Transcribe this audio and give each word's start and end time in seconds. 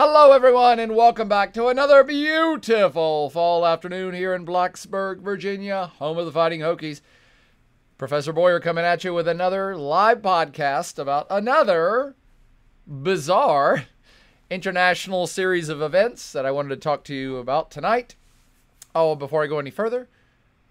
Hello, 0.00 0.30
everyone, 0.30 0.78
and 0.78 0.94
welcome 0.94 1.28
back 1.28 1.52
to 1.52 1.66
another 1.66 2.04
beautiful 2.04 3.30
fall 3.30 3.66
afternoon 3.66 4.14
here 4.14 4.32
in 4.32 4.46
Blacksburg, 4.46 5.18
Virginia, 5.18 5.90
home 5.98 6.18
of 6.18 6.24
the 6.24 6.30
Fighting 6.30 6.60
Hokies. 6.60 7.00
Professor 7.98 8.32
Boyer 8.32 8.60
coming 8.60 8.84
at 8.84 9.02
you 9.02 9.12
with 9.12 9.26
another 9.26 9.76
live 9.76 10.22
podcast 10.22 11.00
about 11.00 11.26
another 11.28 12.14
bizarre 12.86 13.86
international 14.50 15.26
series 15.26 15.68
of 15.68 15.82
events 15.82 16.30
that 16.30 16.46
I 16.46 16.52
wanted 16.52 16.68
to 16.68 16.76
talk 16.76 17.02
to 17.02 17.14
you 17.16 17.38
about 17.38 17.72
tonight. 17.72 18.14
Oh, 18.94 19.16
before 19.16 19.42
I 19.42 19.48
go 19.48 19.58
any 19.58 19.72
further, 19.72 20.08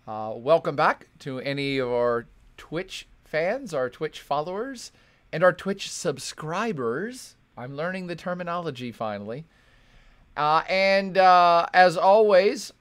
uh, 0.08 0.32
welcome 0.38 0.78
back 0.78 1.08
to 1.20 1.40
any 1.40 1.80
of 1.80 1.90
our 1.90 2.28
Twitch 2.56 3.10
fans, 3.26 3.74
our 3.74 3.90
Twitch 3.90 4.22
followers, 4.22 4.94
and 5.34 5.44
our 5.44 5.52
Twitch 5.52 5.92
subscribers. 5.92 7.36
I'm 7.58 7.76
learning 7.76 8.08
the 8.08 8.16
terminology 8.16 8.92
finally. 8.92 9.46
Uh, 10.36 10.62
and 10.70 11.18
uh, 11.18 11.66
as 11.74 11.98
always, 11.98 12.72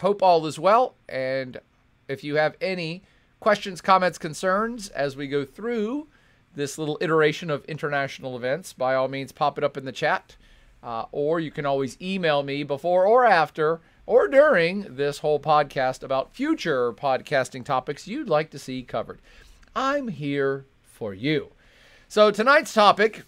hope 0.00 0.22
all 0.22 0.46
is 0.46 0.58
well. 0.58 0.94
And 1.08 1.58
if 2.06 2.22
you 2.22 2.36
have 2.36 2.54
any 2.60 3.02
questions, 3.40 3.80
comments, 3.80 4.18
concerns 4.18 4.88
as 4.90 5.16
we 5.16 5.26
go 5.26 5.44
through 5.44 6.08
this 6.54 6.76
little 6.76 6.98
iteration 7.00 7.50
of 7.50 7.64
international 7.64 8.36
events, 8.36 8.74
by 8.74 8.94
all 8.94 9.08
means, 9.08 9.32
pop 9.32 9.56
it 9.56 9.64
up 9.64 9.76
in 9.78 9.86
the 9.86 9.92
chat. 9.92 10.36
Uh, 10.82 11.06
or 11.10 11.40
you 11.40 11.50
can 11.50 11.64
always 11.64 12.00
email 12.00 12.42
me 12.42 12.62
before 12.62 13.06
or 13.06 13.24
after 13.24 13.80
or 14.04 14.28
during 14.28 14.96
this 14.96 15.18
whole 15.18 15.40
podcast 15.40 16.02
about 16.02 16.34
future 16.34 16.92
podcasting 16.92 17.64
topics 17.64 18.06
you'd 18.06 18.28
like 18.28 18.50
to 18.50 18.58
see 18.58 18.82
covered. 18.82 19.18
I'm 19.74 20.08
here 20.08 20.64
for 20.84 21.12
you. 21.12 21.48
So 22.08 22.30
tonight's 22.30 22.72
topic 22.72 23.24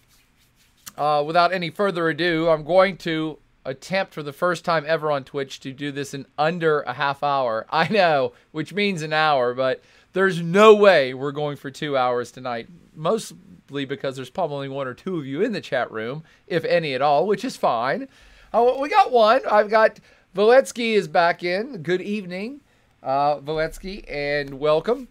uh, 0.99 1.23
without 1.23 1.53
any 1.53 1.71
further 1.71 2.09
ado, 2.09 2.49
I'm 2.49 2.65
going 2.65 2.97
to 2.99 3.39
attempt 3.65 4.15
for 4.15 4.23
the 4.23 4.33
first 4.33 4.65
time 4.65 4.85
ever 4.87 5.11
on 5.11 5.25
Twitch 5.25 5.61
to 5.61 5.73
do 5.73 5.93
this 5.93 6.15
in 6.15 6.27
under 6.37 6.81
a 6.81 6.95
half 6.95 7.23
hour. 7.23 7.67
I 7.71 7.89
know, 7.89 8.33
which 8.51 8.75
means 8.75 9.03
an 9.03 9.13
hour, 9.13 9.55
but 9.55 9.83
there's 10.13 10.41
no 10.41 10.75
way 10.75 11.15
we're 11.15 11.33
going 11.33 11.57
for 11.57 11.71
two 11.71 11.97
hours 11.97 12.33
tonight. 12.33 12.69
Mostly 12.95 13.85
because 13.85 14.17
there's 14.17 14.31
probably 14.31 14.69
one 14.69 14.89
or 14.89 14.95
two 14.95 15.19
of 15.19 15.27
you 15.27 15.43
in 15.43 15.53
the 15.53 15.61
chat 15.61 15.91
room, 15.93 16.25
if 16.47 16.65
any 16.65 16.95
at 16.95 17.03
all, 17.03 17.27
which 17.27 17.45
is 17.45 17.57
fine. 17.57 18.09
Uh, 18.53 18.77
we 18.81 18.89
got 18.89 19.13
one. 19.13 19.43
I've 19.49 19.71
got 19.71 20.01
Valetsky 20.35 20.95
is 20.95 21.07
back 21.07 21.45
in. 21.45 21.83
Good 21.83 22.01
evening, 22.01 22.61
uh, 23.03 23.39
Valetsky, 23.41 24.05
and 24.11 24.59
welcome. 24.59 25.09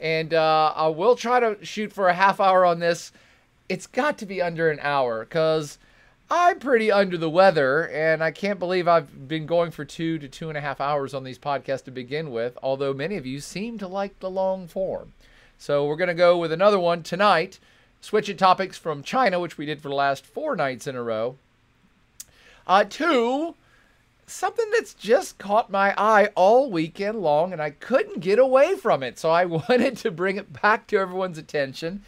And 0.00 0.34
uh, 0.34 0.72
I 0.74 0.88
will 0.88 1.14
try 1.14 1.40
to 1.40 1.64
shoot 1.64 1.92
for 1.92 2.08
a 2.08 2.14
half 2.14 2.40
hour 2.40 2.64
on 2.64 2.80
this 2.80 3.12
it's 3.70 3.86
got 3.86 4.18
to 4.18 4.26
be 4.26 4.42
under 4.42 4.68
an 4.68 4.80
hour 4.82 5.20
because 5.20 5.78
I'm 6.28 6.58
pretty 6.58 6.90
under 6.90 7.16
the 7.16 7.30
weather, 7.30 7.88
and 7.88 8.22
I 8.22 8.32
can't 8.32 8.58
believe 8.58 8.88
I've 8.88 9.28
been 9.28 9.46
going 9.46 9.70
for 9.70 9.84
two 9.84 10.18
to 10.18 10.28
two 10.28 10.48
and 10.48 10.58
a 10.58 10.60
half 10.60 10.80
hours 10.80 11.14
on 11.14 11.22
these 11.22 11.38
podcasts 11.38 11.84
to 11.84 11.92
begin 11.92 12.32
with, 12.32 12.58
although 12.64 12.92
many 12.92 13.16
of 13.16 13.26
you 13.26 13.38
seem 13.38 13.78
to 13.78 13.86
like 13.86 14.18
the 14.18 14.28
long 14.28 14.66
form. 14.66 15.12
So 15.56 15.86
we're 15.86 15.96
going 15.96 16.08
to 16.08 16.14
go 16.14 16.36
with 16.36 16.50
another 16.50 16.80
one 16.80 17.04
tonight, 17.04 17.60
switching 18.00 18.36
topics 18.36 18.76
from 18.76 19.04
China, 19.04 19.38
which 19.38 19.56
we 19.56 19.66
did 19.66 19.80
for 19.80 19.88
the 19.88 19.94
last 19.94 20.26
four 20.26 20.56
nights 20.56 20.88
in 20.88 20.96
a 20.96 21.02
row, 21.02 21.36
uh, 22.66 22.82
to 22.84 23.54
something 24.26 24.68
that's 24.72 24.94
just 24.94 25.38
caught 25.38 25.70
my 25.70 25.94
eye 25.96 26.30
all 26.34 26.72
weekend 26.72 27.20
long, 27.20 27.52
and 27.52 27.62
I 27.62 27.70
couldn't 27.70 28.18
get 28.18 28.40
away 28.40 28.74
from 28.74 29.04
it. 29.04 29.16
So 29.16 29.30
I 29.30 29.44
wanted 29.44 29.96
to 29.98 30.10
bring 30.10 30.38
it 30.38 30.60
back 30.60 30.88
to 30.88 30.98
everyone's 30.98 31.38
attention 31.38 32.02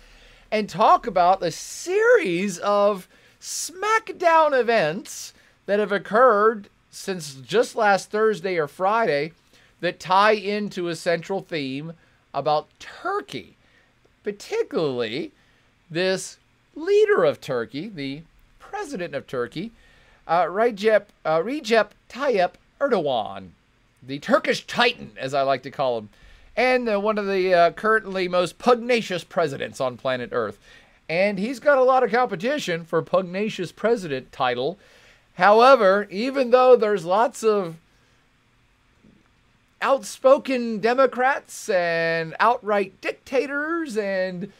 and 0.53 0.69
talk 0.69 1.06
about 1.06 1.42
a 1.42 1.50
series 1.50 2.58
of 2.58 3.08
SmackDown 3.41 4.53
events 4.53 5.33
that 5.64 5.78
have 5.78 5.91
occurred 5.91 6.69
since 6.91 7.36
just 7.36 7.75
last 7.75 8.11
Thursday 8.11 8.58
or 8.58 8.69
Friday 8.69 9.33
that 9.80 9.98
tie 9.98 10.33
into 10.33 10.89
a 10.89 10.95
central 10.95 11.41
theme 11.41 11.95
about 12.34 12.68
Turkey, 12.79 13.57
particularly 14.23 15.33
this 15.91 16.36
leader 16.77 17.24
of 17.24 17.41
Turkey, 17.41 17.89
the 17.89 18.20
president 18.58 19.14
of 19.14 19.27
Turkey, 19.27 19.73
uh, 20.29 20.45
Recep, 20.45 21.07
uh, 21.24 21.39
Recep 21.39 21.89
Tayyip 22.11 22.52
Erdogan, 22.79 23.48
the 24.02 24.18
Turkish 24.18 24.67
Titan, 24.67 25.12
as 25.17 25.33
I 25.33 25.42
like 25.42 25.62
to 25.62 25.70
call 25.70 25.96
him 25.96 26.11
and 26.57 26.89
uh, 26.89 27.01
one 27.01 27.18
of 27.18 27.27
the 27.27 27.55
uh, 27.55 27.70
currently 27.73 28.29
most 28.29 28.58
pugnacious 28.58 29.24
presidents 29.24 29.80
on 29.80 29.96
planet 29.96 30.30
Earth. 30.33 30.58
And 31.08 31.39
he's 31.39 31.61
got 31.61 31.79
a 31.79 31.83
lot 31.83 32.02
of 32.02 32.11
competition 32.11 32.85
for 32.85 33.02
pugnacious 33.02 33.73
president 33.73 34.33
title. 34.33 34.79
However, 35.35 36.07
even 36.11 36.51
though 36.51 36.77
there's 36.77 37.05
lots 37.05 37.42
of 37.42 37.77
outspoken 39.80 40.79
Democrats 40.79 41.68
and 41.68 42.36
outright 42.39 43.01
dictators 43.01 43.96
and 43.96 44.52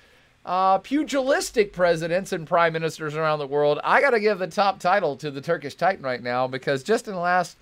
uh, 0.45 0.79
pugilistic 0.79 1.73
presidents 1.73 2.33
and 2.33 2.47
prime 2.47 2.73
ministers 2.73 3.15
around 3.15 3.39
the 3.39 3.47
world, 3.47 3.79
I 3.85 4.01
got 4.01 4.11
to 4.11 4.21
give 4.21 4.39
the 4.39 4.49
top 4.49 4.81
title 4.81 5.17
to 5.17 5.31
the 5.31 5.41
Turkish 5.41 5.75
Titan 5.75 6.05
right 6.05 6.23
now 6.23 6.49
because 6.49 6.83
just 6.83 7.07
in 7.07 7.15
the 7.15 7.21
last 7.21 7.57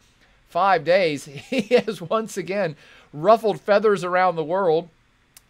five 0.48 0.84
days, 0.84 1.24
he 1.26 1.60
has 1.74 2.00
once 2.00 2.36
again 2.36 2.76
ruffled 3.12 3.60
feathers 3.60 4.04
around 4.04 4.37
the 4.37 4.44
world, 4.44 4.88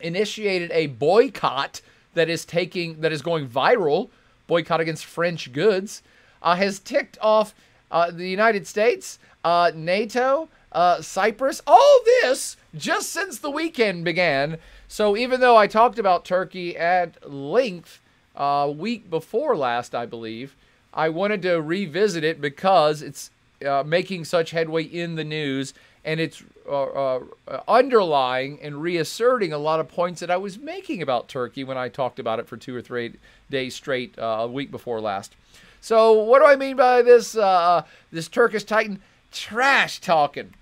initiated 0.01 0.71
a 0.73 0.87
boycott 0.87 1.81
that 2.15 2.29
is 2.29 2.45
taking 2.45 3.01
that 3.01 3.13
is 3.13 3.23
going 3.23 3.49
viral, 3.49 4.09
boycott 4.47 4.81
against 4.81 5.05
French 5.05 5.53
goods, 5.53 6.03
uh, 6.43 6.57
has 6.57 6.79
ticked 6.79 7.19
off 7.21 7.55
uh, 7.91 8.11
the 8.11 8.29
United 8.29 8.67
States, 8.67 9.19
uh, 9.45 9.71
NATO, 9.75 10.49
uh, 10.73 11.01
Cyprus, 11.03 11.61
all 11.67 12.01
this 12.05 12.57
just 12.77 13.11
since 13.11 13.39
the 13.39 13.51
weekend 13.51 14.05
began. 14.05 14.59
So 14.89 15.17
even 15.17 15.41
though 15.41 15.57
I 15.57 15.67
talked 15.67 15.99
about 15.99 16.25
Turkey 16.25 16.77
at 16.77 17.31
length 17.31 18.01
uh, 18.37 18.73
week 18.75 19.11
before 19.11 19.57
last, 19.57 19.95
I 19.95 20.07
believe, 20.07 20.57
I 20.93 21.09
wanted 21.09 21.43
to 21.43 21.61
revisit 21.61 22.25
it 22.25 22.41
because 22.41 23.03
it's 23.03 23.31
uh, 23.67 23.85
making 23.87 24.25
such 24.25 24.51
headway 24.51 24.85
in 24.85 25.17
the 25.17 25.25
news 25.25 25.75
and 26.05 26.21
it's 26.21 26.43
uh, 26.69 26.85
uh, 26.85 27.21
underlying 27.69 28.59
and 28.63 28.81
reasserting 28.81 29.53
a 29.53 29.59
lot 29.59 29.81
of 29.81 29.89
points 29.89 30.21
that 30.21 30.31
I 30.31 30.37
was 30.37 30.59
making 30.59 31.03
about 31.03 31.29
Turkey 31.29 31.65
when 31.65 31.77
I 31.77 31.89
talked 31.89 32.19
about 32.19 32.39
it 32.39 32.47
for 32.47 32.57
two 32.57 32.75
or 32.75 32.83
three 32.83 33.15
days 33.51 33.75
straight 33.75 34.19
uh, 34.19 34.39
a 34.41 34.47
week 34.47 34.71
before 34.71 35.01
last. 35.01 35.35
So, 35.81 36.13
what 36.13 36.41
do 36.41 36.47
I 36.47 36.57
mean 36.57 36.77
by 36.77 37.03
this 37.03 37.37
uh, 37.37 37.85
this 38.13 38.29
Turkish 38.29 38.65
Titan 38.65 39.01
trash 39.33 40.01
talking? 40.01 40.55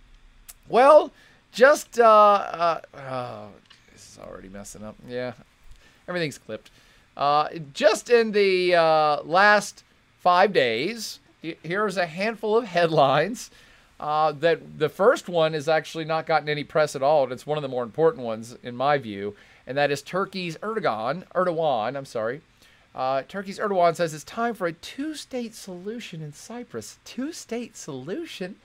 Well, 0.69 1.12
just 1.53 1.99
uh, 1.99 2.81
oh, 2.94 3.49
this 3.93 4.12
is 4.12 4.19
already 4.19 4.49
messing 4.49 4.84
up. 4.84 4.97
Yeah, 5.09 5.32
everything's 6.09 6.38
clipped. 6.38 6.70
just 7.75 8.10
in 8.10 8.32
the 8.32 8.72
last 9.25 9.84
five 10.20 10.53
days, 10.53 11.20
here's 11.43 11.97
a 11.97 12.06
handful 12.06 12.56
of 12.56 12.65
headlines 12.65 13.50
uh, 14.00 14.32
that 14.32 14.78
the 14.78 14.88
first 14.88 15.28
one 15.28 15.54
has 15.54 15.69
actually 15.69 16.04
not 16.04 16.26
gotten 16.26 16.48
any 16.48 16.64
press 16.64 16.94
at 16.94 17.03
all, 17.03 17.25
and 17.25 17.32
it's 17.32 17.47
one 17.47 17.59
of 17.59 17.62
the 17.62 17.69
more 17.69 17.82
important 17.82 18.25
ones 18.25 18.56
in 18.62 18.76
my 18.76 18.98
view, 18.98 19.34
and 19.66 19.76
that 19.76 19.91
is 19.91 20.03
Turkey's 20.03 20.56
Erdogan, 20.59 21.25
Erdogan, 21.34 21.97
I'm 21.97 22.04
sorry. 22.04 22.41
Uh, 22.94 23.22
Turkey's 23.28 23.58
Erdogan 23.58 23.94
says 23.94 24.14
it's 24.14 24.25
time 24.25 24.54
for 24.54 24.66
a 24.66 24.72
two-state 24.72 25.54
solution 25.54 26.22
in 26.22 26.32
Cyprus. 26.32 26.98
Two-state 27.04 27.76
solution? 27.76 28.56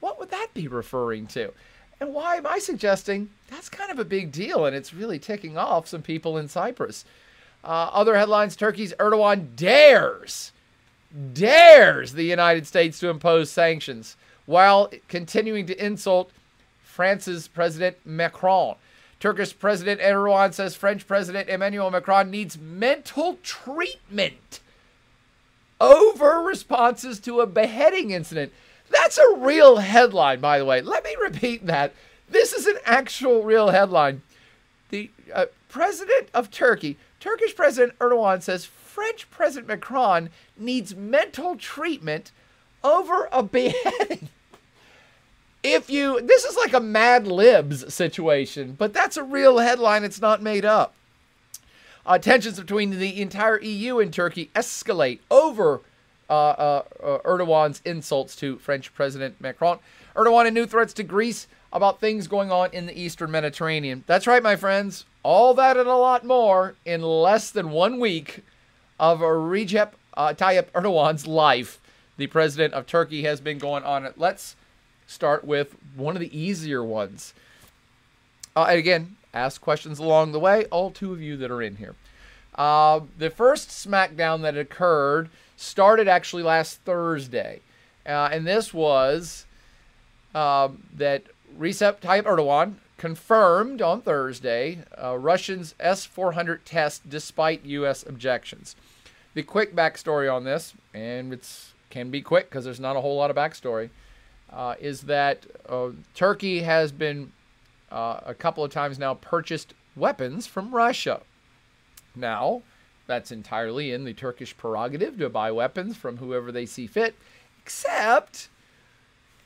What 0.00 0.18
would 0.18 0.30
that 0.30 0.48
be 0.52 0.68
referring 0.68 1.26
to? 1.28 1.52
And 2.00 2.12
why 2.12 2.36
am 2.36 2.46
I 2.46 2.58
suggesting 2.58 3.30
that's 3.48 3.68
kind 3.68 3.90
of 3.90 3.98
a 3.98 4.04
big 4.04 4.32
deal, 4.32 4.66
and 4.66 4.74
it's 4.74 4.92
really 4.92 5.18
ticking 5.18 5.56
off 5.56 5.86
some 5.86 6.02
people 6.02 6.36
in 6.36 6.48
Cyprus? 6.48 7.04
Uh, 7.64 7.88
other 7.92 8.16
headlines: 8.16 8.56
Turkey's 8.56 8.92
Erdogan 8.94 9.54
dares 9.54 10.52
dares 11.34 12.14
the 12.14 12.24
United 12.24 12.66
States 12.66 12.98
to 12.98 13.08
impose 13.08 13.50
sanctions 13.50 14.16
while 14.46 14.90
continuing 15.08 15.66
to 15.66 15.84
insult 15.84 16.30
France's 16.82 17.48
President 17.48 17.96
Macron. 18.04 18.76
Turkish 19.18 19.56
President 19.56 20.00
Erdogan 20.00 20.52
says 20.52 20.74
French 20.74 21.06
President 21.06 21.48
Emmanuel 21.48 21.90
Macron 21.90 22.30
needs 22.30 22.58
mental 22.58 23.38
treatment 23.42 24.60
over 25.80 26.40
responses 26.42 27.20
to 27.20 27.40
a 27.40 27.46
beheading 27.46 28.10
incident. 28.10 28.52
That's 28.90 29.18
a 29.18 29.36
real 29.36 29.76
headline, 29.78 30.40
by 30.40 30.58
the 30.58 30.64
way. 30.64 30.80
Let 30.80 31.04
me 31.04 31.14
repeat 31.20 31.66
that. 31.66 31.94
This 32.28 32.52
is 32.52 32.66
an 32.66 32.78
actual 32.84 33.42
real 33.42 33.70
headline. 33.70 34.22
The 34.90 35.10
uh, 35.34 35.46
president 35.68 36.28
of 36.34 36.50
Turkey, 36.50 36.98
Turkish 37.20 37.56
President 37.56 37.98
Erdogan, 37.98 38.42
says 38.42 38.64
French 38.64 39.30
President 39.30 39.68
Macron 39.68 40.30
needs 40.56 40.94
mental 40.94 41.56
treatment 41.56 42.30
over 42.84 43.28
a 43.32 43.42
beheading. 43.42 44.28
If 45.62 45.88
you, 45.88 46.20
this 46.20 46.44
is 46.44 46.56
like 46.56 46.72
a 46.72 46.80
Mad 46.80 47.26
Libs 47.26 47.92
situation, 47.94 48.74
but 48.76 48.92
that's 48.92 49.16
a 49.16 49.22
real 49.22 49.58
headline. 49.58 50.02
It's 50.02 50.20
not 50.20 50.42
made 50.42 50.64
up. 50.64 50.94
Uh, 52.04 52.18
tensions 52.18 52.58
between 52.58 52.98
the 52.98 53.20
entire 53.20 53.60
EU 53.60 54.00
and 54.00 54.12
Turkey 54.12 54.50
escalate 54.56 55.20
over 55.30 55.80
uh, 56.28 56.32
uh, 56.32 56.82
Erdogan's 57.24 57.80
insults 57.84 58.34
to 58.36 58.58
French 58.58 58.92
President 58.92 59.40
Macron. 59.40 59.78
Erdogan 60.16 60.46
and 60.46 60.54
new 60.54 60.66
threats 60.66 60.92
to 60.94 61.04
Greece 61.04 61.46
about 61.72 62.00
things 62.00 62.26
going 62.26 62.50
on 62.50 62.70
in 62.72 62.86
the 62.86 62.98
eastern 62.98 63.30
Mediterranean. 63.30 64.02
That's 64.06 64.26
right, 64.26 64.42
my 64.42 64.56
friends. 64.56 65.04
All 65.22 65.54
that 65.54 65.76
and 65.76 65.88
a 65.88 65.94
lot 65.94 66.24
more 66.24 66.74
in 66.84 67.02
less 67.02 67.50
than 67.50 67.70
one 67.70 68.00
week 68.00 68.40
of 68.98 69.20
Recep 69.20 69.90
uh, 70.14 70.34
Tayyip 70.34 70.70
Erdogan's 70.72 71.26
life. 71.26 71.80
The 72.16 72.26
president 72.26 72.74
of 72.74 72.86
Turkey 72.86 73.22
has 73.22 73.40
been 73.40 73.58
going 73.58 73.84
on 73.84 74.04
it. 74.04 74.14
Let's 74.18 74.56
start 75.06 75.44
with 75.44 75.76
one 75.96 76.16
of 76.16 76.20
the 76.20 76.38
easier 76.38 76.82
ones. 76.82 77.34
Uh, 78.54 78.66
and 78.68 78.78
again, 78.78 79.16
ask 79.34 79.60
questions 79.60 79.98
along 79.98 80.32
the 80.32 80.40
way, 80.40 80.64
all 80.66 80.90
two 80.90 81.12
of 81.12 81.20
you 81.20 81.36
that 81.38 81.50
are 81.50 81.62
in 81.62 81.76
here. 81.76 81.94
Uh, 82.54 83.00
the 83.16 83.30
first 83.30 83.68
SmackDown 83.68 84.42
that 84.42 84.56
occurred 84.56 85.30
started 85.56 86.08
actually 86.08 86.42
last 86.42 86.80
Thursday. 86.80 87.60
Uh, 88.04 88.28
and 88.32 88.46
this 88.46 88.74
was 88.74 89.46
um, 90.34 90.82
that 90.94 91.24
Recep 91.58 92.00
Tayyip 92.00 92.24
Erdogan 92.24 92.74
confirmed 92.98 93.82
on 93.82 94.00
Thursday 94.00 94.78
uh, 95.02 95.18
Russians 95.18 95.74
S 95.80 96.04
400 96.04 96.64
test 96.64 97.08
despite 97.08 97.64
U.S. 97.64 98.04
objections. 98.06 98.76
The 99.34 99.42
quick 99.42 99.74
backstory 99.74 100.32
on 100.32 100.44
this, 100.44 100.74
and 100.92 101.32
it 101.32 101.48
can 101.90 102.10
be 102.10 102.20
quick 102.20 102.50
because 102.50 102.64
there's 102.64 102.80
not 102.80 102.96
a 102.96 103.00
whole 103.00 103.16
lot 103.16 103.30
of 103.30 103.36
backstory, 103.36 103.90
uh, 104.52 104.74
is 104.80 105.02
that 105.02 105.46
uh, 105.68 105.88
Turkey 106.14 106.60
has 106.60 106.92
been 106.92 107.32
uh, 107.90 108.20
a 108.24 108.34
couple 108.34 108.64
of 108.64 108.70
times 108.70 108.98
now 108.98 109.14
purchased 109.14 109.74
weapons 109.96 110.46
from 110.46 110.74
Russia. 110.74 111.20
Now, 112.14 112.62
that's 113.06 113.32
entirely 113.32 113.92
in 113.92 114.04
the 114.04 114.12
Turkish 114.12 114.56
prerogative 114.56 115.18
to 115.18 115.28
buy 115.28 115.50
weapons 115.50 115.96
from 115.96 116.18
whoever 116.18 116.52
they 116.52 116.66
see 116.66 116.86
fit, 116.86 117.14
except, 117.62 118.48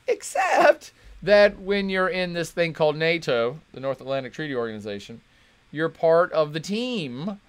except 0.07 0.91
that 1.21 1.59
when 1.59 1.89
you're 1.89 2.09
in 2.09 2.33
this 2.33 2.51
thing 2.51 2.73
called 2.73 2.95
NATO, 2.95 3.59
the 3.73 3.79
North 3.79 4.01
Atlantic 4.01 4.33
Treaty 4.33 4.55
Organization, 4.55 5.21
you're 5.71 5.89
part 5.89 6.31
of 6.31 6.53
the 6.53 6.59
team. 6.59 7.39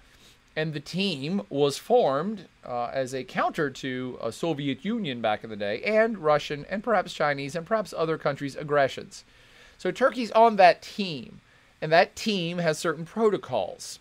And 0.59 0.73
the 0.73 0.81
team 0.81 1.43
was 1.49 1.77
formed 1.77 2.49
uh, 2.67 2.87
as 2.87 3.13
a 3.13 3.23
counter 3.23 3.69
to 3.69 4.19
a 4.21 4.29
Soviet 4.29 4.83
Union 4.83 5.21
back 5.21 5.45
in 5.45 5.49
the 5.49 5.55
day, 5.55 5.81
and 5.83 6.17
Russian, 6.17 6.65
and 6.69 6.83
perhaps 6.83 7.13
Chinese, 7.13 7.55
and 7.55 7.65
perhaps 7.65 7.93
other 7.95 8.17
countries' 8.17 8.57
aggressions. 8.57 9.23
So 9.77 9.89
Turkey's 9.89 10.31
on 10.31 10.57
that 10.57 10.81
team, 10.81 11.39
and 11.81 11.93
that 11.93 12.17
team 12.17 12.57
has 12.57 12.77
certain 12.77 13.05
protocols. 13.05 13.99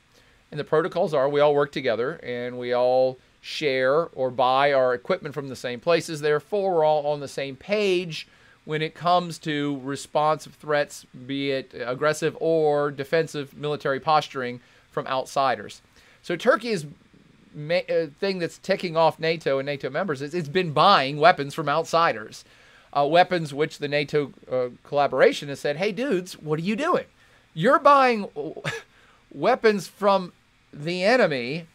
And 0.51 0.59
the 0.59 0.65
protocols 0.65 1.15
are 1.15 1.29
we 1.29 1.39
all 1.39 1.55
work 1.55 1.71
together 1.71 2.19
and 2.25 2.59
we 2.59 2.73
all 2.73 3.19
share 3.41 4.07
or 4.07 4.29
buy 4.33 4.73
our 4.73 4.95
equipment 4.95 5.37
from 5.37 5.47
the 5.47 5.55
same 5.55 5.79
places. 5.79 6.23
Therefore, 6.23 6.75
we're 6.75 6.85
all 6.85 7.07
on 7.07 7.21
the 7.21 7.29
same 7.29 7.55
page 7.55 8.27
when 8.65 8.83
it 8.83 8.97
comes 8.97 9.39
to 9.39 9.81
responsive 9.85 10.55
threats, 10.55 11.07
be 11.29 11.53
it 11.53 11.73
aggressive 11.79 12.37
or 12.41 12.91
defensive 12.91 13.57
military 13.57 14.01
posturing 14.01 14.59
from 14.91 15.07
outsiders. 15.07 15.83
So 16.29 16.37
Turkey 16.37 16.69
is 16.69 16.85
uh, 16.85 18.09
thing 18.21 18.39
that's 18.39 18.59
ticking 18.59 18.99
off 18.99 19.19
NATO 19.19 19.59
and 19.59 19.65
NATO 19.65 19.89
members 19.89 20.21
is 20.21 20.35
it's 20.35 20.47
been 20.47 20.73
buying 20.73 21.17
weapons 21.17 21.55
from 21.55 21.71
outsiders 21.71 22.45
uh, 22.93 23.07
weapons 23.07 23.55
which 23.55 23.79
the 23.79 23.89
NATO 23.89 24.35
uh, 24.53 24.69
collaboration 24.85 25.49
has 25.49 25.59
said, 25.59 25.79
hey, 25.79 25.91
dudes, 25.91 26.35
what 26.35 26.59
are 26.59 26.63
you 26.63 26.77
doing? 26.77 27.07
You're 27.55 27.79
buying 27.79 28.29
weapons 29.33 29.89
from 29.89 30.35
the 30.71 31.03
enemy 31.03 31.67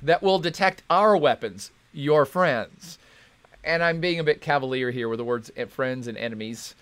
that 0.00 0.22
will 0.22 0.38
detect 0.38 0.84
our 0.88 1.16
weapons, 1.16 1.72
your 1.92 2.24
friends. 2.24 2.96
And 3.64 3.82
I'm 3.82 4.00
being 4.00 4.20
a 4.20 4.24
bit 4.24 4.40
cavalier 4.40 4.92
here 4.92 5.08
with 5.08 5.18
the 5.18 5.24
words 5.24 5.50
friends 5.68 6.06
and 6.06 6.16
enemies 6.16 6.76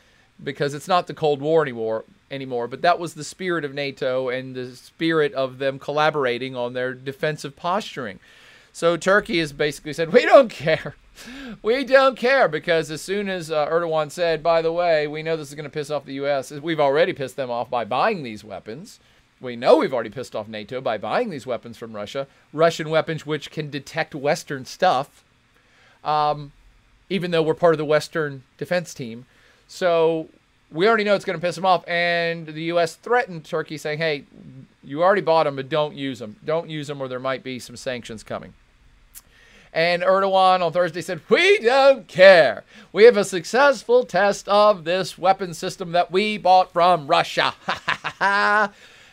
because 0.44 0.74
it's 0.74 0.86
not 0.86 1.06
the 1.06 1.14
Cold 1.14 1.40
War 1.40 1.62
anymore 1.62 2.04
anymore, 2.30 2.68
but 2.68 2.82
that 2.82 2.98
was 2.98 3.14
the 3.14 3.24
spirit 3.24 3.64
of 3.64 3.74
NATO 3.74 4.28
and 4.28 4.54
the 4.54 4.76
spirit 4.76 5.32
of 5.34 5.58
them 5.58 5.78
collaborating 5.78 6.54
on 6.54 6.72
their 6.72 6.94
defensive 6.94 7.56
posturing. 7.56 8.20
So 8.72 8.96
Turkey 8.96 9.38
has 9.40 9.52
basically 9.52 9.92
said, 9.92 10.12
"We 10.12 10.24
don't 10.24 10.50
care 10.50 10.94
we 11.62 11.84
don't 11.84 12.16
care 12.16 12.48
because 12.48 12.90
as 12.90 13.02
soon 13.02 13.28
as 13.28 13.50
uh, 13.50 13.66
Erdogan 13.68 14.10
said, 14.10 14.42
by 14.42 14.62
the 14.62 14.72
way, 14.72 15.06
we 15.06 15.22
know 15.22 15.36
this 15.36 15.48
is 15.48 15.54
going 15.54 15.64
to 15.64 15.70
piss 15.70 15.90
off 15.90 16.04
the 16.04 16.14
U.S., 16.14 16.50
we've 16.50 16.80
already 16.80 17.12
pissed 17.12 17.36
them 17.36 17.50
off 17.50 17.70
by 17.70 17.84
buying 17.84 18.22
these 18.22 18.44
weapons. 18.44 19.00
We 19.40 19.56
know 19.56 19.76
we've 19.76 19.94
already 19.94 20.10
pissed 20.10 20.34
off 20.34 20.48
NATO 20.48 20.80
by 20.80 20.98
buying 20.98 21.30
these 21.30 21.46
weapons 21.46 21.76
from 21.76 21.94
Russia, 21.94 22.26
Russian 22.52 22.90
weapons 22.90 23.24
which 23.24 23.50
can 23.50 23.70
detect 23.70 24.14
Western 24.14 24.64
stuff, 24.64 25.22
um, 26.02 26.52
even 27.08 27.30
though 27.30 27.42
we're 27.42 27.54
part 27.54 27.74
of 27.74 27.78
the 27.78 27.84
Western 27.84 28.42
defense 28.56 28.92
team. 28.92 29.26
So 29.68 30.28
we 30.70 30.86
already 30.86 31.04
know 31.04 31.14
it's 31.14 31.24
going 31.24 31.38
to 31.38 31.44
piss 31.44 31.54
them 31.54 31.66
off. 31.66 31.86
And 31.88 32.46
the 32.46 32.64
U.S. 32.64 32.96
threatened 32.96 33.44
Turkey, 33.44 33.78
saying, 33.78 33.98
hey, 33.98 34.24
you 34.82 35.02
already 35.02 35.22
bought 35.22 35.44
them, 35.44 35.56
but 35.56 35.68
don't 35.68 35.94
use 35.94 36.18
them. 36.18 36.36
Don't 36.44 36.68
use 36.68 36.88
them, 36.88 37.00
or 37.00 37.08
there 37.08 37.20
might 37.20 37.42
be 37.42 37.58
some 37.58 37.76
sanctions 37.76 38.22
coming. 38.22 38.54
And 39.72 40.02
Erdogan 40.02 40.62
on 40.62 40.72
Thursday 40.72 41.02
said, 41.02 41.20
We 41.28 41.58
don't 41.58 42.08
care. 42.08 42.64
We 42.92 43.04
have 43.04 43.16
a 43.16 43.24
successful 43.24 44.04
test 44.04 44.48
of 44.48 44.84
this 44.84 45.18
weapon 45.18 45.52
system 45.52 45.92
that 45.92 46.10
we 46.10 46.38
bought 46.38 46.72
from 46.72 47.06
Russia. 47.06 47.54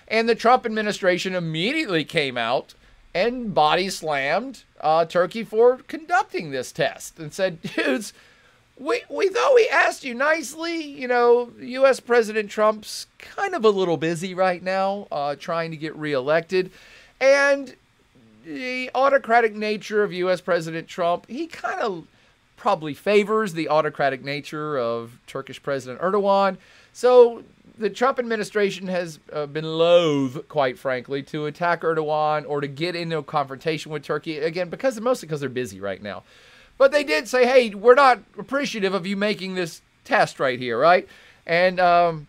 and 0.07 0.29
the 0.29 0.35
Trump 0.35 0.65
administration 0.65 1.35
immediately 1.35 2.05
came 2.05 2.37
out 2.37 2.73
and 3.13 3.53
body 3.53 3.89
slammed 3.89 4.63
uh, 4.81 5.05
Turkey 5.05 5.43
for 5.43 5.77
conducting 5.87 6.51
this 6.51 6.71
test 6.71 7.19
and 7.19 7.33
said, 7.33 7.61
Dudes, 7.61 8.13
we, 8.77 9.01
we 9.10 9.30
thought 9.30 9.56
we 9.56 9.68
asked 9.69 10.04
you 10.04 10.13
nicely. 10.13 10.81
You 10.81 11.07
know, 11.07 11.51
U.S. 11.60 12.00
President 12.00 12.50
Trump's 12.50 13.07
kind 13.19 13.56
of 13.56 13.63
a 13.63 13.69
little 13.69 13.98
busy 13.98 14.33
right 14.33 14.62
now 14.62 15.07
uh, 15.12 15.36
trying 15.36 15.72
to 15.72 15.77
get 15.77 15.95
reelected. 15.95 16.72
And 17.19 17.75
the 18.45 18.92
autocratic 18.94 19.56
nature 19.56 20.04
of 20.04 20.13
U.S. 20.13 20.42
President 20.42 20.88
Trump, 20.88 21.27
he 21.27 21.48
kind 21.48 21.81
of 21.81 22.07
probably 22.57 22.94
favors 22.94 23.54
the 23.54 23.69
autocratic 23.69 24.24
nature 24.24 24.77
of 24.77 25.19
Turkish 25.27 25.62
President 25.62 26.01
Erdogan. 26.01 26.57
So 26.94 27.44
the 27.77 27.89
Trump 27.89 28.19
administration 28.19 28.88
has 28.88 29.19
uh, 29.31 29.45
been 29.45 29.66
loath, 29.66 30.48
quite 30.48 30.77
frankly, 30.77 31.24
to 31.24 31.45
attack 31.45 31.81
Erdogan 31.81 32.45
or 32.48 32.62
to 32.62 32.68
get 32.68 32.95
into 32.95 33.18
a 33.18 33.24
confrontation 33.24 33.92
with 33.92 34.04
Turkey 34.04 34.38
again 34.38 34.69
because 34.69 35.00
mostly 35.00 35.27
because 35.27 35.39
they're 35.39 35.50
busy 35.50 35.80
right 35.80 36.01
now. 36.01 36.24
But 36.77 36.92
they 36.92 37.04
did 37.04 37.27
say, 37.27 37.45
"Hey, 37.45 37.69
we're 37.74 37.95
not 37.95 38.19
appreciative 38.38 38.94
of 38.94 39.06
you 39.06 39.16
making 39.16 39.56
this 39.56 39.82
test 40.03 40.39
right 40.39 40.60
here, 40.60 40.77
right?" 40.77 41.08
And 41.46 41.79
um, 41.79 42.27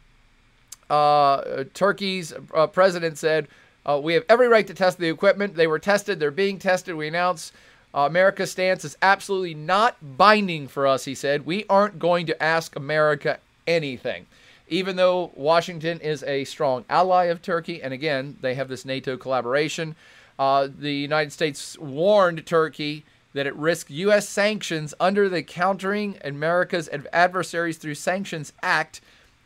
uh, 0.91 1.65
Turkey's 1.75 2.33
uh, 2.55 2.67
president 2.67 3.19
said, 3.19 3.49
uh, 3.87 4.00
we 4.03 4.15
have 4.15 4.25
every 4.29 4.49
right 4.49 4.67
to 4.67 4.75
test 4.75 4.99
the 4.99 5.09
equipment. 5.09 5.55
They 5.55 5.69
were 5.69 5.79
tested. 5.79 6.19
They're 6.19 6.33
being 6.33 6.59
tested. 6.59 6.97
We 6.97 7.07
announce 7.07 7.53
uh, 7.95 8.00
America's 8.00 8.50
stance 8.50 8.85
is 8.85 8.99
absolutely 9.00 9.55
not 9.55 9.97
binding 10.19 10.67
for 10.67 10.87
us, 10.87 11.05
he 11.05 11.15
said. 11.15 11.47
We 11.47 11.65
aren't 11.71 12.00
going 12.00 12.26
to 12.26 12.43
ask 12.43 12.75
America 12.75 13.38
anything. 13.67 14.26
Even 14.69 14.97
though 14.97 15.31
Washington 15.37 16.00
is 16.00 16.25
a 16.25 16.43
strong 16.45 16.85
ally 16.91 17.26
of 17.26 17.41
Turkey, 17.41 17.81
and 17.81 17.95
again, 17.95 18.37
they 18.41 18.55
have 18.55 18.67
this 18.67 18.85
NATO 18.85 19.17
collaboration, 19.17 19.95
uh, 20.37 20.67
the 20.76 20.93
United 20.93 21.33
States 21.33 21.79
warned 21.79 22.45
Turkey 22.45 23.05
that 23.37 23.47
it 23.47 23.55
risked 23.55 23.90
U.S. 23.90 24.26
sanctions 24.26 24.95
under 24.99 25.28
the 25.28 25.43
Countering 25.43 26.16
America's 26.25 26.88
Adversaries 27.12 27.76
Through 27.76 27.97
Sanctions 27.97 28.55
Act 28.62 29.02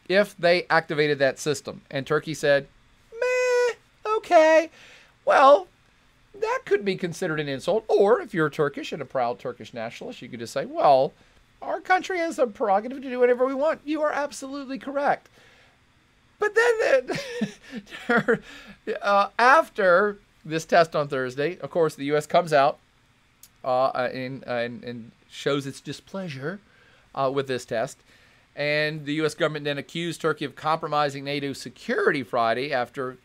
if 0.09 0.37
they 0.39 0.65
activated 0.71 1.19
that 1.19 1.41
system. 1.41 1.83
And 1.91 2.07
Turkey 2.07 2.33
said, 2.33 2.69
meh, 3.13 3.75
okay, 4.17 4.71
well, 5.25 5.67
that 6.39 6.61
could 6.67 6.85
be 6.85 6.95
considered 6.95 7.41
an 7.41 7.49
insult. 7.49 7.85
Or 7.89 8.21
if 8.21 8.33
you're 8.33 8.49
Turkish 8.49 8.93
and 8.93 9.03
a 9.03 9.05
proud 9.05 9.41
Turkish 9.41 9.75
nationalist, 9.75 10.23
you 10.23 10.29
could 10.29 10.39
just 10.39 10.53
say, 10.53 10.67
well, 10.67 11.13
our 11.61 11.81
country 11.81 12.19
has 12.19 12.39
a 12.39 12.47
prerogative 12.47 13.03
to 13.03 13.11
do 13.11 13.19
whatever 13.19 13.45
we 13.45 13.55
want. 13.55 13.81
You 13.85 14.03
are 14.03 14.13
absolutely 14.13 14.79
correct. 14.79 15.29
But 16.39 16.55
then, 16.55 18.39
uh, 19.03 19.29
after 19.39 20.19
this 20.45 20.65
test 20.65 20.95
on 20.95 21.09
Thursday, 21.09 21.59
of 21.59 21.73
course, 21.73 21.97
the 21.97 22.05
U.S. 22.05 22.29
comes 22.29 22.53
out 22.53 22.79
and, 23.65 24.43
and, 24.45 24.85
and, 24.85 25.13
shows 25.33 25.65
its 25.65 25.81
displeasure 25.81 26.59
uh, 27.15 27.31
with 27.33 27.47
this 27.47 27.65
test. 27.65 27.99
And 28.57 29.05
the 29.05 29.15
U.S. 29.15 29.35
government 29.35 29.65
then 29.65 29.79
accused 29.79 30.21
Turkey 30.21 30.45
of 30.45 30.57
compromising 30.57 31.23
NATO 31.23 31.53
security 31.53 32.25
Friday 32.25 32.73
after 32.73 33.17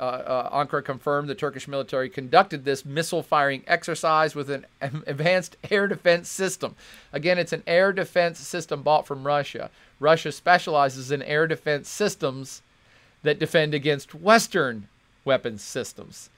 uh, 0.00 0.02
uh, 0.02 0.64
Ankara 0.64 0.82
confirmed 0.82 1.28
the 1.28 1.34
Turkish 1.34 1.68
military 1.68 2.08
conducted 2.08 2.64
this 2.64 2.86
missile 2.86 3.22
firing 3.22 3.62
exercise 3.66 4.34
with 4.34 4.48
an 4.48 4.64
advanced 4.80 5.58
air 5.70 5.86
defense 5.86 6.30
system. 6.30 6.74
Again, 7.12 7.38
it's 7.38 7.52
an 7.52 7.62
air 7.66 7.92
defense 7.92 8.38
system 8.38 8.82
bought 8.82 9.06
from 9.06 9.26
Russia. 9.26 9.70
Russia 9.98 10.32
specializes 10.32 11.12
in 11.12 11.22
air 11.22 11.46
defense 11.46 11.90
systems 11.90 12.62
that 13.22 13.38
defend 13.38 13.74
against 13.74 14.14
Western 14.14 14.88
weapons 15.26 15.62
systems. 15.62 16.30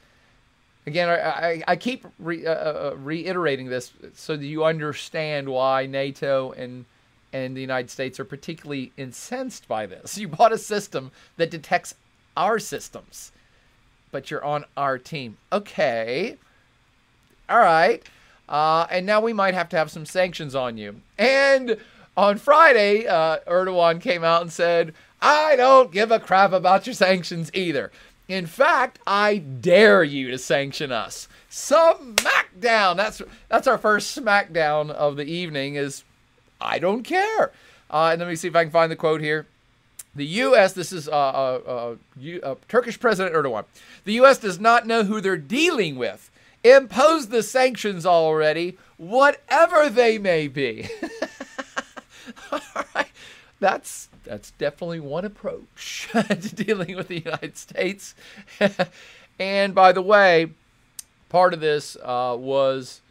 Again, 0.86 1.08
I, 1.08 1.62
I, 1.66 1.76
keep 1.76 2.06
re, 2.18 2.46
uh, 2.46 2.52
uh, 2.52 2.96
reiterating 2.96 3.68
this 3.68 3.92
so 4.14 4.36
that 4.36 4.44
you 4.44 4.64
understand 4.64 5.48
why 5.48 5.86
NATO 5.86 6.52
and 6.52 6.84
and 7.34 7.56
the 7.56 7.62
United 7.62 7.88
States 7.88 8.20
are 8.20 8.26
particularly 8.26 8.92
incensed 8.96 9.66
by 9.66 9.86
this. 9.86 10.18
You 10.22 10.28
bought 10.28 10.52
a 10.52 10.58
system 10.58 11.10
that 11.38 11.50
detects 11.50 11.94
our 12.36 12.58
systems, 12.58 13.32
but 14.10 14.30
you're 14.30 14.44
on 14.44 14.66
our 14.76 14.98
team. 14.98 15.38
Okay. 15.50 16.36
All 17.48 17.58
right. 17.58 18.02
Uh, 18.48 18.86
and 18.90 19.06
now 19.06 19.20
we 19.20 19.32
might 19.32 19.54
have 19.54 19.68
to 19.70 19.78
have 19.78 19.90
some 19.90 20.04
sanctions 20.04 20.54
on 20.54 20.76
you. 20.76 21.00
And 21.16 21.78
on 22.16 22.36
Friday, 22.36 23.06
uh, 23.06 23.38
Erdogan 23.48 24.00
came 24.00 24.24
out 24.24 24.42
and 24.42 24.52
said, 24.52 24.92
I 25.22 25.56
don't 25.56 25.92
give 25.92 26.10
a 26.10 26.20
crap 26.20 26.52
about 26.52 26.86
your 26.86 26.94
sanctions 26.94 27.50
either. 27.54 27.90
In 28.32 28.46
fact, 28.46 28.98
I 29.06 29.36
dare 29.36 30.02
you 30.02 30.30
to 30.30 30.38
sanction 30.38 30.90
us. 30.90 31.28
Smackdown. 31.50 32.96
That's 32.96 33.20
that's 33.50 33.66
our 33.66 33.76
first 33.76 34.18
smackdown 34.18 34.90
of 34.90 35.16
the 35.16 35.24
evening. 35.24 35.74
Is 35.74 36.02
I 36.58 36.78
don't 36.78 37.02
care. 37.02 37.52
Uh, 37.90 38.08
and 38.12 38.20
let 38.20 38.28
me 38.28 38.36
see 38.36 38.48
if 38.48 38.56
I 38.56 38.64
can 38.64 38.72
find 38.72 38.90
the 38.90 38.96
quote 38.96 39.20
here. 39.20 39.46
The 40.14 40.24
U.S. 40.24 40.72
This 40.72 40.94
is 40.94 41.08
uh, 41.08 41.12
uh, 41.12 41.96
uh, 42.42 42.54
Turkish 42.68 42.98
President 42.98 43.34
Erdogan. 43.34 43.66
The 44.04 44.14
U.S. 44.14 44.38
does 44.38 44.58
not 44.58 44.86
know 44.86 45.04
who 45.04 45.20
they're 45.20 45.36
dealing 45.36 45.96
with. 45.96 46.30
Impose 46.64 47.28
the 47.28 47.42
sanctions 47.42 48.06
already, 48.06 48.78
whatever 48.96 49.90
they 49.90 50.16
may 50.16 50.48
be. 50.48 50.88
All 52.52 52.60
right, 52.94 53.10
that's 53.60 54.08
that's 54.32 54.52
definitely 54.52 54.98
one 54.98 55.26
approach 55.26 56.08
to 56.12 56.54
dealing 56.54 56.96
with 56.96 57.08
the 57.08 57.18
United 57.18 57.58
States. 57.58 58.14
and 59.38 59.74
by 59.74 59.92
the 59.92 60.00
way, 60.00 60.52
part 61.28 61.52
of 61.52 61.60
this 61.60 61.98
uh, 62.02 62.34
was 62.38 63.02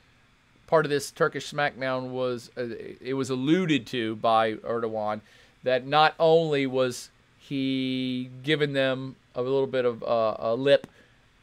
part 0.66 0.84
of 0.84 0.90
this 0.90 1.12
Turkish 1.12 1.54
smackdown 1.54 2.10
was 2.10 2.50
uh, 2.58 2.70
it 3.00 3.14
was 3.14 3.30
alluded 3.30 3.86
to 3.88 4.16
by 4.16 4.54
Erdogan 4.54 5.22
that 5.62 5.86
not 5.86 6.16
only 6.20 6.66
was 6.66 7.12
he 7.38 8.32
giving 8.42 8.74
them 8.74 9.16
a 9.36 9.44
little 9.44 9.68
bit 9.68 9.86
of 9.86 10.02
uh, 10.02 10.36
a 10.40 10.56
lip 10.56 10.88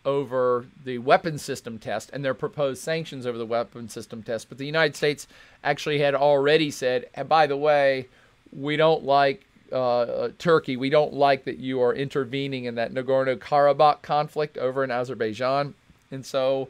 over 0.05 0.67
the 0.85 0.99
weapon 0.99 1.39
system 1.39 1.79
test 1.79 2.11
and 2.13 2.25
their 2.25 2.35
proposed 2.35 2.83
sanctions 2.83 3.27
over 3.27 3.39
the 3.39 3.47
weapon 3.47 3.89
system 3.89 4.25
test, 4.25 4.49
but 4.49 4.59
the 4.59 4.67
United 4.67 4.97
States 4.97 5.29
actually 5.63 6.01
had 6.01 6.17
already 6.17 6.69
said, 6.69 7.09
and 7.15 7.29
by 7.29 7.47
the 7.47 7.57
way, 7.57 8.09
we 8.53 8.77
don't 8.77 9.05
like 9.05 9.45
uh, 9.73 9.77
uh, 9.77 10.31
Turkey. 10.39 10.77
We 10.77 10.91
don't 10.91 11.13
like 11.13 11.45
that 11.45 11.59
you 11.59 11.83
are 11.83 11.95
intervening 11.95 12.65
in 12.65 12.75
that 12.77 12.93
Nagorno 12.93 13.37
Karabakh 13.37 14.03
conflict 14.03 14.57
over 14.59 14.85
in 14.85 14.91
Azerbaijan. 14.91 15.75
And 16.11 16.25
so 16.25 16.69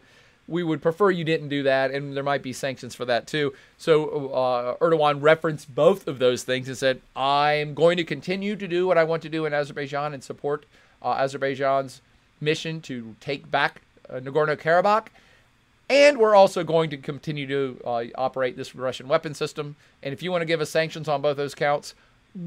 we 0.48 0.62
would 0.62 0.80
prefer 0.80 1.10
you 1.10 1.24
didn't 1.24 1.50
do 1.50 1.62
that, 1.64 1.90
and 1.90 2.16
there 2.16 2.24
might 2.24 2.42
be 2.42 2.52
sanctions 2.52 2.94
for 2.94 3.04
that 3.04 3.26
too. 3.26 3.54
So 3.76 4.30
uh, 4.30 4.76
Erdogan 4.78 5.22
referenced 5.22 5.74
both 5.74 6.08
of 6.08 6.18
those 6.18 6.42
things 6.42 6.68
and 6.68 6.76
said, 6.76 7.00
I'm 7.14 7.74
going 7.74 7.98
to 7.98 8.04
continue 8.04 8.56
to 8.56 8.66
do 8.66 8.86
what 8.86 8.96
I 8.96 9.04
want 9.04 9.22
to 9.22 9.28
do 9.28 9.44
in 9.44 9.52
Azerbaijan 9.52 10.14
and 10.14 10.24
support 10.24 10.64
uh, 11.02 11.12
Azerbaijan's 11.12 12.00
mission 12.40 12.80
to 12.82 13.14
take 13.20 13.50
back 13.50 13.82
uh, 14.08 14.20
Nagorno 14.20 14.56
Karabakh. 14.56 15.08
And 15.90 16.18
we're 16.18 16.34
also 16.34 16.64
going 16.64 16.90
to 16.90 16.98
continue 16.98 17.46
to 17.46 18.12
operate 18.14 18.58
this 18.58 18.74
Russian 18.74 19.08
weapon 19.08 19.32
system. 19.32 19.76
And 20.02 20.12
if 20.12 20.22
you 20.22 20.30
want 20.30 20.42
to 20.42 20.46
give 20.46 20.60
us 20.60 20.68
sanctions 20.68 21.08
on 21.08 21.22
both 21.22 21.38
those 21.38 21.54
counts, 21.54 21.94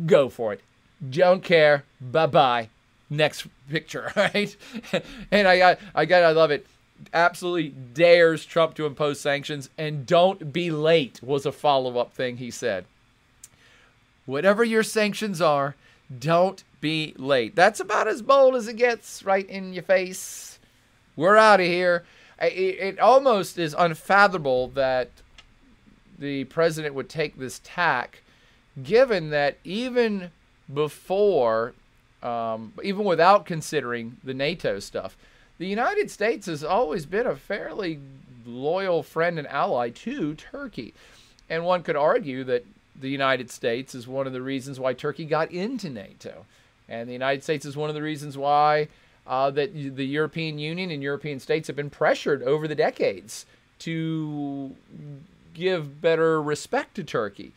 go 0.05 0.29
for 0.29 0.53
it. 0.53 0.61
Don't 1.09 1.43
care. 1.43 1.83
Bye 1.99 2.27
bye. 2.27 2.69
Next 3.09 3.47
picture, 3.69 4.11
right? 4.15 4.55
and 5.31 5.47
I 5.47 5.57
got, 5.57 5.79
I 5.93 6.05
got, 6.05 6.23
I 6.23 6.31
love 6.31 6.51
it. 6.51 6.65
Absolutely 7.13 7.69
dares 7.69 8.45
Trump 8.45 8.75
to 8.75 8.85
impose 8.85 9.19
sanctions, 9.19 9.69
and 9.77 10.05
don't 10.05 10.53
be 10.53 10.69
late 10.69 11.19
was 11.23 11.45
a 11.45 11.51
follow 11.51 11.97
up 11.97 12.13
thing 12.13 12.37
he 12.37 12.51
said. 12.51 12.85
Whatever 14.25 14.63
your 14.63 14.83
sanctions 14.83 15.41
are, 15.41 15.75
don't 16.19 16.63
be 16.79 17.13
late. 17.17 17.55
That's 17.55 17.79
about 17.79 18.07
as 18.07 18.21
bold 18.21 18.55
as 18.55 18.67
it 18.67 18.75
gets, 18.75 19.23
right 19.23 19.49
in 19.49 19.73
your 19.73 19.83
face. 19.83 20.59
We're 21.15 21.37
out 21.37 21.59
of 21.59 21.65
here. 21.65 22.03
It, 22.39 22.47
it 22.47 22.99
almost 22.99 23.57
is 23.57 23.75
unfathomable 23.77 24.69
that 24.69 25.09
the 26.17 26.43
president 26.45 26.95
would 26.95 27.09
take 27.09 27.37
this 27.37 27.61
tack 27.63 28.21
given 28.81 29.29
that 29.31 29.57
even 29.63 30.31
before, 30.73 31.73
um, 32.23 32.73
even 32.83 33.05
without 33.05 33.45
considering 33.45 34.17
the 34.23 34.33
NATO 34.33 34.79
stuff, 34.79 35.17
the 35.57 35.67
United 35.67 36.09
States 36.09 36.47
has 36.47 36.63
always 36.63 37.05
been 37.05 37.27
a 37.27 37.35
fairly 37.35 37.99
loyal 38.45 39.03
friend 39.03 39.37
and 39.37 39.47
ally 39.47 39.89
to 39.89 40.33
Turkey. 40.33 40.93
And 41.49 41.65
one 41.65 41.83
could 41.83 41.95
argue 41.95 42.43
that 42.45 42.65
the 42.99 43.09
United 43.09 43.51
States 43.51 43.93
is 43.93 44.07
one 44.07 44.27
of 44.27 44.33
the 44.33 44.41
reasons 44.41 44.79
why 44.79 44.93
Turkey 44.93 45.25
got 45.25 45.51
into 45.51 45.89
NATO. 45.89 46.45
And 46.87 47.07
the 47.07 47.13
United 47.13 47.43
States 47.43 47.65
is 47.65 47.77
one 47.77 47.89
of 47.89 47.95
the 47.95 48.01
reasons 48.01 48.37
why 48.37 48.87
uh, 49.27 49.51
that 49.51 49.73
the 49.73 50.05
European 50.05 50.59
Union 50.59 50.91
and 50.91 51.03
European 51.03 51.39
states 51.39 51.67
have 51.67 51.75
been 51.75 51.89
pressured 51.89 52.41
over 52.43 52.67
the 52.67 52.75
decades 52.75 53.45
to 53.79 54.75
give 55.53 56.01
better 56.01 56.41
respect 56.41 56.95
to 56.95 57.03
Turkey. 57.03 57.51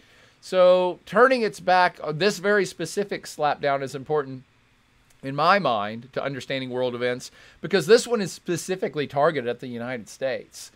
So 0.45 1.01
turning 1.07 1.41
its 1.41 1.59
back 1.59 1.99
on 2.03 2.19
this 2.19 2.39
very 2.39 2.67
specific 2.67 3.25
slapdown 3.25 3.83
is 3.83 3.95
important 3.95 4.45
in 5.23 5.35
my 5.35 5.59
mind 5.59 6.11
to 6.13 6.23
understanding 6.23 6.69
world 6.69 6.95
events 6.95 7.31
because 7.63 7.87
this 7.87 8.07
one 8.07 8.21
is 8.21 8.31
specifically 8.31 9.07
targeted 9.07 9.49
at 9.49 9.61
the 9.61 9.69
United 9.69 10.07
States, 10.07 10.71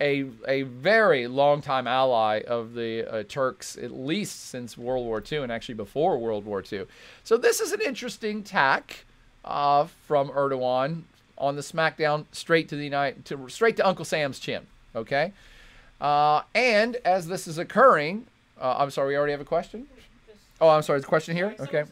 a 0.00 0.24
a 0.48 0.62
very 0.62 1.28
long-time 1.28 1.86
ally 1.86 2.40
of 2.48 2.74
the 2.74 3.08
uh, 3.08 3.22
Turks, 3.22 3.78
at 3.78 3.92
least 3.92 4.48
since 4.48 4.76
World 4.76 5.06
War 5.06 5.22
II 5.30 5.38
and 5.38 5.52
actually 5.52 5.76
before 5.76 6.18
World 6.18 6.44
War 6.44 6.60
II. 6.60 6.86
So 7.22 7.36
this 7.36 7.60
is 7.60 7.70
an 7.70 7.80
interesting 7.80 8.42
tack 8.42 9.04
uh, 9.44 9.86
from 10.08 10.30
Erdogan 10.30 11.02
on 11.38 11.54
the 11.54 11.62
smackdown 11.62 12.24
straight 12.32 12.68
to 12.70 12.74
the 12.74 12.82
United 12.82 13.24
to 13.26 13.48
straight 13.48 13.76
to 13.76 13.86
Uncle 13.86 14.04
Sam's 14.04 14.40
chin. 14.40 14.66
Okay. 14.96 15.32
Uh, 16.00 16.42
and 16.56 16.96
as 17.04 17.28
this 17.28 17.46
is 17.46 17.58
occurring, 17.58 18.26
uh, 18.62 18.76
I'm 18.78 18.90
sorry, 18.90 19.08
we 19.08 19.16
already 19.16 19.32
have 19.32 19.40
a 19.40 19.44
question? 19.44 19.86
Oh, 20.60 20.68
I'm 20.68 20.82
sorry, 20.82 21.00
the 21.00 21.06
question 21.06 21.36
here? 21.36 21.54
Okay. 21.58 21.84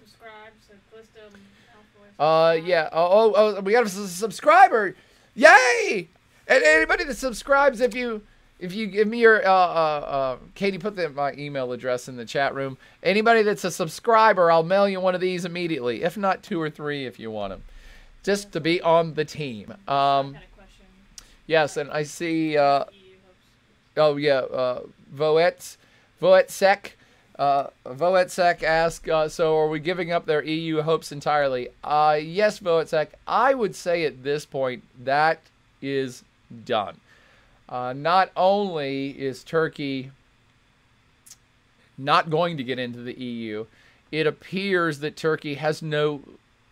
Uh, 2.18 2.56
yeah. 2.62 2.88
Oh, 2.92 3.32
oh, 3.34 3.56
oh, 3.56 3.60
we 3.62 3.72
got 3.72 3.84
a 3.84 3.88
subscriber. 3.88 4.94
Yay! 5.34 6.08
And 6.46 6.62
anybody 6.62 7.04
that 7.04 7.16
subscribes, 7.16 7.80
if 7.80 7.94
you 7.94 8.22
if 8.58 8.74
you 8.74 8.86
give 8.86 9.08
me 9.08 9.20
your 9.20 9.44
uh, 9.46 9.50
uh, 9.50 9.54
uh, 9.54 10.36
Katie, 10.54 10.76
put 10.76 10.96
the, 10.96 11.08
my 11.08 11.32
email 11.32 11.72
address 11.72 12.08
in 12.08 12.16
the 12.16 12.26
chat 12.26 12.54
room. 12.54 12.76
Anybody 13.02 13.42
that's 13.42 13.64
a 13.64 13.70
subscriber, 13.70 14.50
I'll 14.50 14.62
mail 14.62 14.86
you 14.86 15.00
one 15.00 15.14
of 15.14 15.20
these 15.22 15.46
immediately. 15.46 16.02
If 16.02 16.18
not, 16.18 16.42
two 16.42 16.60
or 16.60 16.68
three 16.68 17.06
if 17.06 17.18
you 17.18 17.30
want 17.30 17.52
them, 17.52 17.62
just 18.22 18.52
to 18.52 18.60
be 18.60 18.82
on 18.82 19.14
the 19.14 19.24
team. 19.24 19.74
Um, 19.88 20.36
yes, 21.46 21.78
and 21.78 21.90
I 21.90 22.02
see. 22.02 22.58
Uh, 22.58 22.84
oh 23.96 24.16
yeah, 24.16 24.40
uh, 24.40 24.82
Voet 25.12 25.78
Voetsek. 26.20 26.92
Uh, 27.38 27.68
Voetsek 27.86 28.62
asks, 28.62 29.08
uh, 29.08 29.28
so 29.28 29.56
are 29.56 29.68
we 29.68 29.80
giving 29.80 30.12
up 30.12 30.26
their 30.26 30.44
EU 30.44 30.82
hopes 30.82 31.10
entirely? 31.10 31.68
Uh, 31.82 32.18
yes, 32.20 32.60
Voetsek. 32.60 33.08
I 33.26 33.54
would 33.54 33.74
say 33.74 34.04
at 34.04 34.22
this 34.22 34.44
point 34.44 34.84
that 35.02 35.40
is 35.80 36.22
done. 36.64 37.00
Uh, 37.68 37.94
not 37.94 38.30
only 38.36 39.10
is 39.10 39.44
Turkey 39.44 40.10
not 41.96 42.28
going 42.28 42.56
to 42.56 42.64
get 42.64 42.78
into 42.78 43.00
the 43.00 43.14
EU, 43.14 43.66
it 44.10 44.26
appears 44.26 44.98
that 44.98 45.16
Turkey 45.16 45.54
has 45.54 45.80
no 45.80 46.20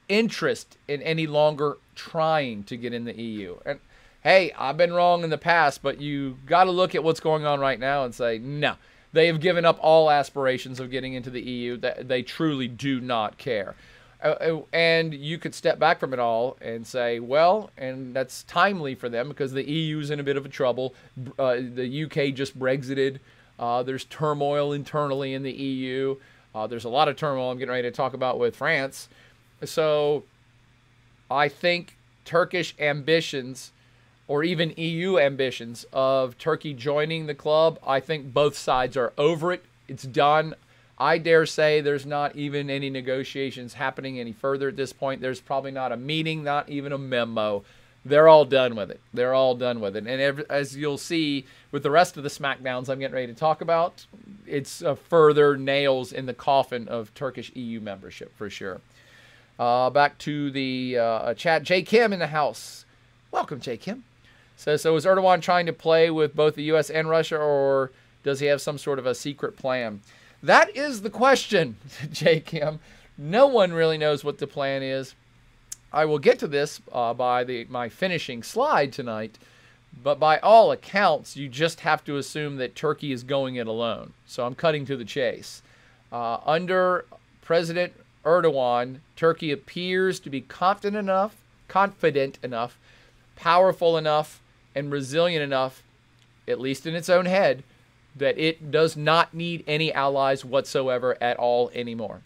interest 0.08 0.76
in 0.88 1.02
any 1.02 1.26
longer 1.26 1.76
trying 1.94 2.64
to 2.64 2.76
get 2.76 2.92
in 2.92 3.04
the 3.04 3.14
EU. 3.20 3.56
And 3.64 3.78
hey, 4.22 4.52
I've 4.58 4.76
been 4.76 4.92
wrong 4.92 5.22
in 5.22 5.30
the 5.30 5.38
past, 5.38 5.82
but 5.82 6.00
you 6.00 6.38
got 6.46 6.64
to 6.64 6.70
look 6.70 6.94
at 6.94 7.04
what's 7.04 7.20
going 7.20 7.46
on 7.46 7.60
right 7.60 7.78
now 7.78 8.04
and 8.04 8.14
say, 8.14 8.38
no, 8.38 8.74
they 9.12 9.26
have 9.26 9.40
given 9.40 9.64
up 9.64 9.78
all 9.80 10.10
aspirations 10.10 10.80
of 10.80 10.90
getting 10.90 11.14
into 11.14 11.30
the 11.30 11.40
EU. 11.40 11.76
They 11.76 12.22
truly 12.22 12.68
do 12.68 13.00
not 13.00 13.38
care. 13.38 13.74
Uh, 14.22 14.28
uh, 14.28 14.62
and 14.72 15.14
you 15.14 15.38
could 15.38 15.54
step 15.54 15.78
back 15.78 16.00
from 16.00 16.12
it 16.12 16.18
all 16.18 16.56
and 16.60 16.86
say, 16.86 17.20
well, 17.20 17.70
and 17.78 18.14
that's 18.14 18.42
timely 18.44 18.94
for 18.94 19.08
them 19.08 19.28
because 19.28 19.52
the 19.52 19.68
EU 19.68 20.00
is 20.00 20.10
in 20.10 20.18
a 20.18 20.24
bit 20.24 20.36
of 20.36 20.44
a 20.44 20.48
trouble. 20.48 20.94
Uh, 21.38 21.56
the 21.56 22.04
UK 22.04 22.34
just 22.34 22.58
Brexited. 22.58 23.18
Uh, 23.58 23.82
there's 23.82 24.04
turmoil 24.04 24.72
internally 24.72 25.34
in 25.34 25.42
the 25.42 25.52
EU. 25.52 26.16
Uh, 26.54 26.66
there's 26.66 26.84
a 26.84 26.88
lot 26.88 27.08
of 27.08 27.16
turmoil 27.16 27.50
I'm 27.50 27.58
getting 27.58 27.70
ready 27.70 27.88
to 27.88 27.94
talk 27.94 28.14
about 28.14 28.38
with 28.38 28.56
France. 28.56 29.08
So 29.64 30.24
I 31.30 31.48
think 31.48 31.96
Turkish 32.24 32.74
ambitions 32.78 33.72
or 34.28 34.44
even 34.44 34.74
EU 34.76 35.18
ambitions 35.18 35.84
of 35.92 36.38
Turkey 36.38 36.74
joining 36.74 37.26
the 37.26 37.34
club, 37.34 37.78
I 37.86 37.98
think 37.98 38.32
both 38.32 38.56
sides 38.56 38.96
are 38.96 39.12
over 39.18 39.52
it. 39.52 39.64
It's 39.88 40.04
done. 40.04 40.54
I 40.98 41.18
dare 41.18 41.46
say 41.46 41.80
there's 41.80 42.06
not 42.06 42.36
even 42.36 42.70
any 42.70 42.90
negotiations 42.90 43.74
happening 43.74 44.20
any 44.20 44.32
further 44.32 44.68
at 44.68 44.76
this 44.76 44.92
point. 44.92 45.20
There's 45.20 45.40
probably 45.40 45.70
not 45.70 45.92
a 45.92 45.96
meeting, 45.96 46.44
not 46.44 46.68
even 46.68 46.92
a 46.92 46.98
memo 46.98 47.64
they're 48.04 48.28
all 48.28 48.44
done 48.44 48.74
with 48.74 48.90
it. 48.90 49.00
They're 49.12 49.34
all 49.34 49.54
done 49.54 49.80
with 49.80 49.96
it. 49.96 50.06
And 50.06 50.20
every, 50.20 50.44
as 50.48 50.76
you'll 50.76 50.98
see 50.98 51.44
with 51.72 51.82
the 51.82 51.90
rest 51.90 52.16
of 52.16 52.22
the 52.22 52.28
SmackDowns 52.28 52.88
I'm 52.88 52.98
getting 52.98 53.14
ready 53.14 53.26
to 53.26 53.34
talk 53.34 53.60
about, 53.60 54.06
it's 54.46 54.82
uh, 54.82 54.94
further 54.94 55.56
nails 55.56 56.12
in 56.12 56.26
the 56.26 56.34
coffin 56.34 56.88
of 56.88 57.14
Turkish 57.14 57.50
EU 57.54 57.80
membership 57.80 58.36
for 58.36 58.48
sure. 58.48 58.80
Uh, 59.58 59.90
back 59.90 60.16
to 60.18 60.50
the 60.50 60.98
uh, 60.98 61.34
chat. 61.34 61.62
Jay 61.64 61.82
Kim 61.82 62.12
in 62.12 62.18
the 62.18 62.28
house. 62.28 62.84
Welcome, 63.30 63.60
Jay 63.60 63.76
Kim. 63.76 64.04
So, 64.58 64.76
so 64.76 64.96
is 64.96 65.04
Erdogan 65.04 65.40
trying 65.40 65.66
to 65.66 65.72
play 65.72 66.10
with 66.10 66.34
both 66.34 66.56
the 66.56 66.64
U.S. 66.64 66.90
and 66.90 67.08
Russia, 67.08 67.38
or 67.38 67.92
does 68.24 68.40
he 68.40 68.46
have 68.46 68.60
some 68.60 68.76
sort 68.76 68.98
of 68.98 69.06
a 69.06 69.14
secret 69.14 69.56
plan? 69.56 70.00
That 70.42 70.76
is 70.76 71.02
the 71.02 71.10
question, 71.10 71.76
Jay 72.12 72.40
Kim. 72.40 72.80
No 73.16 73.46
one 73.46 73.72
really 73.72 73.96
knows 73.96 74.24
what 74.24 74.38
the 74.38 74.48
plan 74.48 74.82
is. 74.82 75.14
I 75.92 76.06
will 76.06 76.18
get 76.18 76.40
to 76.40 76.48
this 76.48 76.80
uh, 76.92 77.14
by 77.14 77.44
the, 77.44 77.66
my 77.70 77.88
finishing 77.88 78.42
slide 78.42 78.92
tonight, 78.92 79.38
but 80.02 80.18
by 80.18 80.38
all 80.38 80.72
accounts, 80.72 81.36
you 81.36 81.48
just 81.48 81.80
have 81.80 82.04
to 82.06 82.16
assume 82.16 82.56
that 82.56 82.74
Turkey 82.74 83.12
is 83.12 83.22
going 83.22 83.54
it 83.54 83.68
alone. 83.68 84.12
So 84.26 84.44
I'm 84.44 84.56
cutting 84.56 84.84
to 84.86 84.96
the 84.96 85.04
chase. 85.04 85.62
Uh, 86.10 86.38
under 86.44 87.04
President 87.42 87.92
Erdogan, 88.24 88.98
Turkey 89.14 89.52
appears 89.52 90.18
to 90.18 90.30
be 90.30 90.40
confident 90.40 90.96
enough, 90.96 91.36
confident 91.68 92.40
enough, 92.42 92.76
powerful 93.36 93.96
enough, 93.96 94.40
and 94.78 94.92
resilient 94.92 95.42
enough, 95.42 95.82
at 96.46 96.60
least 96.60 96.86
in 96.86 96.94
its 96.94 97.08
own 97.08 97.26
head, 97.26 97.64
that 98.16 98.38
it 98.38 98.70
does 98.70 98.96
not 98.96 99.34
need 99.34 99.64
any 99.66 99.92
allies 99.92 100.44
whatsoever 100.44 101.16
at 101.20 101.36
all 101.36 101.70
anymore. 101.74 102.22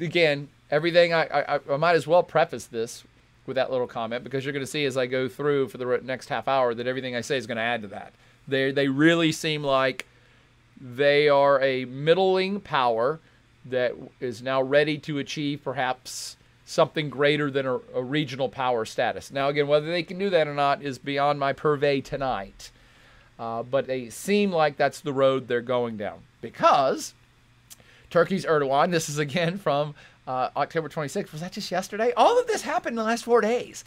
Again, 0.00 0.48
everything 0.70 1.12
I, 1.12 1.24
I, 1.24 1.60
I 1.70 1.76
might 1.76 1.96
as 1.96 2.06
well 2.06 2.22
preface 2.22 2.66
this 2.66 3.04
with 3.46 3.56
that 3.56 3.70
little 3.70 3.88
comment 3.88 4.22
because 4.22 4.44
you're 4.44 4.52
going 4.52 4.64
to 4.64 4.70
see 4.70 4.84
as 4.84 4.96
I 4.96 5.06
go 5.06 5.28
through 5.28 5.68
for 5.68 5.78
the 5.78 6.00
next 6.04 6.28
half 6.28 6.46
hour 6.46 6.74
that 6.74 6.86
everything 6.86 7.16
I 7.16 7.20
say 7.20 7.36
is 7.36 7.46
going 7.46 7.56
to 7.56 7.62
add 7.62 7.82
to 7.82 7.88
that. 7.88 8.12
They 8.46 8.70
they 8.70 8.88
really 8.88 9.32
seem 9.32 9.62
like 9.62 10.06
they 10.80 11.28
are 11.28 11.60
a 11.60 11.84
middling 11.84 12.60
power 12.60 13.20
that 13.66 13.94
is 14.20 14.42
now 14.42 14.62
ready 14.62 14.98
to 14.98 15.18
achieve 15.18 15.62
perhaps 15.62 16.36
something 16.72 17.10
greater 17.10 17.50
than 17.50 17.66
a, 17.66 17.78
a, 17.94 18.02
regional 18.02 18.48
power 18.48 18.84
status. 18.84 19.30
Now, 19.30 19.48
again, 19.48 19.68
whether 19.68 19.86
they 19.86 20.02
can 20.02 20.18
do 20.18 20.30
that 20.30 20.48
or 20.48 20.54
not 20.54 20.82
is 20.82 20.98
beyond 20.98 21.38
my 21.38 21.52
purvey 21.52 22.00
tonight. 22.00 22.70
Uh, 23.38 23.62
but 23.62 23.86
they 23.86 24.08
seem 24.08 24.52
like 24.52 24.76
that's 24.76 25.00
the 25.00 25.12
road 25.12 25.48
they're 25.48 25.60
going 25.60 25.96
down 25.96 26.20
because 26.40 27.14
Turkey's 28.10 28.44
Erdogan, 28.44 28.90
this 28.90 29.08
is 29.08 29.18
again 29.18 29.58
from 29.58 29.94
uh, 30.26 30.50
October 30.56 30.88
26th. 30.88 31.32
Was 31.32 31.40
that 31.40 31.52
just 31.52 31.70
yesterday? 31.70 32.12
All 32.16 32.38
of 32.38 32.46
this 32.46 32.62
happened 32.62 32.92
in 32.92 32.96
the 32.96 33.04
last 33.04 33.24
four 33.24 33.40
days. 33.40 33.84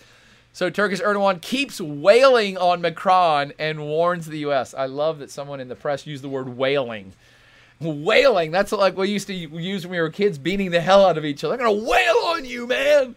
So 0.51 0.70
Turkish 0.70 1.01
Erdogan 1.01 1.42
keeps 1.42 1.82
wailing 1.82 2.58
on 2.58 2.82
Macron 2.82 3.54
and 3.60 3.82
warns 3.82 4.25
the 4.25 4.39
U.S. 4.39 4.74
I 4.74 4.86
love 4.86 5.20
that 5.20 5.30
someone 5.30 5.60
in 5.60 5.68
the 5.68 5.75
press 5.75 6.08
used 6.08 6.24
the 6.24 6.30
word 6.30 6.50
wailing. 6.50 7.13
Wailing. 7.79 8.51
That's 8.51 8.72
like 8.72 8.98
we 8.98 9.10
used 9.10 9.27
to 9.27 9.34
use 9.34 9.86
when 9.86 9.91
we 9.91 10.01
were 10.01 10.10
kids, 10.10 10.38
beating 10.38 10.72
the 10.72 10.79
hell 10.79 11.05
out 11.05 11.17
of 11.17 11.25
each 11.25 11.44
other. 11.44 11.55
I'm 11.55 11.60
gonna 11.60 11.72
wail 11.74 12.15
on 12.27 12.46
you, 12.46 12.67
man. 12.67 13.15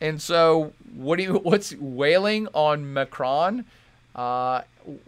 And 0.00 0.20
so, 0.20 0.72
what 0.94 1.16
do 1.16 1.22
you? 1.22 1.34
What's 1.42 1.74
wailing 1.76 2.48
on 2.54 2.92
Macron? 2.92 3.64
Uh, 4.14 4.62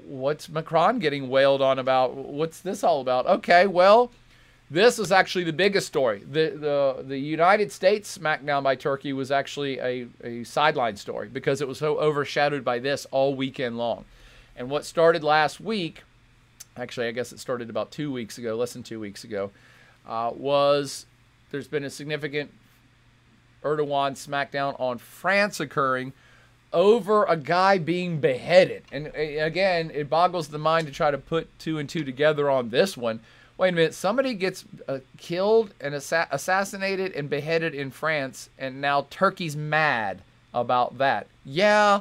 what's 0.06 0.48
Macron 0.48 0.98
getting 0.98 1.28
wailed 1.28 1.60
on 1.60 1.78
about? 1.78 2.14
What's 2.14 2.60
this 2.60 2.84
all 2.84 3.00
about? 3.00 3.26
Okay, 3.26 3.66
well, 3.66 4.10
this 4.70 4.98
was 4.98 5.12
actually 5.12 5.44
the 5.44 5.52
biggest 5.52 5.86
story. 5.86 6.22
The, 6.30 6.50
the, 6.50 7.04
the 7.06 7.18
United 7.18 7.70
States 7.70 8.16
smackdown 8.16 8.62
by 8.62 8.76
Turkey 8.76 9.12
was 9.12 9.30
actually 9.30 9.78
a, 9.78 10.06
a 10.22 10.44
sideline 10.44 10.96
story 10.96 11.28
because 11.28 11.60
it 11.60 11.68
was 11.68 11.78
so 11.78 11.98
overshadowed 11.98 12.64
by 12.64 12.78
this 12.78 13.06
all 13.10 13.34
weekend 13.34 13.76
long. 13.76 14.04
And 14.56 14.70
what 14.70 14.84
started 14.84 15.22
last 15.22 15.60
week, 15.60 16.02
actually, 16.76 17.06
I 17.08 17.12
guess 17.12 17.32
it 17.32 17.38
started 17.38 17.70
about 17.70 17.90
two 17.90 18.12
weeks 18.12 18.38
ago, 18.38 18.56
less 18.56 18.72
than 18.72 18.82
two 18.82 19.00
weeks 19.00 19.24
ago, 19.24 19.50
uh, 20.08 20.32
was 20.34 21.06
there's 21.50 21.68
been 21.68 21.84
a 21.84 21.90
significant 21.90 22.50
Erdogan 23.62 24.12
smackdown 24.12 24.78
on 24.78 24.98
France 24.98 25.60
occurring 25.60 26.12
over 26.72 27.24
a 27.24 27.36
guy 27.36 27.78
being 27.78 28.20
beheaded. 28.20 28.82
And 28.90 29.06
again, 29.14 29.90
it 29.94 30.10
boggles 30.10 30.48
the 30.48 30.58
mind 30.58 30.86
to 30.88 30.92
try 30.92 31.10
to 31.10 31.18
put 31.18 31.56
two 31.58 31.78
and 31.78 31.88
two 31.88 32.04
together 32.04 32.50
on 32.50 32.70
this 32.70 32.96
one 32.96 33.20
wait 33.56 33.68
a 33.70 33.72
minute, 33.72 33.94
somebody 33.94 34.34
gets 34.34 34.64
uh, 34.88 34.98
killed 35.18 35.72
and 35.80 35.94
assa- 35.94 36.28
assassinated 36.30 37.12
and 37.12 37.30
beheaded 37.30 37.74
in 37.74 37.90
France, 37.90 38.50
and 38.58 38.80
now 38.80 39.06
Turkey's 39.10 39.56
mad 39.56 40.22
about 40.52 40.98
that. 40.98 41.26
Yeah, 41.44 42.00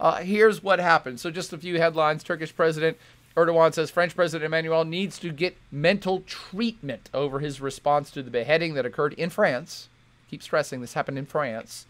uh, 0.00 0.16
here's 0.16 0.62
what 0.62 0.78
happened. 0.78 1.20
So, 1.20 1.30
just 1.30 1.52
a 1.52 1.58
few 1.58 1.78
headlines 1.78 2.22
Turkish 2.22 2.54
President 2.54 2.96
Erdogan 3.36 3.72
says 3.72 3.90
French 3.90 4.14
President 4.14 4.44
Emmanuel 4.44 4.84
needs 4.84 5.18
to 5.18 5.30
get 5.30 5.56
mental 5.70 6.20
treatment 6.26 7.08
over 7.14 7.38
his 7.38 7.60
response 7.60 8.10
to 8.10 8.22
the 8.22 8.30
beheading 8.30 8.74
that 8.74 8.86
occurred 8.86 9.14
in 9.14 9.30
France. 9.30 9.88
Keep 10.30 10.42
stressing 10.42 10.80
this 10.80 10.94
happened 10.94 11.18
in 11.18 11.26
France. 11.26 11.86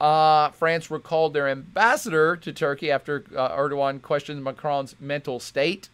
Uh, 0.00 0.50
France 0.50 0.90
recalled 0.90 1.34
their 1.34 1.46
ambassador 1.46 2.34
to 2.36 2.52
Turkey 2.52 2.90
after 2.90 3.24
uh, 3.36 3.50
Erdogan 3.50 4.00
questioned 4.00 4.42
Macron's 4.44 4.96
mental 4.98 5.38
state. 5.38 5.90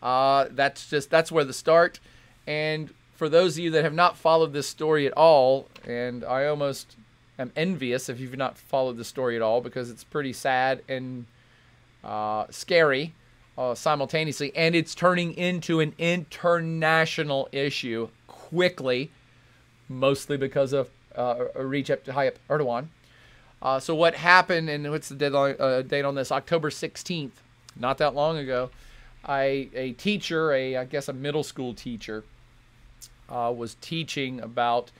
Uh, 0.00 0.46
that's 0.50 0.88
just 0.88 1.10
that's 1.10 1.32
where 1.32 1.44
the 1.44 1.52
start. 1.52 1.98
And 2.46 2.94
for 3.16 3.28
those 3.28 3.56
of 3.56 3.64
you 3.64 3.70
that 3.72 3.82
have 3.82 3.94
not 3.94 4.16
followed 4.16 4.52
this 4.52 4.68
story 4.68 5.06
at 5.06 5.12
all, 5.14 5.66
and 5.84 6.24
I 6.24 6.46
almost 6.46 6.94
am 7.36 7.52
envious 7.56 8.08
if 8.08 8.20
you've 8.20 8.36
not 8.36 8.56
followed 8.56 8.96
the 8.96 9.04
story 9.04 9.34
at 9.34 9.42
all 9.42 9.60
because 9.60 9.90
it's 9.90 10.04
pretty 10.04 10.32
sad 10.32 10.82
and 10.88 11.26
uh, 12.04 12.46
scary 12.50 13.14
uh, 13.56 13.74
simultaneously, 13.74 14.52
and 14.54 14.74
it's 14.74 14.94
turning 14.94 15.34
into 15.34 15.80
an 15.80 15.94
international 15.98 17.48
issue 17.52 18.08
quickly, 18.26 19.10
mostly 19.88 20.36
because 20.36 20.72
of 20.72 20.88
uh, 21.16 21.36
Recep 21.56 22.04
Tayyip 22.04 22.36
Erdogan. 22.48 22.86
Uh, 23.60 23.80
so 23.80 23.94
what 23.94 24.14
happened, 24.14 24.70
and 24.70 24.88
what's 24.90 25.08
the 25.08 25.16
deadline, 25.16 25.56
uh, 25.58 25.82
date 25.82 26.04
on 26.04 26.14
this? 26.14 26.30
October 26.30 26.70
16th, 26.70 27.32
not 27.76 27.98
that 27.98 28.14
long 28.14 28.38
ago. 28.38 28.70
I, 29.24 29.68
a 29.74 29.92
teacher, 29.92 30.52
a 30.52 30.76
I 30.76 30.84
guess 30.84 31.08
a 31.08 31.12
middle 31.12 31.42
school 31.42 31.74
teacher, 31.74 32.22
uh, 33.28 33.52
was 33.54 33.76
teaching 33.80 34.40
about 34.40 34.92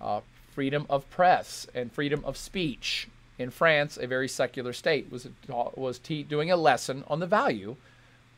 uh, 0.00 0.20
freedom 0.54 0.86
of 0.88 1.08
press 1.10 1.66
and 1.74 1.92
freedom 1.92 2.22
of 2.24 2.36
speech 2.36 3.08
in 3.38 3.50
France, 3.50 3.96
a 4.00 4.06
very 4.06 4.28
secular 4.28 4.72
state, 4.72 5.10
was 5.10 5.28
was 5.48 5.98
doing 5.98 6.50
a 6.50 6.56
lesson 6.56 7.04
on 7.08 7.20
the 7.20 7.26
value 7.26 7.76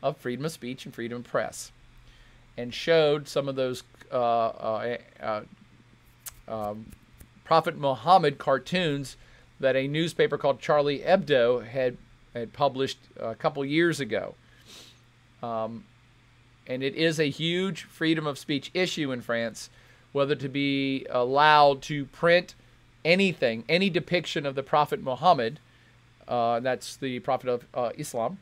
of 0.03 0.17
freedom 0.17 0.45
of 0.45 0.51
speech 0.51 0.85
and 0.85 0.93
freedom 0.93 1.19
of 1.19 1.23
press, 1.23 1.71
and 2.57 2.73
showed 2.73 3.27
some 3.27 3.49
of 3.49 3.55
those 3.55 3.83
uh, 4.11 4.15
uh, 4.15 4.97
uh 5.19 5.41
um, 6.47 6.91
Prophet 7.43 7.77
Muhammad 7.77 8.37
cartoons 8.37 9.17
that 9.59 9.75
a 9.75 9.87
newspaper 9.87 10.37
called 10.37 10.59
Charlie 10.59 10.99
Hebdo 10.99 11.65
had 11.65 11.97
had 12.33 12.53
published 12.53 12.97
a 13.19 13.35
couple 13.35 13.65
years 13.65 13.99
ago. 13.99 14.35
Um, 15.43 15.85
and 16.67 16.83
it 16.83 16.95
is 16.95 17.19
a 17.19 17.29
huge 17.29 17.83
freedom 17.83 18.27
of 18.27 18.37
speech 18.37 18.71
issue 18.73 19.11
in 19.11 19.21
France, 19.21 19.69
whether 20.11 20.35
to 20.35 20.47
be 20.47 21.05
allowed 21.09 21.81
to 21.83 22.05
print 22.05 22.55
anything, 23.03 23.63
any 23.67 23.89
depiction 23.89 24.45
of 24.45 24.55
the 24.55 24.63
Prophet 24.63 25.01
Muhammad, 25.01 25.59
uh, 26.27 26.59
that's 26.59 26.95
the 26.95 27.19
Prophet 27.19 27.49
of 27.49 27.65
uh, 27.73 27.91
Islam, 27.97 28.39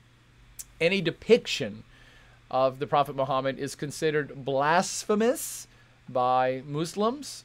any 0.80 1.02
depiction 1.02 1.84
of 2.52 2.80
the 2.80 2.88
Prophet 2.88 3.15
Muhammad 3.15 3.60
is 3.60 3.76
considered 3.76 4.43
blasphemous 4.45 5.67
by 6.08 6.63
Muslims. 6.65 7.43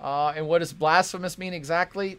Uh, 0.00 0.32
and 0.36 0.46
what 0.46 0.58
does 0.58 0.72
blasphemous 0.72 1.38
mean 1.38 1.54
exactly? 1.54 2.18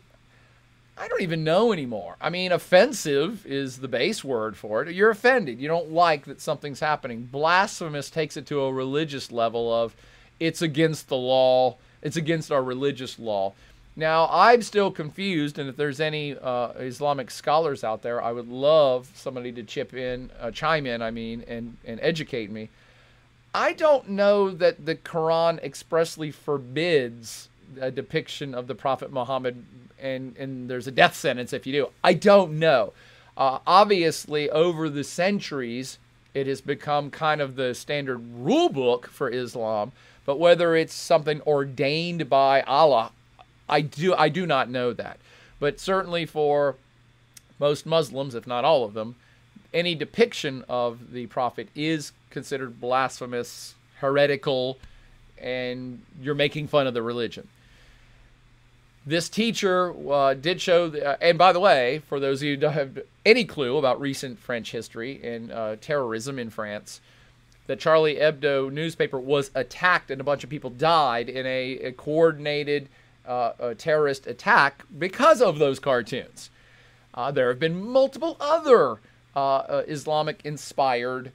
I 0.98 1.08
don't 1.08 1.22
even 1.22 1.44
know 1.44 1.74
anymore. 1.74 2.16
I 2.22 2.30
mean, 2.30 2.52
offensive 2.52 3.46
is 3.46 3.78
the 3.78 3.88
base 3.88 4.24
word 4.24 4.56
for 4.56 4.82
it. 4.82 4.94
You're 4.94 5.10
offended. 5.10 5.60
You 5.60 5.68
don't 5.68 5.92
like 5.92 6.26
that 6.26 6.40
something's 6.40 6.80
happening. 6.80 7.28
Blasphemous 7.30 8.10
takes 8.10 8.38
it 8.38 8.46
to 8.48 8.62
a 8.62 8.72
religious 8.72 9.32
level 9.32 9.74
of 9.74 9.96
it's 10.40 10.62
against 10.62 11.10
the 11.10 11.18
law, 11.18 11.78
it's 12.02 12.16
against 12.16 12.52
our 12.52 12.64
religious 12.64 13.20
law. 13.20 13.54
Now, 13.96 14.28
I'm 14.30 14.62
still 14.62 14.92
confused, 14.92 15.58
and 15.58 15.70
if 15.70 15.78
there's 15.78 16.02
any 16.02 16.36
uh, 16.38 16.70
Islamic 16.80 17.32
scholars 17.32 17.84
out 17.84 18.02
there, 18.02 18.22
I 18.22 18.34
would 18.34 18.50
love 18.50 19.10
somebody 19.16 19.54
to 19.54 19.64
chip 19.64 19.94
in, 19.94 20.32
uh, 20.40 20.52
chime 20.52 20.86
in, 20.86 21.02
I 21.02 21.12
mean, 21.12 21.46
and, 21.48 21.78
and 21.86 22.00
educate 22.02 22.52
me. 22.52 22.70
I 23.54 23.72
don't 23.72 24.10
know 24.10 24.52
that 24.52 24.86
the 24.86 24.96
Quran 24.96 25.64
expressly 25.64 26.30
forbids 26.30 27.48
a 27.80 27.90
depiction 27.90 28.54
of 28.54 28.68
the 28.68 28.76
Prophet 28.76 29.14
Muhammad 29.14 29.64
and 30.00 30.36
and 30.38 30.70
there's 30.70 30.88
a 30.88 30.92
death 30.92 31.16
sentence 31.16 31.54
if 31.54 31.66
you 31.66 31.74
do. 31.74 31.90
I 32.04 32.14
don't 32.14 32.60
know. 32.60 32.94
Uh, 33.38 33.60
obviously, 33.68 34.50
over 34.50 34.90
the 34.90 35.04
centuries, 35.04 36.00
it 36.34 36.48
has 36.48 36.62
become 36.62 37.10
kind 37.10 37.42
of 37.42 37.56
the 37.56 37.74
standard 37.74 38.22
rule 38.34 38.70
book 38.70 39.08
for 39.08 39.30
Islam. 39.30 39.92
But 40.26 40.40
whether 40.40 40.76
it's 40.76 40.94
something 40.94 41.42
ordained 41.42 42.30
by 42.30 42.62
Allah, 42.62 43.12
I 43.68 43.82
do 43.82 44.14
I 44.14 44.30
do 44.30 44.46
not 44.46 44.70
know 44.70 44.94
that. 44.94 45.18
but 45.60 45.80
certainly 45.80 46.26
for 46.26 46.76
most 47.60 47.86
Muslims, 47.86 48.36
if 48.36 48.46
not 48.46 48.66
all 48.66 48.84
of 48.84 48.94
them, 48.94 49.16
any 49.74 49.96
depiction 49.96 50.64
of 50.70 51.12
the 51.12 51.26
prophet 51.28 51.70
is 51.76 52.12
considered 52.30 52.80
blasphemous, 52.80 53.76
heretical, 54.00 54.78
and 55.38 56.02
you're 56.22 56.36
making 56.36 56.68
fun 56.68 56.88
of 56.88 56.94
the 56.94 57.02
religion. 57.02 57.48
This 59.06 59.30
teacher 59.30 59.94
uh, 60.12 60.34
did 60.34 60.60
show, 60.60 60.90
the, 60.90 61.06
uh, 61.06 61.18
and 61.22 61.38
by 61.38 61.54
the 61.54 61.60
way, 61.60 62.02
for 62.08 62.20
those 62.20 62.42
of 62.42 62.48
you 62.48 62.56
who 62.56 62.62
don't 62.62 62.74
have 62.74 63.00
any 63.26 63.46
clue 63.46 63.78
about 63.78 64.02
recent 64.02 64.40
French 64.40 64.72
history 64.72 65.22
and 65.24 65.52
uh, 65.52 65.76
terrorism 65.80 66.40
in 66.40 66.50
France, 66.50 67.02
the 67.68 67.76
Charlie 67.76 68.16
Hebdo 68.16 68.72
newspaper 68.72 69.20
was 69.20 69.52
attacked 69.54 70.10
and 70.10 70.20
a 70.20 70.24
bunch 70.24 70.44
of 70.44 70.50
people 70.50 70.70
died 70.70 71.30
in 71.30 71.46
a, 71.46 71.80
a 71.80 71.92
coordinated 71.92 72.90
uh, 73.28 73.54
a 73.60 73.76
terrorist 73.76 74.28
attack 74.28 74.84
because 74.98 75.42
of 75.42 75.60
those 75.60 75.80
cartoons. 75.80 76.50
Uh, 77.14 77.32
there 77.32 77.50
have 77.50 77.60
been 77.60 77.84
multiple 77.84 78.38
other 78.40 78.98
uh, 79.36 79.84
Islamic 79.88 80.42
inspired 80.44 81.32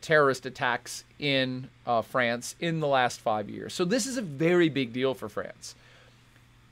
terrorist 0.00 0.46
attacks 0.46 1.04
in 1.18 1.68
France 2.04 2.56
in 2.58 2.80
the 2.80 2.86
last 2.86 3.20
five 3.20 3.50
years. 3.50 3.74
So 3.74 3.84
this 3.84 4.06
is 4.06 4.16
a 4.16 4.22
very 4.22 4.70
big 4.70 4.94
deal 4.94 5.12
for 5.12 5.28
France. 5.28 5.74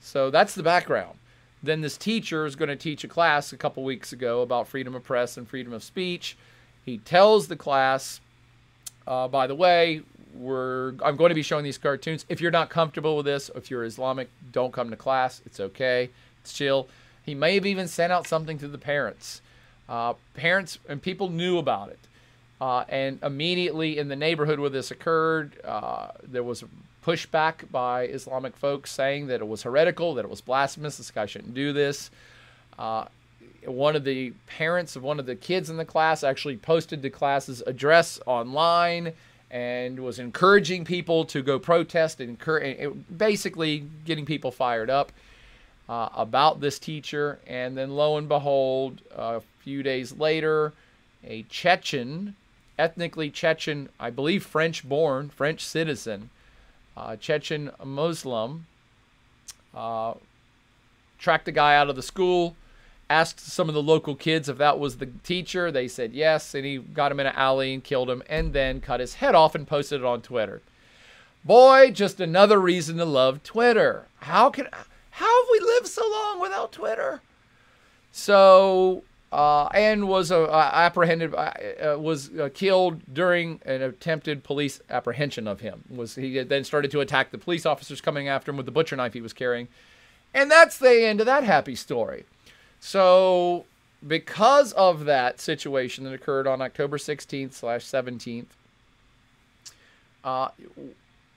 So 0.01 0.31
that's 0.31 0.55
the 0.55 0.63
background. 0.63 1.19
Then 1.63 1.81
this 1.81 1.97
teacher 1.97 2.45
is 2.45 2.57
going 2.57 2.71
to 2.71 2.77
teach 2.77 3.05
a 3.05 3.09
class 3.09 3.53
a 3.53 3.57
couple 3.57 3.85
weeks 3.85 4.13
ago 4.13 4.43
about 4.43 4.67
freedom 4.67 4.95
of 4.95 5.05
press 5.05 5.37
and 5.37 5.49
freedom 5.49 5.73
of 5.73 5.85
speech. 5.85 6.37
He 6.85 6.99
tells 6.99 7.47
the 7.47 7.57
class, 7.57 8.21
uh, 9.07 9.29
by 9.29 9.47
the 9.47 9.55
way, 9.55 10.03
we're 10.35 10.95
I'm 11.03 11.17
going 11.17 11.31
to 11.31 11.35
be 11.35 11.43
showing 11.43 11.65
these 11.65 11.79
cartoons. 11.79 12.25
If 12.29 12.41
you're 12.41 12.51
not 12.51 12.71
comfortable 12.71 13.17
with 13.17 13.27
this, 13.27 13.51
if 13.55 13.71
you're 13.71 13.85
Islamic, 13.85 14.29
don't 14.51 14.73
come 14.73 14.91
to 14.91 14.97
class. 14.97 15.41
It's 15.47 15.61
okay. 15.61 16.11
It's 16.41 16.53
chill. 16.53 16.89
He 17.25 17.35
may 17.35 17.55
have 17.55 17.67
even 17.67 17.89
sent 17.89 18.13
out 18.13 18.27
something 18.27 18.59
to 18.59 18.69
the 18.69 18.79
parents. 18.79 19.41
Uh, 19.89 20.15
parents 20.35 20.79
and 20.89 21.01
people 21.01 21.29
knew 21.29 21.59
about 21.59 21.91
it. 21.91 21.99
Uh, 22.61 22.85
and 22.89 23.19
immediately 23.23 23.99
in 23.99 24.09
the 24.09 24.17
neighborhood 24.17 24.61
where 24.61 24.71
this 24.71 24.91
occurred, 24.91 25.61
uh, 25.65 26.09
there 26.23 26.45
was 26.45 26.63
pushback 27.05 27.71
by 27.73 28.05
Islamic 28.05 28.57
folks 28.57 28.93
saying 28.93 29.27
that 29.27 29.41
it 29.41 29.49
was 29.49 29.65
heretical, 29.65 30.15
that 30.15 30.25
it 30.25 30.31
was 30.31 30.41
blasphemous, 30.41 30.97
this 30.99 31.11
guy 31.11 31.27
shouldn't 31.27 31.55
do 31.55 31.73
this. 31.73 32.11
Uh, 32.79 33.07
one 33.65 33.97
of 33.97 34.05
the 34.05 34.33
parents 34.47 34.97
of 34.97 35.03
one 35.03 35.19
of 35.19 35.27
the 35.27 35.35
kids 35.35 35.71
in 35.71 35.77
the 35.77 35.85
class 35.85 36.23
actually 36.23 36.57
posted 36.57 37.03
the 37.03 37.11
class's 37.11 37.63
address 37.67 38.21
online 38.27 39.13
and 39.53 40.01
was 40.01 40.19
encouraging 40.19 40.85
people 40.85 41.27
to 41.27 41.43
go 41.43 41.59
protest 41.59 42.21
and 42.21 42.39
basically 43.17 43.85
getting 44.07 44.25
people 44.25 44.51
fired 44.51 44.89
up 44.89 45.13
uh, 45.91 46.09
about 46.17 46.61
this 46.61 46.79
teacher. 46.79 47.39
And 47.47 47.77
then 47.77 47.91
lo 47.91 48.17
and 48.17 48.27
behold, 48.29 49.03
a 49.15 49.43
few 49.61 49.83
days 49.83 50.13
later, 50.13 50.73
a 51.23 51.43
Chechen, 51.45 52.35
ethnically 52.79 53.31
Chechen, 53.31 53.91
I 54.01 54.09
believe 54.09 54.43
French 54.43 54.89
born, 54.89 55.29
French 55.29 55.65
citizen, 55.65 56.31
uh, 56.97 57.17
Chechen 57.17 57.71
Muslim, 57.85 58.67
uh, 59.75 60.15
tracked 61.19 61.45
the 61.45 61.53
guy 61.53 61.77
out 61.77 61.91
of 61.91 61.97
the 61.97 62.03
school, 62.03 62.57
asked 63.11 63.41
some 63.41 63.69
of 63.69 63.75
the 63.75 63.83
local 63.83 64.15
kids 64.15 64.49
if 64.49 64.59
that 64.59 64.79
was 64.79 64.97
the 64.97 65.07
teacher. 65.23 65.71
They 65.71 65.89
said 65.89 66.13
yes, 66.13 66.55
and 66.55 66.65
he 66.65 66.79
got 66.79 67.13
him 67.13 67.21
in 67.21 67.27
an 67.27 67.35
alley 67.37 67.75
and 67.75 67.85
killed 67.85 68.11
him, 68.11 68.23
and 68.29 68.53
then 68.53 68.81
cut 68.81 69.01
his 69.01 69.15
head 69.15 69.35
off 69.35 69.55
and 69.55 69.67
posted 69.67 70.01
it 70.01 70.07
on 70.07 70.23
Twitter. 70.23 70.63
Boy, 71.45 71.91
just 71.91 72.21
another 72.21 72.61
reason 72.61 72.97
to 72.99 73.05
love 73.05 73.43
Twitter. 73.43 74.07
How 74.21 74.51
can 74.51 74.69
how 75.11 75.43
have 75.43 75.49
we 75.53 75.61
lived 75.61 75.89
so 75.89 76.09
long 76.11 76.41
without 76.41 76.73
Twitter? 76.73 77.21
So 78.13 79.03
uh, 79.33 79.65
and 79.75 80.07
was 80.09 80.31
uh, 80.31 80.49
apprehended, 80.51 81.35
uh, 81.35 81.53
uh 81.83 81.99
was 81.99 82.31
uh, 82.39 82.51
killed 82.53 83.01
during 83.13 83.61
an 83.65 83.83
attempted 83.83 84.45
police 84.45 84.81
apprehension 84.91 85.49
of 85.49 85.61
him. 85.61 85.83
Was 85.89 86.15
he 86.15 86.43
then 86.43 86.65
started 86.65 86.91
to 86.91 87.01
attack 87.01 87.31
the 87.31 87.39
police 87.39 87.65
officers 87.65 88.01
coming 88.01 88.29
after 88.29 88.51
him 88.51 88.59
with 88.59 88.67
the 88.67 88.73
butcher 88.73 88.95
knife 88.95 89.15
he 89.15 89.21
was 89.21 89.33
carrying, 89.33 89.69
and 90.35 90.51
that's 90.51 90.79
the 90.79 91.05
end 91.05 91.21
of 91.21 91.27
that 91.27 91.45
happy 91.45 91.75
story. 91.75 92.25
So, 92.85 93.65
because 94.07 94.73
of 94.73 95.05
that 95.05 95.41
situation 95.41 96.05
that 96.05 96.13
occurred 96.13 96.47
on 96.47 96.61
October 96.61 96.99
16th 96.99 97.53
slash 97.53 97.85
17th, 97.85 98.47
uh, 100.25 100.49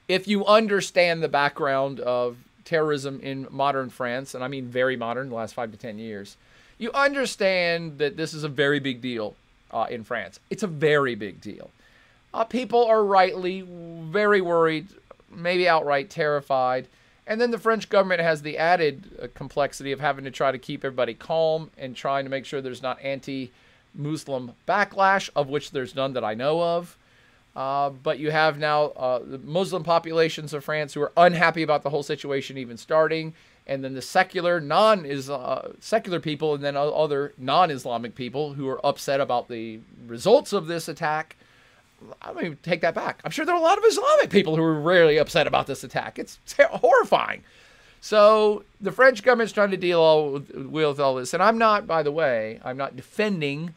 if 0.07 0.27
you 0.27 0.45
understand 0.45 1.21
the 1.21 1.29
background 1.29 1.99
of 1.99 2.37
terrorism 2.63 3.19
in 3.21 3.47
modern 3.51 3.89
France, 3.89 4.33
and 4.33 4.43
I 4.43 4.47
mean 4.47 4.65
very 4.65 4.97
modern, 4.97 5.29
the 5.29 5.35
last 5.35 5.53
five 5.53 5.71
to 5.71 5.77
ten 5.77 5.99
years 5.99 6.35
you 6.77 6.91
understand 6.93 7.97
that 7.99 8.17
this 8.17 8.33
is 8.33 8.43
a 8.43 8.49
very 8.49 8.79
big 8.79 9.01
deal 9.01 9.35
uh, 9.71 9.87
in 9.89 10.03
France. 10.03 10.39
It's 10.49 10.63
a 10.63 10.67
very 10.67 11.15
big 11.15 11.41
deal. 11.41 11.69
Uh, 12.33 12.43
people 12.43 12.85
are 12.85 13.03
rightly 13.03 13.61
very 13.61 14.41
worried, 14.41 14.87
maybe 15.33 15.67
outright 15.67 16.09
terrified. 16.09 16.87
And 17.27 17.41
then 17.41 17.51
the 17.51 17.57
French 17.57 17.89
government 17.89 18.21
has 18.21 18.41
the 18.41 18.57
added 18.57 19.09
uh, 19.21 19.27
complexity 19.33 19.91
of 19.91 19.99
having 19.99 20.25
to 20.25 20.31
try 20.31 20.51
to 20.51 20.57
keep 20.57 20.85
everybody 20.85 21.13
calm 21.13 21.71
and 21.77 21.95
trying 21.95 22.25
to 22.25 22.29
make 22.29 22.45
sure 22.45 22.61
there's 22.61 22.83
not 22.83 23.01
anti 23.01 23.51
Muslim 23.93 24.51
backlash, 24.67 25.29
of 25.35 25.49
which 25.49 25.71
there's 25.71 25.95
none 25.95 26.13
that 26.13 26.23
I 26.23 26.33
know 26.33 26.61
of. 26.61 26.97
Uh, 27.55 27.89
but 27.89 28.19
you 28.19 28.31
have 28.31 28.57
now 28.57 28.87
uh, 28.87 29.19
the 29.19 29.37
Muslim 29.39 29.83
populations 29.83 30.53
of 30.53 30.63
France 30.63 30.93
who 30.93 31.01
are 31.01 31.13
unhappy 31.15 31.63
about 31.63 31.83
the 31.83 31.89
whole 31.89 32.03
situation 32.03 32.57
even 32.57 32.77
starting 32.77 33.33
and 33.67 33.83
then 33.83 33.93
the 33.93 34.01
secular 34.01 34.59
non 34.59 35.05
is 35.05 35.29
uh, 35.29 35.71
secular 35.79 36.19
people 36.19 36.53
and 36.53 36.63
then 36.63 36.75
other 36.77 37.33
non-islamic 37.37 38.15
people 38.15 38.53
who 38.53 38.67
are 38.69 38.85
upset 38.85 39.19
about 39.19 39.47
the 39.47 39.79
results 40.05 40.53
of 40.53 40.67
this 40.67 40.87
attack 40.87 41.35
i 42.21 42.33
mean 42.33 42.57
take 42.63 42.81
that 42.81 42.93
back 42.93 43.21
i'm 43.23 43.31
sure 43.31 43.45
there 43.45 43.55
are 43.55 43.61
a 43.61 43.63
lot 43.63 43.77
of 43.77 43.83
islamic 43.85 44.29
people 44.29 44.55
who 44.55 44.63
are 44.63 44.79
really 44.79 45.17
upset 45.17 45.47
about 45.47 45.67
this 45.67 45.83
attack 45.83 46.19
it's 46.19 46.39
horrifying 46.59 47.43
so 48.01 48.63
the 48.81 48.91
french 48.91 49.23
government's 49.23 49.53
trying 49.53 49.71
to 49.71 49.77
deal 49.77 49.99
all 49.99 50.33
with, 50.33 50.51
with 50.51 50.99
all 50.99 51.15
this 51.15 51.33
and 51.33 51.41
i'm 51.41 51.57
not 51.57 51.87
by 51.87 52.03
the 52.03 52.11
way 52.11 52.59
i'm 52.63 52.77
not 52.77 52.95
defending 52.95 53.73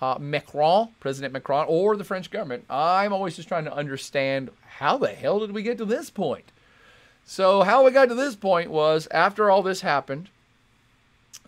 uh, 0.00 0.18
Macron, 0.20 0.90
President 1.00 1.32
Macron, 1.32 1.66
or 1.68 1.96
the 1.96 2.04
French 2.04 2.30
government. 2.30 2.64
I'm 2.68 3.12
always 3.12 3.36
just 3.36 3.48
trying 3.48 3.64
to 3.64 3.74
understand 3.74 4.50
how 4.68 4.98
the 4.98 5.08
hell 5.08 5.40
did 5.40 5.52
we 5.52 5.62
get 5.62 5.78
to 5.78 5.84
this 5.84 6.10
point? 6.10 6.52
So, 7.24 7.62
how 7.62 7.84
we 7.84 7.90
got 7.90 8.08
to 8.08 8.14
this 8.14 8.36
point 8.36 8.70
was 8.70 9.08
after 9.10 9.50
all 9.50 9.62
this 9.62 9.80
happened, 9.80 10.28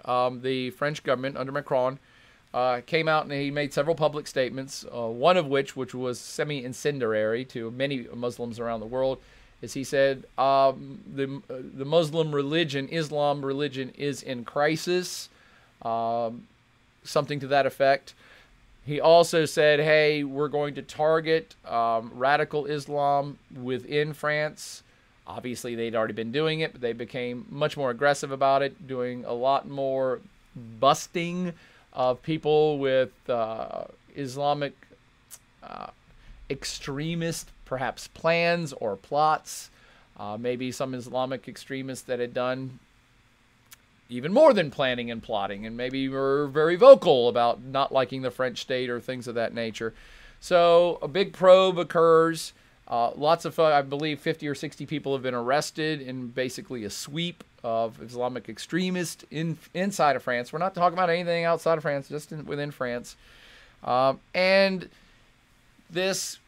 um, 0.05 0.41
the 0.41 0.71
French 0.71 1.03
government 1.05 1.37
under 1.37 1.53
Macron 1.53 1.99
uh, 2.55 2.81
came 2.87 3.09
out 3.09 3.25
and 3.25 3.33
he 3.33 3.51
made 3.51 3.73
several 3.73 3.95
public 3.95 4.27
statements. 4.27 4.85
Uh, 4.85 5.07
one 5.07 5.37
of 5.37 5.47
which, 5.47 5.77
which 5.77 5.95
was 5.95 6.19
semi-incendiary 6.19 7.45
to 7.47 7.71
many 7.71 8.07
Muslims 8.15 8.59
around 8.59 8.81
the 8.81 8.87
world, 8.87 9.19
is 9.61 9.75
he 9.75 9.85
said 9.85 10.25
um, 10.39 11.01
the 11.15 11.43
the 11.49 11.85
Muslim 11.85 12.35
religion, 12.35 12.89
Islam 12.89 13.45
religion, 13.45 13.93
is 13.99 14.23
in 14.23 14.45
crisis. 14.45 15.29
Um, 15.83 16.47
something 17.05 17.41
to 17.41 17.47
that 17.49 17.67
effect. 17.67 18.15
He 18.87 19.01
also 19.01 19.45
said, 19.45 19.81
"Hey, 19.81 20.25
we're 20.25 20.49
going 20.49 20.75
to 20.75 20.83
target 20.83 21.55
um, 21.67 22.13
radical 22.15 22.67
Islam 22.67 23.39
within 23.55 24.13
France." 24.13 24.83
Obviously, 25.27 25.75
they'd 25.75 25.95
already 25.95 26.15
been 26.15 26.33
doing 26.33 26.61
it, 26.61 26.73
but 26.73 26.81
they 26.81 26.95
became 26.95 27.45
much 27.51 27.77
more 27.77 27.91
aggressive 27.91 28.31
about 28.31 28.63
it, 28.63 28.87
doing 28.87 29.25
a 29.27 29.33
lot 29.35 29.69
more 29.69 30.21
busting 30.81 31.53
of 31.93 32.23
people 32.23 32.79
with 32.79 33.13
uh, 33.29 33.85
Islamic 34.15 34.75
uh, 35.63 35.89
extremist, 36.51 37.51
perhaps 37.65 38.09
plans 38.09 38.73
or 38.75 38.97
plots. 38.97 39.71
Uh, 40.17 40.37
maybe 40.37 40.73
some 40.73 40.95
Islamic 40.95 41.47
extremists 41.47 42.05
that 42.05 42.19
had 42.19 42.35
done 42.35 42.79
even 44.09 44.33
more 44.33 44.53
than 44.53 44.71
planning 44.71 45.11
and 45.11 45.23
plotting, 45.23 45.67
and 45.67 45.77
maybe 45.77 46.09
were 46.09 46.47
very 46.49 46.77
vocal 46.77 47.29
about 47.29 47.63
not 47.63 47.93
liking 47.93 48.23
the 48.23 48.31
French 48.31 48.61
state 48.61 48.89
or 48.89 49.01
things 49.01 49.29
of 49.29 49.35
that 49.35 49.55
nature. 49.55 49.95
So 50.41 50.99
a 51.03 51.09
big 51.09 51.33
probe 51.33 51.79
occurs. 51.79 52.53
Uh, 52.87 53.11
lots 53.15 53.45
of, 53.45 53.59
uh, 53.59 53.65
I 53.65 53.83
believe, 53.83 54.19
50 54.19 54.49
or 54.49 54.55
60 54.55 54.87
people 54.87 55.13
have 55.13 55.23
been 55.23 55.35
arrested 55.35 56.01
in 56.01 56.29
basically 56.29 56.85
a 56.85 56.91
sweep 56.91 57.45
of 57.65 58.01
Islamic 58.03 58.49
extremists 58.49 59.25
in, 59.31 59.59
inside 59.75 60.17
of 60.17 60.23
France. 60.23 60.53
We're 60.53 60.59
not 60.59 60.75
talking 60.75 60.97
about 60.97 61.11
anything 61.11 61.45
outside 61.45 61.77
of 61.79 61.83
France, 61.83 62.09
just 62.09 62.33
in, 62.33 62.47
within 62.47 62.71
France. 62.71 63.17
Um, 63.85 64.21
and 64.35 64.89
this 65.91 66.39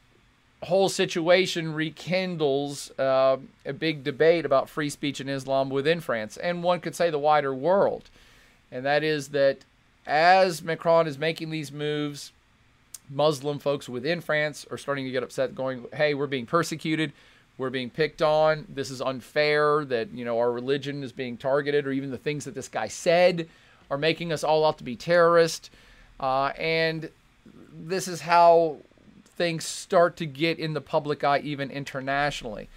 whole 0.62 0.88
situation 0.88 1.72
rekindles 1.72 2.90
uh, 2.98 3.38
a 3.64 3.72
big 3.72 4.04
debate 4.04 4.44
about 4.44 4.68
free 4.68 4.90
speech 4.90 5.20
and 5.20 5.30
Islam 5.30 5.70
within 5.70 6.00
France, 6.00 6.36
and 6.36 6.62
one 6.62 6.80
could 6.80 6.94
say 6.94 7.10
the 7.10 7.18
wider 7.18 7.54
world. 7.54 8.10
And 8.70 8.84
that 8.84 9.02
is 9.02 9.28
that 9.28 9.58
as 10.06 10.62
Macron 10.62 11.06
is 11.06 11.18
making 11.18 11.50
these 11.50 11.72
moves, 11.72 12.32
Muslim 13.08 13.58
folks 13.58 13.88
within 13.88 14.20
France 14.20 14.66
are 14.70 14.78
starting 14.78 15.04
to 15.04 15.10
get 15.10 15.22
upset, 15.22 15.54
going, 15.54 15.86
hey, 15.94 16.14
we're 16.14 16.26
being 16.26 16.46
persecuted. 16.46 17.12
We're 17.60 17.68
being 17.68 17.90
picked 17.90 18.22
on. 18.22 18.64
This 18.70 18.90
is 18.90 19.02
unfair 19.02 19.84
that, 19.84 20.10
you 20.12 20.24
know, 20.24 20.38
our 20.38 20.50
religion 20.50 21.04
is 21.04 21.12
being 21.12 21.36
targeted, 21.36 21.86
or 21.86 21.92
even 21.92 22.10
the 22.10 22.16
things 22.16 22.46
that 22.46 22.54
this 22.54 22.68
guy 22.68 22.88
said 22.88 23.50
are 23.90 23.98
making 23.98 24.32
us 24.32 24.42
all 24.42 24.64
out 24.64 24.78
to 24.78 24.84
be 24.84 24.96
terrorists. 24.96 25.68
Uh, 26.18 26.52
and 26.58 27.10
this 27.70 28.08
is 28.08 28.22
how 28.22 28.78
things 29.36 29.66
start 29.66 30.16
to 30.16 30.24
get 30.24 30.58
in 30.58 30.72
the 30.72 30.80
public 30.80 31.22
eye, 31.22 31.40
even 31.40 31.70
internationally. 31.70 32.70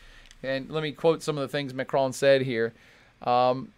And 0.43 0.69
let 0.69 0.84
me 0.84 0.91
quote 0.91 1.24
some 1.24 1.38
of 1.38 1.43
the 1.43 1.48
things 1.48 1.74
Macron 1.74 2.12
said 2.12 2.41
here. 2.41 2.74
Um, 3.22 3.72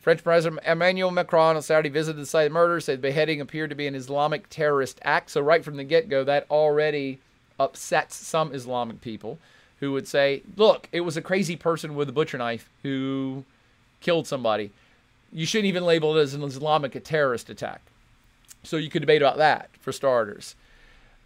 French 0.00 0.22
President 0.22 0.62
Emmanuel 0.64 1.10
Macron 1.10 1.56
on 1.56 1.62
Saturday 1.62 1.88
visited 1.88 2.20
the 2.20 2.26
site 2.26 2.46
of 2.46 2.52
the 2.52 2.54
murder, 2.54 2.78
said 2.78 2.98
the 2.98 3.08
beheading 3.08 3.40
appeared 3.40 3.70
to 3.70 3.76
be 3.76 3.88
an 3.88 3.96
Islamic 3.96 4.48
terrorist 4.48 5.00
act. 5.02 5.30
So, 5.30 5.40
right 5.40 5.64
from 5.64 5.76
the 5.76 5.84
get 5.84 6.08
go, 6.08 6.22
that 6.22 6.46
already 6.48 7.18
upsets 7.58 8.14
some 8.14 8.54
Islamic 8.54 9.00
people 9.00 9.38
who 9.82 9.90
would 9.90 10.06
say, 10.06 10.42
look, 10.56 10.88
it 10.92 11.00
was 11.00 11.16
a 11.16 11.20
crazy 11.20 11.56
person 11.56 11.96
with 11.96 12.08
a 12.08 12.12
butcher 12.12 12.38
knife 12.38 12.70
who 12.84 13.44
killed 14.00 14.28
somebody. 14.28 14.70
You 15.32 15.44
shouldn't 15.44 15.66
even 15.66 15.84
label 15.84 16.16
it 16.16 16.22
as 16.22 16.34
an 16.34 16.44
Islamic 16.44 17.02
terrorist 17.02 17.50
attack. 17.50 17.82
So, 18.62 18.76
you 18.76 18.88
could 18.88 19.00
debate 19.00 19.22
about 19.22 19.38
that 19.38 19.70
for 19.80 19.90
starters. 19.90 20.54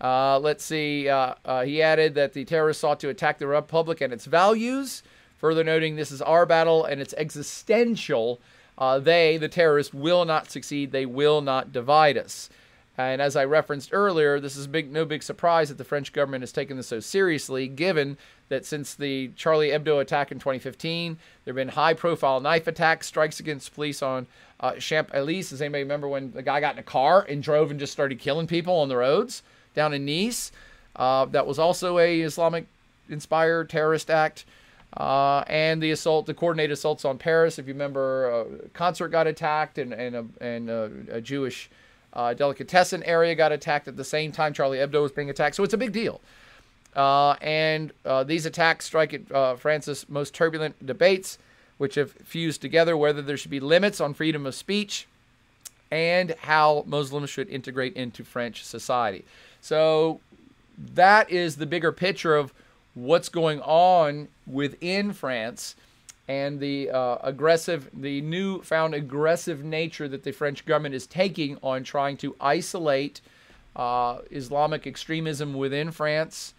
Uh, 0.01 0.39
let's 0.39 0.65
see. 0.65 1.07
Uh, 1.07 1.35
uh, 1.45 1.65
he 1.65 1.83
added 1.83 2.15
that 2.15 2.33
the 2.33 2.47
terrorists 2.47 2.81
sought 2.81 2.99
to 3.01 3.11
attack 3.11 3.39
the 3.39 3.47
republic 3.47 4.01
and 4.01 4.11
its 4.11 4.25
values, 4.25 5.03
further 5.37 5.63
noting 5.63 5.97
this 5.97 6.11
is 6.11 6.23
our 6.23 6.47
battle 6.47 6.83
and 6.83 6.99
it's 7.03 7.15
existential. 7.19 8.41
Uh, 8.79 8.99
they, 8.99 9.37
the 9.37 9.49
terrorists, 9.49 9.93
will 9.93 10.25
not 10.25 10.51
succeed. 10.51 10.93
They 10.93 11.05
will 11.05 11.43
not 11.43 11.75
divide 11.75 12.17
us. 12.17 12.49
And 12.97 13.21
as 13.21 13.37
I 13.37 13.45
referenced 13.45 13.91
earlier, 13.93 14.41
this 14.41 14.57
is 14.57 14.67
big, 14.67 14.91
no 14.91 15.05
big 15.05 15.23
surprise 15.23 15.69
that 15.69 15.77
the 15.77 15.85
French 15.85 16.15
government 16.15 16.41
has 16.41 16.53
taken 16.53 16.79
this 16.79 16.87
so 16.87 17.01
seriously, 17.01 17.69
given 17.69 18.17
that 18.49 18.65
since 18.65 18.95
the 18.95 19.29
Charlie 19.37 19.69
Hebdo 19.69 20.01
attack 20.01 20.31
in 20.31 20.39
2015, 20.39 21.19
there 21.45 21.53
have 21.53 21.57
been 21.57 21.69
high 21.69 21.95
profile 21.95 22.41
knife 22.41 22.67
attacks, 22.67 23.07
strikes 23.07 23.41
against 23.41 23.75
police 23.75 24.03
on 24.03 24.27
uh, 24.61 24.73
Champs 24.75 25.11
Elysees. 25.13 25.51
Does 25.51 25.63
anybody 25.63 25.83
remember 25.83 26.09
when 26.09 26.33
the 26.33 26.43
guy 26.43 26.61
got 26.61 26.75
in 26.75 26.79
a 26.79 26.85
car 26.85 27.27
and 27.29 27.43
drove 27.43 27.71
and 27.71 27.81
just 27.81 27.93
started 27.93 28.19
killing 28.19 28.47
people 28.47 28.75
on 28.75 28.89
the 28.89 28.97
roads? 28.97 29.43
down 29.77 29.95
in 29.95 30.05
Nice. 30.05 30.51
Uh, 30.97 31.27
that 31.27 31.47
was 31.47 31.61
also 31.61 31.99
a 31.99 32.23
Islamic 32.23 32.67
inspired 33.09 33.71
terrorist 33.71 34.11
act. 34.11 34.45
Uh, 34.97 35.45
and 35.47 35.81
the 35.83 35.91
assault, 35.91 36.27
the 36.27 36.35
coordinated 36.35 36.73
assaults 36.73 37.05
on 37.05 37.19
Paris. 37.19 37.59
If 37.59 37.69
you 37.69 37.75
remember, 37.75 38.31
a 38.31 38.69
concert 38.71 39.09
got 39.09 39.27
attacked, 39.27 39.79
and 39.79 39.93
and 39.93 40.17
a, 40.17 40.25
and 40.41 40.71
a, 40.71 40.91
a 41.11 41.21
Jewish 41.21 41.69
uh, 42.15 42.33
delicatessen 42.33 43.03
area 43.03 43.35
got 43.35 43.53
attacked 43.53 43.89
at 43.89 43.97
the 43.97 44.05
same 44.05 44.33
time 44.33 44.55
Charlie 44.55 44.79
Hebdo 44.79 45.03
was 45.03 45.13
being 45.13 45.29
attacked. 45.29 45.55
So 45.57 45.65
it's 45.65 45.75
a 45.75 45.79
big 45.79 45.93
deal. 45.93 46.21
Uh, 46.97 47.33
and 47.43 47.93
uh, 48.07 48.25
these 48.25 48.47
attacks 48.47 48.87
strike 48.87 49.13
at 49.13 49.31
uh, 49.31 49.55
France's 49.57 50.09
most 50.09 50.35
turbulent 50.35 50.85
debates, 50.85 51.39
which 51.77 51.95
have 51.97 52.13
fused 52.13 52.63
together 52.63 52.97
whether 52.97 53.21
there 53.21 53.37
should 53.37 53.51
be 53.51 53.61
limits 53.61 54.01
on 54.01 54.15
freedom 54.15 54.47
of 54.47 54.55
speech 54.55 55.07
and 55.91 56.35
how 56.41 56.83
Muslims 56.87 57.31
should 57.31 57.49
integrate 57.49 57.95
into 57.95 58.25
French 58.25 58.65
society. 58.65 59.25
So 59.61 60.21
that 60.95 61.31
is 61.31 61.57
the 61.57 61.67
bigger 61.67 61.93
picture 61.93 62.35
of 62.35 62.53
what's 62.95 63.29
going 63.29 63.61
on 63.61 64.29
within 64.47 65.13
France 65.13 65.77
and 66.29 66.59
the 66.59 66.91
uh, 66.91 67.19
aggressive, 67.23 67.89
the 67.93 68.21
newfound 68.23 68.95
aggressive 68.95 69.63
nature 69.63 70.09
that 70.09 70.25
the 70.25 70.33
French 70.33 70.65
government 70.67 70.95
is 70.95 71.07
taking 71.07 71.57
on 71.63 71.85
trying 71.85 72.17
to 72.17 72.35
isolate 72.41 73.21
uh, 73.77 74.19
Islamic 74.31 74.87
extremism 74.87 75.55
within 75.55 75.93
France, 75.93 76.55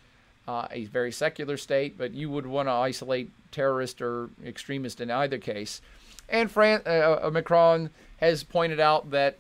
uh, 0.47 0.67
a 0.71 0.85
very 0.85 1.11
secular 1.11 1.57
state, 1.57 1.97
but 1.97 2.13
you 2.13 2.29
would 2.29 2.47
want 2.47 2.67
to 2.67 2.71
isolate 2.71 3.29
terrorist 3.51 4.01
or 4.01 4.29
extremist 4.45 5.01
in 5.01 5.11
either 5.11 5.37
case. 5.37 5.81
And 6.29 6.51
Fran- 6.51 6.81
uh, 6.85 7.19
uh, 7.23 7.29
Macron 7.31 7.89
has 8.17 8.43
pointed 8.43 8.79
out 8.79 9.11
that 9.11 9.37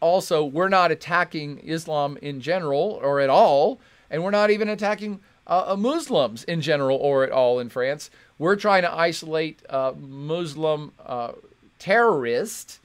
also, 0.00 0.42
we're 0.44 0.68
not 0.70 0.90
attacking 0.90 1.58
Islam 1.58 2.16
in 2.22 2.40
general 2.40 2.98
or 3.02 3.20
at 3.20 3.28
all, 3.28 3.78
and 4.10 4.24
we're 4.24 4.30
not 4.30 4.50
even 4.50 4.68
attacking 4.68 5.20
uh, 5.46 5.72
uh, 5.72 5.76
Muslims 5.76 6.42
in 6.44 6.62
general 6.62 6.96
or 6.96 7.22
at 7.22 7.30
all 7.30 7.58
in 7.58 7.68
France. 7.68 8.10
We're 8.38 8.56
trying 8.56 8.82
to 8.82 8.92
isolate 8.92 9.60
uh, 9.68 9.92
Muslim 9.98 10.92
uh, 11.04 11.32
terrorist, 11.78 12.80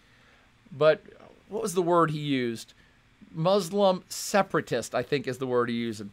but 0.77 1.01
what 1.47 1.61
was 1.61 1.73
the 1.73 1.81
word 1.81 2.11
he 2.11 2.19
used? 2.19 2.73
Muslim 3.33 4.03
separatist, 4.09 4.93
I 4.93 5.03
think, 5.03 5.27
is 5.27 5.37
the 5.37 5.47
word 5.47 5.69
he 5.69 5.75
used. 5.75 6.03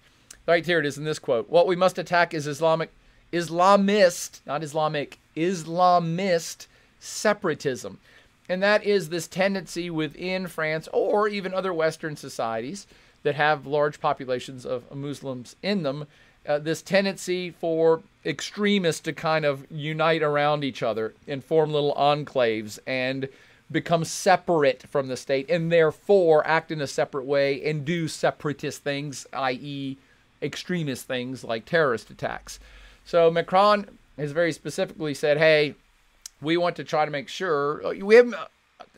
Right 0.46 0.66
here 0.66 0.80
it 0.80 0.86
is 0.86 0.98
in 0.98 1.04
this 1.04 1.20
quote. 1.20 1.48
What 1.48 1.66
we 1.66 1.76
must 1.76 1.98
attack 1.98 2.34
is 2.34 2.46
Islamic, 2.46 2.90
Islamist, 3.32 4.40
not 4.44 4.64
Islamic, 4.64 5.18
Islamist 5.36 6.66
separatism. 6.98 7.98
And 8.48 8.62
that 8.62 8.84
is 8.84 9.08
this 9.08 9.28
tendency 9.28 9.88
within 9.88 10.48
France 10.48 10.88
or 10.92 11.28
even 11.28 11.54
other 11.54 11.72
Western 11.72 12.16
societies 12.16 12.86
that 13.22 13.36
have 13.36 13.66
large 13.66 14.00
populations 14.00 14.66
of 14.66 14.92
Muslims 14.94 15.54
in 15.62 15.84
them, 15.84 16.06
uh, 16.46 16.58
this 16.58 16.82
tendency 16.82 17.50
for 17.50 18.02
extremists 18.26 19.00
to 19.02 19.12
kind 19.12 19.44
of 19.44 19.64
unite 19.70 20.22
around 20.22 20.64
each 20.64 20.82
other 20.82 21.14
and 21.28 21.44
form 21.44 21.72
little 21.72 21.94
enclaves 21.94 22.80
and 22.84 23.28
become 23.70 24.04
separate 24.04 24.82
from 24.90 25.06
the 25.06 25.16
state 25.16 25.48
and 25.48 25.70
therefore 25.70 26.46
act 26.46 26.72
in 26.72 26.80
a 26.80 26.86
separate 26.86 27.24
way 27.24 27.64
and 27.64 27.84
do 27.84 28.08
separatist 28.08 28.82
things, 28.82 29.24
i.e., 29.32 29.96
extremist 30.42 31.06
things 31.06 31.44
like 31.44 31.64
terrorist 31.64 32.10
attacks. 32.10 32.58
So 33.04 33.30
Macron 33.30 33.98
has 34.18 34.32
very 34.32 34.52
specifically 34.52 35.14
said, 35.14 35.38
hey, 35.38 35.74
we 36.40 36.56
want 36.56 36.76
to 36.76 36.84
try 36.84 37.04
to 37.04 37.10
make 37.10 37.28
sure 37.28 37.84
uh, 37.86 37.94
we 38.04 38.16
have 38.16 38.32
uh, 38.32 38.46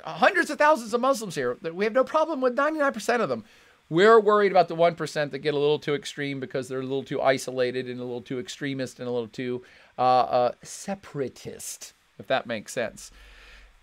hundreds 0.02 0.50
of 0.50 0.58
thousands 0.58 0.94
of 0.94 1.00
Muslims 1.00 1.34
here. 1.34 1.56
That 1.62 1.74
We 1.74 1.84
have 1.84 1.92
no 1.92 2.04
problem 2.04 2.40
with 2.40 2.56
99% 2.56 3.20
of 3.20 3.28
them. 3.28 3.44
We're 3.90 4.18
worried 4.18 4.50
about 4.50 4.68
the 4.68 4.76
1% 4.76 5.30
that 5.30 5.38
get 5.38 5.54
a 5.54 5.58
little 5.58 5.78
too 5.78 5.94
extreme 5.94 6.40
because 6.40 6.68
they're 6.68 6.80
a 6.80 6.82
little 6.82 7.04
too 7.04 7.20
isolated 7.20 7.86
and 7.86 8.00
a 8.00 8.04
little 8.04 8.22
too 8.22 8.40
extremist 8.40 8.98
and 8.98 9.06
a 9.06 9.10
little 9.10 9.28
too 9.28 9.62
uh, 9.98 10.02
uh, 10.02 10.52
separatist, 10.62 11.92
if 12.18 12.26
that 12.26 12.46
makes 12.46 12.72
sense. 12.72 13.10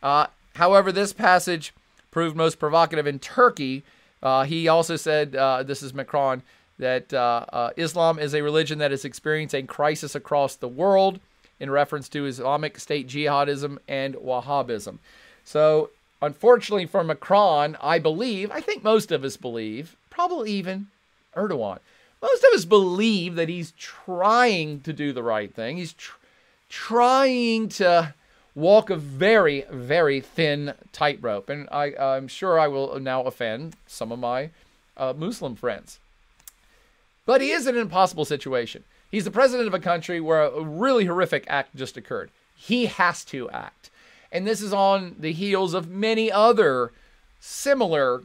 Uh, 0.01 0.25
however, 0.55 0.91
this 0.91 1.13
passage 1.13 1.71
proved 2.09 2.35
most 2.35 2.57
provocative 2.57 3.05
in 3.05 3.19
Turkey. 3.19 3.83
Uh, 4.23 4.43
he 4.43 4.67
also 4.67 4.95
said, 4.95 5.33
this 5.67 5.83
is 5.83 5.93
Macron, 5.93 6.41
that 6.81 7.13
Islam 7.77 8.19
is 8.19 8.33
a 8.33 8.41
religion 8.41 8.79
that 8.79 8.91
is 8.91 9.05
experiencing 9.05 9.67
crisis 9.67 10.15
across 10.15 10.55
the 10.55 10.67
world 10.67 11.19
in 11.59 11.69
reference 11.69 12.09
to 12.09 12.25
Islamic 12.25 12.79
State 12.79 13.07
jihadism 13.07 13.77
and 13.87 14.15
Wahhabism. 14.15 14.97
So, 15.45 15.91
unfortunately 16.21 16.87
for 16.87 17.03
Macron, 17.03 17.77
I 17.81 17.99
believe, 17.99 18.51
I 18.51 18.61
think 18.61 18.83
most 18.83 19.11
of 19.11 19.23
us 19.23 19.37
believe, 19.37 19.95
probably 20.09 20.51
even 20.51 20.87
Erdogan, 21.35 21.79
most 22.21 22.43
of 22.43 22.53
us 22.53 22.65
believe 22.65 23.35
that 23.35 23.49
he's 23.49 23.73
trying 23.77 24.81
to 24.81 24.93
do 24.93 25.13
the 25.13 25.23
right 25.23 25.53
thing. 25.53 25.77
He's 25.77 25.93
tr- 25.93 26.17
trying 26.69 27.69
to 27.69 28.13
walk 28.55 28.89
a 28.89 28.95
very, 28.95 29.65
very 29.71 30.19
thin 30.19 30.73
tightrope. 30.91 31.49
And 31.49 31.67
I, 31.71 31.95
I'm 31.95 32.27
sure 32.27 32.59
I 32.59 32.67
will 32.67 32.99
now 32.99 33.23
offend 33.23 33.75
some 33.87 34.11
of 34.11 34.19
my 34.19 34.49
uh, 34.97 35.13
Muslim 35.15 35.55
friends. 35.55 35.99
But 37.31 37.39
he 37.39 37.51
is 37.51 37.65
in 37.65 37.75
an 37.75 37.81
impossible 37.81 38.25
situation. 38.25 38.83
He's 39.09 39.23
the 39.23 39.31
president 39.31 39.69
of 39.69 39.73
a 39.73 39.79
country 39.79 40.19
where 40.19 40.41
a 40.41 40.61
really 40.61 41.05
horrific 41.05 41.45
act 41.47 41.73
just 41.73 41.95
occurred. 41.95 42.29
He 42.57 42.87
has 42.87 43.23
to 43.23 43.49
act. 43.51 43.89
And 44.33 44.45
this 44.45 44.61
is 44.61 44.73
on 44.73 45.15
the 45.17 45.31
heels 45.31 45.73
of 45.73 45.89
many 45.89 46.29
other 46.29 46.91
similar 47.39 48.23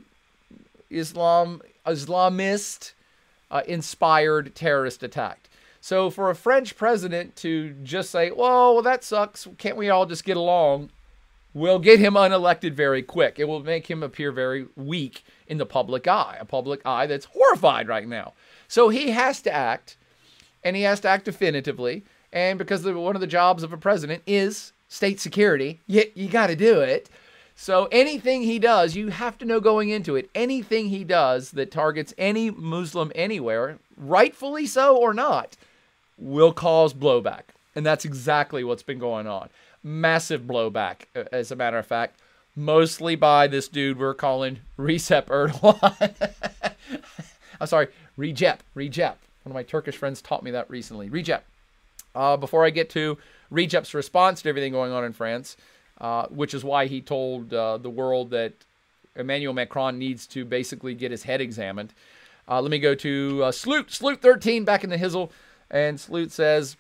Islam 0.91 1.63
Islamist 1.87 2.95
uh, 3.49 3.63
inspired 3.69 4.57
terrorist 4.57 5.05
attack. 5.05 5.51
So 5.81 6.11
for 6.11 6.29
a 6.29 6.35
French 6.35 6.77
president 6.77 7.37
to 7.37 7.75
just 7.85 8.11
say, 8.11 8.33
"Well, 8.33 8.75
well 8.75 8.83
that 8.83 9.05
sucks. 9.05 9.47
Can't 9.57 9.77
we 9.77 9.89
all 9.89 10.07
just 10.07 10.25
get 10.25 10.37
along?" 10.37 10.91
will 11.57 11.79
get 11.79 11.99
him 11.99 12.15
unelected 12.15 12.75
very 12.75 13.03
quick. 13.03 13.39
It 13.39 13.49
will 13.49 13.63
make 13.63 13.91
him 13.91 14.03
appear 14.03 14.31
very 14.31 14.67
weak 14.77 15.25
in 15.47 15.57
the 15.57 15.65
public 15.65 16.07
eye, 16.07 16.37
a 16.39 16.45
public 16.45 16.83
eye 16.85 17.07
that's 17.07 17.25
horrified 17.25 17.89
right 17.89 18.07
now. 18.07 18.35
So 18.69 18.89
he 18.89 19.11
has 19.11 19.41
to 19.43 19.53
act 19.53 19.97
and 20.65 20.77
he 20.77 20.83
has 20.83 21.01
to 21.01 21.09
act 21.09 21.25
definitively. 21.25 22.05
And 22.33 22.59
because 22.59 22.83
the, 22.83 22.99
one 22.99 23.15
of 23.15 23.21
the 23.21 23.27
jobs 23.27 23.63
of 23.63 23.73
a 23.73 23.77
president 23.77 24.23
is 24.27 24.73
state 24.89 25.21
security, 25.21 25.81
you, 25.87 26.05
you 26.15 26.29
got 26.29 26.49
to 26.49 26.57
do 26.57 26.81
it. 26.81 27.09
So 27.55 27.89
anything 27.91 28.43
he 28.43 28.59
does, 28.59 28.95
you 28.95 29.09
have 29.09 29.39
to 29.39 29.47
know 29.47 29.61
going 29.61 29.89
into 29.89 30.15
it, 30.15 30.29
anything 30.35 30.89
he 30.89 31.05
does 31.05 31.53
that 31.53 31.71
targets 31.71 32.13
any 32.19 32.51
Muslim 32.51 33.11
anywhere, 33.15 33.79
rightfully 33.97 34.67
so 34.67 34.97
or 34.97 35.15
not, 35.15 35.57
will 36.19 36.53
cause 36.53 36.93
blowback. 36.93 37.43
And 37.75 37.85
that's 37.85 38.05
exactly 38.05 38.63
what's 38.63 38.83
been 38.83 38.99
going 38.99 39.27
on. 39.27 39.49
Massive 39.83 40.43
blowback, 40.43 41.03
uh, 41.15 41.25
as 41.33 41.51
a 41.51 41.57
matter 41.57 41.79
of 41.79 41.87
fact, 41.87 42.21
mostly 42.55 43.17
by 43.17 43.47
this 43.47 43.69
dude 43.69 43.99
we're 43.99 44.15
calling 44.15 44.61
Recep 44.79 45.27
Erdogan. 45.27 46.35
I'm 47.61 47.67
sorry, 47.67 47.89
Recep, 48.19 48.59
Recep. 48.75 49.15
One 49.43 49.51
of 49.51 49.55
my 49.55 49.63
Turkish 49.63 49.97
friends 49.97 50.21
taught 50.23 50.43
me 50.43 50.51
that 50.53 50.69
recently. 50.71 51.09
Recep. 51.09 51.43
uh, 52.15 52.37
before 52.37 52.65
I 52.65 52.71
get 52.71 52.91
to 52.91 53.19
Recep's 53.53 53.95
response 53.95 54.43
to 54.43 54.49
everything 54.49 54.73
going 54.73 54.91
on 54.91 55.05
in 55.05 55.13
France, 55.13 55.57
uh, 56.01 56.27
which 56.29 56.55
is 56.55 56.65
why 56.65 56.87
he 56.87 57.01
told 57.01 57.53
uh, 57.53 57.79
the 57.79 57.91
world 57.91 58.31
that 58.31 58.53
Emmanuel 59.15 59.53
Macron 59.55 59.99
needs 59.99 60.27
to 60.29 60.45
basically 60.45 60.95
get 60.95 61.11
his 61.11 61.23
head 61.25 61.41
examined. 61.41 61.93
Uh, 62.49 62.61
let 62.61 62.71
me 62.71 62.79
go 62.79 62.95
to 62.95 63.43
uh, 63.45 63.53
Sloot, 63.53 63.91
Sloot 63.93 64.23
13 64.23 64.65
back 64.65 64.83
in 64.85 64.91
the 64.91 64.97
Hizzle. 64.99 65.31
And 65.71 65.99
Sloot 65.99 66.33
says, 66.33 66.77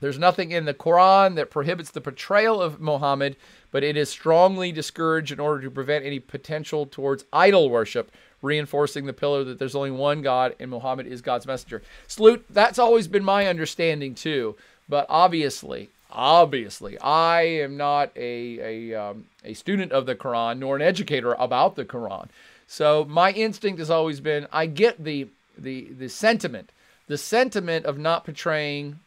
There's 0.00 0.18
nothing 0.18 0.50
in 0.50 0.66
the 0.66 0.74
Quran 0.74 1.36
that 1.36 1.50
prohibits 1.50 1.90
the 1.90 2.00
portrayal 2.00 2.60
of 2.60 2.80
Muhammad, 2.80 3.36
but 3.70 3.82
it 3.82 3.96
is 3.96 4.08
strongly 4.10 4.72
discouraged 4.72 5.32
in 5.32 5.40
order 5.40 5.62
to 5.62 5.70
prevent 5.70 6.04
any 6.04 6.20
potential 6.20 6.86
towards 6.86 7.24
idol 7.32 7.70
worship, 7.70 8.10
reinforcing 8.42 9.06
the 9.06 9.12
pillar 9.12 9.44
that 9.44 9.58
there's 9.58 9.74
only 9.74 9.90
one 9.90 10.22
God 10.22 10.54
and 10.58 10.70
Muhammad 10.70 11.06
is 11.06 11.20
God's 11.20 11.46
messenger. 11.46 11.82
Sloot, 12.06 12.44
that's 12.50 12.78
always 12.78 13.08
been 13.08 13.24
my 13.24 13.46
understanding 13.46 14.14
too. 14.14 14.56
But 14.88 15.06
obviously, 15.08 15.90
obviously, 16.10 16.98
I 16.98 17.42
am 17.42 17.76
not 17.76 18.10
a, 18.16 18.92
a, 18.92 18.94
um, 18.94 19.26
a 19.44 19.54
student 19.54 19.92
of 19.92 20.06
the 20.06 20.14
Quran 20.14 20.58
nor 20.58 20.76
an 20.76 20.82
educator 20.82 21.34
about 21.34 21.76
the 21.76 21.84
Quran. 21.84 22.28
So 22.66 23.04
my 23.08 23.32
instinct 23.32 23.78
has 23.78 23.90
always 23.90 24.20
been 24.20 24.46
I 24.52 24.66
get 24.66 25.02
the, 25.02 25.28
the, 25.56 25.88
the 25.96 26.08
sentiment. 26.08 26.70
The 27.08 27.18
sentiment 27.18 27.86
of 27.86 27.98
not 27.98 28.24
portraying 28.24 29.00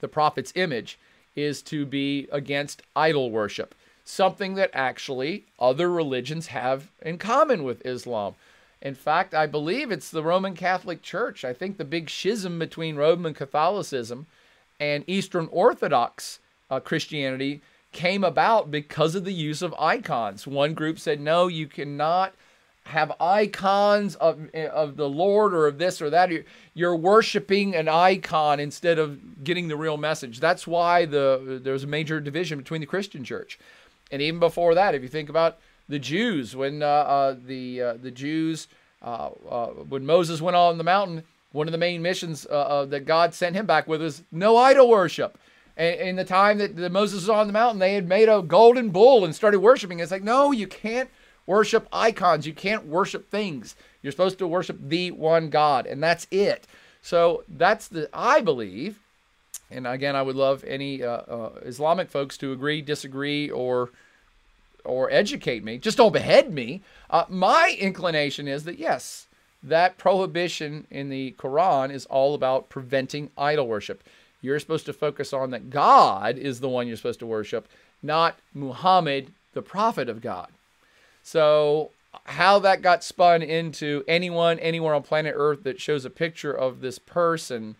the 0.00 0.08
prophet's 0.08 0.52
image 0.54 0.98
is 1.34 1.62
to 1.62 1.84
be 1.84 2.28
against 2.32 2.82
idol 2.94 3.30
worship, 3.30 3.74
something 4.04 4.54
that 4.54 4.70
actually 4.72 5.44
other 5.58 5.90
religions 5.90 6.48
have 6.48 6.88
in 7.02 7.18
common 7.18 7.62
with 7.64 7.84
Islam. 7.84 8.34
In 8.82 8.94
fact, 8.94 9.34
I 9.34 9.46
believe 9.46 9.90
it's 9.90 10.10
the 10.10 10.22
Roman 10.22 10.54
Catholic 10.54 11.02
Church. 11.02 11.44
I 11.44 11.52
think 11.52 11.76
the 11.76 11.84
big 11.84 12.10
schism 12.10 12.58
between 12.58 12.96
Roman 12.96 13.34
Catholicism 13.34 14.26
and 14.78 15.04
Eastern 15.06 15.48
Orthodox 15.50 16.40
uh, 16.70 16.80
Christianity 16.80 17.62
came 17.92 18.22
about 18.22 18.70
because 18.70 19.14
of 19.14 19.24
the 19.24 19.32
use 19.32 19.62
of 19.62 19.74
icons. 19.78 20.46
One 20.46 20.74
group 20.74 20.98
said, 20.98 21.20
no, 21.20 21.46
you 21.46 21.66
cannot 21.66 22.34
have 22.84 23.12
icons 23.20 24.14
of, 24.16 24.48
of 24.54 24.96
the 24.96 25.08
Lord 25.08 25.54
or 25.54 25.66
of 25.66 25.78
this 25.78 26.00
or 26.00 26.10
that. 26.10 26.30
You're, 26.30 26.44
you're 26.74 26.96
worshiping 26.96 27.74
an 27.74 27.88
icon 27.88 28.60
instead 28.60 28.98
of 28.98 29.42
getting 29.42 29.68
the 29.68 29.76
real 29.76 29.96
message. 29.96 30.38
That's 30.38 30.66
why 30.66 31.04
the 31.04 31.60
there's 31.62 31.82
a 31.82 31.88
major 31.88 32.20
division 32.20 32.58
between 32.58 32.80
the 32.80 32.86
Christian 32.86 33.24
church. 33.24 33.58
And 34.12 34.22
even 34.22 34.38
before 34.38 34.74
that, 34.76 34.94
if 34.94 35.02
you 35.02 35.08
think 35.08 35.28
about 35.28 35.58
the 35.88 35.98
Jews, 35.98 36.56
when 36.56 36.82
uh, 36.82 36.86
uh, 36.86 37.36
the 37.44 37.82
uh, 37.82 37.94
the 37.94 38.10
Jews, 38.10 38.68
when 39.00 40.06
Moses 40.06 40.40
went 40.40 40.56
on 40.56 40.78
the 40.78 40.84
mountain, 40.84 41.22
one 41.52 41.68
of 41.68 41.72
the 41.72 41.78
main 41.78 42.02
missions 42.02 42.42
that 42.42 43.04
God 43.06 43.34
sent 43.34 43.56
him 43.56 43.66
back 43.66 43.86
with 43.86 44.02
was 44.02 44.22
no 44.32 44.56
idol 44.56 44.88
worship. 44.88 45.38
And 45.76 46.00
in 46.00 46.16
the 46.16 46.24
time 46.24 46.58
that, 46.58 46.74
that 46.76 46.90
Moses 46.90 47.20
was 47.20 47.28
on 47.28 47.46
the 47.46 47.52
mountain, 47.52 47.78
they 47.78 47.94
had 47.94 48.08
made 48.08 48.30
a 48.30 48.40
golden 48.42 48.88
bull 48.90 49.24
and 49.24 49.34
started 49.34 49.60
worshiping. 49.60 50.00
It's 50.00 50.10
like, 50.10 50.24
no, 50.24 50.50
you 50.50 50.66
can't 50.66 51.10
worship 51.44 51.86
icons. 51.92 52.46
You 52.46 52.54
can't 52.54 52.86
worship 52.86 53.30
things. 53.30 53.76
You're 54.02 54.12
supposed 54.12 54.38
to 54.38 54.48
worship 54.48 54.78
the 54.80 55.10
one 55.10 55.50
God, 55.50 55.86
and 55.86 56.02
that's 56.02 56.26
it. 56.30 56.66
So 57.02 57.44
that's 57.46 57.88
the, 57.88 58.08
I 58.12 58.40
believe, 58.40 58.98
and 59.70 59.86
again, 59.86 60.16
I 60.16 60.22
would 60.22 60.36
love 60.36 60.64
any 60.64 61.02
uh, 61.02 61.10
uh, 61.10 61.50
Islamic 61.62 62.10
folks 62.10 62.38
to 62.38 62.52
agree, 62.52 62.80
disagree, 62.82 63.50
or 63.50 63.90
or 64.86 65.10
educate 65.10 65.64
me. 65.64 65.78
Just 65.78 65.98
don't 65.98 66.12
behead 66.12 66.52
me. 66.52 66.82
Uh, 67.10 67.24
my 67.28 67.76
inclination 67.78 68.48
is 68.48 68.64
that 68.64 68.78
yes, 68.78 69.26
that 69.62 69.98
prohibition 69.98 70.86
in 70.90 71.08
the 71.08 71.34
Quran 71.38 71.92
is 71.92 72.06
all 72.06 72.34
about 72.34 72.68
preventing 72.68 73.30
idol 73.36 73.66
worship. 73.66 74.02
You're 74.40 74.60
supposed 74.60 74.86
to 74.86 74.92
focus 74.92 75.32
on 75.32 75.50
that 75.50 75.70
God 75.70 76.38
is 76.38 76.60
the 76.60 76.68
one 76.68 76.86
you're 76.86 76.96
supposed 76.96 77.18
to 77.20 77.26
worship, 77.26 77.68
not 78.02 78.38
Muhammad, 78.54 79.32
the 79.54 79.62
prophet 79.62 80.08
of 80.08 80.20
God. 80.20 80.48
So, 81.22 81.90
how 82.24 82.60
that 82.60 82.82
got 82.82 83.02
spun 83.02 83.42
into 83.42 84.04
anyone, 84.06 84.58
anywhere 84.60 84.94
on 84.94 85.02
planet 85.02 85.34
Earth 85.36 85.64
that 85.64 85.80
shows 85.80 86.04
a 86.04 86.10
picture 86.10 86.52
of 86.52 86.80
this 86.80 86.98
person 86.98 87.76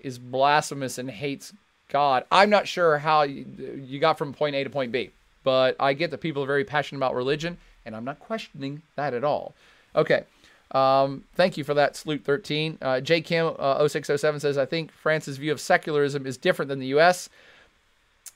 is 0.00 0.18
blasphemous 0.18 0.98
and 0.98 1.10
hates 1.10 1.52
God. 1.88 2.24
I'm 2.30 2.50
not 2.50 2.66
sure 2.66 2.98
how 2.98 3.22
you, 3.22 3.46
you 3.86 4.00
got 4.00 4.18
from 4.18 4.32
point 4.32 4.56
A 4.56 4.64
to 4.64 4.70
point 4.70 4.92
B, 4.92 5.10
but 5.44 5.76
I 5.78 5.92
get 5.92 6.10
that 6.10 6.18
people 6.20 6.42
are 6.42 6.46
very 6.46 6.64
passionate 6.64 6.98
about 6.98 7.14
religion, 7.14 7.58
and 7.86 7.94
I'm 7.94 8.04
not 8.04 8.18
questioning 8.18 8.82
that 8.96 9.14
at 9.14 9.22
all. 9.22 9.54
Okay, 9.94 10.24
um, 10.72 11.24
thank 11.36 11.56
you 11.56 11.62
for 11.62 11.74
that, 11.74 11.96
Sloot 11.96 12.24
13. 12.24 12.78
Uh, 12.82 13.00
J. 13.00 13.20
Kim 13.20 13.54
uh, 13.58 13.86
0607 13.86 14.40
says, 14.40 14.58
I 14.58 14.66
think 14.66 14.90
France's 14.90 15.36
view 15.36 15.52
of 15.52 15.60
secularism 15.60 16.26
is 16.26 16.36
different 16.36 16.68
than 16.68 16.80
the 16.80 16.88
U.S. 16.88 17.28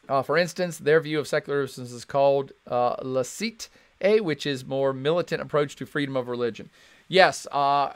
Uh, 0.08 0.22
for 0.22 0.38
instance, 0.38 0.78
their 0.78 1.00
view 1.00 1.18
of 1.18 1.26
secularism 1.26 1.84
is 1.84 2.04
called 2.04 2.52
uh, 2.68 2.96
laicite, 2.96 3.68
which 4.20 4.46
is 4.46 4.64
more 4.64 4.92
militant 4.92 5.42
approach 5.42 5.74
to 5.76 5.86
freedom 5.86 6.16
of 6.16 6.28
religion. 6.28 6.70
Yes, 7.08 7.46
uh, 7.50 7.92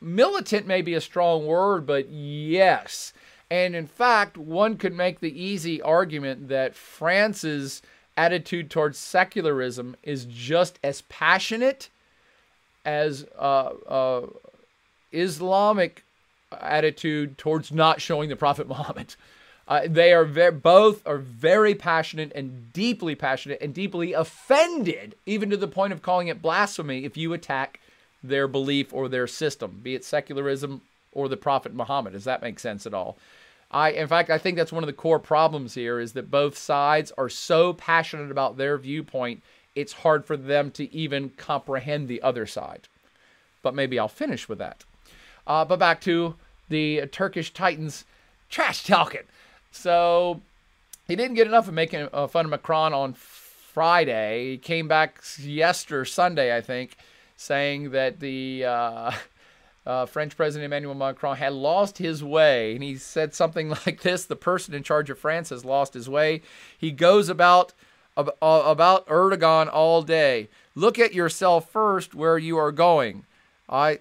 militant 0.00 0.66
may 0.66 0.80
be 0.80 0.94
a 0.94 1.00
strong 1.00 1.46
word, 1.46 1.86
but 1.86 2.08
yes. 2.08 3.12
And 3.50 3.76
in 3.76 3.86
fact, 3.86 4.38
one 4.38 4.76
could 4.76 4.94
make 4.94 5.20
the 5.20 5.40
easy 5.40 5.82
argument 5.82 6.48
that 6.48 6.74
France's 6.74 7.82
attitude 8.16 8.70
towards 8.70 8.98
secularism 8.98 9.96
is 10.02 10.24
just 10.24 10.78
as 10.82 11.02
passionate 11.02 11.88
as 12.84 13.26
uh, 13.38 13.70
uh, 13.88 14.26
Islamic 15.12 16.04
attitude 16.52 17.36
towards 17.38 17.72
not 17.72 18.00
showing 18.00 18.28
the 18.28 18.36
Prophet 18.36 18.68
Muhammad. 18.68 19.16
Uh, 19.68 19.80
they 19.86 20.12
are 20.12 20.24
very, 20.24 20.52
both 20.52 21.04
are 21.06 21.18
very 21.18 21.74
passionate 21.74 22.30
and 22.34 22.72
deeply 22.72 23.16
passionate 23.16 23.58
and 23.60 23.74
deeply 23.74 24.12
offended, 24.12 25.16
even 25.26 25.50
to 25.50 25.56
the 25.56 25.66
point 25.66 25.92
of 25.92 26.02
calling 26.02 26.28
it 26.28 26.40
blasphemy 26.40 27.04
if 27.04 27.16
you 27.16 27.32
attack 27.32 27.80
their 28.22 28.46
belief 28.46 28.92
or 28.92 29.08
their 29.08 29.26
system, 29.26 29.80
be 29.82 29.94
it 29.94 30.04
secularism 30.04 30.82
or 31.12 31.28
the 31.28 31.36
Prophet 31.36 31.74
Muhammad. 31.74 32.12
Does 32.12 32.24
that 32.24 32.42
make 32.42 32.60
sense 32.60 32.86
at 32.86 32.94
all? 32.94 33.16
I, 33.70 33.90
in 33.90 34.06
fact, 34.06 34.30
I 34.30 34.38
think 34.38 34.56
that's 34.56 34.72
one 34.72 34.82
of 34.82 34.86
the 34.86 34.92
core 34.92 35.18
problems 35.18 35.74
here 35.74 35.98
is 35.98 36.12
that 36.12 36.30
both 36.30 36.56
sides 36.56 37.12
are 37.18 37.28
so 37.28 37.72
passionate 37.72 38.30
about 38.30 38.56
their 38.56 38.78
viewpoint 38.78 39.42
it's 39.76 39.92
hard 39.92 40.24
for 40.24 40.36
them 40.36 40.72
to 40.72 40.92
even 40.92 41.28
comprehend 41.36 42.08
the 42.08 42.22
other 42.22 42.46
side. 42.46 42.88
But 43.62 43.74
maybe 43.74 43.98
I'll 43.98 44.08
finish 44.08 44.48
with 44.48 44.58
that. 44.58 44.84
Uh, 45.46 45.64
but 45.64 45.78
back 45.78 46.00
to 46.00 46.34
the 46.68 47.06
Turkish 47.12 47.52
Titans 47.52 48.04
trash 48.48 48.84
talking. 48.84 49.20
So 49.70 50.40
he 51.06 51.14
didn't 51.14 51.34
get 51.34 51.46
enough 51.46 51.68
of 51.68 51.74
making 51.74 52.08
uh, 52.12 52.26
fun 52.26 52.46
of 52.46 52.50
Macron 52.50 52.94
on 52.94 53.12
Friday. 53.12 54.52
He 54.52 54.58
came 54.58 54.88
back 54.88 55.22
yesterday, 55.38 56.08
Sunday, 56.08 56.56
I 56.56 56.62
think, 56.62 56.96
saying 57.36 57.90
that 57.90 58.18
the 58.18 58.64
uh, 58.64 59.12
uh, 59.86 60.04
French 60.04 60.36
President 60.36 60.66
Emmanuel 60.66 60.94
Macron 60.94 61.36
had 61.36 61.52
lost 61.52 61.98
his 61.98 62.22
way. 62.22 62.74
And 62.74 62.82
he 62.82 62.96
said 62.96 63.34
something 63.34 63.68
like 63.86 64.02
this 64.02 64.24
The 64.24 64.36
person 64.36 64.74
in 64.74 64.82
charge 64.82 65.08
of 65.08 65.18
France 65.18 65.50
has 65.50 65.64
lost 65.64 65.94
his 65.94 66.08
way. 66.08 66.42
He 66.76 66.90
goes 66.90 67.28
about 67.28 67.72
about 68.16 69.06
Erdogan 69.08 69.70
all 69.70 70.02
day. 70.02 70.48
Look 70.74 70.98
at 70.98 71.12
yourself 71.14 71.70
first 71.70 72.14
where 72.14 72.38
you 72.38 72.56
are 72.56 72.72
going. 72.72 73.24
I 73.68 74.00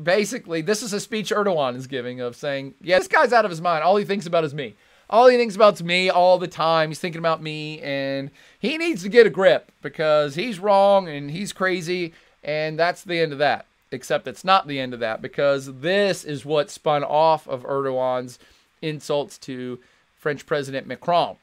basically 0.00 0.60
this 0.60 0.82
is 0.82 0.92
a 0.92 1.00
speech 1.00 1.30
Erdogan 1.30 1.76
is 1.76 1.86
giving 1.86 2.20
of 2.20 2.36
saying, 2.36 2.74
"Yeah, 2.80 2.98
this 2.98 3.08
guy's 3.08 3.32
out 3.32 3.44
of 3.44 3.50
his 3.50 3.60
mind. 3.60 3.82
All 3.82 3.96
he 3.96 4.04
thinks 4.04 4.26
about 4.26 4.44
is 4.44 4.54
me. 4.54 4.74
All 5.10 5.26
he 5.26 5.36
thinks 5.36 5.56
about 5.56 5.74
is 5.74 5.84
me 5.84 6.08
all 6.08 6.38
the 6.38 6.48
time. 6.48 6.90
He's 6.90 6.98
thinking 6.98 7.18
about 7.18 7.42
me 7.42 7.80
and 7.80 8.30
he 8.58 8.78
needs 8.78 9.02
to 9.02 9.08
get 9.08 9.26
a 9.26 9.30
grip 9.30 9.70
because 9.82 10.34
he's 10.34 10.58
wrong 10.58 11.08
and 11.08 11.30
he's 11.30 11.52
crazy 11.52 12.14
and 12.42 12.78
that's 12.78 13.02
the 13.02 13.18
end 13.18 13.32
of 13.32 13.38
that." 13.38 13.66
Except 13.94 14.28
it's 14.28 14.44
not 14.44 14.66
the 14.66 14.78
end 14.78 14.92
of 14.92 15.00
that 15.00 15.22
because 15.22 15.80
this 15.80 16.24
is 16.24 16.44
what 16.44 16.70
spun 16.70 17.02
off 17.02 17.48
of 17.48 17.62
Erdogan's 17.62 18.38
insults 18.82 19.38
to 19.38 19.78
French 20.18 20.44
President 20.44 20.86
Macron 20.86 21.36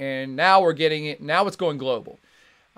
and 0.00 0.36
now 0.36 0.60
we're 0.60 0.72
getting 0.72 1.06
it. 1.06 1.20
Now 1.20 1.46
it's 1.46 1.56
going 1.56 1.78
global. 1.78 2.18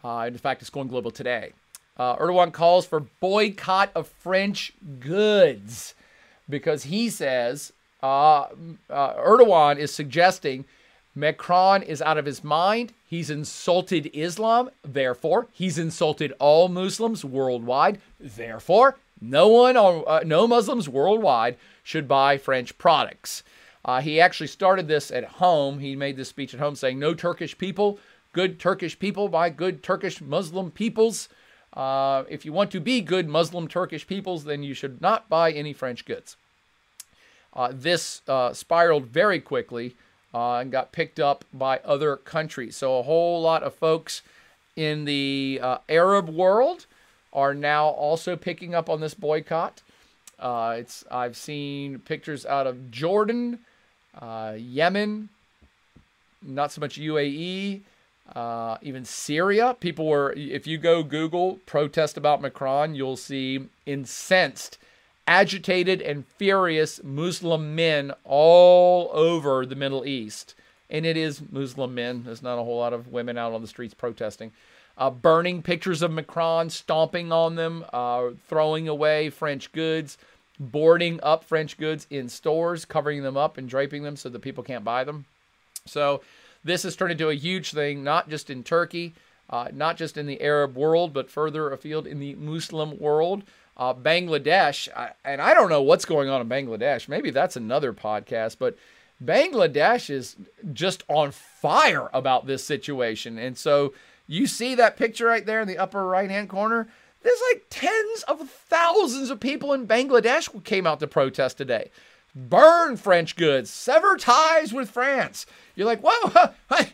Uh, 0.02 0.24
in 0.26 0.38
fact, 0.38 0.62
it's 0.62 0.70
going 0.70 0.88
global 0.88 1.10
today. 1.10 1.52
Uh, 1.96 2.16
Erdogan 2.16 2.52
calls 2.52 2.87
for 2.87 3.00
boycott 3.00 3.90
of 3.94 4.08
French 4.08 4.72
goods 5.00 5.94
because 6.48 6.85
he 6.85 7.10
says 7.10 7.72
uh, 8.02 8.46
uh, 8.88 9.14
Erdogan 9.14 9.77
is 9.77 9.92
suggesting 9.92 10.64
Macron 11.15 11.83
is 11.83 12.00
out 12.00 12.19
of 12.19 12.27
his 12.27 12.44
mind. 12.44 12.92
He's 13.06 13.31
insulted 13.31 14.11
Islam. 14.15 14.71
Therefore, 14.83 15.48
he's 15.52 15.79
insulted 15.79 16.33
all 16.38 16.69
Muslims 16.69 17.25
worldwide. 17.25 18.00
Therefore, 18.19 18.96
no 19.21 19.48
one, 19.48 19.77
uh, 19.77 20.21
no 20.25 20.46
Muslims 20.46 20.88
worldwide 20.88 21.56
should 21.83 22.06
buy 22.06 22.38
French 22.38 22.77
products. 22.79 23.42
Uh, 23.85 24.00
he 24.00 24.21
actually 24.21 24.46
started 24.46 24.88
this 24.88 25.11
at 25.11 25.25
home. 25.25 25.79
He 25.79 25.96
made 25.96 26.17
this 26.17 26.29
speech 26.29 26.54
at 26.54 26.61
home 26.61 26.77
saying, 26.77 26.98
No 26.98 27.15
Turkish 27.15 27.56
people, 27.56 27.98
good 28.33 28.61
Turkish 28.61 28.98
people 28.98 29.29
by 29.29 29.50
good 29.50 29.83
Turkish 29.83 30.21
Muslim 30.21 30.71
peoples. 30.71 31.29
Uh, 31.73 32.25
if 32.29 32.44
you 32.44 32.52
want 32.52 32.71
to 32.73 32.81
be 32.81 33.00
good 33.00 33.29
Muslim 33.29 33.69
Turkish 33.69 34.06
peoples, 34.06 34.44
then 34.44 34.63
you 34.63 34.75
should 34.75 35.00
not 35.00 35.29
buy 35.29 35.52
any 35.52 35.73
French 35.73 36.04
goods. 36.04 36.37
Uh, 37.52 37.73
this 37.73 38.23
uh, 38.29 38.52
spiraled 38.52 39.06
very 39.06 39.40
quickly 39.40 39.96
uh, 40.35 40.56
and 40.56 40.70
got 40.72 40.92
picked 40.92 41.20
up 41.20 41.44
by 41.52 41.78
other 41.78 42.16
countries. 42.16 42.76
So 42.76 42.98
a 42.98 43.02
whole 43.02 43.40
lot 43.42 43.62
of 43.62 43.74
folks 43.74 44.22
in 44.76 45.04
the 45.04 45.60
uh, 45.62 45.78
Arab 45.88 46.28
world 46.28 46.87
are 47.33 47.54
now 47.54 47.87
also 47.87 48.37
picking 48.37 48.74
up 48.74 48.88
on 48.88 49.00
this 49.00 49.14
boycott. 49.14 49.83
Uh, 50.38 50.76
it's 50.78 51.04
I've 51.10 51.37
seen 51.37 51.98
pictures 51.98 52.46
out 52.46 52.66
of 52.66 52.90
Jordan, 52.90 53.60
uh, 54.18 54.54
Yemen, 54.56 55.28
not 56.42 56.72
so 56.72 56.81
much 56.81 56.98
UAE, 56.98 57.83
uh, 58.35 58.78
even 58.81 59.04
Syria. 59.04 59.76
People 59.81 60.06
were, 60.06 60.33
if 60.33 60.66
you 60.66 60.78
go 60.78 61.02
Google 61.02 61.58
protest 61.66 62.16
about 62.16 62.40
Macron, 62.40 62.94
you'll 62.94 63.16
see 63.16 63.66
incensed, 63.87 64.78
agitated, 65.31 66.02
and 66.02 66.26
furious 66.26 67.00
Muslim 67.04 67.76
men 67.76 68.12
all 68.24 69.10
over 69.12 69.64
the 69.64 69.76
Middle 69.76 70.04
East. 70.04 70.56
And 70.90 71.06
it 71.06 71.16
is 71.16 71.40
Muslim 71.52 71.94
men. 71.94 72.24
There's 72.24 72.42
not 72.42 72.58
a 72.58 72.64
whole 72.64 72.78
lot 72.78 72.92
of 72.92 73.06
women 73.06 73.38
out 73.38 73.52
on 73.52 73.62
the 73.62 73.68
streets 73.68 73.94
protesting. 73.94 74.50
Uh, 74.98 75.08
burning 75.08 75.62
pictures 75.62 76.02
of 76.02 76.10
Macron, 76.10 76.68
stomping 76.68 77.31
on 77.31 77.54
them, 77.54 77.85
uh, 77.92 78.31
throwing 78.48 78.88
away 78.88 79.31
French 79.31 79.70
goods, 79.70 80.18
boarding 80.58 81.20
up 81.22 81.44
French 81.44 81.78
goods 81.78 82.08
in 82.10 82.28
stores, 82.28 82.85
covering 82.85 83.22
them 83.22 83.37
up 83.37 83.56
and 83.56 83.68
draping 83.68 84.02
them 84.02 84.16
so 84.16 84.28
that 84.28 84.42
people 84.42 84.64
can't 84.64 84.85
buy 84.85 85.04
them. 85.04 85.26
So 85.87 86.22
this 86.64 86.83
has 86.83 86.96
turned 86.96 87.12
into 87.12 87.31
a 87.31 87.35
huge 87.35 87.70
thing, 87.70 88.02
not 88.02 88.28
just 88.28 88.50
in 88.50 88.64
Turkey, 88.64 89.14
uh, 89.48 89.68
not 89.72 89.96
just 89.96 90.16
in 90.16 90.26
the 90.26 90.40
Arab 90.42 90.76
world, 90.76 91.12
but 91.14 91.31
further 91.31 91.70
afield 91.70 92.08
in 92.08 92.18
the 92.18 92.35
Muslim 92.35 92.98
world. 92.98 93.44
Uh, 93.81 93.94
Bangladesh, 93.94 94.88
I, 94.94 95.12
and 95.24 95.40
I 95.40 95.54
don't 95.54 95.70
know 95.70 95.81
what's 95.81 96.04
going 96.04 96.28
on 96.28 96.42
in 96.42 96.48
Bangladesh. 96.50 97.08
Maybe 97.08 97.31
that's 97.31 97.56
another 97.56 97.94
podcast, 97.94 98.56
but 98.58 98.76
Bangladesh 99.24 100.10
is 100.10 100.37
just 100.74 101.02
on 101.08 101.31
fire 101.31 102.10
about 102.12 102.46
this 102.46 102.62
situation. 102.62 103.38
And 103.38 103.56
so 103.56 103.94
you 104.26 104.46
see 104.46 104.74
that 104.74 104.98
picture 104.98 105.24
right 105.24 105.46
there 105.46 105.62
in 105.62 105.66
the 105.66 105.78
upper 105.78 106.06
right 106.06 106.31
hand 106.31 106.50
corner. 106.50 106.88
There's 107.22 107.40
like 107.50 107.64
tens 107.70 108.22
of 108.28 108.48
thousands 108.50 109.31
of 109.31 109.40
people 109.40 109.72
in 109.72 109.87
Bangladesh 109.87 110.52
who 110.52 110.60
came 110.60 110.87
out 110.87 111.00
to 111.00 111.06
protest 111.06 111.56
today 111.56 111.90
burn 112.35 112.96
French 112.96 113.35
goods, 113.35 113.70
sever 113.70 114.16
ties 114.16 114.72
with 114.72 114.90
France. 114.90 115.46
You're 115.74 115.87
like, 115.87 116.00
whoa, 116.00 116.50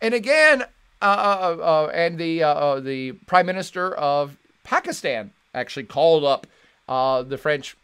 and 0.00 0.14
again, 0.14 0.62
uh, 1.02 1.04
uh, 1.04 1.56
uh, 1.62 1.90
and 1.92 2.18
the 2.18 2.42
uh, 2.42 2.54
uh, 2.54 2.80
the 2.80 3.12
prime 3.12 3.46
minister 3.46 3.94
of 3.94 4.36
Pakistan 4.62 5.32
actually 5.54 5.84
called 5.84 6.24
up 6.24 6.46
uh, 6.88 7.22
the 7.22 7.38
French 7.38 7.76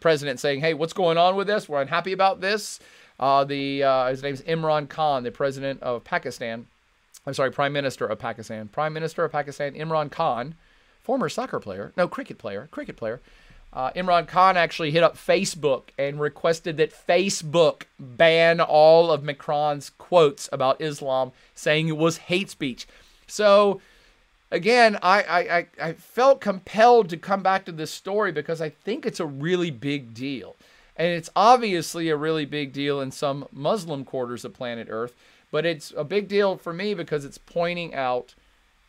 president, 0.00 0.40
saying, 0.40 0.60
"Hey, 0.60 0.74
what's 0.74 0.92
going 0.92 1.18
on 1.18 1.36
with 1.36 1.46
this? 1.46 1.68
We're 1.68 1.82
unhappy 1.82 2.12
about 2.12 2.40
this." 2.40 2.80
the 3.18 4.06
his 4.10 4.22
name's 4.22 4.42
Imran 4.42 4.88
Khan, 4.88 5.22
the 5.22 5.30
president 5.30 5.82
of 5.82 6.04
Pakistan. 6.04 6.66
I'm 7.26 7.34
sorry, 7.34 7.52
prime 7.52 7.74
minister 7.74 8.06
of 8.06 8.18
Pakistan. 8.18 8.68
Prime 8.68 8.94
minister 8.94 9.24
of 9.24 9.32
Pakistan, 9.32 9.74
Imran 9.74 10.10
Khan, 10.10 10.54
former 11.02 11.28
soccer 11.28 11.60
player, 11.60 11.92
no 11.96 12.08
cricket 12.08 12.38
player, 12.38 12.68
cricket 12.70 12.96
player 12.96 13.20
uh, 13.72 13.90
Imran 13.92 14.26
Khan 14.26 14.56
actually 14.56 14.90
hit 14.90 15.02
up 15.02 15.16
Facebook 15.16 15.90
and 15.96 16.20
requested 16.20 16.76
that 16.78 16.92
Facebook 16.92 17.82
ban 17.98 18.60
all 18.60 19.12
of 19.12 19.22
Macron's 19.22 19.90
quotes 19.90 20.48
about 20.52 20.80
Islam, 20.80 21.32
saying 21.54 21.88
it 21.88 21.96
was 21.96 22.16
hate 22.16 22.50
speech. 22.50 22.86
So, 23.26 23.80
again, 24.50 24.98
I, 25.02 25.22
I, 25.22 25.66
I 25.82 25.92
felt 25.94 26.40
compelled 26.40 27.08
to 27.10 27.16
come 27.16 27.42
back 27.42 27.64
to 27.66 27.72
this 27.72 27.90
story 27.90 28.32
because 28.32 28.60
I 28.60 28.70
think 28.70 29.06
it's 29.06 29.20
a 29.20 29.26
really 29.26 29.70
big 29.70 30.14
deal. 30.14 30.56
And 30.96 31.08
it's 31.08 31.30
obviously 31.34 32.08
a 32.08 32.16
really 32.16 32.44
big 32.44 32.72
deal 32.72 33.00
in 33.00 33.10
some 33.10 33.46
Muslim 33.52 34.04
quarters 34.04 34.44
of 34.44 34.52
planet 34.52 34.88
Earth, 34.90 35.14
but 35.50 35.64
it's 35.64 35.92
a 35.96 36.04
big 36.04 36.28
deal 36.28 36.56
for 36.56 36.72
me 36.72 36.94
because 36.94 37.24
it's 37.24 37.38
pointing 37.38 37.94
out 37.94 38.34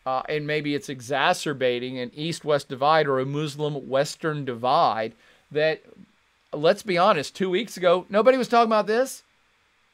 uh, 0.06 0.24
and 0.28 0.48
maybe 0.48 0.74
it's 0.74 0.90
exacerbating 0.90 2.00
an 2.00 2.12
east 2.14 2.44
west 2.44 2.68
divide 2.68 3.08
or 3.08 3.20
a 3.20 3.26
Muslim 3.26 3.88
western 3.88 4.44
divide 4.44 5.14
that, 5.52 5.82
let's 6.52 6.84
be 6.84 6.98
honest, 6.98 7.36
two 7.36 7.50
weeks 7.50 7.78
ago, 7.78 8.06
nobody 8.10 8.38
was 8.38 8.48
talking 8.48 8.70
about 8.70 8.88
this. 8.88 9.24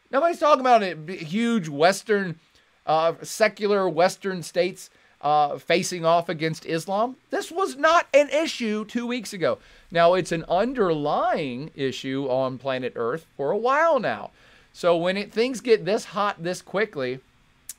Nobody's 0.09 0.39
talking 0.39 0.61
about 0.61 0.83
a 0.83 0.95
huge 1.13 1.67
western, 1.67 2.39
uh, 2.85 3.13
secular 3.21 3.89
western 3.89 4.41
states 4.41 4.89
uh, 5.21 5.57
facing 5.57 6.05
off 6.05 6.29
against 6.29 6.65
Islam. 6.65 7.15
This 7.29 7.51
was 7.51 7.75
not 7.75 8.07
an 8.13 8.29
issue 8.29 8.85
two 8.85 9.07
weeks 9.07 9.33
ago. 9.33 9.57
Now, 9.91 10.13
it's 10.13 10.31
an 10.31 10.45
underlying 10.47 11.71
issue 11.75 12.27
on 12.29 12.57
planet 12.57 12.93
Earth 12.95 13.25
for 13.35 13.51
a 13.51 13.57
while 13.57 13.99
now. 13.99 14.31
So 14.73 14.95
when 14.95 15.17
it, 15.17 15.31
things 15.31 15.59
get 15.61 15.85
this 15.85 16.05
hot 16.05 16.43
this 16.43 16.61
quickly, 16.61 17.19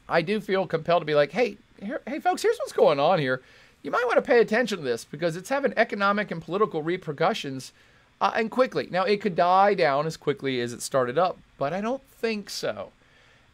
I 0.08 0.22
do 0.22 0.40
feel 0.40 0.66
compelled 0.66 1.02
to 1.02 1.06
be 1.06 1.14
like, 1.14 1.32
hey, 1.32 1.58
here, 1.80 2.00
hey, 2.06 2.18
folks, 2.18 2.42
here's 2.42 2.58
what's 2.58 2.72
going 2.72 2.98
on 2.98 3.18
here. 3.18 3.40
You 3.82 3.90
might 3.90 4.06
want 4.06 4.16
to 4.16 4.22
pay 4.22 4.40
attention 4.40 4.78
to 4.78 4.84
this 4.84 5.04
because 5.04 5.36
it's 5.36 5.48
having 5.48 5.72
economic 5.76 6.30
and 6.30 6.42
political 6.42 6.82
repercussions 6.82 7.72
uh, 8.20 8.32
and 8.34 8.50
quickly. 8.50 8.88
Now, 8.90 9.04
it 9.04 9.20
could 9.20 9.36
die 9.36 9.74
down 9.74 10.06
as 10.06 10.16
quickly 10.16 10.60
as 10.60 10.72
it 10.72 10.82
started 10.82 11.18
up, 11.18 11.38
but 11.56 11.72
I 11.72 11.80
don't 11.80 12.02
think 12.02 12.50
so. 12.50 12.90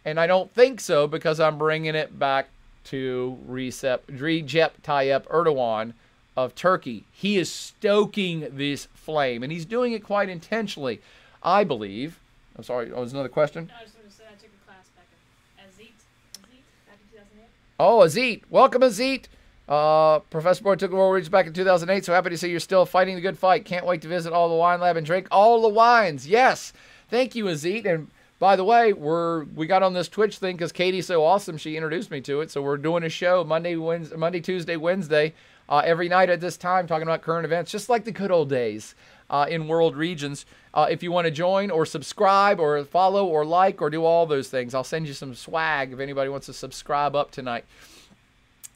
And 0.07 0.19
I 0.19 0.27
don't 0.27 0.53
think 0.53 0.81
so 0.81 1.07
because 1.07 1.41
I'm 1.41 1.59
bringing 1.59 1.95
it 1.95 2.19
back 2.19 2.49
to 2.85 3.39
Recep, 3.49 4.01
Recep 4.11 4.71
Tayyip 4.83 5.27
Erdogan 5.27 5.95
of 6.37 6.55
Turkey. 6.55 7.05
He 7.13 7.37
is 7.39 7.51
stoking 7.51 8.49
this 8.51 8.89
flame, 8.95 9.43
and 9.43 9.53
he's 9.53 9.65
doing 9.65 9.93
it 9.93 10.05
quite 10.05 10.29
intentionally, 10.29 11.01
I 11.43 11.65
believe. 11.65 12.19
I'm 12.57 12.65
sorry, 12.65 12.91
oh, 12.93 12.97
there's 12.97 13.13
another 13.13 13.29
question? 13.29 13.67
No, 13.67 13.75
Oh, 17.79 17.99
Azit. 17.99 18.43
Welcome, 18.51 18.83
Azit. 18.83 19.25
Uh, 19.69 20.21
Professor 20.31 20.63
Boy 20.63 20.77
took 20.77 20.93
World 20.93 21.15
Regions 21.15 21.29
back 21.31 21.47
in 21.47 21.53
2008, 21.53 22.05
so 22.05 22.13
happy 22.13 22.31
to 22.31 22.39
see 22.39 22.51
you're 22.51 22.61
still 22.61 22.87
fighting 22.87 23.15
the 23.15 23.21
good 23.21 23.39
fight. 23.39 23.65
Can't 23.65 23.87
wait 23.87 24.03
to 24.03 24.09
visit 24.09 24.33
all 24.33 24.49
the 24.49 24.55
wine 24.55 24.81
lab 24.81 24.97
and 24.97 25.07
drink 25.07 25.27
all 25.31 25.63
the 25.63 25.69
wines. 25.69 26.27
Yes. 26.27 26.73
Thank 27.09 27.35
you, 27.35 27.47
Azit. 27.47 27.87
And 27.87 28.09
by 28.39 28.57
the 28.57 28.65
way, 28.65 28.93
we're 28.93 29.45
we 29.45 29.67
got 29.67 29.83
on 29.83 29.95
this 29.95 30.09
Twitch 30.09 30.39
thing 30.39 30.57
because 30.57 30.73
Katie's 30.73 31.07
so 31.07 31.25
awesome. 31.25 31.57
She 31.57 31.77
introduced 31.77 32.11
me 32.11 32.21
to 32.23 32.41
it. 32.41 32.51
So 32.51 32.63
we're 32.63 32.77
doing 32.77 33.05
a 33.05 33.09
show 33.09 33.45
Monday, 33.45 33.77
Wednesday, 33.77 34.17
Monday, 34.17 34.41
Tuesday, 34.41 34.77
Wednesday, 34.77 35.35
uh, 35.69 35.83
every 35.85 36.09
night 36.09 36.31
at 36.31 36.41
this 36.41 36.57
time, 36.57 36.87
talking 36.87 37.05
about 37.05 37.23
current 37.23 37.45
events, 37.45 37.71
just 37.71 37.89
like 37.89 38.05
the 38.05 38.13
good 38.13 38.31
old 38.31 38.49
days 38.49 38.95
uh, 39.31 39.47
in 39.49 39.69
world 39.69 39.97
regions. 39.97 40.47
Uh, 40.73 40.87
if 40.91 41.03
you 41.03 41.13
want 41.13 41.27
to 41.27 41.31
join 41.31 41.71
or 41.71 41.87
subscribe 41.87 42.59
or 42.59 42.85
follow 42.85 43.25
or 43.25 43.45
like 43.45 43.81
or 43.81 43.89
do 43.89 44.05
all 44.05 44.27
those 44.27 44.49
things, 44.49 44.75
I'll 44.75 44.85
send 44.85 45.07
you 45.07 45.15
some 45.15 45.35
swag 45.35 45.93
if 45.93 46.01
anybody 46.01 46.29
wants 46.29 46.47
to 46.47 46.53
subscribe 46.53 47.15
up 47.15 47.31
tonight. 47.31 47.65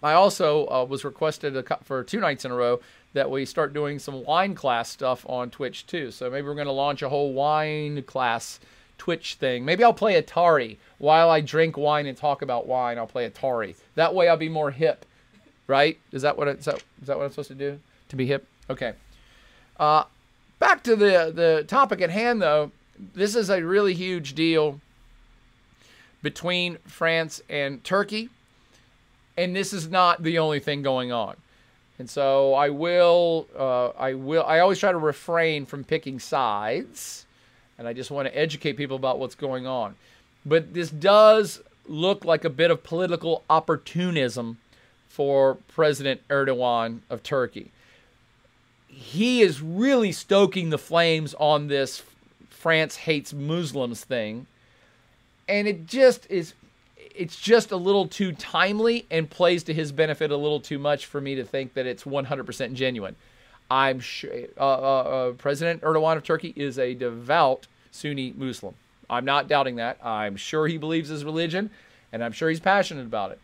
I 0.02 0.12
also 0.12 0.66
uh, 0.68 0.84
was 0.84 1.04
requested 1.04 1.66
for 1.82 2.04
two 2.04 2.20
nights 2.20 2.44
in 2.44 2.52
a 2.52 2.54
row 2.54 2.80
that 3.14 3.30
we 3.30 3.44
start 3.44 3.72
doing 3.72 3.98
some 3.98 4.24
wine 4.24 4.54
class 4.54 4.88
stuff 4.88 5.26
on 5.28 5.50
Twitch 5.50 5.86
too. 5.86 6.12
So 6.12 6.30
maybe 6.30 6.46
we're 6.46 6.54
going 6.54 6.66
to 6.66 6.72
launch 6.72 7.02
a 7.02 7.08
whole 7.08 7.32
wine 7.32 8.02
class 8.02 8.60
Twitch 8.98 9.34
thing. 9.34 9.64
Maybe 9.64 9.82
I'll 9.82 9.94
play 9.94 10.20
Atari 10.20 10.76
while 10.98 11.30
I 11.30 11.40
drink 11.40 11.76
wine 11.76 12.06
and 12.06 12.16
talk 12.16 12.42
about 12.42 12.66
wine. 12.66 12.98
I'll 12.98 13.06
play 13.06 13.28
Atari. 13.28 13.76
That 13.94 14.14
way 14.14 14.28
I'll 14.28 14.36
be 14.36 14.48
more 14.48 14.70
hip, 14.70 15.06
right? 15.66 15.98
Is 16.12 16.22
that 16.22 16.36
what 16.36 16.48
is 16.48 16.64
that, 16.64 16.82
is 17.00 17.06
that 17.06 17.16
what 17.16 17.24
I'm 17.24 17.30
supposed 17.30 17.48
to 17.48 17.54
do 17.54 17.78
to 18.08 18.16
be 18.16 18.26
hip? 18.26 18.46
Okay. 18.68 18.92
Uh, 19.78 20.04
Back 20.58 20.82
to 20.84 20.96
the, 20.96 21.32
the 21.32 21.64
topic 21.68 22.00
at 22.00 22.10
hand, 22.10 22.42
though, 22.42 22.72
this 23.14 23.36
is 23.36 23.48
a 23.48 23.62
really 23.62 23.94
huge 23.94 24.34
deal 24.34 24.80
between 26.20 26.78
France 26.84 27.40
and 27.48 27.82
Turkey. 27.84 28.28
And 29.36 29.54
this 29.54 29.72
is 29.72 29.88
not 29.88 30.24
the 30.24 30.40
only 30.40 30.58
thing 30.58 30.82
going 30.82 31.12
on. 31.12 31.36
And 32.00 32.10
so 32.10 32.54
I 32.54 32.70
will, 32.70 33.46
uh, 33.56 33.90
I 33.90 34.14
will, 34.14 34.44
I 34.44 34.58
always 34.58 34.80
try 34.80 34.90
to 34.90 34.98
refrain 34.98 35.64
from 35.64 35.84
picking 35.84 36.18
sides. 36.18 37.24
And 37.78 37.86
I 37.86 37.92
just 37.92 38.10
want 38.10 38.26
to 38.26 38.36
educate 38.36 38.74
people 38.74 38.96
about 38.96 39.18
what's 39.18 39.34
going 39.34 39.66
on. 39.66 39.94
But 40.44 40.74
this 40.74 40.90
does 40.90 41.62
look 41.86 42.24
like 42.24 42.44
a 42.44 42.50
bit 42.50 42.70
of 42.70 42.82
political 42.82 43.44
opportunism 43.48 44.58
for 45.08 45.56
President 45.68 46.20
Erdogan 46.28 47.00
of 47.08 47.22
Turkey 47.22 47.70
he 49.00 49.42
is 49.42 49.62
really 49.62 50.10
stoking 50.10 50.70
the 50.70 50.78
flames 50.78 51.32
on 51.34 51.68
this 51.68 52.02
France 52.50 52.96
hates 52.96 53.32
Muslims 53.32 54.04
thing. 54.04 54.46
And 55.48 55.68
it 55.68 55.86
just 55.86 56.26
is 56.28 56.54
it's 57.14 57.40
just 57.40 57.70
a 57.70 57.76
little 57.76 58.08
too 58.08 58.32
timely 58.32 59.06
and 59.10 59.30
plays 59.30 59.62
to 59.64 59.74
his 59.74 59.92
benefit 59.92 60.32
a 60.32 60.36
little 60.36 60.60
too 60.60 60.78
much 60.78 61.06
for 61.06 61.20
me 61.20 61.36
to 61.36 61.44
think 61.44 61.74
that 61.74 61.86
it's 61.86 62.04
100% 62.04 62.74
genuine. 62.74 63.16
I'm 63.70 64.00
sure 64.00 64.30
uh, 64.58 64.60
uh, 64.60 64.66
uh, 64.66 65.32
President 65.32 65.82
Erdogan 65.82 66.16
of 66.16 66.24
Turkey 66.24 66.52
is 66.56 66.78
a 66.78 66.94
devout 66.94 67.66
Sunni 67.90 68.32
Muslim. 68.36 68.74
I'm 69.10 69.24
not 69.24 69.48
doubting 69.48 69.76
that. 69.76 69.98
I'm 70.04 70.36
sure 70.36 70.66
he 70.66 70.76
believes 70.76 71.08
his 71.08 71.24
religion, 71.24 71.70
and 72.12 72.22
I'm 72.22 72.32
sure 72.32 72.48
he's 72.48 72.60
passionate 72.60 73.06
about 73.06 73.32
it. 73.32 73.40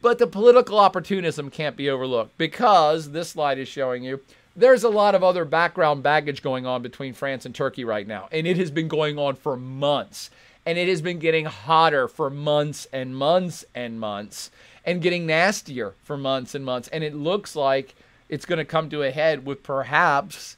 But 0.00 0.18
the 0.18 0.26
political 0.26 0.78
opportunism 0.78 1.50
can't 1.50 1.76
be 1.76 1.88
overlooked 1.88 2.36
because 2.36 3.10
this 3.10 3.30
slide 3.30 3.58
is 3.58 3.68
showing 3.68 4.02
you 4.02 4.20
there's 4.54 4.84
a 4.84 4.88
lot 4.88 5.14
of 5.14 5.22
other 5.22 5.44
background 5.44 6.02
baggage 6.02 6.42
going 6.42 6.66
on 6.66 6.82
between 6.82 7.14
France 7.14 7.46
and 7.46 7.54
Turkey 7.54 7.84
right 7.84 8.06
now, 8.06 8.28
and 8.32 8.46
it 8.46 8.56
has 8.56 8.70
been 8.70 8.88
going 8.88 9.18
on 9.18 9.36
for 9.36 9.56
months. 9.56 10.30
And 10.64 10.78
it 10.78 10.88
has 10.88 11.02
been 11.02 11.18
getting 11.18 11.46
hotter 11.46 12.06
for 12.06 12.30
months 12.30 12.86
and 12.92 13.16
months 13.16 13.64
and 13.74 13.98
months, 13.98 14.50
and 14.84 15.02
getting 15.02 15.26
nastier 15.26 15.94
for 16.04 16.16
months 16.16 16.54
and 16.54 16.64
months. 16.64 16.88
And 16.88 17.02
it 17.02 17.16
looks 17.16 17.56
like 17.56 17.96
it's 18.32 18.46
going 18.46 18.56
to 18.56 18.64
come 18.64 18.88
to 18.88 19.02
a 19.02 19.10
head 19.10 19.44
with 19.44 19.62
perhaps, 19.62 20.56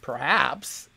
perhaps, 0.00 0.88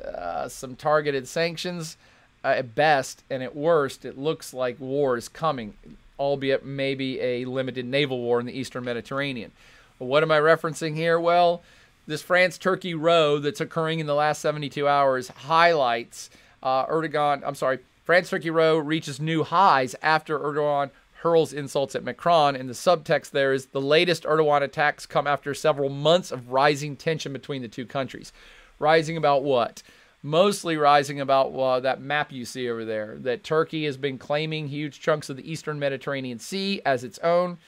uh, 0.00 0.48
some 0.48 0.76
targeted 0.76 1.26
sanctions 1.26 1.96
uh, 2.44 2.54
at 2.58 2.72
best, 2.76 3.24
and 3.28 3.42
at 3.42 3.56
worst, 3.56 4.04
it 4.04 4.16
looks 4.16 4.54
like 4.54 4.78
war 4.78 5.16
is 5.16 5.28
coming, 5.28 5.74
albeit 6.20 6.64
maybe 6.64 7.20
a 7.20 7.46
limited 7.46 7.84
naval 7.84 8.20
war 8.20 8.38
in 8.38 8.46
the 8.46 8.56
eastern 8.56 8.84
Mediterranean. 8.84 9.50
What 9.98 10.22
am 10.22 10.30
I 10.30 10.38
referencing 10.38 10.94
here? 10.94 11.18
Well, 11.18 11.60
this 12.06 12.22
France 12.22 12.58
Turkey 12.58 12.94
row 12.94 13.40
that's 13.40 13.60
occurring 13.60 13.98
in 13.98 14.06
the 14.06 14.14
last 14.14 14.40
72 14.40 14.86
hours 14.86 15.26
highlights 15.26 16.30
uh, 16.62 16.86
Erdogan. 16.86 17.42
I'm 17.44 17.56
sorry, 17.56 17.80
France 18.04 18.30
Turkey 18.30 18.50
row 18.50 18.78
reaches 18.78 19.18
new 19.18 19.42
highs 19.42 19.96
after 20.00 20.38
Erdogan 20.38 20.90
hurls 21.20 21.52
insults 21.52 21.94
at 21.94 22.04
Macron. 22.04 22.56
And 22.56 22.68
the 22.68 22.74
subtext 22.74 23.30
there 23.30 23.52
is 23.52 23.66
the 23.66 23.80
latest 23.80 24.24
Erdogan 24.24 24.62
attacks 24.62 25.06
come 25.06 25.26
after 25.26 25.54
several 25.54 25.88
months 25.88 26.30
of 26.30 26.50
rising 26.50 26.96
tension 26.96 27.32
between 27.32 27.62
the 27.62 27.68
two 27.68 27.86
countries. 27.86 28.32
Rising 28.78 29.16
about 29.16 29.42
what? 29.42 29.82
Mostly 30.22 30.76
rising 30.76 31.20
about 31.20 31.48
uh, 31.54 31.80
that 31.80 32.00
map 32.00 32.32
you 32.32 32.44
see 32.44 32.68
over 32.68 32.84
there, 32.84 33.16
that 33.20 33.44
Turkey 33.44 33.84
has 33.84 33.96
been 33.96 34.18
claiming 34.18 34.68
huge 34.68 35.00
chunks 35.00 35.28
of 35.30 35.36
the 35.36 35.50
eastern 35.50 35.78
Mediterranean 35.78 36.38
Sea 36.38 36.80
as 36.84 37.04
its 37.04 37.18
own 37.20 37.58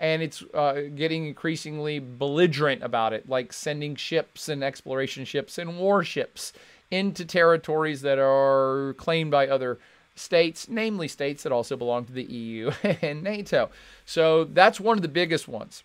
and 0.00 0.22
it's 0.22 0.42
uh, 0.54 0.80
getting 0.94 1.26
increasingly 1.26 1.98
belligerent 1.98 2.82
about 2.82 3.12
it, 3.12 3.28
like 3.28 3.52
sending 3.52 3.94
ships 3.94 4.48
and 4.48 4.64
exploration 4.64 5.26
ships 5.26 5.58
and 5.58 5.78
warships 5.78 6.54
into 6.90 7.24
territories 7.24 8.00
that 8.00 8.18
are 8.18 8.94
claimed 8.96 9.30
by 9.30 9.46
other 9.46 9.78
states, 10.20 10.68
namely 10.68 11.08
states 11.08 11.42
that 11.42 11.52
also 11.52 11.76
belong 11.76 12.04
to 12.04 12.12
the 12.12 12.24
EU 12.24 12.70
and 13.02 13.22
NATO. 13.22 13.70
So 14.06 14.44
that's 14.44 14.80
one 14.80 14.98
of 14.98 15.02
the 15.02 15.08
biggest 15.08 15.48
ones. 15.48 15.82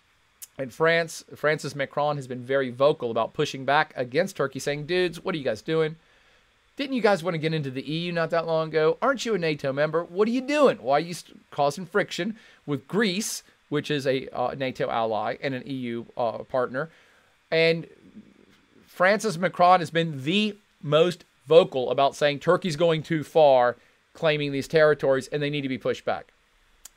And 0.58 0.72
France, 0.72 1.24
France's 1.34 1.74
Macron 1.74 2.16
has 2.16 2.26
been 2.26 2.42
very 2.42 2.70
vocal 2.70 3.10
about 3.10 3.34
pushing 3.34 3.64
back 3.64 3.92
against 3.96 4.36
Turkey, 4.36 4.58
saying, 4.58 4.86
dudes, 4.86 5.22
what 5.22 5.34
are 5.34 5.38
you 5.38 5.44
guys 5.44 5.60
doing? 5.60 5.96
Didn't 6.76 6.94
you 6.94 7.02
guys 7.02 7.22
want 7.22 7.34
to 7.34 7.38
get 7.38 7.54
into 7.54 7.70
the 7.70 7.82
EU 7.82 8.12
not 8.12 8.30
that 8.30 8.46
long 8.46 8.68
ago? 8.68 8.98
Aren't 9.02 9.24
you 9.26 9.34
a 9.34 9.38
NATO 9.38 9.72
member? 9.72 10.04
What 10.04 10.28
are 10.28 10.32
you 10.32 10.42
doing? 10.42 10.78
Why 10.78 10.96
are 10.96 11.00
you 11.00 11.14
causing 11.50 11.86
friction 11.86 12.36
with 12.66 12.86
Greece, 12.88 13.42
which 13.68 13.90
is 13.90 14.06
a 14.06 14.28
uh, 14.28 14.54
NATO 14.56 14.90
ally 14.90 15.36
and 15.40 15.54
an 15.54 15.62
EU 15.66 16.04
uh, 16.16 16.38
partner. 16.38 16.90
And 17.50 17.86
France's 18.86 19.38
Macron 19.38 19.80
has 19.80 19.90
been 19.90 20.24
the 20.24 20.56
most 20.82 21.24
vocal 21.46 21.90
about 21.90 22.14
saying 22.16 22.40
Turkey's 22.40 22.76
going 22.76 23.02
too 23.02 23.22
far, 23.22 23.76
claiming 24.16 24.50
these 24.50 24.66
territories, 24.66 25.28
and 25.28 25.40
they 25.40 25.50
need 25.50 25.62
to 25.62 25.68
be 25.68 25.78
pushed 25.78 26.04
back. 26.04 26.32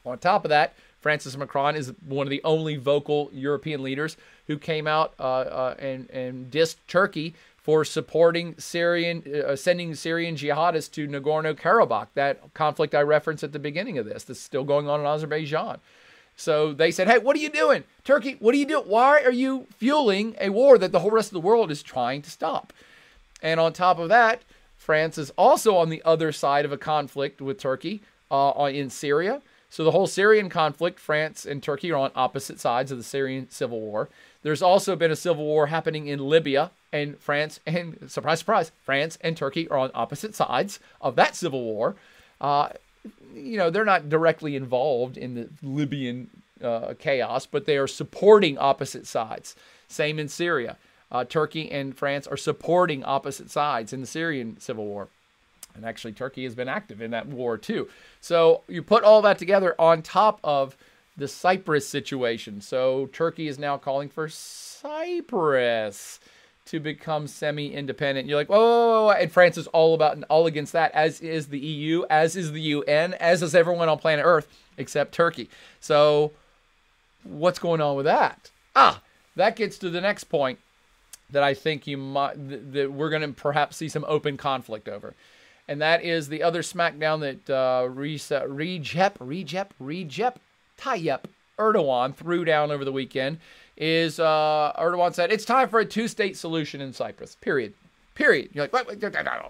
On 0.06 0.18
top 0.18 0.46
of 0.46 0.50
that, 0.50 0.74
France's 1.02 1.38
Macron 1.38 1.76
is 1.76 1.94
one 2.06 2.26
of 2.26 2.32
the 2.32 2.42
only 2.44 2.76
vocal 2.76 3.30
European 3.34 3.84
leaders 3.84 4.18
who 4.48 4.58
came 4.58 4.88
out 4.88 5.14
uh, 5.20 5.24
uh, 5.24 5.76
and, 5.80 6.10
and 6.10 6.52
dissed 6.52 6.78
Turkey 6.88 7.36
for 7.58 7.86
supporting 7.86 8.56
Syrian, 8.58 9.24
uh, 9.48 9.56
sending 9.56 9.94
Syrian 9.94 10.36
jihadists 10.36 10.92
to 10.94 11.08
Nagorno 11.08 11.54
Karabakh, 11.54 12.08
that 12.16 12.54
conflict 12.54 12.96
I 12.96 13.02
referenced 13.02 13.44
at 13.44 13.54
the 13.54 13.60
beginning 13.60 13.98
of 13.98 14.06
this, 14.06 14.24
that's 14.24 14.40
still 14.40 14.64
going 14.64 14.90
on 14.90 15.00
in 15.00 15.06
Azerbaijan. 15.06 15.80
So 16.36 16.74
they 16.74 16.90
said, 16.90 17.08
hey, 17.08 17.20
what 17.20 17.36
are 17.36 17.40
you 17.40 17.50
doing? 17.50 17.84
Turkey, 18.06 18.38
what 18.40 18.56
are 18.56 18.58
you 18.58 18.66
doing? 18.66 18.86
Why 18.86 19.22
are 19.22 19.32
you 19.32 19.68
fueling 19.78 20.36
a 20.40 20.50
war 20.50 20.78
that 20.78 20.92
the 20.92 21.00
whole 21.00 21.12
rest 21.12 21.30
of 21.30 21.34
the 21.34 21.42
world 21.42 21.70
is 21.70 21.84
trying 21.84 22.22
to 22.24 22.32
stop? 22.32 22.72
And 23.42 23.60
on 23.60 23.74
top 23.74 24.00
of 24.00 24.10
that, 24.10 24.42
France 24.80 25.18
is 25.18 25.30
also 25.32 25.76
on 25.76 25.90
the 25.90 26.02
other 26.04 26.32
side 26.32 26.66
of 26.66 26.72
a 26.72 26.78
conflict 26.78 27.42
with 27.42 27.60
Turkey 27.60 28.02
uh, 28.32 28.72
in 28.74 28.90
Syria. 28.90 29.42
So 29.70 29.84
the 29.84 29.92
whole 29.92 30.08
Syrian 30.08 30.50
conflict, 30.50 31.00
France 31.00 31.46
and 31.46 31.62
Turkey 31.62 31.92
are 31.92 31.98
on 31.98 32.12
opposite 32.16 32.60
sides 32.60 32.92
of 32.92 32.98
the 32.98 33.04
Syrian 33.04 33.52
civil 33.52 33.80
war. 33.80 34.10
There's 34.42 34.64
also 34.64 34.96
been 34.96 35.12
a 35.12 35.16
civil 35.16 35.46
war 35.46 35.68
happening 35.68 36.08
in 36.08 36.28
Libya, 36.28 36.72
and 36.92 37.20
France 37.20 37.60
and 37.68 38.10
surprise, 38.10 38.40
surprise, 38.40 38.72
France 38.84 39.18
and 39.22 39.38
Turkey 39.38 39.68
are 39.68 39.78
on 39.78 39.92
opposite 39.94 40.34
sides 40.34 40.80
of 41.02 41.16
that 41.18 41.36
civil 41.36 41.64
war. 41.64 41.96
Uh, 42.42 42.70
you 43.36 43.58
know, 43.58 43.70
they're 43.70 43.86
not 43.86 44.10
directly 44.10 44.56
involved 44.56 45.18
in 45.18 45.36
the 45.36 45.50
Libyan 45.62 46.30
uh, 46.64 46.94
chaos, 46.98 47.46
but 47.46 47.66
they 47.66 47.78
are 47.78 47.88
supporting 47.88 48.58
opposite 48.58 49.06
sides. 49.06 49.56
Same 49.90 50.18
in 50.18 50.30
Syria. 50.30 50.78
Uh, 51.12 51.24
Turkey 51.24 51.72
and 51.72 51.98
France 51.98 52.28
are 52.28 52.38
supporting 52.38 53.04
opposite 53.04 53.50
sides 53.50 53.94
in 53.94 54.02
the 54.02 54.08
Syrian 54.08 54.60
civil 54.60 54.86
war. 54.86 55.08
And 55.76 55.86
actually, 55.86 56.14
Turkey 56.14 56.44
has 56.44 56.56
been 56.56 56.68
active 56.68 57.02
in 57.02 57.12
that 57.12 57.28
war 57.28 57.58
too. 57.58 57.90
So 58.22 58.62
you 58.68 58.84
put 58.84 59.04
all 59.04 59.22
that 59.22 59.38
together 59.38 59.76
on 59.80 60.02
top 60.02 60.40
of 60.44 60.76
the 61.16 61.28
Cyprus 61.28 61.88
situation. 61.88 62.62
So 62.62 63.08
Turkey 63.08 63.48
is 63.48 63.60
now 63.60 63.78
calling 63.78 64.10
for 64.10 64.28
Cyprus 64.30 66.20
to 66.66 66.80
become 66.80 67.28
semi-independent. 67.28 68.28
You're 68.28 68.38
like, 68.38 68.50
whoa, 68.50 68.60
whoa, 68.60 69.06
whoa, 69.06 69.12
and 69.12 69.32
France 69.32 69.58
is 69.58 69.66
all 69.68 69.96
about 69.96 70.14
and 70.14 70.24
all 70.30 70.46
against 70.46 70.74
that, 70.74 70.92
as 70.94 71.20
is 71.20 71.48
the 71.48 71.60
EU, 71.60 72.04
as 72.12 72.36
is 72.36 72.52
the 72.52 72.62
UN, 72.62 73.16
as 73.16 73.42
is 73.42 73.56
everyone 73.56 73.90
on 73.90 73.98
planet 73.98 74.24
Earth 74.24 74.48
except 74.78 75.12
Turkey. 75.12 75.50
So, 75.80 76.32
what's 77.24 77.58
going 77.58 77.82
on 77.82 77.96
with 77.96 78.06
that? 78.06 78.52
Ah, 78.76 79.02
that 79.36 79.56
gets 79.56 79.80
to 79.80 79.90
the 79.90 80.00
next 80.00 80.26
point 80.26 80.60
that 81.32 81.44
I 81.44 81.54
think 81.54 81.88
you 81.88 81.98
might 81.98 82.34
that 82.74 82.92
we're 82.92 83.10
going 83.10 83.22
to 83.22 83.30
perhaps 83.30 83.78
see 83.78 83.90
some 83.90 84.06
open 84.08 84.38
conflict 84.38 84.88
over, 84.88 85.14
and 85.68 85.82
that 85.82 86.04
is 86.04 86.30
the 86.30 86.44
other 86.44 86.62
smackdown 86.62 87.20
that 87.22 87.50
uh, 87.54 87.88
Recep 87.88 88.48
Recep 88.48 89.70
Recep 89.82 90.36
Tayyip 90.78 91.24
Erdogan 91.58 92.16
threw 92.16 92.46
down 92.46 92.72
over 92.72 92.86
the 92.86 92.92
weekend 92.92 93.40
is 93.78 94.20
uh, 94.20 94.74
Erdogan 94.78 95.14
said 95.14 95.32
it's 95.32 95.46
time 95.46 95.70
for 95.70 95.80
a 95.80 95.86
two-state 95.86 96.36
solution 96.38 96.82
in 96.82 96.94
Cyprus. 96.94 97.36
Period. 97.36 97.74
Period. 98.16 98.50
You're 98.54 98.66
like, 98.66 98.74
what? 98.74 98.88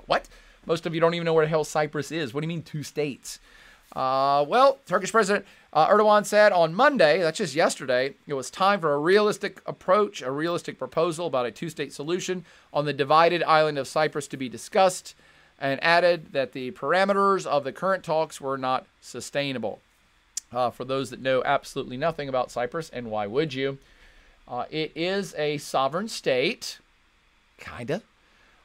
What? 0.06 0.28
Most 0.66 0.86
of 0.86 0.94
you 0.94 1.02
don't 1.02 1.16
even 1.16 1.26
know 1.26 1.34
where 1.34 1.46
the 1.46 1.50
hell 1.50 1.64
Cyprus 1.64 2.12
is. 2.12 2.34
What 2.34 2.42
do 2.42 2.46
you 2.46 2.50
mean 2.50 2.62
two 2.62 2.84
states? 2.84 3.40
Uh, 3.96 4.46
well, 4.48 4.78
Turkish 4.86 5.12
President 5.12 5.46
uh, 5.72 5.88
Erdogan 5.88 6.26
said 6.26 6.52
on 6.52 6.74
Monday, 6.74 7.20
that's 7.20 7.38
just 7.38 7.54
yesterday, 7.54 8.16
it 8.26 8.34
was 8.34 8.50
time 8.50 8.80
for 8.80 8.94
a 8.94 9.00
realistic 9.00 9.62
approach, 9.66 10.22
a 10.22 10.32
realistic 10.32 10.80
proposal 10.80 11.28
about 11.28 11.46
a 11.46 11.52
two 11.52 11.70
state 11.70 11.94
solution 11.94 12.44
on 12.74 12.86
the 12.86 12.94
divided 12.94 13.44
island 13.44 13.78
of 13.78 13.88
Cyprus 13.88 14.28
to 14.28 14.38
be 14.38 14.50
discussed, 14.50 15.16
and 15.60 15.84
added 15.84 16.32
that 16.32 16.54
the 16.54 16.72
parameters 16.72 17.46
of 17.46 17.64
the 17.64 17.72
current 17.72 18.04
talks 18.04 18.42
were 18.42 18.58
not 18.58 18.86
sustainable. 19.02 19.80
Uh, 20.52 20.72
for 20.72 20.84
those 20.84 21.12
that 21.12 21.22
know 21.22 21.44
absolutely 21.44 21.98
nothing 21.98 22.28
about 22.28 22.50
Cyprus, 22.50 22.90
and 22.90 23.12
why 23.12 23.28
would 23.28 23.54
you? 23.54 23.78
Uh, 24.48 24.66
it 24.72 24.92
is 24.96 25.36
a 25.38 25.60
sovereign 25.60 26.08
state, 26.08 26.80
kinda. 27.60 28.02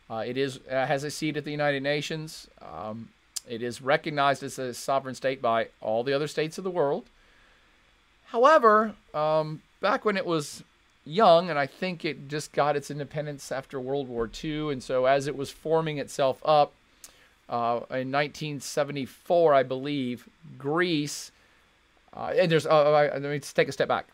Uh, 0.09 0.25
it 0.27 0.39
is 0.39 0.61
uh, 0.71 0.87
has 0.87 1.05
a 1.05 1.11
seat 1.11 1.37
at 1.37 1.45
the 1.45 1.51
United 1.51 1.83
Nations. 1.83 2.49
Um, 2.63 3.11
it 3.49 3.63
is 3.63 3.83
recognized 3.83 4.43
as 4.43 4.59
a 4.59 4.75
sovereign 4.75 5.15
state 5.15 5.43
by 5.43 5.69
all 5.81 6.03
the 6.03 6.13
other 6.13 6.29
states 6.29 6.59
of 6.59 6.65
the 6.65 6.71
world. 6.71 7.05
However, 8.27 8.95
um, 9.13 9.63
back 9.81 10.05
when 10.05 10.17
it 10.17 10.27
was 10.27 10.65
young, 11.05 11.51
and 11.51 11.59
I 11.59 11.67
think 11.67 12.05
it 12.05 12.29
just 12.29 12.53
got 12.53 12.77
its 12.77 12.91
independence 12.91 13.53
after 13.53 13.79
World 13.79 14.09
War 14.09 14.31
II, 14.43 14.73
and 14.73 14.83
so 14.83 15.05
as 15.05 15.27
it 15.27 15.37
was 15.37 15.51
forming 15.51 15.99
itself 15.99 16.41
up 16.45 16.73
uh, 17.49 17.81
in 17.91 18.11
1974, 18.11 19.55
I 19.55 19.63
believe, 19.63 20.29
Greece. 20.57 21.31
Uh, 22.17 22.33
and 22.37 22.51
there's, 22.51 22.67
uh, 22.67 23.11
let 23.13 23.23
me 23.23 23.41
take 23.41 23.69
a 23.69 23.73
step 23.73 23.89
back. 23.89 24.07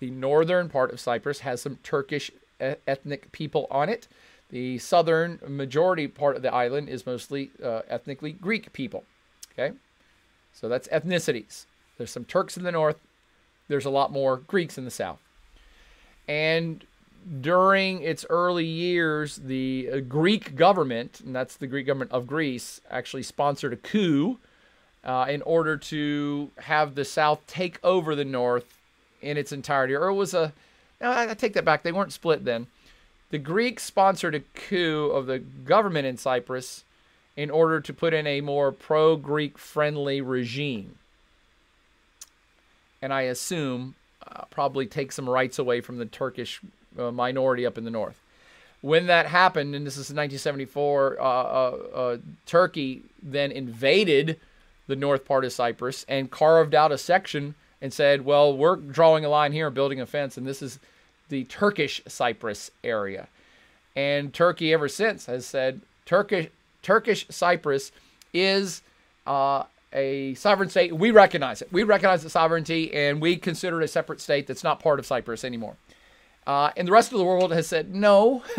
The 0.00 0.10
northern 0.10 0.68
part 0.68 0.92
of 0.92 1.00
Cyprus 1.00 1.40
has 1.40 1.62
some 1.62 1.78
Turkish 1.82 2.30
ethnic 2.60 3.32
people 3.32 3.66
on 3.70 3.88
it. 3.88 4.06
The 4.52 4.78
southern 4.78 5.40
majority 5.48 6.06
part 6.06 6.36
of 6.36 6.42
the 6.42 6.52
island 6.52 6.90
is 6.90 7.06
mostly 7.06 7.50
uh, 7.62 7.80
ethnically 7.88 8.32
Greek 8.32 8.72
people. 8.72 9.02
Okay, 9.52 9.74
so 10.52 10.68
that's 10.68 10.86
ethnicities. 10.88 11.64
There's 11.96 12.10
some 12.10 12.24
Turks 12.24 12.56
in 12.56 12.62
the 12.62 12.72
north. 12.72 13.00
There's 13.68 13.86
a 13.86 13.90
lot 13.90 14.12
more 14.12 14.36
Greeks 14.36 14.76
in 14.76 14.84
the 14.84 14.90
south. 14.90 15.20
And 16.28 16.84
during 17.40 18.02
its 18.02 18.26
early 18.28 18.66
years, 18.66 19.36
the 19.36 19.90
uh, 19.90 20.00
Greek 20.00 20.54
government, 20.54 21.20
and 21.24 21.34
that's 21.34 21.56
the 21.56 21.66
Greek 21.66 21.86
government 21.86 22.12
of 22.12 22.26
Greece, 22.26 22.80
actually 22.90 23.22
sponsored 23.22 23.72
a 23.72 23.76
coup 23.76 24.38
uh, 25.04 25.26
in 25.28 25.40
order 25.42 25.76
to 25.76 26.50
have 26.58 26.94
the 26.94 27.04
South 27.04 27.40
take 27.46 27.78
over 27.82 28.14
the 28.14 28.24
North 28.24 28.78
in 29.20 29.36
its 29.36 29.52
entirety, 29.52 29.94
or 29.94 30.08
it 30.08 30.14
was 30.14 30.34
a. 30.34 30.52
I 31.00 31.34
take 31.34 31.54
that 31.54 31.64
back. 31.64 31.82
They 31.82 31.90
weren't 31.90 32.12
split 32.12 32.44
then. 32.44 32.66
The 33.32 33.38
Greeks 33.38 33.82
sponsored 33.82 34.34
a 34.34 34.40
coup 34.40 35.10
of 35.10 35.24
the 35.24 35.38
government 35.38 36.06
in 36.06 36.18
Cyprus 36.18 36.84
in 37.34 37.50
order 37.50 37.80
to 37.80 37.92
put 37.94 38.12
in 38.12 38.26
a 38.26 38.42
more 38.42 38.70
pro 38.70 39.16
Greek 39.16 39.56
friendly 39.56 40.20
regime. 40.20 40.98
And 43.00 43.10
I 43.10 43.22
assume 43.22 43.94
uh, 44.26 44.44
probably 44.50 44.84
take 44.84 45.12
some 45.12 45.28
rights 45.28 45.58
away 45.58 45.80
from 45.80 45.96
the 45.96 46.04
Turkish 46.04 46.60
uh, 46.98 47.10
minority 47.10 47.64
up 47.64 47.78
in 47.78 47.84
the 47.84 47.90
north. 47.90 48.20
When 48.82 49.06
that 49.06 49.24
happened, 49.24 49.74
and 49.74 49.86
this 49.86 49.94
is 49.94 50.10
1974, 50.10 51.16
uh, 51.18 51.24
uh, 51.24 51.78
uh, 51.94 52.16
Turkey 52.44 53.00
then 53.22 53.50
invaded 53.50 54.38
the 54.88 54.96
north 54.96 55.24
part 55.24 55.46
of 55.46 55.54
Cyprus 55.54 56.04
and 56.06 56.30
carved 56.30 56.74
out 56.74 56.92
a 56.92 56.98
section 56.98 57.54
and 57.80 57.94
said, 57.94 58.26
well, 58.26 58.54
we're 58.54 58.76
drawing 58.76 59.24
a 59.24 59.30
line 59.30 59.52
here, 59.52 59.68
and 59.68 59.74
building 59.74 60.02
a 60.02 60.06
fence, 60.06 60.36
and 60.36 60.46
this 60.46 60.60
is 60.60 60.78
the 61.32 61.44
Turkish 61.44 62.02
Cyprus 62.06 62.70
area. 62.84 63.26
And 63.96 64.34
Turkey, 64.34 64.72
ever 64.72 64.86
since, 64.86 65.26
has 65.26 65.46
said 65.46 65.80
Turkish 66.04 66.48
Turkish 66.82 67.26
Cyprus 67.30 67.90
is 68.34 68.82
uh, 69.26 69.64
a 69.92 70.34
sovereign 70.34 70.68
state. 70.68 70.94
We 70.94 71.10
recognize 71.10 71.62
it. 71.62 71.72
We 71.72 71.84
recognize 71.84 72.22
the 72.22 72.28
sovereignty, 72.28 72.92
and 72.92 73.20
we 73.20 73.36
consider 73.36 73.80
it 73.80 73.84
a 73.84 73.88
separate 73.88 74.20
state 74.20 74.46
that's 74.46 74.62
not 74.62 74.78
part 74.78 74.98
of 74.98 75.06
Cyprus 75.06 75.42
anymore. 75.42 75.76
Uh, 76.46 76.70
and 76.76 76.86
the 76.86 76.92
rest 76.92 77.12
of 77.12 77.18
the 77.18 77.24
world 77.24 77.50
has 77.52 77.66
said 77.66 77.94
no. 77.94 78.42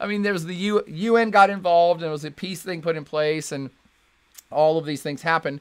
I 0.00 0.06
mean, 0.06 0.22
there 0.22 0.32
was 0.34 0.46
the 0.46 0.54
U- 0.54 0.84
UN 0.86 1.30
got 1.30 1.50
involved, 1.50 2.02
and 2.02 2.08
it 2.08 2.12
was 2.12 2.24
a 2.24 2.30
peace 2.30 2.62
thing 2.62 2.82
put 2.82 2.94
in 2.94 3.04
place, 3.04 3.50
and 3.50 3.70
all 4.52 4.78
of 4.78 4.84
these 4.84 5.02
things 5.02 5.22
happened. 5.22 5.60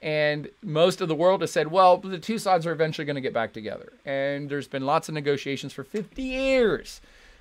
And 0.00 0.48
most 0.62 1.00
of 1.00 1.08
the 1.08 1.14
world 1.14 1.40
has 1.40 1.50
said, 1.50 1.70
well, 1.70 1.96
the 1.96 2.18
two 2.18 2.38
sides 2.38 2.66
are 2.66 2.72
eventually 2.72 3.04
going 3.04 3.16
to 3.16 3.20
get 3.20 3.32
back 3.32 3.52
together. 3.52 3.92
And 4.04 4.48
there's 4.48 4.68
been 4.68 4.86
lots 4.86 5.08
of 5.08 5.14
negotiations 5.14 5.72
for 5.72 5.82
50 5.82 6.22
years, 6.22 7.00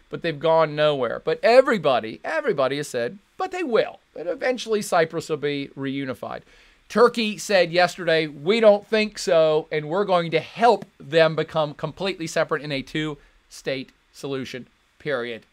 but 0.10 0.22
they've 0.22 0.40
gone 0.40 0.76
nowhere. 0.76 1.22
But 1.24 1.40
everybody, 1.44 2.20
everybody 2.24 2.78
has 2.78 2.88
said, 2.88 3.20
but 3.38 3.52
they 3.52 3.64
will. 3.64 4.00
But 4.14 4.26
eventually 4.28 4.82
Cyprus 4.82 5.30
will 5.30 5.38
be 5.38 5.70
reunified. 5.78 6.42
Turkey 6.90 7.38
said 7.38 7.72
yesterday, 7.72 8.28
we 8.28 8.60
don't 8.60 8.88
think 8.88 9.20
so, 9.20 9.68
and 9.72 9.90
we're 9.90 10.06
going 10.06 10.32
to 10.32 10.40
help 10.40 10.86
them 11.00 11.36
become 11.36 11.74
completely 11.74 12.28
separate 12.28 12.62
in 12.62 12.72
a 12.72 12.82
two 12.82 13.18
state 13.50 13.92
solution, 14.14 14.68
period. 14.98 15.44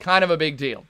Kind 0.00 0.24
of 0.24 0.30
a 0.30 0.36
big 0.36 0.56
deal. 0.56 0.86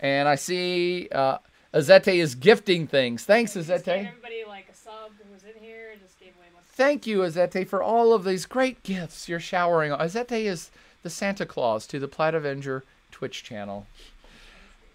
And 0.00 0.28
I 0.28 0.34
see 0.34 1.08
uh, 1.12 1.38
Azete 1.74 2.14
is 2.14 2.34
gifting 2.34 2.86
things. 2.86 3.24
Thanks, 3.24 3.54
Azete. 3.54 3.88
Everybody 3.88 4.44
like 4.46 4.68
a 4.70 4.76
sub 4.76 5.12
who 5.18 5.32
was 5.32 5.42
in 5.44 5.60
here 5.62 5.94
just 6.02 6.18
gave 6.20 6.34
away. 6.36 6.46
Thank 6.68 7.06
you, 7.06 7.20
Azete, 7.20 7.66
for 7.66 7.82
all 7.82 8.12
of 8.12 8.24
these 8.24 8.44
great 8.44 8.82
gifts 8.82 9.28
you're 9.28 9.40
showering 9.40 9.90
on. 9.90 9.98
Azete 9.98 10.44
is 10.44 10.70
the 11.02 11.10
Santa 11.10 11.46
Claus 11.46 11.86
to 11.86 11.98
the 11.98 12.08
Plaid 12.08 12.34
Avenger 12.34 12.84
Twitch 13.10 13.42
channel. 13.42 13.86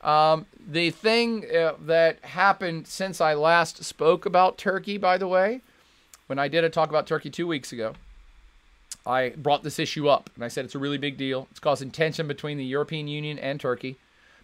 Um, 0.02 0.46
the 0.68 0.92
thing 0.92 1.46
uh, 1.50 1.74
that 1.86 2.24
happened 2.24 2.88
since 2.88 3.20
I 3.20 3.34
last 3.34 3.84
spoke 3.84 4.28
about 4.28 4.60
Turkey, 4.60 5.00
by 5.00 5.18
the 5.18 5.28
way, 5.28 5.62
when 6.28 6.38
I 6.38 6.48
did 6.48 6.64
a 6.64 6.70
talk 6.70 6.90
about 6.90 7.08
Turkey 7.08 7.32
two 7.32 7.48
weeks 7.48 7.72
ago, 7.72 7.94
I 9.06 9.30
brought 9.30 9.64
this 9.64 9.80
issue 9.80 10.08
up 10.08 10.30
and 10.36 10.44
I 10.44 10.50
said 10.50 10.66
it's 10.66 10.76
a 10.76 10.80
really 10.80 11.00
big 11.00 11.18
deal. 11.18 11.48
It's 11.50 11.60
causing 11.60 11.90
tension 11.90 12.28
between 12.28 12.60
the 12.60 12.66
European 12.66 13.08
Union 13.08 13.40
and 13.40 13.60
Turkey, 13.60 13.98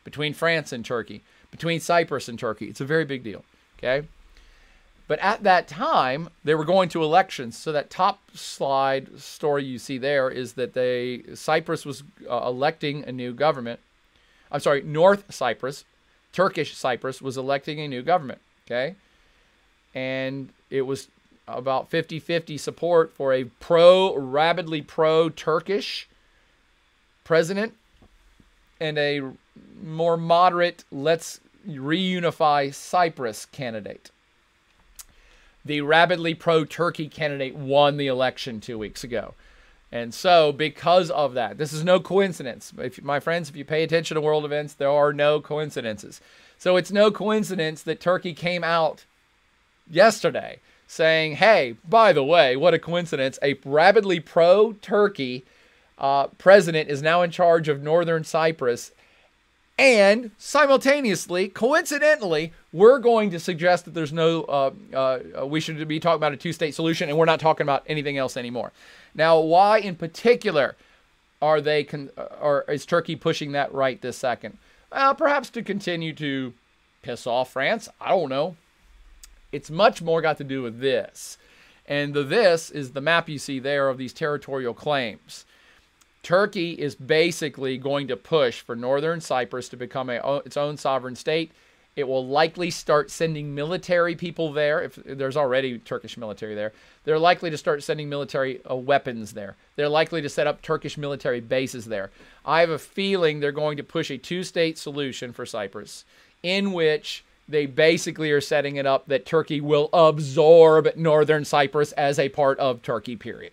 between 0.03 0.33
France 0.33 0.71
and 0.71 0.83
Turkey 0.83 1.21
between 1.53 1.79
Cyprus 1.79 2.27
and 2.27 2.39
Turkey. 2.39 2.65
It's 2.65 2.81
a 2.81 2.85
very 2.85 3.05
big 3.05 3.23
deal. 3.23 3.45
Okay. 3.77 4.07
But 5.07 5.19
at 5.19 5.43
that 5.43 5.67
time, 5.67 6.29
they 6.43 6.55
were 6.55 6.65
going 6.65 6.89
to 6.89 7.03
elections. 7.03 7.55
So 7.55 7.71
that 7.71 7.91
top 7.91 8.19
slide 8.33 9.19
story 9.19 9.63
you 9.63 9.77
see 9.77 9.99
there 9.99 10.31
is 10.31 10.53
that 10.53 10.73
they 10.73 11.21
Cyprus 11.35 11.85
was 11.85 12.01
uh, 12.27 12.41
electing 12.47 13.03
a 13.03 13.11
new 13.11 13.33
government. 13.33 13.79
I'm 14.51 14.61
sorry, 14.61 14.81
North 14.81 15.31
Cyprus, 15.31 15.85
Turkish 16.31 16.75
Cyprus 16.75 17.21
was 17.21 17.37
electing 17.37 17.79
a 17.79 17.87
new 17.87 18.01
government. 18.01 18.41
Okay. 18.65 18.95
And 19.93 20.49
it 20.71 20.81
was 20.81 21.07
about 21.47 21.91
50 21.91 22.19
50 22.19 22.57
support 22.57 23.13
for 23.13 23.31
a 23.31 23.43
pro, 23.43 24.17
rabidly 24.17 24.81
pro 24.81 25.29
Turkish 25.29 26.07
president 27.23 27.75
and 28.79 28.97
a 28.97 29.21
more 29.83 30.17
moderate, 30.17 30.83
let's 30.91 31.39
reunify 31.67 32.73
Cyprus 32.73 33.45
candidate. 33.45 34.11
The 35.65 35.81
rabidly 35.81 36.33
pro 36.33 36.65
Turkey 36.65 37.07
candidate 37.07 37.55
won 37.55 37.97
the 37.97 38.07
election 38.07 38.59
two 38.59 38.77
weeks 38.77 39.03
ago. 39.03 39.33
And 39.91 40.13
so, 40.13 40.51
because 40.51 41.11
of 41.11 41.35
that, 41.35 41.59
this 41.59 41.71
is 41.71 41.83
no 41.83 41.99
coincidence. 41.99 42.73
If, 42.77 43.01
my 43.03 43.19
friends, 43.19 43.49
if 43.49 43.55
you 43.55 43.63
pay 43.63 43.83
attention 43.83 44.15
to 44.15 44.21
world 44.21 44.43
events, 44.43 44.73
there 44.73 44.89
are 44.89 45.13
no 45.13 45.39
coincidences. 45.39 46.19
So, 46.57 46.77
it's 46.77 46.91
no 46.91 47.11
coincidence 47.11 47.83
that 47.83 47.99
Turkey 47.99 48.33
came 48.33 48.63
out 48.63 49.05
yesterday 49.89 50.59
saying, 50.87 51.35
hey, 51.35 51.75
by 51.87 52.11
the 52.11 52.23
way, 52.23 52.55
what 52.55 52.73
a 52.73 52.79
coincidence. 52.79 53.37
A 53.41 53.59
rabidly 53.63 54.19
pro 54.19 54.73
Turkey 54.73 55.45
uh, 55.97 56.27
president 56.37 56.89
is 56.89 57.01
now 57.01 57.21
in 57.21 57.31
charge 57.31 57.69
of 57.69 57.83
northern 57.83 58.23
Cyprus 58.23 58.91
and 59.77 60.31
simultaneously, 60.37 61.49
coincidentally, 61.49 62.53
we're 62.71 62.99
going 62.99 63.31
to 63.31 63.39
suggest 63.39 63.85
that 63.85 63.93
there's 63.93 64.13
no, 64.13 64.43
uh, 64.43 64.71
uh, 64.93 65.45
we 65.45 65.59
should 65.59 65.87
be 65.87 65.99
talking 65.99 66.17
about 66.17 66.33
a 66.33 66.37
two 66.37 66.53
state 66.53 66.75
solution 66.75 67.09
and 67.09 67.17
we're 67.17 67.25
not 67.25 67.39
talking 67.39 67.65
about 67.65 67.83
anything 67.87 68.17
else 68.17 68.37
anymore. 68.37 68.71
Now, 69.15 69.39
why 69.39 69.79
in 69.79 69.95
particular 69.95 70.75
are 71.41 71.59
they, 71.59 71.83
con- 71.83 72.11
uh, 72.17 72.27
or 72.39 72.65
is 72.67 72.85
Turkey 72.85 73.15
pushing 73.15 73.51
that 73.53 73.73
right 73.73 73.99
this 74.01 74.17
second? 74.17 74.57
Well, 74.91 75.15
perhaps 75.15 75.49
to 75.51 75.63
continue 75.63 76.13
to 76.13 76.53
piss 77.01 77.25
off 77.25 77.51
France. 77.51 77.89
I 77.99 78.09
don't 78.09 78.29
know. 78.29 78.55
It's 79.51 79.71
much 79.71 80.01
more 80.01 80.21
got 80.21 80.37
to 80.37 80.43
do 80.43 80.61
with 80.61 80.79
this. 80.79 81.37
And 81.87 82.13
the 82.13 82.23
this 82.23 82.69
is 82.71 82.91
the 82.91 83.01
map 83.01 83.27
you 83.27 83.37
see 83.39 83.59
there 83.59 83.89
of 83.89 83.97
these 83.97 84.13
territorial 84.13 84.73
claims. 84.73 85.45
Turkey 86.23 86.71
is 86.71 86.95
basically 86.95 87.77
going 87.77 88.07
to 88.07 88.15
push 88.15 88.61
for 88.61 88.77
northern 88.77 89.19
Cyprus 89.19 89.67
to 89.69 89.77
become 89.77 90.09
a, 90.09 90.37
its 90.45 90.55
own 90.55 90.77
sovereign 90.77 91.17
state. 91.17 91.51
It 91.95 92.07
will 92.07 92.25
likely 92.25 92.71
start 92.71 93.11
sending 93.11 93.53
military 93.53 94.15
people 94.15 94.51
there. 94.51 94.81
If 94.81 94.95
there's 94.95 95.37
already 95.37 95.77
Turkish 95.77 96.17
military 96.17 96.55
there, 96.55 96.71
they're 97.03 97.19
likely 97.19 97.51
to 97.51 97.57
start 97.57 97.83
sending 97.83 98.09
military 98.09 98.65
uh, 98.65 98.75
weapons 98.75 99.33
there. 99.33 99.57
They're 99.75 99.89
likely 99.89 100.21
to 100.21 100.29
set 100.29 100.47
up 100.47 100.61
Turkish 100.61 100.97
military 100.97 101.41
bases 101.41 101.85
there. 101.85 102.09
I 102.45 102.61
have 102.61 102.71
a 102.71 102.79
feeling 102.79 103.39
they're 103.39 103.51
going 103.51 103.77
to 103.77 103.83
push 103.83 104.09
a 104.09 104.17
two-state 104.17 104.77
solution 104.77 105.33
for 105.33 105.45
Cyprus, 105.45 106.05
in 106.41 106.71
which 106.71 107.23
they 107.47 107.65
basically 107.65 108.31
are 108.31 108.41
setting 108.41 108.77
it 108.77 108.85
up 108.85 109.05
that 109.07 109.25
Turkey 109.25 109.59
will 109.59 109.89
absorb 109.91 110.87
northern 110.95 111.43
Cyprus 111.45 111.91
as 111.91 112.17
a 112.17 112.29
part 112.29 112.57
of 112.59 112.81
Turkey. 112.81 113.17
Period. 113.17 113.51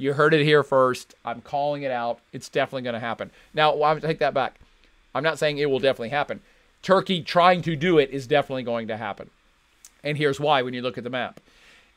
You 0.00 0.14
heard 0.14 0.32
it 0.32 0.42
here 0.42 0.62
first. 0.62 1.14
I'm 1.26 1.42
calling 1.42 1.82
it 1.82 1.90
out. 1.90 2.20
It's 2.32 2.48
definitely 2.48 2.82
going 2.82 2.94
to 2.94 3.00
happen. 3.00 3.30
Now, 3.52 3.82
I'm 3.82 4.00
take 4.00 4.18
that 4.20 4.32
back. 4.32 4.54
I'm 5.14 5.22
not 5.22 5.38
saying 5.38 5.58
it 5.58 5.68
will 5.68 5.78
definitely 5.78 6.08
happen. 6.08 6.40
Turkey 6.82 7.22
trying 7.22 7.60
to 7.62 7.76
do 7.76 7.98
it 7.98 8.08
is 8.08 8.26
definitely 8.26 8.62
going 8.62 8.88
to 8.88 8.96
happen. 8.96 9.28
And 10.02 10.16
here's 10.16 10.40
why 10.40 10.62
when 10.62 10.72
you 10.72 10.80
look 10.80 10.96
at 10.96 11.04
the 11.04 11.10
map. 11.10 11.38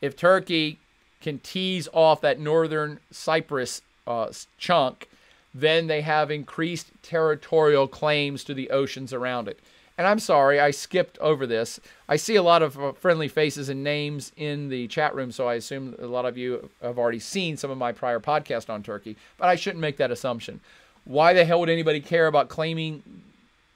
If 0.02 0.18
Turkey 0.18 0.80
can 1.22 1.40
tease 1.40 1.88
off 1.94 2.20
that 2.20 2.42
northern 2.42 3.00
Cyprus 3.10 3.82
uh, 4.06 4.34
chunk, 4.58 5.08
then 5.56 5.88
they 5.88 6.02
have 6.02 6.30
increased 6.30 6.88
territorial 7.04 7.88
claims 7.88 8.44
to 8.44 8.54
the 8.54 8.70
oceans 8.70 9.14
around 9.14 9.48
it. 9.48 9.62
And 9.98 10.08
I'm 10.08 10.20
sorry, 10.20 10.60
I 10.60 10.72
skipped 10.72 11.20
over 11.20 11.46
this. 11.46 11.80
I 12.10 12.16
see 12.16 12.36
a 12.36 12.42
lot 12.42 12.64
of 12.64 12.80
uh, 12.80 12.94
friendly 12.94 13.28
faces 13.28 13.70
and 13.70 13.84
names 13.84 14.32
in 14.36 14.70
the 14.70 14.88
chat 14.88 15.14
room, 15.14 15.32
so 15.32 15.48
I 15.48 15.56
assume 15.56 15.96
a 16.00 16.08
lot 16.08 16.26
of 16.26 16.38
you 16.38 16.70
have 16.82 16.98
already 16.98 17.20
seen 17.20 17.58
some 17.58 17.70
of 17.70 17.78
my 17.78 17.92
prior 17.92 18.20
podcast 18.20 18.72
on 18.72 18.82
Turkey, 18.82 19.18
but 19.38 19.50
I 19.50 19.56
shouldn't 19.56 19.82
make 19.82 19.98
that 19.98 20.10
assumption. 20.10 20.62
Why 21.06 21.34
the 21.34 21.46
hell 21.46 21.60
would 21.60 21.70
anybody 21.70 22.00
care 22.00 22.26
about 22.26 22.50
claiming 22.50 23.04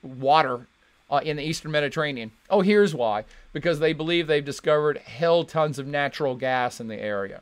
water 0.02 0.66
uh, 1.12 1.22
in 1.24 1.38
the 1.38 1.44
Eastern 1.44 1.72
Mediterranean? 1.72 2.32
Oh, 2.50 2.62
here's 2.62 2.96
why 2.96 3.26
because 3.54 3.80
they 3.80 3.94
believe 3.94 4.28
they've 4.28 4.44
discovered 4.44 4.98
hell 5.00 5.44
tons 5.44 5.78
of 5.78 5.88
natural 5.88 6.36
gas 6.36 6.80
in 6.80 6.88
the 6.88 7.00
area 7.00 7.42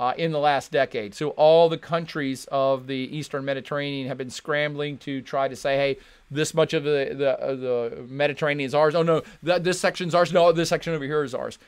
uh, 0.00 0.12
in 0.16 0.32
the 0.32 0.38
last 0.38 0.72
decade. 0.72 1.14
So 1.14 1.30
all 1.30 1.68
the 1.68 1.78
countries 1.78 2.46
of 2.50 2.86
the 2.86 2.96
Eastern 3.16 3.44
Mediterranean 3.44 4.08
have 4.08 4.18
been 4.18 4.30
scrambling 4.30 4.98
to 4.98 5.22
try 5.22 5.48
to 5.48 5.56
say, 5.56 5.76
hey, 5.76 5.98
this 6.30 6.54
much 6.54 6.74
of 6.74 6.82
the 6.84 7.14
the, 7.16 7.40
uh, 7.40 7.54
the 7.54 8.04
Mediterranean 8.08 8.66
is 8.66 8.74
ours. 8.74 8.94
Oh 8.94 9.02
no, 9.02 9.22
that 9.42 9.64
this 9.64 9.78
section's 9.78 10.14
ours. 10.14 10.32
No, 10.32 10.50
this 10.52 10.68
section 10.68 10.94
over 10.94 11.04
here 11.04 11.22
is 11.22 11.34
ours. 11.34 11.58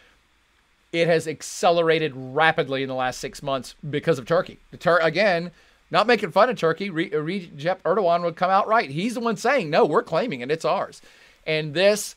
It 0.93 1.07
has 1.09 1.29
accelerated 1.29 2.13
rapidly 2.15 2.83
in 2.83 2.89
the 2.89 2.95
last 2.95 3.21
six 3.21 3.43
months 3.43 3.75
because 3.89 4.19
of 4.19 4.27
Turkey. 4.27 4.59
Tur- 4.79 5.01
again, 5.01 5.51
not 5.91 6.07
making 6.07 6.33
fun 6.33 6.49
of 6.49 6.57
Turkey. 6.57 6.91
Re- 6.91 7.11
Recep 7.11 7.83
Erdogan 7.83 8.23
would 8.23 8.37
come 8.37 8.51
out 8.51 8.67
right. 8.67 8.91
He's 8.91 9.15
the 9.15 9.21
one 9.21 9.37
saying, 9.37 9.69
no, 9.69 9.85
we're 9.85 10.03
claiming 10.03 10.41
it. 10.41 10.51
It's 10.51 10.65
ours. 10.65 11.03
And 11.47 11.75
this 11.75 12.17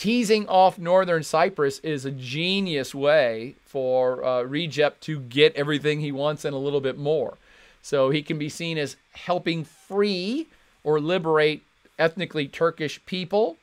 teasing 0.00 0.48
off 0.48 0.78
northern 0.78 1.22
Cyprus 1.22 1.78
is 1.80 2.06
a 2.06 2.10
genius 2.10 2.94
way 2.94 3.54
for 3.66 4.24
uh, 4.24 4.42
Recep 4.44 4.98
to 5.00 5.20
get 5.20 5.54
everything 5.54 6.00
he 6.00 6.10
wants 6.10 6.46
and 6.46 6.54
a 6.54 6.58
little 6.58 6.80
bit 6.80 6.96
more. 6.96 7.36
So 7.82 8.08
he 8.08 8.22
can 8.22 8.38
be 8.38 8.48
seen 8.48 8.78
as 8.78 8.96
helping 9.12 9.62
free 9.62 10.46
or 10.84 11.00
liberate 11.00 11.62
ethnically 11.98 12.48
Turkish 12.48 13.04
people 13.04 13.58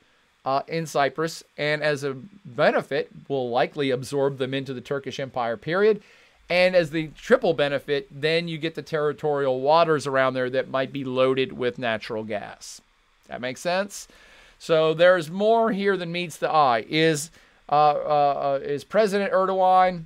uh, 0.45 0.61
in 0.67 0.85
Cyprus, 0.85 1.43
and 1.57 1.81
as 1.81 2.03
a 2.03 2.15
benefit, 2.45 3.09
will 3.27 3.49
likely 3.49 3.89
absorb 3.89 4.37
them 4.37 4.53
into 4.53 4.75
the 4.75 4.79
Turkish 4.79 5.19
Empire. 5.19 5.57
Period. 5.57 6.03
And 6.51 6.75
as 6.75 6.91
the 6.91 7.07
triple 7.17 7.55
benefit, 7.55 8.07
then 8.11 8.47
you 8.47 8.59
get 8.59 8.75
the 8.75 8.83
territorial 8.83 9.59
waters 9.59 10.05
around 10.05 10.35
there 10.35 10.51
that 10.51 10.69
might 10.69 10.93
be 10.93 11.03
loaded 11.03 11.53
with 11.53 11.79
natural 11.79 12.23
gas. 12.23 12.79
That 13.27 13.41
makes 13.41 13.59
sense? 13.59 14.07
So 14.59 14.93
there's 14.93 15.29
more 15.29 15.71
here 15.71 15.97
than 15.97 16.11
meets 16.11 16.37
the 16.37 16.49
eye. 16.49 16.85
Is 16.89 17.31
uh, 17.69 17.91
uh, 17.91 18.57
uh, 18.57 18.59
is 18.63 18.83
President 18.83 19.31
Erdogan 19.31 20.05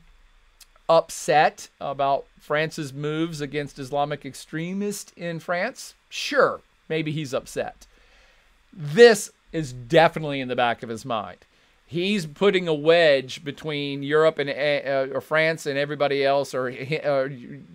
upset 0.90 1.70
about 1.80 2.26
France's 2.40 2.92
moves 2.92 3.40
against 3.40 3.80
Islamic 3.80 4.26
extremists 4.26 5.14
in 5.16 5.40
France? 5.40 5.96
Sure, 6.10 6.62
maybe 6.90 7.12
he's 7.12 7.34
upset. 7.34 7.88
This 8.74 9.32
is 9.52 9.74
definitely 9.74 10.40
in 10.42 10.48
the 10.48 10.56
back 10.56 10.82
of 10.84 10.90
his 10.90 11.06
mind. 11.06 11.40
He's 11.86 12.26
putting 12.26 12.70
a 12.70 12.74
wedge 12.74 13.44
between 13.44 14.02
Europe 14.02 14.40
and 14.40 14.50
uh, 14.50 15.14
or 15.14 15.20
France 15.20 15.66
and 15.66 15.78
everybody 15.78 16.24
else, 16.26 16.54
or, 16.54 16.68
or 17.04 17.30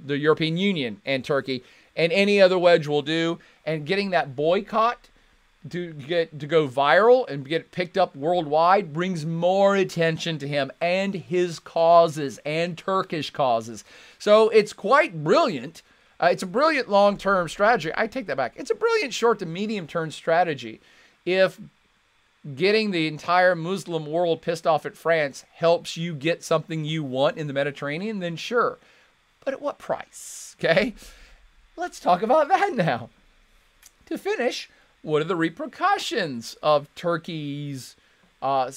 the 0.07 0.17
European 0.17 0.57
Union 0.57 1.03
and 1.05 1.23
Turkey, 1.23 1.63
and 1.95 2.11
any 2.13 2.41
other 2.41 2.59
wedge 2.59 2.87
will 2.87 3.03
do. 3.03 3.39
And 3.67 3.85
getting 3.85 4.11
that 4.11 4.35
boycott 4.35 5.11
to 5.71 5.93
get 5.93 6.39
to 6.41 6.47
go 6.47 6.69
viral 6.69 7.29
and 7.29 7.49
get 7.49 7.73
picked 7.73 7.99
up 7.99 8.15
worldwide 8.17 8.93
brings 8.93 9.27
more 9.27 9.77
attention 9.77 10.39
to 10.39 10.49
him 10.49 10.71
and 10.81 11.15
his 11.15 11.59
causes 11.59 12.39
and 12.45 12.77
Turkish 12.77 13.31
causes. 13.31 13.85
So 14.19 14.49
it's 14.51 14.73
quite 14.73 15.25
brilliant. 15.25 15.83
Uh, 16.21 16.29
it's 16.33 16.43
a 16.43 16.47
brilliant 16.47 16.89
long-term 16.89 17.49
strategy. 17.49 17.93
I 17.95 18.07
take 18.07 18.27
that 18.27 18.37
back. 18.37 18.55
It's 18.57 18.71
a 18.71 18.75
brilliant 18.75 19.13
short 19.13 19.39
to 19.41 19.47
medium-term 19.47 20.11
strategy. 20.11 20.81
If 21.25 21.61
getting 22.55 22.91
the 22.91 23.09
entire 23.09 23.55
Muslim 23.55 24.07
world 24.07 24.41
pissed 24.41 24.67
off 24.67 24.87
at 24.87 24.97
France 24.97 25.45
helps 25.55 25.97
you 25.97 26.15
get 26.15 26.45
something 26.45 26.85
you 26.85 27.03
want 27.03 27.37
in 27.37 27.49
the 27.49 27.53
Mediterranean, 27.53 28.21
then 28.21 28.37
sure. 28.37 28.79
But 29.45 29.55
at 29.55 29.63
what 29.63 29.79
price? 29.79 30.43
Okay? 30.65 30.95
Let's 31.77 32.01
talk 32.01 32.23
about 32.23 32.49
that 32.49 32.73
now. 32.73 33.11
To 34.07 34.17
finish, 34.17 34.71
what 35.07 35.23
are 35.23 35.27
the 35.27 35.37
repercussions 35.37 36.57
of 36.65 36.93
Turkey's 36.97 37.95
uh, 38.43 38.73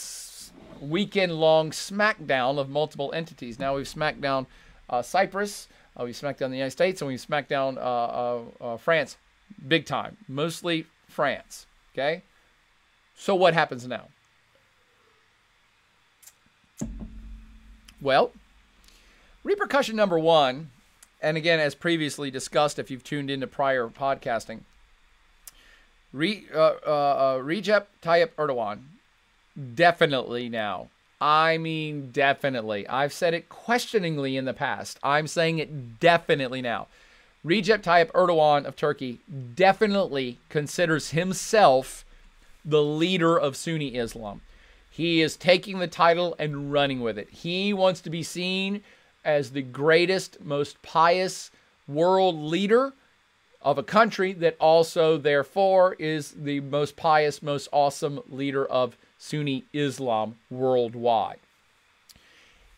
weekend 0.80 1.32
long 1.32 1.72
smackdown 1.72 2.60
of 2.60 2.70
multiple 2.70 3.12
entities? 3.16 3.58
Now 3.58 3.76
we've 3.76 3.88
smacked 3.88 4.22
down 4.22 4.46
uh, 4.92 5.02
Cyprus, 5.02 5.68
uh, 6.00 6.04
we've 6.04 6.16
smacked 6.16 6.38
down 6.38 6.52
the 6.52 6.58
United 6.58 6.70
States, 6.70 7.02
and 7.02 7.08
we've 7.08 7.20
smacked 7.20 7.50
down 7.50 7.80
uh, 7.80 7.82
uh, 7.82 8.42
uh, 8.62 8.78
France 8.78 9.18
big 9.68 9.88
time, 9.88 10.18
mostly 10.28 10.86
France. 11.08 11.66
Okay? 11.96 12.22
So 13.16 13.34
what 13.34 13.56
happens 13.56 13.88
now? 13.88 14.10
Well, 18.00 18.34
repercussion 19.44 19.96
number 19.96 20.20
one, 20.20 20.70
and 21.24 21.38
again, 21.38 21.60
as 21.60 21.74
previously 21.74 22.30
discussed, 22.30 22.78
if 22.78 22.92
you've 22.92 23.04
tuned 23.04 23.32
into 23.32 23.48
prior 23.48 23.88
podcasting, 23.88 24.60
Re, 26.12 26.46
uh, 26.54 26.60
uh, 26.60 26.90
uh, 26.90 27.38
Recep 27.40 27.86
Tayyip 28.02 28.32
Erdogan, 28.38 28.80
definitely 29.76 30.50
now. 30.50 30.90
I 31.22 31.58
mean, 31.58 32.12
definitely. 32.12 32.88
I've 32.88 33.14
said 33.14 33.34
it 33.34 33.50
questioningly 33.50 34.38
in 34.38 34.46
the 34.46 34.54
past. 34.54 35.00
I'm 35.04 35.28
saying 35.28 35.60
it 35.60 36.00
definitely 36.00 36.62
now. 36.62 36.88
Recep 37.46 37.84
Tayyip 37.84 38.12
Erdogan 38.12 38.66
of 38.66 38.76
Turkey 38.76 39.20
definitely 39.56 40.40
considers 40.50 41.12
himself 41.12 42.06
the 42.66 42.84
leader 42.84 43.38
of 43.38 43.56
Sunni 43.56 43.96
Islam. 43.96 44.42
He 44.92 45.22
is 45.22 45.38
taking 45.38 45.80
the 45.80 45.88
title 45.88 46.36
and 46.40 46.72
running 46.72 47.00
with 47.00 47.18
it. 47.18 47.30
He 47.30 47.74
wants 47.74 48.02
to 48.02 48.10
be 48.10 48.24
seen 48.24 48.82
as 49.24 49.52
the 49.52 49.62
greatest, 49.62 50.42
most 50.44 50.82
pious 50.82 51.52
world 51.88 52.36
leader 52.36 52.94
of 53.62 53.78
a 53.78 53.84
country 53.84 54.34
that 54.34 54.56
also, 54.60 55.18
therefore, 55.18 55.94
is 56.00 56.32
the 56.32 56.60
most 56.62 56.96
pious, 56.96 57.42
most 57.42 57.68
awesome 57.72 58.22
leader 58.30 58.66
of 58.66 58.98
Sunni 59.18 59.66
Islam 59.74 60.38
worldwide. 60.50 61.40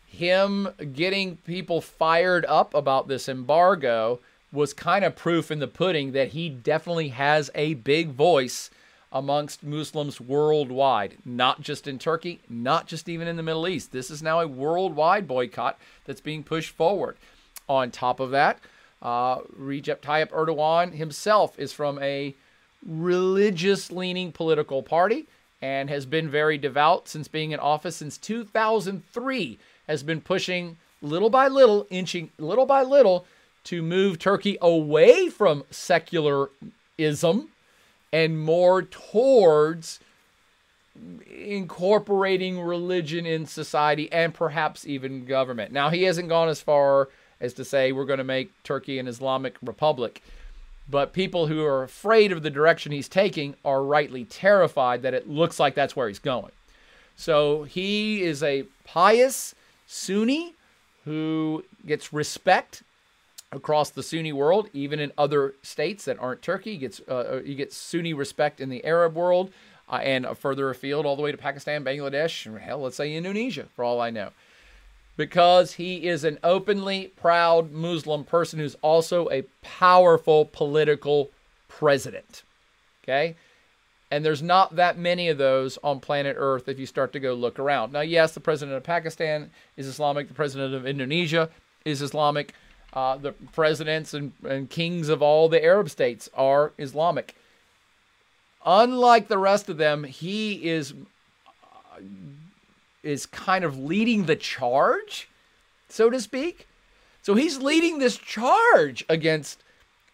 Him 0.06 0.68
getting 0.92 1.36
people 1.38 1.80
fired 1.80 2.44
up 2.46 2.74
about 2.74 3.08
this 3.08 3.28
embargo 3.28 4.20
was 4.52 4.74
kind 4.74 5.04
of 5.04 5.16
proof 5.16 5.50
in 5.50 5.60
the 5.60 5.66
pudding 5.66 6.12
that 6.12 6.28
he 6.28 6.48
definitely 6.50 7.08
has 7.08 7.50
a 7.54 7.74
big 7.74 8.10
voice 8.10 8.68
amongst 9.12 9.62
Muslims 9.62 10.20
worldwide, 10.20 11.16
not 11.24 11.60
just 11.60 11.86
in 11.86 11.98
Turkey, 11.98 12.40
not 12.48 12.86
just 12.86 13.08
even 13.08 13.28
in 13.28 13.36
the 13.36 13.42
Middle 13.42 13.68
East. 13.68 13.92
This 13.92 14.10
is 14.10 14.22
now 14.22 14.40
a 14.40 14.48
worldwide 14.48 15.28
boycott 15.28 15.78
that's 16.04 16.20
being 16.20 16.42
pushed 16.42 16.74
forward. 16.74 17.16
On 17.68 17.90
top 17.90 18.20
of 18.20 18.30
that, 18.32 18.58
uh, 19.02 19.38
Recep 19.58 20.00
Tayyip 20.00 20.30
Erdogan 20.30 20.94
himself 20.94 21.58
is 21.58 21.72
from 21.72 22.00
a 22.00 22.34
religious 22.86 23.92
leaning 23.92 24.32
political 24.32 24.82
party 24.82 25.26
and 25.60 25.88
has 25.90 26.06
been 26.06 26.28
very 26.28 26.58
devout 26.58 27.08
since 27.08 27.28
being 27.28 27.52
in 27.52 27.60
office 27.60 27.96
since 27.96 28.16
2003 28.18 29.58
has 29.86 30.02
been 30.02 30.20
pushing 30.20 30.76
little 31.00 31.30
by 31.30 31.48
little 31.48 31.86
inching 31.90 32.30
little 32.38 32.66
by 32.66 32.82
little 32.82 33.26
to 33.64 33.82
move 33.82 34.18
Turkey 34.18 34.56
away 34.60 35.28
from 35.28 35.64
secularism 35.70 37.48
and 38.12 38.40
more 38.40 38.82
towards 38.82 40.00
incorporating 41.30 42.60
religion 42.60 43.24
in 43.24 43.46
society 43.46 44.10
and 44.12 44.34
perhaps 44.34 44.86
even 44.86 45.24
government. 45.24 45.72
Now 45.72 45.90
he 45.90 46.02
hasn't 46.02 46.28
gone 46.28 46.48
as 46.48 46.60
far 46.60 47.08
as 47.42 47.52
to 47.54 47.64
say 47.64 47.92
we're 47.92 48.06
going 48.06 48.18
to 48.18 48.24
make 48.24 48.50
Turkey 48.62 48.98
an 48.98 49.08
Islamic 49.08 49.56
republic. 49.62 50.22
But 50.88 51.12
people 51.12 51.48
who 51.48 51.64
are 51.64 51.82
afraid 51.82 52.32
of 52.32 52.42
the 52.42 52.50
direction 52.50 52.92
he's 52.92 53.08
taking 53.08 53.56
are 53.64 53.82
rightly 53.82 54.24
terrified 54.24 55.02
that 55.02 55.12
it 55.12 55.28
looks 55.28 55.60
like 55.60 55.74
that's 55.74 55.94
where 55.94 56.08
he's 56.08 56.18
going. 56.18 56.52
So 57.16 57.64
he 57.64 58.22
is 58.22 58.42
a 58.42 58.64
pious 58.84 59.54
Sunni 59.86 60.54
who 61.04 61.64
gets 61.86 62.12
respect 62.12 62.82
across 63.50 63.90
the 63.90 64.02
Sunni 64.02 64.32
world, 64.32 64.68
even 64.72 64.98
in 64.98 65.12
other 65.18 65.54
states 65.62 66.04
that 66.06 66.18
aren't 66.18 66.42
Turkey. 66.42 66.72
He 66.72 66.78
gets 66.78 67.00
uh, 67.08 67.14
uh 67.14 67.40
he 67.42 67.54
gets 67.54 67.76
Sunni 67.76 68.14
respect 68.14 68.60
in 68.60 68.70
the 68.70 68.84
Arab 68.84 69.14
world 69.14 69.52
uh, 69.90 69.96
and 69.96 70.26
further 70.38 70.70
afield, 70.70 71.04
all 71.04 71.16
the 71.16 71.22
way 71.22 71.32
to 71.32 71.38
Pakistan, 71.38 71.84
Bangladesh, 71.84 72.46
and 72.46 72.58
hell, 72.58 72.80
let's 72.80 72.96
say 72.96 73.14
Indonesia, 73.14 73.66
for 73.74 73.84
all 73.84 74.00
I 74.00 74.10
know 74.10 74.30
because 75.16 75.74
he 75.74 76.08
is 76.08 76.24
an 76.24 76.38
openly 76.42 77.12
proud 77.16 77.72
Muslim 77.72 78.24
person 78.24 78.58
who's 78.58 78.76
also 78.82 79.28
a 79.30 79.42
powerful 79.60 80.46
political 80.46 81.30
president. 81.68 82.42
Okay? 83.02 83.36
And 84.10 84.24
there's 84.24 84.42
not 84.42 84.76
that 84.76 84.98
many 84.98 85.28
of 85.28 85.38
those 85.38 85.78
on 85.82 86.00
planet 86.00 86.36
Earth 86.38 86.68
if 86.68 86.78
you 86.78 86.86
start 86.86 87.12
to 87.14 87.20
go 87.20 87.34
look 87.34 87.58
around. 87.58 87.92
Now, 87.92 88.00
yes, 88.00 88.32
the 88.32 88.40
president 88.40 88.76
of 88.76 88.82
Pakistan 88.82 89.50
is 89.76 89.86
Islamic, 89.86 90.28
the 90.28 90.34
president 90.34 90.74
of 90.74 90.86
Indonesia 90.86 91.48
is 91.84 92.02
Islamic, 92.02 92.52
uh, 92.92 93.16
the 93.16 93.32
presidents 93.32 94.12
and, 94.12 94.32
and 94.44 94.68
kings 94.68 95.08
of 95.08 95.22
all 95.22 95.48
the 95.48 95.64
Arab 95.64 95.88
states 95.88 96.28
are 96.34 96.72
Islamic. 96.78 97.34
Unlike 98.64 99.28
the 99.28 99.38
rest 99.38 99.68
of 99.68 99.78
them, 99.78 100.04
he 100.04 100.68
is 100.68 100.94
is 103.02 103.26
kind 103.26 103.64
of 103.64 103.78
leading 103.78 104.26
the 104.26 104.36
charge, 104.36 105.28
so 105.88 106.10
to 106.10 106.20
speak. 106.20 106.66
So 107.22 107.34
he's 107.34 107.58
leading 107.58 107.98
this 107.98 108.16
charge 108.16 109.04
against 109.08 109.62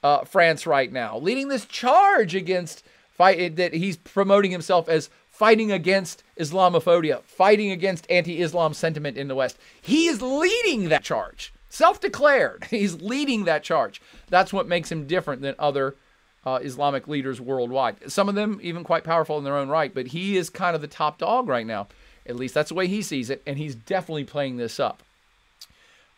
uh, 0.03 0.25
France 0.25 0.67
right 0.67 0.93
now, 0.93 1.19
leading 1.19 1.49
this 1.49 1.65
charge 1.65 2.35
against 2.35 2.85
fight 3.11 3.57
that 3.57 3.75
he's 3.75 3.97
promoting 3.97 4.51
himself 4.51 4.89
as 4.89 5.11
fighting 5.31 5.73
against 5.73 6.23
Islamophobia, 6.39 7.23
fighting 7.23 7.71
against 7.71 8.11
anti-Islam 8.11 8.75
sentiment 8.75 9.17
in 9.17 9.29
the 9.29 9.35
West. 9.35 9.59
He 9.81 10.07
is 10.07 10.21
leading 10.21 10.89
that 10.89 11.03
charge, 11.05 11.53
self-declared. 11.69 12.65
He's 12.71 13.01
leading 13.01 13.45
that 13.45 13.63
charge. 13.63 14.03
That's 14.29 14.53
what 14.53 14.67
makes 14.67 14.91
him 14.91 15.07
different 15.07 15.43
than 15.43 15.55
other 15.59 15.97
uh, 16.45 16.59
Islamic 16.63 17.07
leaders 17.07 17.41
worldwide. 17.41 18.11
Some 18.11 18.29
of 18.29 18.35
them 18.35 18.59
even 18.63 18.85
quite 18.85 19.05
powerful 19.05 19.39
in 19.39 19.45
their 19.45 19.57
own 19.57 19.69
right, 19.69 19.95
but 19.95 20.09
he 20.09 20.37
is 20.37 20.51
kind 20.51 20.75
of 20.75 20.83
the 20.83 20.89
top 20.89 21.19
dog 21.19 21.49
right 21.49 21.67
now. 21.67 21.89
At 22.29 22.37
least 22.37 22.55
that's 22.55 22.69
the 22.69 22.75
way 22.75 22.87
he 22.87 23.03
sees 23.03 23.31
it, 23.31 23.43
and 23.47 23.59
he's 23.59 23.75
definitely 23.75 24.25
playing 24.25 24.57
this 24.57 24.79
up. 24.79 25.03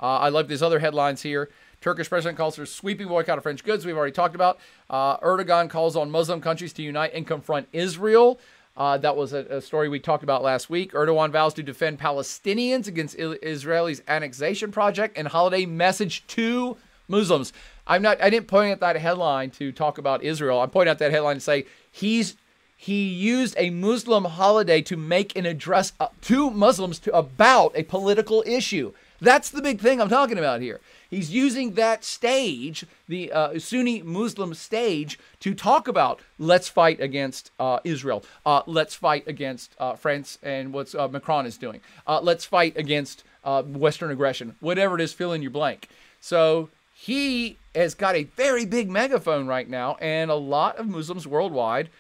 Uh, 0.01 0.19
I 0.19 0.29
love 0.31 0.49
these 0.49 0.63
other 0.63 0.79
headlines 0.79 1.23
here. 1.23 1.51
Turkish 1.81 2.09
president 2.09 2.37
calls 2.37 2.57
for 2.57 2.67
sweeping 2.67 3.09
boycott 3.09 3.39
of 3.39 3.43
French 3.43 3.65
goods. 3.65 3.87
We've 3.87 3.97
already 3.97 4.13
talked 4.13 4.35
about. 4.35 4.59
Uh, 4.89 5.17
Erdogan 5.19 5.71
calls 5.71 5.97
on 5.97 6.11
Muslim 6.11 6.41
countries 6.41 6.73
to 6.75 6.83
unite 6.83 7.13
and 7.15 7.27
confront 7.27 7.69
Israel. 7.73 8.39
Uh, 8.77 8.97
that 8.99 9.17
was 9.17 9.33
a, 9.33 9.39
a, 9.47 9.61
story 9.61 9.89
we 9.89 9.99
talked 9.99 10.23
about 10.23 10.43
last 10.43 10.71
week. 10.71 10.93
Erdogan 10.93 11.31
vows 11.31 11.55
to 11.55 11.63
defend 11.63 11.99
Palestinians 11.99 12.87
against 12.87 13.17
Israelis' 13.17 14.01
annexation 14.09 14.71
project 14.71 15.19
and 15.19 15.29
holiday 15.29 15.67
message 15.67 16.27
to 16.29 16.77
Muslims. 17.09 17.53
I'm 17.87 18.03
not. 18.03 18.23
I 18.23 18.31
didn't 18.31 18.47
point 18.47 18.73
at 18.73 18.81
that 18.81 18.97
headline 18.97 19.51
to 19.53 19.73
talk 19.73 19.99
about 19.99 20.23
Israel. 20.23 20.61
I'm 20.61 20.71
pointing 20.71 20.91
out 20.91 20.99
that 20.99 21.11
headline 21.11 21.37
to 21.37 21.41
say 21.41 21.67
he's 21.91 22.37
he 22.81 23.07
used 23.07 23.55
a 23.59 23.69
Muslim 23.69 24.25
holiday 24.25 24.81
to 24.81 24.97
make 24.97 25.37
an 25.37 25.45
address 25.45 25.93
uh, 26.01 26.09
to 26.23 26.51
Muslims 26.51 26.99
to, 26.99 27.15
about 27.15 27.73
a 27.75 27.83
political 27.83 28.43
issue. 28.47 28.95
That's 29.21 29.51
the 29.51 29.61
big 29.61 29.81
thing 29.81 30.01
I'm 30.01 30.09
talking 30.09 30.39
about 30.39 30.63
here. 30.63 30.81
He's 31.11 31.31
using 31.31 31.75
that 31.75 32.05
stage, 32.05 32.87
the 33.07 33.31
uh, 33.33 33.59
Sunni 33.59 34.01
Muslim 34.01 34.55
stage, 34.55 35.19
to 35.41 35.55
talk 35.55 35.89
about 35.89 36.21
let's 36.39 36.71
fight 36.71 37.03
against 37.03 37.51
uh, 37.61 37.81
Israel. 37.85 38.25
Uh, 38.47 38.63
let's 38.65 38.95
fight 38.95 39.29
against 39.29 39.75
uh, 39.79 39.95
France 39.95 40.39
and 40.43 40.73
what 40.73 40.95
uh, 40.95 41.07
Macron 41.07 41.45
is 41.45 41.59
doing. 41.59 41.83
Let's 42.09 42.47
fight 42.47 42.79
against 42.79 43.25
Western 43.45 44.11
aggression. 44.11 44.57
Whatever 44.61 44.95
it 44.95 45.03
is, 45.03 45.13
fill 45.13 45.35
in 45.35 45.43
your 45.43 45.51
blank. 45.51 45.91
So 46.23 46.71
he 46.95 47.59
has 47.75 47.95
got 47.95 48.15
a 48.15 48.25
very 48.25 48.65
big 48.65 48.89
megaphone 48.89 49.47
right 49.47 49.69
now, 49.69 49.99
and 50.01 50.31
a 50.31 50.35
lot 50.35 50.77
of 50.79 50.89
Muslims 50.89 51.27
worldwide, 51.27 51.91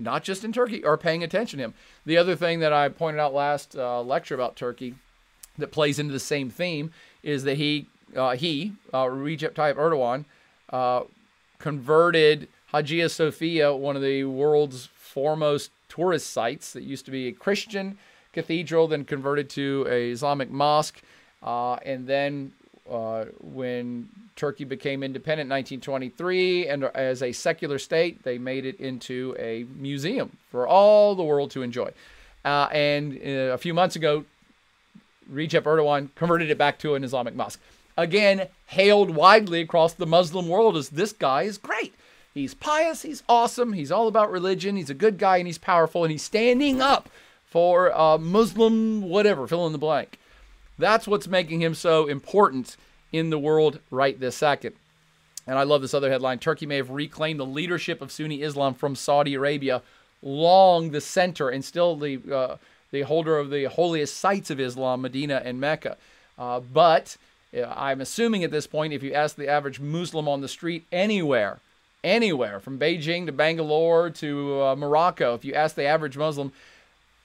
not 0.00 0.24
just 0.24 0.44
in 0.44 0.52
Turkey, 0.52 0.84
are 0.84 0.96
paying 0.96 1.22
attention 1.22 1.58
to 1.58 1.64
him. 1.66 1.74
The 2.04 2.16
other 2.16 2.34
thing 2.34 2.60
that 2.60 2.72
I 2.72 2.88
pointed 2.88 3.20
out 3.20 3.34
last 3.34 3.74
lecture 3.74 4.34
about 4.34 4.56
Turkey 4.56 4.94
that 5.58 5.72
plays 5.72 5.98
into 5.98 6.12
the 6.12 6.18
same 6.18 6.50
theme 6.50 6.90
is 7.22 7.44
that 7.44 7.56
he 7.56 7.86
uh, 8.16 8.36
he, 8.36 8.72
uh, 8.92 9.04
Recep 9.04 9.52
Tayyip 9.52 9.76
Erdogan, 9.76 10.24
uh, 10.70 11.04
converted 11.58 12.48
Hagia 12.72 13.08
Sophia, 13.08 13.74
one 13.74 13.96
of 13.96 14.02
the 14.02 14.24
world's 14.24 14.86
foremost 14.86 15.70
tourist 15.88 16.30
sites 16.30 16.72
that 16.72 16.82
used 16.82 17.04
to 17.04 17.10
be 17.10 17.28
a 17.28 17.32
Christian 17.32 17.98
cathedral, 18.32 18.88
then 18.88 19.04
converted 19.04 19.50
to 19.50 19.86
a 19.88 20.10
Islamic 20.10 20.50
mosque. 20.50 21.00
Uh, 21.42 21.74
and 21.76 22.06
then 22.06 22.52
uh, 22.90 23.26
when 23.40 24.08
Turkey 24.36 24.64
became 24.64 25.02
independent 25.02 25.46
in 25.46 25.56
1923 25.56 26.68
and 26.68 26.84
as 26.84 27.22
a 27.22 27.32
secular 27.32 27.78
state, 27.78 28.22
they 28.22 28.38
made 28.38 28.64
it 28.64 28.80
into 28.80 29.34
a 29.38 29.64
museum 29.76 30.36
for 30.50 30.66
all 30.66 31.14
the 31.14 31.22
world 31.22 31.50
to 31.52 31.62
enjoy. 31.62 31.90
Uh, 32.44 32.68
and 32.72 33.14
uh, 33.24 33.52
a 33.52 33.58
few 33.58 33.74
months 33.74 33.96
ago, 33.96 34.24
Recep 35.32 35.62
Erdogan 35.62 36.08
converted 36.16 36.50
it 36.50 36.58
back 36.58 36.78
to 36.80 36.94
an 36.94 37.04
Islamic 37.04 37.34
mosque 37.34 37.60
again 37.96 38.48
hailed 38.66 39.10
widely 39.10 39.60
across 39.60 39.92
the 39.92 40.06
Muslim 40.06 40.48
world 40.48 40.76
as 40.76 40.90
this 40.90 41.12
guy 41.12 41.42
is 41.42 41.58
great. 41.58 41.94
He's 42.32 42.54
pious, 42.54 43.02
he's 43.02 43.22
awesome, 43.28 43.72
he's 43.72 43.90
all 43.90 44.06
about 44.06 44.30
religion, 44.30 44.76
he's 44.76 44.90
a 44.90 44.94
good 44.94 45.18
guy, 45.18 45.38
and 45.38 45.46
he's 45.46 45.58
powerful, 45.58 46.04
and 46.04 46.12
he's 46.12 46.22
standing 46.22 46.80
up 46.80 47.08
for 47.44 47.92
uh, 47.92 48.18
Muslim 48.18 49.02
whatever, 49.02 49.46
fill 49.46 49.66
in 49.66 49.72
the 49.72 49.78
blank. 49.78 50.18
That's 50.80 51.06
what's 51.06 51.28
making 51.28 51.60
him 51.60 51.74
so 51.74 52.06
important 52.06 52.76
in 53.12 53.30
the 53.30 53.38
world 53.38 53.80
right 53.90 54.18
this 54.18 54.36
second. 54.36 54.74
And 55.46 55.58
I 55.58 55.62
love 55.64 55.82
this 55.82 55.94
other 55.94 56.10
headline 56.10 56.38
Turkey 56.38 56.66
may 56.66 56.76
have 56.76 56.90
reclaimed 56.90 57.40
the 57.40 57.46
leadership 57.46 58.00
of 58.00 58.12
Sunni 58.12 58.42
Islam 58.42 58.74
from 58.74 58.94
Saudi 58.94 59.34
Arabia, 59.34 59.82
long 60.22 60.90
the 60.90 61.00
center 61.00 61.48
and 61.48 61.64
still 61.64 61.96
the, 61.96 62.20
uh, 62.32 62.56
the 62.92 63.02
holder 63.02 63.38
of 63.38 63.50
the 63.50 63.64
holiest 63.64 64.16
sites 64.16 64.50
of 64.50 64.60
Islam, 64.60 65.02
Medina 65.02 65.42
and 65.44 65.60
Mecca. 65.60 65.96
Uh, 66.38 66.60
but 66.60 67.16
I'm 67.54 68.00
assuming 68.00 68.44
at 68.44 68.50
this 68.50 68.66
point, 68.66 68.92
if 68.92 69.02
you 69.02 69.12
ask 69.12 69.36
the 69.36 69.48
average 69.48 69.80
Muslim 69.80 70.28
on 70.28 70.40
the 70.40 70.48
street 70.48 70.86
anywhere, 70.92 71.58
anywhere 72.04 72.60
from 72.60 72.78
Beijing 72.78 73.26
to 73.26 73.32
Bangalore 73.32 74.10
to 74.10 74.62
uh, 74.62 74.76
Morocco, 74.76 75.34
if 75.34 75.44
you 75.44 75.54
ask 75.54 75.74
the 75.74 75.84
average 75.84 76.16
Muslim, 76.16 76.52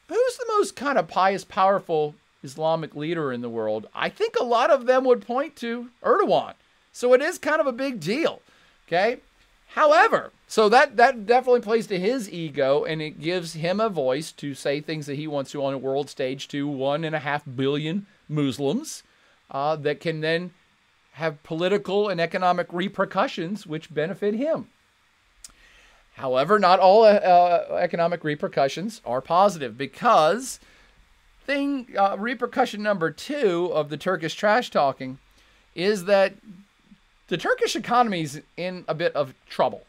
who's 0.08 0.38
the 0.38 0.46
most 0.50 0.76
kind 0.76 0.98
of 0.98 1.08
pious, 1.08 1.44
powerful 1.44 2.16
Islamic 2.46 2.96
leader 2.96 3.34
in 3.34 3.42
the 3.42 3.50
world, 3.50 3.88
I 3.94 4.10
think 4.10 4.36
a 4.40 4.44
lot 4.44 4.72
of 4.72 4.86
them 4.86 5.04
would 5.04 5.26
point 5.26 5.56
to 5.58 5.90
Erdogan. 6.04 6.54
So 6.94 7.14
it 7.14 7.22
is 7.22 7.38
kind 7.38 7.60
of 7.60 7.68
a 7.68 7.74
big 7.74 8.00
deal. 8.00 8.42
Okay. 8.88 9.18
However, 9.76 10.32
so 10.48 10.70
that 10.70 10.96
that 10.96 11.26
definitely 11.26 11.62
plays 11.62 11.88
to 11.88 12.00
his 12.00 12.32
ego, 12.32 12.86
and 12.86 13.02
it 13.02 13.20
gives 13.20 13.54
him 13.54 13.82
a 13.82 13.90
voice 13.90 14.32
to 14.34 14.54
say 14.54 14.80
things 14.80 15.06
that 15.08 15.16
he 15.16 15.28
wants 15.28 15.52
to 15.52 15.66
on 15.66 15.74
a 15.74 15.78
world 15.78 16.10
stage 16.10 16.48
to 16.50 16.68
one 16.68 17.04
and 17.04 17.16
a 17.16 17.20
half 17.20 17.44
billion 17.44 18.06
Muslims 18.30 19.04
uh, 19.52 19.76
that 19.76 20.00
can 20.00 20.22
then 20.22 20.52
have 21.14 21.44
political 21.44 22.08
and 22.08 22.22
economic 22.22 22.68
repercussions 22.72 23.66
which 23.68 23.94
benefit 23.94 24.36
him. 24.36 24.68
However, 26.14 26.60
not 26.60 26.80
all 26.80 27.04
uh, 27.04 27.78
economic 27.78 28.24
repercussions 28.24 29.02
are 29.06 29.22
positive 29.22 29.78
because 29.78 30.60
thing 31.46 31.88
uh, 31.98 32.16
repercussion 32.18 32.82
number 32.82 33.12
two 33.12 33.72
of 33.74 33.90
the 33.90 33.98
Turkish 33.98 34.36
trash 34.36 34.70
talking 34.70 35.20
is 35.76 36.06
that 36.06 36.34
the 37.28 37.38
Turkish 37.38 37.76
economy 37.76 38.22
is 38.22 38.42
in 38.58 38.86
a 38.88 38.94
bit 38.94 39.16
of 39.16 39.34
trouble. 39.50 39.84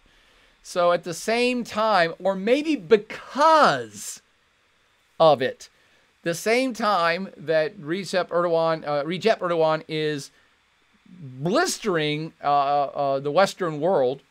So 0.62 0.92
at 0.92 1.04
the 1.04 1.14
same 1.14 1.64
time, 1.64 2.14
or 2.18 2.34
maybe 2.34 2.74
because 2.76 4.20
of 5.20 5.40
it, 5.40 5.68
the 6.22 6.34
same 6.34 6.72
time 6.72 7.28
that 7.36 7.78
Recep 7.78 8.28
Erdogan, 8.28 8.84
uh, 8.86 9.04
Recep 9.04 9.38
Erdogan 9.38 9.84
is 9.86 10.32
blistering 11.08 12.32
uh, 12.42 12.46
uh, 12.48 13.20
the 13.20 13.30
Western 13.30 13.80
world 13.80 14.22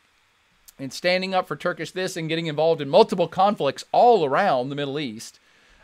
and 0.78 0.92
standing 0.92 1.34
up 1.34 1.48
for 1.48 1.56
Turkish 1.56 1.92
this 1.92 2.16
and 2.16 2.28
getting 2.28 2.46
involved 2.46 2.82
in 2.82 2.88
multiple 2.90 3.28
conflicts 3.28 3.84
all 3.92 4.26
around 4.26 4.68
the 4.68 4.76
Middle 4.76 4.98
East, 4.98 5.40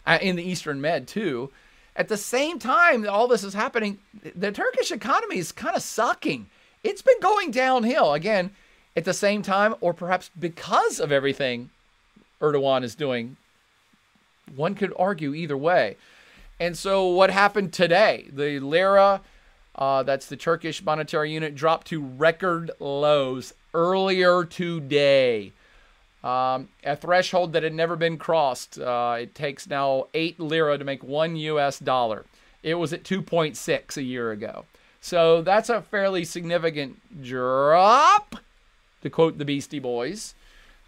in 0.07 0.37
the 0.37 0.43
Eastern 0.43 0.81
Med 0.81 1.07
too. 1.07 1.51
At 1.95 2.09
the 2.09 2.17
same 2.17 2.59
time 2.59 3.09
all 3.09 3.29
this 3.29 3.45
is 3.45 3.55
happening, 3.55 3.99
the 4.35 4.53
Turkish 4.53 4.91
economy 4.91 5.39
is 5.39 5.53
kind 5.53 5.77
of 5.77 5.83
sucking. 5.83 6.49
It's 6.83 7.03
been 7.03 7.21
going 7.21 7.51
downhill 7.51 8.13
again. 8.13 8.51
At 8.95 9.07
the 9.07 9.15
same 9.15 9.41
time, 9.41 9.75
or 9.81 9.95
perhaps 9.95 10.31
because 10.39 11.01
of 11.01 11.11
everything 11.11 11.71
Erdogan 12.43 12.83
is 12.83 12.95
doing 12.95 13.39
one 14.55 14.75
could 14.75 14.93
argue 14.99 15.35
either 15.35 15.57
way. 15.57 15.97
And 16.61 16.77
so, 16.77 17.07
what 17.07 17.31
happened 17.31 17.73
today? 17.73 18.29
The 18.33 18.61
lira, 18.61 19.21
uh, 19.75 20.03
that's 20.03 20.27
the 20.27 20.37
Turkish 20.37 20.83
monetary 20.83 21.33
unit, 21.33 21.55
dropped 21.55 21.87
to 21.89 22.05
record 22.05 22.71
lows 22.79 23.55
earlier 23.75 24.45
today. 24.45 25.53
Um, 26.25 26.69
a 26.85 26.95
threshold 26.95 27.53
that 27.53 27.65
had 27.65 27.75
never 27.75 27.97
been 27.97 28.17
crossed. 28.17 28.79
Uh, 28.79 29.17
it 29.21 29.35
takes 29.35 29.67
now 29.67 30.07
eight 30.15 30.39
lira 30.39 30.79
to 30.79 30.85
make 30.85 31.03
one 31.03 31.35
US 31.37 31.79
dollar. 31.79 32.25
It 32.63 32.75
was 32.75 32.93
at 32.93 33.03
2.6 33.03 33.97
a 33.97 34.03
year 34.03 34.31
ago. 34.31 34.65
So 35.01 35.43
that's 35.43 35.69
a 35.69 35.83
fairly 35.83 36.25
significant 36.25 37.25
drop, 37.25 38.37
to 39.03 39.11
quote 39.11 39.37
the 39.37 39.45
Beastie 39.45 39.81
Boys. 39.81 40.37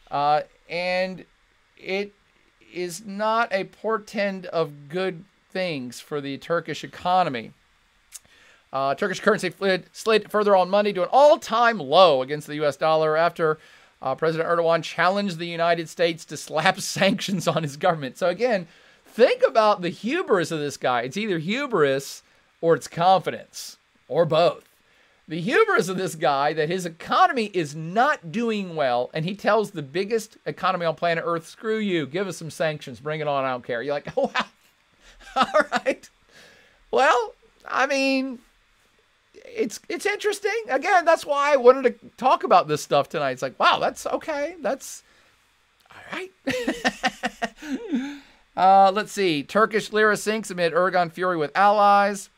Uh, 0.08 0.42
and 0.70 1.24
it 1.76 2.12
is 2.72 3.04
not 3.04 3.52
a 3.52 3.64
portend 3.64 4.46
of 4.46 4.88
good 4.88 5.24
things 5.50 5.98
for 5.98 6.20
the 6.20 6.38
Turkish 6.38 6.84
economy. 6.84 7.52
Uh, 8.72 8.94
Turkish 8.94 9.20
currency 9.20 9.50
slid, 9.50 9.86
slid, 9.92 10.30
further 10.30 10.54
on 10.54 10.70
Monday 10.70 10.92
to 10.92 11.02
an 11.02 11.08
all 11.12 11.38
time 11.38 11.78
low 11.78 12.22
against 12.22 12.46
the 12.46 12.56
US 12.64 12.76
dollar 12.76 13.16
after 13.16 13.58
uh, 14.02 14.14
President 14.14 14.48
Erdogan 14.48 14.82
challenged 14.82 15.38
the 15.38 15.46
United 15.46 15.88
States 15.88 16.24
to 16.26 16.36
slap 16.36 16.80
sanctions 16.80 17.48
on 17.48 17.62
his 17.62 17.76
government. 17.76 18.18
So, 18.18 18.28
again, 18.28 18.66
think 19.06 19.42
about 19.46 19.82
the 19.82 19.88
hubris 19.90 20.50
of 20.50 20.60
this 20.60 20.76
guy. 20.76 21.02
It's 21.02 21.16
either 21.16 21.38
hubris 21.38 22.22
or 22.60 22.74
it's 22.74 22.88
confidence, 22.88 23.76
or 24.08 24.24
both 24.24 24.64
the 25.26 25.40
hubris 25.40 25.88
of 25.88 25.96
this 25.96 26.14
guy 26.14 26.52
that 26.52 26.68
his 26.68 26.84
economy 26.84 27.50
is 27.54 27.74
not 27.74 28.30
doing 28.30 28.76
well, 28.76 29.10
and 29.14 29.24
he 29.24 29.34
tells 29.34 29.70
the 29.70 29.82
biggest 29.82 30.36
economy 30.44 30.84
on 30.84 30.94
planet 30.94 31.24
Earth, 31.26 31.48
"Screw 31.48 31.78
you! 31.78 32.06
Give 32.06 32.28
us 32.28 32.36
some 32.36 32.50
sanctions. 32.50 33.00
Bring 33.00 33.20
it 33.20 33.28
on. 33.28 33.44
I 33.44 33.50
don't 33.50 33.64
care." 33.64 33.82
You're 33.82 33.94
like, 33.94 34.12
"Oh 34.16 34.30
wow, 34.34 34.46
all 35.36 35.62
right." 35.72 36.08
Well, 36.90 37.34
I 37.66 37.86
mean, 37.86 38.38
it's 39.44 39.80
it's 39.88 40.06
interesting. 40.06 40.50
Again, 40.68 41.04
that's 41.04 41.26
why 41.26 41.52
I 41.52 41.56
wanted 41.56 42.00
to 42.00 42.08
talk 42.16 42.44
about 42.44 42.68
this 42.68 42.82
stuff 42.82 43.08
tonight. 43.08 43.32
It's 43.32 43.42
like, 43.42 43.58
wow, 43.58 43.78
that's 43.78 44.06
okay. 44.06 44.56
That's 44.60 45.02
all 45.90 46.00
right. 46.12 46.30
uh, 48.56 48.92
let's 48.92 49.12
see. 49.12 49.42
Turkish 49.42 49.92
lira 49.92 50.16
sinks 50.16 50.50
amid 50.50 50.72
Erdogan 50.72 51.12
fury 51.12 51.36
with 51.36 51.56
allies. 51.56 52.30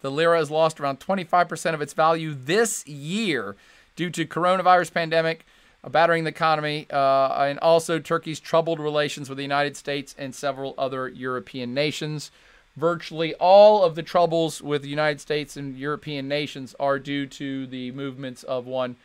The 0.00 0.10
lira 0.10 0.38
has 0.38 0.50
lost 0.50 0.80
around 0.80 1.00
25% 1.00 1.74
of 1.74 1.80
its 1.80 1.92
value 1.92 2.34
this 2.34 2.86
year 2.86 3.56
due 3.94 4.10
to 4.10 4.26
coronavirus 4.26 4.92
pandemic 4.92 5.46
uh, 5.84 5.88
battering 5.88 6.24
the 6.24 6.30
economy 6.30 6.86
uh, 6.90 7.44
and 7.44 7.58
also 7.60 7.98
Turkey's 7.98 8.40
troubled 8.40 8.80
relations 8.80 9.28
with 9.28 9.36
the 9.36 9.44
United 9.44 9.76
States 9.76 10.14
and 10.18 10.34
several 10.34 10.74
other 10.76 11.08
European 11.08 11.72
nations. 11.72 12.32
Virtually 12.76 13.34
all 13.34 13.84
of 13.84 13.94
the 13.94 14.02
troubles 14.02 14.62
with 14.62 14.82
the 14.82 14.88
United 14.88 15.20
States 15.20 15.56
and 15.56 15.76
European 15.76 16.26
nations 16.26 16.74
are 16.80 16.98
due 16.98 17.26
to 17.26 17.66
the 17.66 17.90
movements 17.92 18.42
of 18.44 18.66
one 18.66 18.96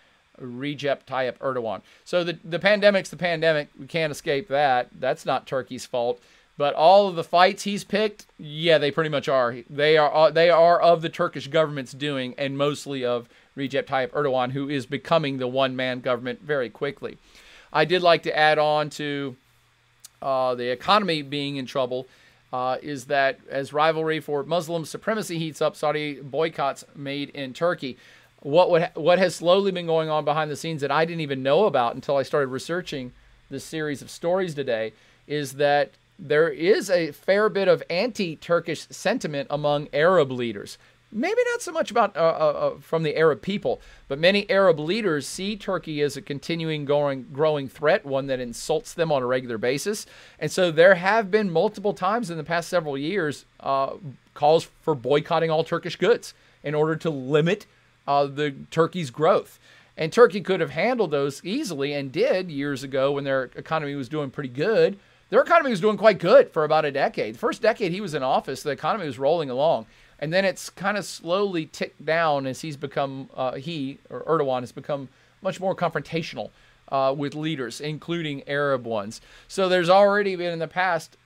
Recep 0.41 0.99
Tayyip 1.05 1.38
Erdogan. 1.39 1.82
So 2.05 2.24
the, 2.24 2.38
the 2.45 2.59
pandemic's 2.59 3.09
the 3.09 3.18
pandemic. 3.18 3.70
We 3.78 3.88
can't 3.88 4.11
escape 4.11 4.47
that. 4.47 4.89
That's 4.97 5.26
not 5.26 5.47
Turkey's 5.47 5.86
fault. 5.86 6.22
But 6.57 6.74
all 6.74 7.07
of 7.07 7.15
the 7.15 7.24
fights 7.24 7.63
he's 7.63 7.84
picked, 7.84 8.26
yeah, 8.39 8.78
they 8.80 8.89
pretty 8.89 9.09
much 9.09 9.28
are. 9.28 9.57
They 9.70 9.95
are 9.95 10.13
uh, 10.13 10.32
they 10.32 10.49
are 10.49 10.82
of 10.82 11.03
the 11.03 11.09
Turkish 11.09 11.47
government's 11.47 11.91
doing, 11.91 12.34
and 12.36 12.57
mostly 12.57 13.05
of 13.05 13.30
Recep 13.55 13.86
Tayyip 13.86 14.09
Erdogan, 14.09 14.51
who 14.51 14.68
is 14.68 14.86
becoming 14.88 15.38
the 15.38 15.47
one-man 15.47 15.99
government 15.99 16.41
very 16.41 16.70
quickly. 16.70 17.18
I 17.72 17.86
did 17.86 18.01
like 18.01 18.24
to 18.24 18.36
add 18.36 18.57
on 18.57 18.89
to 18.91 19.36
uh, 20.22 20.55
the 20.55 20.72
economy 20.72 21.22
being 21.22 21.57
in 21.57 21.68
trouble. 21.68 22.07
Uh, 22.54 22.78
is 22.82 23.06
that 23.06 23.39
as 23.50 23.74
rivalry 23.74 24.20
for 24.20 24.43
Muslim 24.43 24.86
supremacy 24.86 25.38
heats 25.38 25.62
up, 25.62 25.76
Saudi 25.76 26.22
boycotts 26.22 26.84
made 26.95 27.30
in 27.30 27.54
Turkey. 27.54 27.98
What 28.41 28.70
would, 28.72 28.89
what 28.93 29.20
has 29.20 29.36
slowly 29.36 29.72
been 29.72 29.88
going 29.88 30.10
on 30.10 30.24
behind 30.24 30.50
the 30.52 30.56
scenes 30.56 30.82
that 30.82 30.91
I 30.91 31.06
didn't 31.06 31.22
even 31.22 31.43
know 31.43 31.66
about 31.66 31.95
until 31.95 32.18
I 32.18 32.24
started 32.24 32.48
researching 32.48 33.12
this 33.50 33.64
series 33.64 34.02
of 34.02 34.10
stories 34.10 34.54
today 34.54 34.93
is 35.28 35.54
that 35.54 35.91
there 36.20 36.50
is 36.50 36.89
a 36.89 37.12
fair 37.12 37.50
bit 37.50 37.68
of 37.68 37.84
anti-Turkish 37.89 38.88
sentiment 38.89 39.48
among 39.50 39.88
Arab 39.93 40.32
leaders. 40.32 40.78
Maybe 41.18 41.41
not 41.51 41.63
so 41.63 41.72
much 41.72 41.89
about 41.89 42.15
uh, 42.15 42.20
uh, 42.20 42.24
uh, 42.24 42.80
from 42.80 43.01
the 43.01 43.18
Arab 43.18 43.41
people, 43.41 43.82
but 44.07 44.20
many 44.20 44.47
Arab 44.51 44.80
leaders 44.80 45.26
see 45.26 45.57
Turkey 45.57 45.99
as 46.03 46.15
a 46.15 46.22
continuing 46.22 46.86
growing, 46.86 47.26
growing 47.34 47.68
threat, 47.68 48.05
one 48.05 48.28
that 48.28 48.39
insults 48.39 48.93
them 48.93 49.11
on 49.11 49.24
a 49.24 49.26
regular 49.26 49.57
basis. 49.57 50.05
And 50.38 50.51
so 50.51 50.70
there 50.70 50.93
have 50.93 51.32
been 51.32 51.49
multiple 51.49 51.93
times 51.93 52.30
in 52.30 52.38
the 52.38 52.43
past 52.43 52.70
several 52.70 52.99
years 52.99 53.45
uh, 53.61 53.95
calls 54.36 54.65
for 54.84 54.93
boycotting 54.93 55.49
all 55.49 55.63
Turkish 55.63 55.95
goods 55.95 56.36
in 56.63 56.76
order 56.76 56.95
to 56.97 57.09
limit 57.09 57.65
uh, 58.07 58.28
the 58.28 58.53
Turkey's 58.70 59.09
growth. 59.09 59.57
And 59.97 60.13
Turkey 60.13 60.41
could 60.41 60.59
have 60.59 60.70
handled 60.70 61.09
those 61.09 61.43
easily 61.43 61.93
and 61.93 62.11
did 62.11 62.51
years 62.51 62.84
ago 62.84 63.13
when 63.13 63.24
their 63.24 63.49
economy 63.55 63.95
was 63.95 64.07
doing 64.07 64.30
pretty 64.30 64.49
good. 64.49 64.99
Their 65.30 65.41
economy 65.41 65.72
was 65.72 65.82
doing 65.82 65.97
quite 65.97 66.20
good 66.20 66.51
for 66.53 66.63
about 66.63 66.86
a 66.86 66.91
decade. 66.91 67.34
The 67.34 67.39
first 67.39 67.63
decade 67.63 67.91
he 67.91 68.01
was 68.01 68.13
in 68.13 68.22
office, 68.22 68.61
the 68.61 68.70
economy 68.70 69.07
was 69.07 69.18
rolling 69.18 69.49
along. 69.49 69.88
And 70.20 70.34
then 70.34 70.45
it's 70.45 70.70
kind 70.70 70.97
of 70.97 71.05
slowly 71.05 71.68
ticked 71.68 72.03
down 72.05 72.47
as 72.47 72.61
he's 72.61 72.78
become, 72.78 73.30
uh, 73.36 73.55
he, 73.55 73.99
or 74.09 74.24
Erdogan, 74.24 74.61
has 74.61 74.72
become 74.72 75.09
much 75.41 75.59
more 75.59 75.76
confrontational 75.76 76.49
uh, 76.91 77.13
with 77.15 77.36
leaders, 77.36 77.80
including 77.80 78.47
Arab 78.47 78.86
ones. 78.86 79.22
So 79.47 79.70
there's 79.70 79.89
already 79.89 80.36
been 80.36 80.53
in 80.53 80.59
the 80.59 80.68
past 80.68 81.18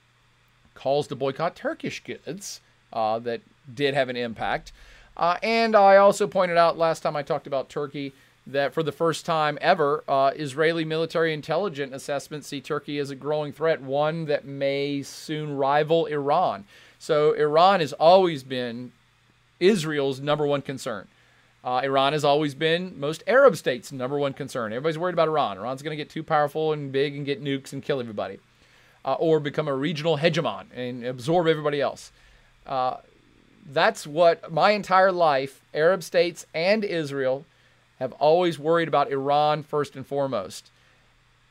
calls 0.74 1.06
to 1.08 1.14
boycott 1.14 1.56
Turkish 1.56 2.02
goods 2.02 2.60
uh, 2.92 3.18
that 3.20 3.40
did 3.72 3.94
have 3.94 4.08
an 4.08 4.16
impact. 4.16 4.72
Uh, 5.16 5.36
and 5.42 5.76
I 5.76 5.96
also 5.96 6.26
pointed 6.26 6.56
out 6.56 6.78
last 6.78 7.00
time 7.00 7.16
I 7.16 7.22
talked 7.22 7.46
about 7.46 7.68
Turkey 7.68 8.12
that 8.46 8.74
for 8.74 8.82
the 8.82 8.92
first 8.92 9.24
time 9.24 9.56
ever, 9.60 10.02
uh, 10.08 10.32
Israeli 10.34 10.84
military 10.84 11.32
intelligence 11.32 11.92
assessments 11.94 12.48
see 12.48 12.60
Turkey 12.60 12.98
as 12.98 13.10
a 13.10 13.14
growing 13.14 13.52
threat, 13.52 13.80
one 13.80 14.24
that 14.24 14.44
may 14.44 15.02
soon 15.02 15.56
rival 15.56 16.06
Iran. 16.06 16.64
So 17.02 17.32
Iran 17.32 17.80
has 17.80 17.92
always 17.94 18.44
been 18.44 18.92
Israel's 19.58 20.20
number 20.20 20.46
one 20.46 20.62
concern. 20.62 21.08
Uh, 21.64 21.80
Iran 21.82 22.12
has 22.12 22.24
always 22.24 22.54
been 22.54 22.94
most 22.96 23.24
Arab 23.26 23.56
states' 23.56 23.90
number 23.90 24.16
one 24.20 24.34
concern. 24.34 24.72
Everybody's 24.72 24.98
worried 24.98 25.14
about 25.14 25.26
Iran. 25.26 25.58
Iran's 25.58 25.82
going 25.82 25.90
to 25.90 25.96
get 25.96 26.10
too 26.10 26.22
powerful 26.22 26.72
and 26.72 26.92
big 26.92 27.16
and 27.16 27.26
get 27.26 27.42
nukes 27.42 27.72
and 27.72 27.82
kill 27.82 27.98
everybody, 27.98 28.38
uh, 29.04 29.14
or 29.14 29.40
become 29.40 29.66
a 29.66 29.74
regional 29.74 30.18
hegemon 30.18 30.66
and 30.76 31.04
absorb 31.04 31.48
everybody 31.48 31.80
else. 31.80 32.12
Uh, 32.68 32.98
that's 33.72 34.06
what 34.06 34.52
my 34.52 34.70
entire 34.70 35.10
life, 35.10 35.60
Arab 35.74 36.04
states 36.04 36.46
and 36.54 36.84
Israel, 36.84 37.44
have 37.98 38.12
always 38.12 38.60
worried 38.60 38.86
about 38.86 39.10
Iran 39.10 39.64
first 39.64 39.96
and 39.96 40.06
foremost. 40.06 40.70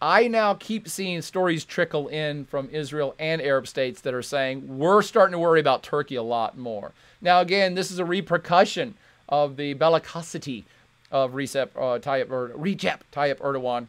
I 0.02 0.28
now 0.28 0.56
keep 0.56 0.88
seeing 0.88 1.22
stories 1.22 1.64
trickle 1.64 2.08
in 2.08 2.46
from 2.46 2.70
Israel 2.72 3.14
and 3.20 3.40
Arab 3.40 3.68
states 3.68 4.02
that 4.02 4.16
are 4.16 4.24
saying 4.24 4.80
we're 4.80 5.04
starting 5.04 5.34
to 5.34 5.40
worry 5.40 5.60
about 5.60 5.84
Turkey 5.84 6.16
a 6.16 6.24
lot 6.24 6.58
more. 6.58 6.92
Now, 7.22 7.40
again, 7.40 7.76
this 7.76 7.92
is 7.92 8.00
a 8.00 8.06
repercussion 8.06 8.96
of 9.30 9.58
the 9.58 9.76
bellicosity 9.76 10.64
of 11.12 11.34
Recep 11.34 11.70
uh, 11.76 12.00
Tayyip, 12.00 12.32
or 12.32 12.50
Recep 12.50 13.02
Tayyip 13.12 13.38
Erdogan. 13.38 13.88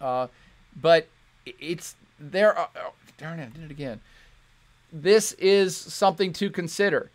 Uh, 0.00 0.26
but 0.80 1.08
it's 1.46 1.94
there. 2.18 2.58
Oh, 2.58 2.92
darn 3.16 3.38
it, 3.38 3.52
I 3.54 3.58
did 3.58 3.64
it 3.66 3.70
again. 3.70 4.00
This 4.92 5.32
is 5.32 5.76
something 5.76 6.32
to 6.34 6.50
consider. 6.50 7.10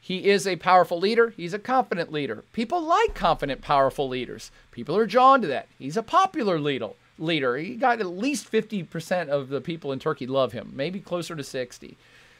He 0.00 0.28
is 0.28 0.46
a 0.46 0.56
powerful 0.56 0.98
leader. 0.98 1.30
He's 1.36 1.54
a 1.54 1.58
confident 1.58 2.10
leader. 2.10 2.42
People 2.52 2.82
like 2.82 3.14
confident, 3.14 3.60
powerful 3.60 4.08
leaders. 4.08 4.50
People 4.72 4.96
are 4.96 5.06
drawn 5.06 5.40
to 5.42 5.46
that. 5.46 5.68
He's 5.78 5.96
a 5.96 6.02
popular 6.02 6.58
leader. 6.58 6.90
Leader. 7.20 7.56
He 7.56 7.76
got 7.76 8.00
at 8.00 8.06
least 8.06 8.50
50% 8.50 9.28
of 9.28 9.48
the 9.48 9.60
people 9.60 9.92
in 9.92 9.98
Turkey 9.98 10.26
love 10.26 10.52
him, 10.52 10.72
maybe 10.74 11.00
closer 11.00 11.36
to 11.36 11.44
60. 11.44 11.96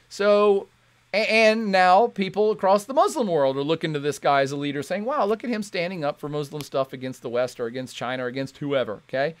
So, 0.09 0.67
and 1.13 1.71
now 1.71 2.07
people 2.07 2.51
across 2.51 2.85
the 2.85 2.93
Muslim 2.93 3.27
world 3.27 3.55
are 3.57 3.63
looking 3.63 3.93
to 3.93 3.99
this 3.99 4.19
guy 4.19 4.41
as 4.41 4.51
a 4.51 4.57
leader, 4.57 4.83
saying, 4.83 5.05
"Wow, 5.05 5.25
look 5.25 5.43
at 5.43 5.49
him 5.49 5.63
standing 5.63 6.03
up 6.03 6.19
for 6.19 6.27
Muslim 6.27 6.61
stuff 6.61 6.93
against 6.93 7.21
the 7.21 7.29
West 7.29 7.59
or 7.59 7.67
against 7.67 7.95
China 7.95 8.25
or 8.25 8.27
against 8.27 8.57
whoever." 8.57 9.01
Okay. 9.07 9.35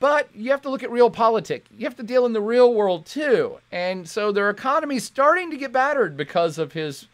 But 0.00 0.28
you 0.34 0.50
have 0.50 0.62
to 0.62 0.68
look 0.68 0.82
at 0.82 0.90
real 0.90 1.08
politics. 1.10 1.68
You 1.76 1.84
have 1.84 1.96
to 1.96 2.02
deal 2.02 2.26
in 2.26 2.32
the 2.34 2.40
real 2.40 2.74
world 2.74 3.06
too. 3.06 3.58
And 3.72 4.08
so 4.08 4.32
their 4.32 4.50
economy 4.50 4.96
is 4.96 5.04
starting 5.04 5.50
to 5.50 5.56
get 5.56 5.72
battered 5.72 6.16
because 6.16 6.58
of 6.58 6.72
his 6.72 7.06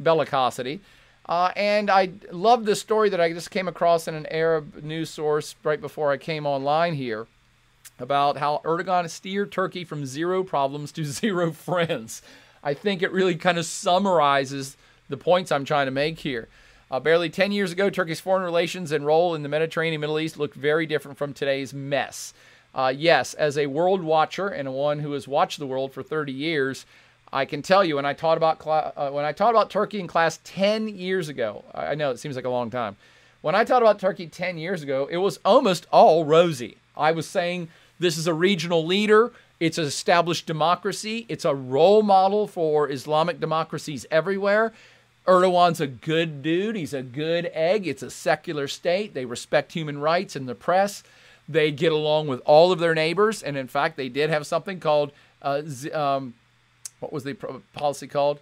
bellicosity. 0.00 0.80
Uh, 1.26 1.50
and 1.56 1.90
I 1.90 2.10
love 2.30 2.64
this 2.64 2.80
story 2.80 3.08
that 3.10 3.20
I 3.20 3.32
just 3.32 3.50
came 3.50 3.66
across 3.66 4.06
in 4.06 4.14
an 4.14 4.26
Arab 4.26 4.82
news 4.82 5.10
source 5.10 5.56
right 5.64 5.80
before 5.80 6.12
I 6.12 6.16
came 6.16 6.46
online 6.46 6.94
here 6.94 7.26
about 7.98 8.36
how 8.36 8.60
Erdogan 8.64 9.08
steered 9.10 9.50
Turkey 9.50 9.84
from 9.84 10.06
zero 10.06 10.44
problems 10.44 10.92
to 10.92 11.04
zero 11.04 11.52
friends. 11.52 12.22
I 12.62 12.74
think 12.74 13.02
it 13.02 13.12
really 13.12 13.34
kind 13.34 13.58
of 13.58 13.66
summarizes 13.66 14.76
the 15.08 15.16
points 15.16 15.50
I'm 15.50 15.64
trying 15.64 15.86
to 15.86 15.92
make 15.92 16.20
here. 16.20 16.48
Uh, 16.90 17.00
barely 17.00 17.28
10 17.28 17.50
years 17.50 17.72
ago, 17.72 17.90
Turkey's 17.90 18.20
foreign 18.20 18.44
relations 18.44 18.92
and 18.92 19.04
role 19.04 19.34
in 19.34 19.42
the 19.42 19.48
Mediterranean 19.48 20.00
Middle 20.00 20.20
East 20.20 20.38
looked 20.38 20.54
very 20.54 20.86
different 20.86 21.18
from 21.18 21.32
today's 21.32 21.74
mess. 21.74 22.32
Uh, 22.72 22.92
yes, 22.96 23.34
as 23.34 23.58
a 23.58 23.66
world 23.66 24.02
watcher 24.02 24.48
and 24.48 24.72
one 24.72 25.00
who 25.00 25.12
has 25.12 25.26
watched 25.26 25.58
the 25.58 25.66
world 25.66 25.92
for 25.92 26.02
30 26.02 26.32
years, 26.32 26.86
I 27.32 27.44
can 27.44 27.62
tell 27.62 27.84
you 27.84 27.96
when 27.96 28.06
I 28.06 28.12
taught 28.12 28.36
about 28.36 28.62
cl- 28.62 28.92
uh, 28.96 29.10
when 29.10 29.24
I 29.24 29.32
taught 29.32 29.50
about 29.50 29.70
Turkey 29.70 30.00
in 30.00 30.06
class 30.06 30.40
10 30.44 30.88
years 30.88 31.28
ago. 31.28 31.64
I 31.74 31.94
know 31.94 32.10
it 32.10 32.18
seems 32.18 32.36
like 32.36 32.44
a 32.44 32.50
long 32.50 32.70
time. 32.70 32.96
When 33.42 33.54
I 33.54 33.64
taught 33.64 33.82
about 33.82 33.98
Turkey 33.98 34.26
10 34.26 34.58
years 34.58 34.82
ago, 34.82 35.08
it 35.10 35.18
was 35.18 35.38
almost 35.44 35.86
all 35.92 36.24
rosy. 36.24 36.76
I 36.96 37.12
was 37.12 37.26
saying 37.26 37.68
this 37.98 38.16
is 38.16 38.26
a 38.26 38.34
regional 38.34 38.84
leader. 38.84 39.32
It's 39.60 39.78
an 39.78 39.84
established 39.84 40.46
democracy. 40.46 41.26
It's 41.28 41.44
a 41.44 41.54
role 41.54 42.02
model 42.02 42.46
for 42.46 42.90
Islamic 42.90 43.40
democracies 43.40 44.04
everywhere. 44.10 44.72
Erdogan's 45.26 45.80
a 45.80 45.86
good 45.86 46.42
dude. 46.42 46.76
He's 46.76 46.94
a 46.94 47.02
good 47.02 47.50
egg. 47.52 47.86
It's 47.86 48.02
a 48.02 48.10
secular 48.10 48.68
state. 48.68 49.14
They 49.14 49.24
respect 49.24 49.72
human 49.72 49.98
rights 49.98 50.36
and 50.36 50.48
the 50.48 50.54
press. 50.54 51.02
They 51.48 51.70
get 51.70 51.92
along 51.92 52.28
with 52.28 52.40
all 52.44 52.70
of 52.70 52.78
their 52.78 52.94
neighbors. 52.94 53.42
And 53.42 53.56
in 53.56 53.66
fact, 53.66 53.96
they 53.96 54.08
did 54.08 54.30
have 54.30 54.46
something 54.46 54.78
called, 54.78 55.12
uh, 55.42 55.62
um, 55.92 56.34
what 57.00 57.12
was 57.12 57.24
the 57.24 57.34
policy 57.74 58.06
called? 58.06 58.40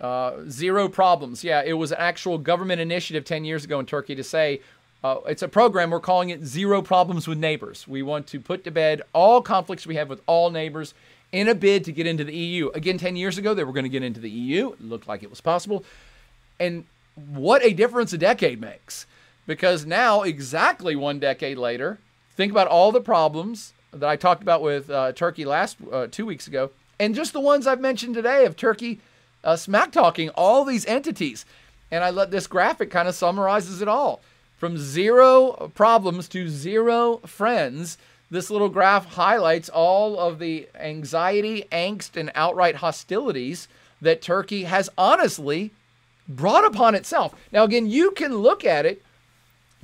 Uh, 0.00 0.44
zero 0.48 0.88
problems. 0.88 1.42
Yeah, 1.42 1.62
it 1.64 1.72
was 1.72 1.90
an 1.90 1.98
actual 1.98 2.38
government 2.38 2.80
initiative 2.80 3.24
10 3.24 3.44
years 3.44 3.64
ago 3.64 3.80
in 3.80 3.86
Turkey 3.86 4.14
to 4.14 4.22
say 4.22 4.60
uh, 5.02 5.18
it's 5.26 5.42
a 5.42 5.48
program. 5.48 5.90
We're 5.90 6.00
calling 6.00 6.30
it 6.30 6.44
Zero 6.44 6.82
Problems 6.82 7.28
with 7.28 7.38
Neighbors. 7.38 7.86
We 7.86 8.02
want 8.02 8.26
to 8.28 8.40
put 8.40 8.64
to 8.64 8.70
bed 8.70 9.02
all 9.12 9.42
conflicts 9.42 9.86
we 9.86 9.94
have 9.94 10.08
with 10.08 10.20
all 10.26 10.50
neighbors 10.50 10.92
in 11.30 11.48
a 11.48 11.54
bid 11.54 11.84
to 11.84 11.92
get 11.92 12.06
into 12.06 12.24
the 12.24 12.34
EU. 12.34 12.70
Again, 12.70 12.98
10 12.98 13.14
years 13.16 13.38
ago, 13.38 13.54
they 13.54 13.64
were 13.64 13.72
going 13.72 13.84
to 13.84 13.90
get 13.90 14.02
into 14.02 14.20
the 14.20 14.30
EU. 14.30 14.72
It 14.72 14.80
looked 14.80 15.06
like 15.06 15.22
it 15.22 15.30
was 15.30 15.40
possible. 15.40 15.84
And 16.58 16.84
what 17.14 17.62
a 17.64 17.72
difference 17.72 18.12
a 18.12 18.18
decade 18.18 18.60
makes. 18.60 19.06
Because 19.46 19.86
now, 19.86 20.22
exactly 20.22 20.96
one 20.96 21.18
decade 21.20 21.58
later, 21.58 21.98
think 22.36 22.52
about 22.52 22.66
all 22.66 22.92
the 22.92 23.00
problems 23.00 23.72
that 23.92 24.08
I 24.08 24.16
talked 24.16 24.42
about 24.42 24.62
with 24.62 24.90
uh, 24.90 25.12
Turkey 25.12 25.44
last 25.44 25.76
uh, 25.90 26.08
two 26.10 26.26
weeks 26.26 26.46
ago, 26.46 26.70
and 26.98 27.14
just 27.14 27.32
the 27.32 27.40
ones 27.40 27.66
I've 27.66 27.80
mentioned 27.80 28.14
today 28.14 28.44
of 28.44 28.56
Turkey 28.56 29.00
uh, 29.44 29.56
smack 29.56 29.92
talking 29.92 30.30
all 30.30 30.64
these 30.64 30.86
entities. 30.86 31.44
And 31.90 32.04
I 32.04 32.10
let 32.10 32.30
this 32.30 32.46
graphic 32.46 32.90
kind 32.90 33.08
of 33.08 33.14
summarizes 33.14 33.80
it 33.80 33.88
all. 33.88 34.20
From 34.56 34.76
zero 34.76 35.70
problems 35.74 36.28
to 36.28 36.48
zero 36.48 37.18
friends, 37.18 37.96
this 38.30 38.50
little 38.50 38.68
graph 38.68 39.06
highlights 39.06 39.68
all 39.68 40.18
of 40.18 40.38
the 40.38 40.68
anxiety, 40.78 41.64
angst, 41.72 42.16
and 42.16 42.30
outright 42.34 42.76
hostilities 42.76 43.68
that 44.02 44.20
Turkey 44.20 44.64
has 44.64 44.90
honestly 44.98 45.70
brought 46.28 46.66
upon 46.66 46.94
itself. 46.94 47.34
Now, 47.52 47.64
again, 47.64 47.86
you 47.86 48.10
can 48.10 48.36
look 48.36 48.64
at 48.64 48.84
it 48.84 49.02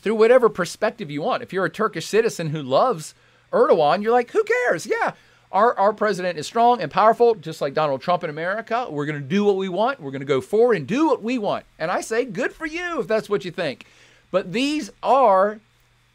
through 0.01 0.17
whatever 0.17 0.49
perspective 0.51 1.11
you 1.11 1.23
want. 1.23 1.43
If 1.43 1.53
you're 1.53 1.65
a 1.65 1.71
Turkish 1.71 2.07
citizen 2.07 2.51
who 2.51 2.63
loves 2.63 3.15
Erdogan, 3.53 4.03
you're 4.03 4.13
like, 4.13 4.31
who 4.33 4.45
cares? 4.45 4.87
Yeah, 4.87 5.13
our, 5.55 5.79
our 5.79 5.93
president 5.93 6.37
is 6.37 6.49
strong 6.49 6.83
and 6.83 6.91
powerful, 6.91 7.37
just 7.37 7.61
like 7.61 7.75
Donald 7.75 8.03
Trump 8.03 8.25
in 8.25 8.29
America. 8.29 8.89
We're 8.91 9.07
going 9.07 9.23
to 9.23 9.27
do 9.27 9.45
what 9.45 9.57
we 9.57 9.69
want. 9.69 10.01
We're 10.01 10.11
going 10.11 10.21
to 10.21 10.27
go 10.27 10.41
forward 10.41 10.77
and 10.77 10.87
do 10.87 11.07
what 11.07 11.23
we 11.23 11.39
want. 11.39 11.65
And 11.79 11.93
I 11.93 12.01
say, 12.01 12.25
good 12.25 12.53
for 12.53 12.67
you 12.67 13.01
if 13.01 13.07
that's 13.07 13.31
what 13.31 13.45
you 13.45 13.53
think. 13.53 13.87
But 14.33 14.53
these 14.53 14.91
are, 15.01 15.61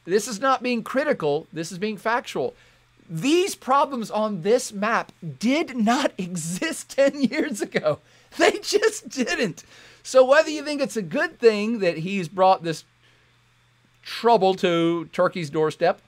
this 0.03 0.27
is 0.27 0.41
not 0.41 0.61
being 0.61 0.83
critical, 0.83 1.47
this 1.53 1.71
is 1.71 1.77
being 1.77 1.95
factual. 1.95 2.53
These 3.09 3.55
problems 3.55 4.11
on 4.11 4.41
this 4.41 4.73
map 4.73 5.13
did 5.39 5.75
not 5.75 6.11
exist 6.17 6.89
10 6.89 7.23
years 7.23 7.61
ago. 7.61 7.99
They 8.37 8.59
just 8.61 9.07
didn't. 9.07 9.63
So 10.03 10.25
whether 10.25 10.49
you 10.49 10.63
think 10.63 10.81
it's 10.81 10.97
a 10.97 11.01
good 11.01 11.39
thing 11.39 11.79
that 11.79 11.99
he's 11.99 12.27
brought 12.27 12.63
this 12.63 12.83
trouble 14.03 14.53
to 14.55 15.07
Turkey's 15.13 15.49
doorstep, 15.49 16.01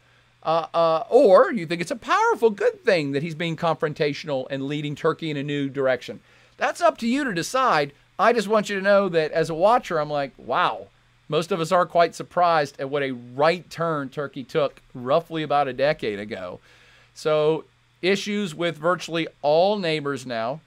Uh, 0.43 0.65
uh, 0.73 1.03
or 1.09 1.51
you 1.51 1.65
think 1.65 1.81
it's 1.81 1.91
a 1.91 1.95
powerful, 1.95 2.49
good 2.49 2.83
thing 2.83 3.11
that 3.11 3.21
he's 3.21 3.35
being 3.35 3.55
confrontational 3.55 4.47
and 4.49 4.63
leading 4.63 4.95
Turkey 4.95 5.29
in 5.29 5.37
a 5.37 5.43
new 5.43 5.69
direction. 5.69 6.19
That's 6.57 6.81
up 6.81 6.97
to 6.99 7.07
you 7.07 7.23
to 7.23 7.33
decide. 7.33 7.93
I 8.17 8.33
just 8.33 8.47
want 8.47 8.69
you 8.69 8.75
to 8.75 8.81
know 8.81 9.09
that 9.09 9.31
as 9.31 9.49
a 9.49 9.55
watcher, 9.55 9.99
I'm 9.99 10.09
like, 10.09 10.33
wow, 10.37 10.87
most 11.27 11.51
of 11.51 11.59
us 11.59 11.71
are 11.71 11.85
quite 11.85 12.13
surprised 12.13 12.79
at 12.79 12.89
what 12.89 13.03
a 13.03 13.11
right 13.11 13.67
turn 13.69 14.09
Turkey 14.09 14.43
took 14.43 14.81
roughly 14.93 15.43
about 15.43 15.67
a 15.67 15.73
decade 15.73 16.19
ago. 16.19 16.59
So, 17.13 17.65
issues 18.01 18.53
with 18.53 18.77
virtually 18.77 19.27
all 19.41 19.77
neighbors 19.77 20.25
now, 20.25 20.61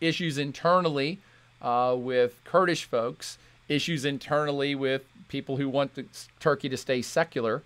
issues 0.00 0.36
internally 0.36 1.20
uh, 1.62 1.94
with 1.96 2.40
Kurdish 2.44 2.84
folks, 2.84 3.38
issues 3.68 4.04
internally 4.04 4.74
with 4.74 5.02
people 5.28 5.56
who 5.56 5.68
want 5.68 5.94
the, 5.94 6.04
Turkey 6.40 6.68
to 6.68 6.76
stay 6.76 7.02
secular. 7.02 7.62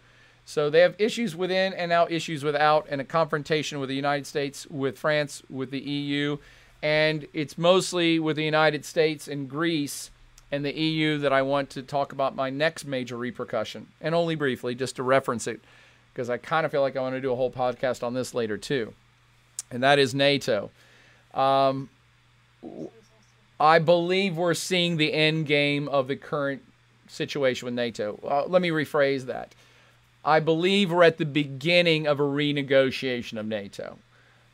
So 0.50 0.68
they 0.68 0.80
have 0.80 0.96
issues 0.98 1.36
within 1.36 1.72
and 1.74 1.90
now 1.90 2.08
issues 2.10 2.42
without, 2.42 2.88
and 2.90 3.00
a 3.00 3.04
confrontation 3.04 3.78
with 3.78 3.88
the 3.88 3.94
United 3.94 4.26
States, 4.26 4.66
with 4.66 4.98
France, 4.98 5.44
with 5.48 5.70
the 5.70 5.78
EU. 5.78 6.38
And 6.82 7.28
it's 7.32 7.56
mostly 7.56 8.18
with 8.18 8.34
the 8.34 8.42
United 8.42 8.84
States 8.84 9.28
and 9.28 9.48
Greece 9.48 10.10
and 10.50 10.64
the 10.64 10.76
EU 10.76 11.18
that 11.18 11.32
I 11.32 11.42
want 11.42 11.70
to 11.70 11.82
talk 11.82 12.10
about 12.10 12.34
my 12.34 12.50
next 12.50 12.84
major 12.84 13.16
repercussion, 13.16 13.86
and 14.00 14.12
only 14.12 14.34
briefly, 14.34 14.74
just 14.74 14.96
to 14.96 15.04
reference 15.04 15.46
it, 15.46 15.60
because 16.12 16.28
I 16.28 16.36
kind 16.36 16.66
of 16.66 16.72
feel 16.72 16.80
like 16.80 16.96
I 16.96 17.00
want 17.00 17.14
to 17.14 17.20
do 17.20 17.30
a 17.30 17.36
whole 17.36 17.52
podcast 17.52 18.02
on 18.02 18.14
this 18.14 18.34
later 18.34 18.58
too. 18.58 18.92
And 19.70 19.84
that 19.84 20.00
is 20.00 20.16
NATO. 20.16 20.72
Um, 21.32 21.90
I 23.60 23.78
believe 23.78 24.36
we're 24.36 24.54
seeing 24.54 24.96
the 24.96 25.12
end 25.12 25.46
game 25.46 25.88
of 25.88 26.08
the 26.08 26.16
current 26.16 26.64
situation 27.06 27.66
with 27.66 27.74
NATO. 27.74 28.18
Uh, 28.28 28.46
let 28.48 28.60
me 28.60 28.70
rephrase 28.70 29.26
that. 29.26 29.54
I 30.24 30.40
believe 30.40 30.90
we're 30.90 31.02
at 31.02 31.18
the 31.18 31.24
beginning 31.24 32.06
of 32.06 32.20
a 32.20 32.24
renegotiation 32.24 33.38
of 33.38 33.46
NATO. 33.46 33.98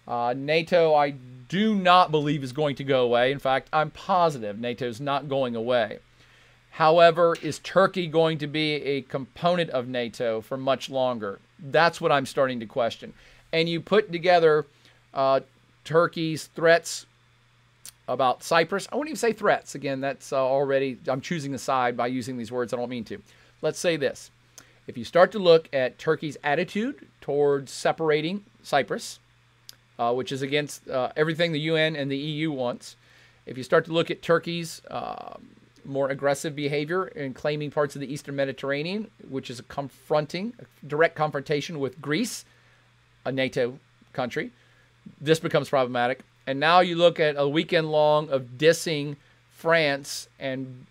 Uh, 0.06 0.34
NATO, 0.36 0.94
I 0.94 1.14
do 1.48 1.74
not 1.74 2.10
believe 2.10 2.44
is 2.44 2.52
going 2.52 2.76
to 2.76 2.84
go 2.84 3.02
away. 3.02 3.32
In 3.32 3.38
fact, 3.38 3.68
I'm 3.72 3.90
positive 3.90 4.58
NATO 4.58 4.86
is 4.86 5.00
not 5.00 5.28
going 5.28 5.56
away. 5.56 5.98
However, 6.70 7.36
is 7.40 7.58
Turkey 7.60 8.06
going 8.06 8.38
to 8.38 8.46
be 8.46 8.74
a 8.74 9.02
component 9.02 9.70
of 9.70 9.88
NATO 9.88 10.40
for 10.40 10.56
much 10.56 10.90
longer? 10.90 11.40
That's 11.58 12.00
what 12.00 12.12
I'm 12.12 12.26
starting 12.26 12.60
to 12.60 12.66
question. 12.66 13.14
And 13.52 13.68
you 13.68 13.80
put 13.80 14.12
together 14.12 14.66
uh, 15.14 15.40
Turkey's 15.84 16.46
threats 16.46 17.06
about 18.08 18.42
Cyprus. 18.42 18.86
I 18.92 18.96
won't 18.96 19.08
even 19.08 19.16
say 19.16 19.32
threats. 19.32 19.74
Again, 19.74 20.00
that's 20.00 20.32
uh, 20.32 20.36
already, 20.36 20.98
I'm 21.08 21.20
choosing 21.20 21.50
the 21.50 21.58
side 21.58 21.96
by 21.96 22.08
using 22.08 22.36
these 22.36 22.52
words. 22.52 22.72
I 22.72 22.76
don't 22.76 22.90
mean 22.90 23.04
to. 23.04 23.22
Let's 23.62 23.78
say 23.78 23.96
this. 23.96 24.30
If 24.86 24.96
you 24.96 25.04
start 25.04 25.32
to 25.32 25.38
look 25.38 25.68
at 25.72 25.98
Turkey's 25.98 26.36
attitude 26.44 27.06
towards 27.20 27.72
separating 27.72 28.44
Cyprus, 28.62 29.18
uh, 29.98 30.12
which 30.12 30.30
is 30.30 30.42
against 30.42 30.88
uh, 30.88 31.10
everything 31.16 31.52
the 31.52 31.60
UN 31.60 31.96
and 31.96 32.10
the 32.10 32.16
EU 32.16 32.52
wants, 32.52 32.96
if 33.46 33.56
you 33.56 33.64
start 33.64 33.84
to 33.86 33.92
look 33.92 34.10
at 34.10 34.22
Turkey's 34.22 34.82
uh, 34.90 35.34
more 35.84 36.10
aggressive 36.10 36.54
behavior 36.54 37.06
in 37.08 37.34
claiming 37.34 37.70
parts 37.70 37.94
of 37.96 38.00
the 38.00 38.12
Eastern 38.12 38.36
Mediterranean, 38.36 39.10
which 39.28 39.50
is 39.50 39.58
a 39.58 39.62
confronting, 39.64 40.52
a 40.58 40.86
direct 40.86 41.16
confrontation 41.16 41.80
with 41.80 42.00
Greece, 42.00 42.44
a 43.24 43.32
NATO 43.32 43.78
country, 44.12 44.52
this 45.20 45.40
becomes 45.40 45.68
problematic. 45.68 46.20
And 46.46 46.60
now 46.60 46.80
you 46.80 46.96
look 46.96 47.18
at 47.18 47.34
a 47.36 47.48
weekend 47.48 47.90
long 47.90 48.28
of 48.30 48.56
dissing 48.56 49.16
France 49.50 50.28
and 50.38 50.86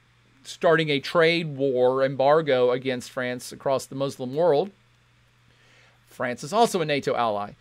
starting 0.47 0.89
a 0.89 0.99
trade 0.99 1.57
war 1.57 2.03
embargo 2.03 2.71
against 2.71 3.11
France 3.11 3.51
across 3.51 3.85
the 3.85 3.95
Muslim 3.95 4.35
world. 4.35 4.71
France 6.07 6.43
is 6.43 6.53
also 6.53 6.81
a 6.81 6.85
NATO 6.85 7.15
ally. 7.15 7.53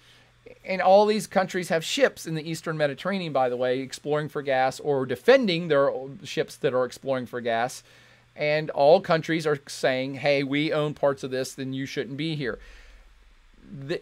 And 0.65 0.81
all 0.81 1.07
these 1.07 1.27
countries 1.27 1.69
have 1.69 1.85
ships 1.85 2.27
in 2.27 2.35
the 2.35 2.49
Eastern 2.49 2.77
Mediterranean, 2.77 3.33
by 3.33 3.49
the 3.49 3.57
way, 3.57 3.81
exploring 3.81 4.29
for 4.29 4.43
gas 4.43 4.79
or 4.81 5.07
defending 5.07 5.69
their 5.69 5.91
ships 6.23 6.57
that 6.57 6.75
are 6.75 6.85
exploring 6.85 7.27
for 7.27 7.41
gas. 7.41 7.83
And 8.37 8.71
all 8.71 9.01
countries 9.01 9.47
are 9.47 9.61
saying, 9.67 10.15
hey, 10.17 10.43
we 10.43 10.73
own 10.73 10.95
parts 10.95 11.23
of 11.23 11.31
this, 11.31 11.55
then 11.55 11.73
you 11.73 11.87
shouldn't 11.87 12.17
be 12.17 12.35
here. 12.35 12.59
The, 13.71 14.01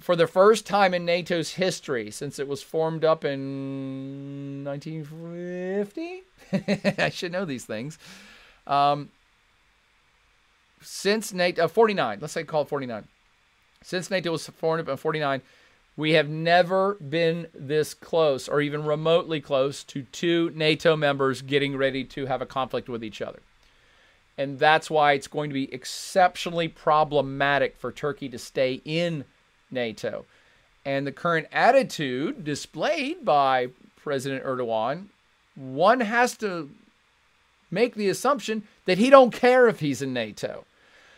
for 0.00 0.16
the 0.16 0.26
first 0.26 0.66
time 0.66 0.94
in 0.94 1.04
NATO's 1.04 1.54
history 1.54 2.10
since 2.10 2.38
it 2.38 2.48
was 2.48 2.62
formed 2.62 3.04
up 3.04 3.24
in 3.24 4.64
1950. 4.64 6.22
I 7.02 7.10
should 7.10 7.32
know 7.32 7.44
these 7.44 7.64
things. 7.64 7.98
Um, 8.66 9.10
since 10.82 11.32
NATO, 11.32 11.64
uh, 11.64 11.68
49, 11.68 12.18
let's 12.20 12.32
say 12.32 12.44
call 12.44 12.62
it 12.62 12.68
49. 12.68 13.06
Since 13.82 14.10
NATO 14.10 14.32
was 14.32 14.46
formed 14.46 14.82
up 14.82 14.88
in 14.88 14.96
49, 14.96 15.42
we 15.96 16.12
have 16.12 16.28
never 16.28 16.94
been 16.94 17.48
this 17.54 17.92
close 17.94 18.48
or 18.48 18.60
even 18.60 18.84
remotely 18.84 19.40
close 19.40 19.84
to 19.84 20.02
two 20.04 20.50
NATO 20.54 20.96
members 20.96 21.42
getting 21.42 21.76
ready 21.76 22.04
to 22.04 22.26
have 22.26 22.40
a 22.40 22.46
conflict 22.46 22.88
with 22.88 23.04
each 23.04 23.20
other. 23.20 23.40
And 24.38 24.58
that's 24.58 24.90
why 24.90 25.12
it's 25.12 25.26
going 25.26 25.50
to 25.50 25.54
be 25.54 25.72
exceptionally 25.72 26.68
problematic 26.68 27.76
for 27.76 27.92
Turkey 27.92 28.28
to 28.30 28.38
stay 28.38 28.80
in 28.84 29.24
NATO. 29.70 30.24
And 30.84 31.06
the 31.06 31.12
current 31.12 31.46
attitude 31.52 32.44
displayed 32.44 33.24
by 33.24 33.68
President 34.02 34.44
Erdogan, 34.44 35.06
one 35.54 36.00
has 36.00 36.36
to 36.38 36.70
make 37.70 37.94
the 37.94 38.08
assumption 38.08 38.62
that 38.86 38.98
he 38.98 39.10
don't 39.10 39.32
care 39.32 39.68
if 39.68 39.80
he's 39.80 40.02
in 40.02 40.12
NATO. 40.12 40.64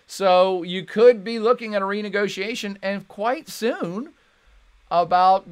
So 0.06 0.62
you 0.62 0.84
could 0.84 1.24
be 1.24 1.38
looking 1.38 1.74
at 1.74 1.82
a 1.82 1.86
renegotiation 1.86 2.76
and 2.82 3.08
quite 3.08 3.48
soon 3.48 4.12
about 4.90 5.48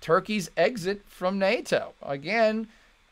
Turkey's 0.00 0.50
exit 0.56 1.02
from 1.08 1.38
NATO. 1.38 1.94
Again, 2.02 2.68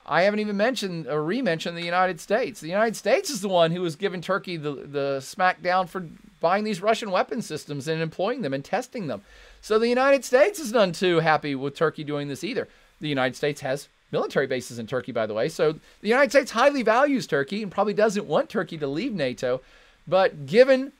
I 0.06 0.22
haven't 0.22 0.40
even 0.40 0.56
mentioned 0.56 1.06
or 1.06 1.22
re-mentioned 1.24 1.76
the 1.76 1.84
United 1.84 2.20
States. 2.20 2.60
The 2.60 2.68
United 2.68 2.96
States 2.96 3.30
is 3.30 3.40
the 3.40 3.48
one 3.48 3.70
who 3.70 3.80
was 3.80 3.96
giving 3.96 4.20
Turkey 4.20 4.56
the, 4.56 4.72
the 4.72 5.18
smackdown 5.20 5.88
for 5.88 6.06
buying 6.42 6.64
these 6.64 6.82
Russian 6.82 7.10
weapon 7.10 7.40
systems 7.40 7.88
and 7.88 8.02
employing 8.02 8.42
them 8.42 8.52
and 8.52 8.62
testing 8.62 9.06
them. 9.06 9.22
So 9.62 9.78
the 9.78 9.88
United 9.88 10.24
States 10.24 10.58
is 10.58 10.72
none 10.72 10.92
too 10.92 11.20
happy 11.20 11.54
with 11.54 11.74
Turkey 11.74 12.04
doing 12.04 12.28
this 12.28 12.44
either. 12.44 12.68
The 13.00 13.08
United 13.08 13.36
States 13.36 13.62
has 13.62 13.88
military 14.10 14.46
bases 14.46 14.78
in 14.78 14.86
Turkey, 14.86 15.12
by 15.12 15.26
the 15.26 15.34
way. 15.34 15.48
So 15.48 15.72
the 15.72 16.08
United 16.08 16.30
States 16.30 16.50
highly 16.50 16.82
values 16.82 17.26
Turkey 17.26 17.62
and 17.62 17.72
probably 17.72 17.94
doesn't 17.94 18.26
want 18.26 18.50
Turkey 18.50 18.76
to 18.78 18.86
leave 18.86 19.14
NATO. 19.14 19.62
But 20.06 20.44
given 20.44 20.92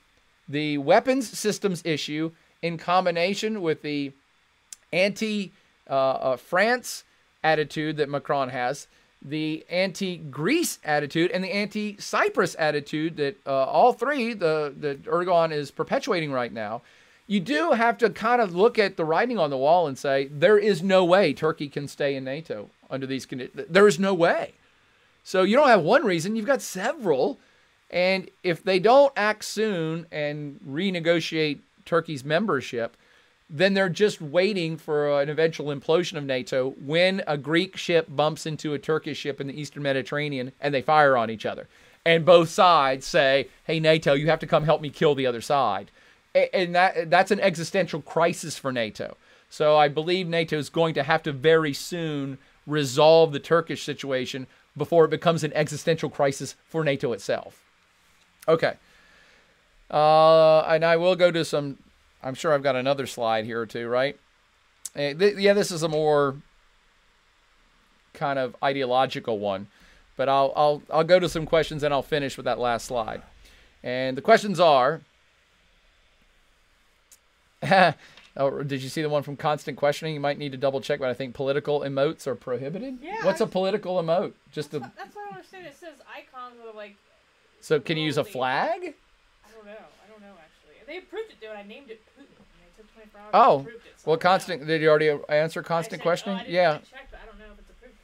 the 0.49 0.79
weapons 0.79 1.29
systems 1.37 1.81
issue 1.85 2.31
in 2.61 2.77
combination 2.77 3.61
with 3.61 3.81
the 3.83 4.11
anti 4.91 5.51
uh, 5.89 5.93
uh, 5.93 6.37
France 6.37 7.03
attitude 7.43 7.97
that 7.97 8.09
Macron 8.09 8.49
has, 8.49 8.87
the 9.23 9.65
anti-Greece 9.69 10.79
attitude 10.83 11.31
and 11.31 11.43
the 11.43 11.53
anti-Cyprus 11.53 12.55
attitude 12.59 13.17
that 13.17 13.37
uh, 13.47 13.63
all 13.65 13.93
three 13.93 14.33
the 14.33 14.73
that 14.79 15.03
Erdogan 15.03 15.51
is 15.51 15.71
perpetuating 15.71 16.31
right 16.31 16.51
now, 16.51 16.81
you 17.27 17.39
do 17.39 17.71
have 17.71 17.97
to 17.99 18.09
kind 18.09 18.41
of 18.41 18.53
look 18.53 18.77
at 18.77 18.97
the 18.97 19.05
writing 19.05 19.39
on 19.39 19.49
the 19.49 19.57
wall 19.57 19.87
and 19.87 19.97
say 19.97 20.27
there 20.27 20.57
is 20.57 20.83
no 20.83 21.05
way 21.05 21.33
Turkey 21.33 21.69
can 21.69 21.87
stay 21.87 22.15
in 22.15 22.23
NATO 22.23 22.69
under 22.89 23.07
these 23.07 23.25
conditions. 23.25 23.65
There 23.69 23.87
is 23.87 23.97
no 23.97 24.13
way. 24.13 24.53
So 25.23 25.43
you 25.43 25.55
don't 25.55 25.69
have 25.69 25.81
one 25.81 26.05
reason; 26.05 26.35
you've 26.35 26.45
got 26.45 26.61
several. 26.61 27.39
And 27.89 28.29
if 28.43 28.63
they 28.63 28.79
don't 28.79 29.13
act 29.15 29.45
soon 29.45 30.07
and 30.11 30.59
renegotiate 30.67 31.59
Turkey's 31.85 32.25
membership, 32.25 32.97
then 33.49 33.73
they're 33.73 33.89
just 33.89 34.21
waiting 34.21 34.77
for 34.77 35.21
an 35.21 35.29
eventual 35.29 35.67
implosion 35.67 36.17
of 36.17 36.23
NATO 36.23 36.71
when 36.79 37.21
a 37.27 37.37
Greek 37.37 37.77
ship 37.77 38.07
bumps 38.09 38.45
into 38.45 38.73
a 38.73 38.79
Turkish 38.79 39.17
ship 39.17 39.39
in 39.39 39.47
the 39.47 39.59
Eastern 39.59 39.83
Mediterranean 39.83 40.51
and 40.59 40.73
they 40.73 40.81
fire 40.81 41.17
on 41.17 41.29
each 41.29 41.45
other. 41.45 41.67
And 42.05 42.25
both 42.25 42.49
sides 42.49 43.05
say, 43.05 43.47
hey, 43.65 43.79
NATO, 43.79 44.13
you 44.13 44.27
have 44.27 44.39
to 44.39 44.47
come 44.47 44.63
help 44.63 44.81
me 44.81 44.89
kill 44.89 45.15
the 45.15 45.27
other 45.27 45.41
side. 45.41 45.91
And 46.53 46.73
that, 46.75 47.09
that's 47.09 47.31
an 47.31 47.39
existential 47.39 48.01
crisis 48.01 48.57
for 48.57 48.71
NATO. 48.71 49.17
So 49.49 49.77
I 49.77 49.87
believe 49.87 50.27
NATO 50.27 50.57
is 50.57 50.69
going 50.69 50.95
to 50.95 51.03
have 51.03 51.21
to 51.23 51.31
very 51.31 51.73
soon 51.73 52.39
resolve 52.65 53.33
the 53.33 53.39
Turkish 53.39 53.83
situation 53.83 54.47
before 54.75 55.05
it 55.05 55.11
becomes 55.11 55.43
an 55.43 55.53
existential 55.53 56.09
crisis 56.09 56.55
for 56.65 56.83
NATO 56.83 57.13
itself. 57.13 57.61
Okay. 58.47 58.73
Uh, 59.91 60.61
and 60.61 60.83
I 60.83 60.97
will 60.97 61.15
go 61.15 61.29
to 61.29 61.45
some 61.45 61.77
I'm 62.23 62.35
sure 62.35 62.53
I've 62.53 62.63
got 62.63 62.75
another 62.75 63.05
slide 63.05 63.45
here 63.45 63.59
or 63.59 63.65
two, 63.65 63.87
right? 63.87 64.17
Eh, 64.95 65.13
yeah, 65.37 65.53
this 65.53 65.71
is 65.71 65.83
a 65.83 65.89
more 65.89 66.35
kind 68.13 68.37
of 68.39 68.55
ideological 68.63 69.39
one, 69.39 69.67
but 70.15 70.29
I'll 70.29 70.53
I'll 70.55 70.83
I'll 70.91 71.03
go 71.03 71.19
to 71.19 71.27
some 71.27 71.45
questions 71.45 71.83
and 71.83 71.93
I'll 71.93 72.03
finish 72.03 72.37
with 72.37 72.45
that 72.45 72.59
last 72.59 72.85
slide. 72.85 73.21
And 73.83 74.15
the 74.15 74.21
questions 74.21 74.59
are. 74.59 75.01
oh, 78.37 78.63
did 78.63 78.81
you 78.81 78.89
see 78.89 79.01
the 79.01 79.09
one 79.09 79.23
from 79.23 79.35
constant 79.35 79.77
questioning? 79.77 80.13
You 80.13 80.19
might 80.19 80.37
need 80.37 80.51
to 80.51 80.57
double 80.57 80.81
check, 80.81 80.99
but 80.99 81.09
I 81.09 81.13
think 81.13 81.33
political 81.33 81.81
emotes 81.81 82.27
are 82.27 82.35
prohibited. 82.35 82.99
Yeah. 83.01 83.25
What's 83.25 83.41
a 83.41 83.47
political 83.47 84.01
emote? 84.01 84.33
Just 84.51 84.71
that's 84.71 84.83
a. 84.83 84.87
What, 84.87 84.95
that's 84.95 85.15
what 85.15 85.21
I 85.21 85.25
don't 85.25 85.35
understand. 85.35 85.65
It 85.67 85.75
says 85.75 85.95
icons 86.07 86.55
are 86.65 86.75
like. 86.75 86.95
So 87.61 87.79
can 87.79 87.97
you 87.97 88.03
use 88.03 88.17
a 88.17 88.23
flag? 88.23 88.81
I 89.45 89.51
don't 89.55 89.65
know. 89.65 89.71
I 89.71 90.11
don't 90.11 90.21
know 90.21 90.35
actually. 90.37 90.75
They 90.85 90.97
approved 90.99 91.31
it, 91.31 91.39
dude. 91.41 91.51
I 91.51 91.63
named 91.63 91.89
it 91.89 92.01
poop. 92.05 92.12
24 92.12 92.12
hours. 92.12 92.12
Oh, 93.33 93.59
approved 93.61 93.77
it, 93.85 93.93
so 93.97 94.03
well, 94.11 94.17
constant. 94.17 94.65
Did 94.67 94.81
you 94.81 94.89
already 94.89 95.09
answer 95.29 95.63
constant 95.63 96.01
questioning? 96.01 96.37
Oh, 96.37 96.41
I 96.41 96.43
didn't 96.43 96.53
yeah, 96.55 96.73
check, 96.91 97.07
but 97.11 97.19
I 97.21 97.25
don't 97.25 97.39
know 97.39 97.45
if 97.53 97.59
it's 97.59 97.69
approved. 97.71 97.95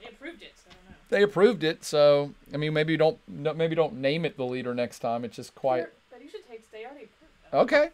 They 0.00 0.08
approved 0.08 0.42
it, 0.42 0.52
so 0.56 0.68
I 0.70 0.74
don't 0.74 0.90
know. 0.90 0.96
they 1.10 1.22
approved 1.22 1.64
it. 1.64 1.84
So 1.84 2.32
I 2.52 2.56
mean, 2.56 2.72
maybe 2.74 2.92
you 2.92 2.98
don't 2.98 3.18
maybe 3.56 3.74
don't 3.74 3.94
name 4.00 4.24
it 4.24 4.36
the 4.36 4.44
leader 4.44 4.74
next 4.74 4.98
time. 5.00 5.24
It's 5.24 5.36
just 5.36 5.54
quiet. 5.54 5.92
They're- 6.10 6.18
But 6.18 6.24
you 6.24 6.30
should 6.30 6.46
take. 6.48 6.70
They 6.70 6.84
already 6.84 7.04
approved 7.04 7.12
that. 7.50 7.56
Okay. 7.62 7.90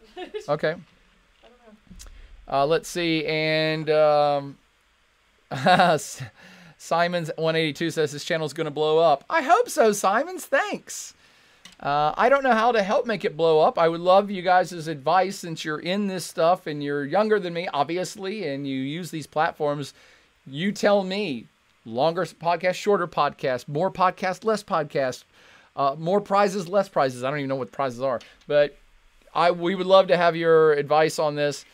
I 0.49 0.53
Okay. 0.53 0.71
don't 0.71 1.51
know. 2.47 2.53
Uh, 2.61 2.65
let's 2.65 2.89
see. 2.89 3.25
And 3.25 3.89
um, 3.89 4.57
Simons 6.77 7.31
182 7.37 7.91
says 7.91 8.11
his 8.11 8.25
channel's 8.25 8.51
going 8.53 8.65
to 8.65 8.71
blow 8.71 8.97
up. 8.99 9.23
I 9.29 9.41
hope 9.41 9.69
so, 9.69 9.91
Simons. 9.93 10.45
Thanks. 10.45 11.13
Uh, 11.83 12.13
I 12.15 12.29
don't 12.29 12.43
know 12.43 12.53
how 12.53 12.71
to 12.71 12.81
help 12.81 13.05
make 13.05 13.25
it 13.25 13.35
blow 13.35 13.59
up. 13.59 13.77
I 13.77 13.89
would 13.89 13.99
love 13.99 14.31
you 14.31 14.41
guys' 14.41 14.87
advice 14.87 15.35
since 15.35 15.65
you're 15.65 15.79
in 15.79 16.07
this 16.07 16.23
stuff 16.23 16.65
and 16.65 16.81
you're 16.81 17.03
younger 17.03 17.41
than 17.41 17.53
me, 17.53 17.67
obviously, 17.73 18.47
and 18.47 18.65
you 18.65 18.79
use 18.79 19.11
these 19.11 19.27
platforms. 19.27 19.93
You 20.47 20.71
tell 20.71 21.03
me 21.03 21.47
longer 21.85 22.23
podcast, 22.23 22.75
shorter 22.75 23.05
podcast, 23.05 23.67
more 23.67 23.91
podcast, 23.91 24.45
less 24.45 24.63
podcast, 24.63 25.25
uh, 25.75 25.97
more 25.99 26.21
prizes, 26.21 26.69
less 26.69 26.87
prizes. 26.87 27.21
I 27.21 27.29
don't 27.29 27.39
even 27.39 27.49
know 27.49 27.57
what 27.57 27.73
prizes 27.73 28.01
are, 28.01 28.21
but 28.47 28.77
I 29.35 29.51
we 29.51 29.75
would 29.75 29.85
love 29.85 30.07
to 30.07 30.15
have 30.15 30.37
your 30.37 30.71
advice 30.71 31.19
on 31.19 31.35
this. 31.35 31.65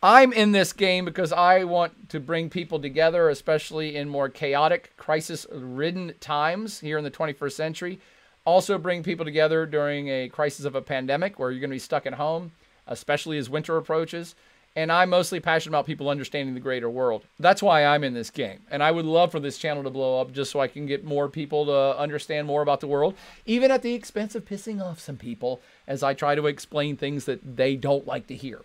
I'm 0.00 0.32
in 0.32 0.52
this 0.52 0.72
game 0.72 1.04
because 1.04 1.32
I 1.32 1.64
want 1.64 2.10
to 2.10 2.20
bring 2.20 2.50
people 2.50 2.78
together, 2.78 3.30
especially 3.30 3.96
in 3.96 4.08
more 4.08 4.28
chaotic, 4.28 4.92
crisis 4.96 5.44
ridden 5.50 6.14
times 6.20 6.78
here 6.78 6.98
in 6.98 7.02
the 7.02 7.10
21st 7.10 7.52
century. 7.52 7.98
Also, 8.46 8.78
bring 8.78 9.02
people 9.02 9.26
together 9.26 9.66
during 9.66 10.08
a 10.08 10.28
crisis 10.30 10.64
of 10.64 10.74
a 10.74 10.80
pandemic 10.80 11.38
where 11.38 11.50
you're 11.50 11.60
going 11.60 11.70
to 11.70 11.74
be 11.74 11.80
stuck 11.80 12.06
at 12.06 12.14
home, 12.14 12.52
especially 12.86 13.36
as 13.36 13.50
winter 13.50 13.76
approaches. 13.76 14.34
And 14.74 14.92
I'm 14.92 15.10
mostly 15.10 15.40
passionate 15.40 15.74
about 15.74 15.86
people 15.86 16.08
understanding 16.08 16.54
the 16.54 16.60
greater 16.60 16.88
world. 16.88 17.24
That's 17.38 17.62
why 17.62 17.84
I'm 17.84 18.04
in 18.04 18.14
this 18.14 18.30
game. 18.30 18.60
And 18.70 18.82
I 18.82 18.90
would 18.90 19.06
love 19.06 19.32
for 19.32 19.40
this 19.40 19.58
channel 19.58 19.82
to 19.82 19.90
blow 19.90 20.20
up 20.20 20.32
just 20.32 20.50
so 20.50 20.60
I 20.60 20.68
can 20.68 20.86
get 20.86 21.04
more 21.04 21.28
people 21.28 21.66
to 21.66 21.98
understand 21.98 22.46
more 22.46 22.62
about 22.62 22.80
the 22.80 22.86
world, 22.86 23.14
even 23.44 23.70
at 23.70 23.82
the 23.82 23.94
expense 23.94 24.34
of 24.34 24.44
pissing 24.44 24.82
off 24.82 25.00
some 25.00 25.16
people 25.16 25.60
as 25.86 26.02
I 26.02 26.14
try 26.14 26.34
to 26.34 26.46
explain 26.46 26.96
things 26.96 27.24
that 27.26 27.56
they 27.56 27.74
don't 27.74 28.06
like 28.06 28.26
to 28.28 28.34
hear 28.34 28.60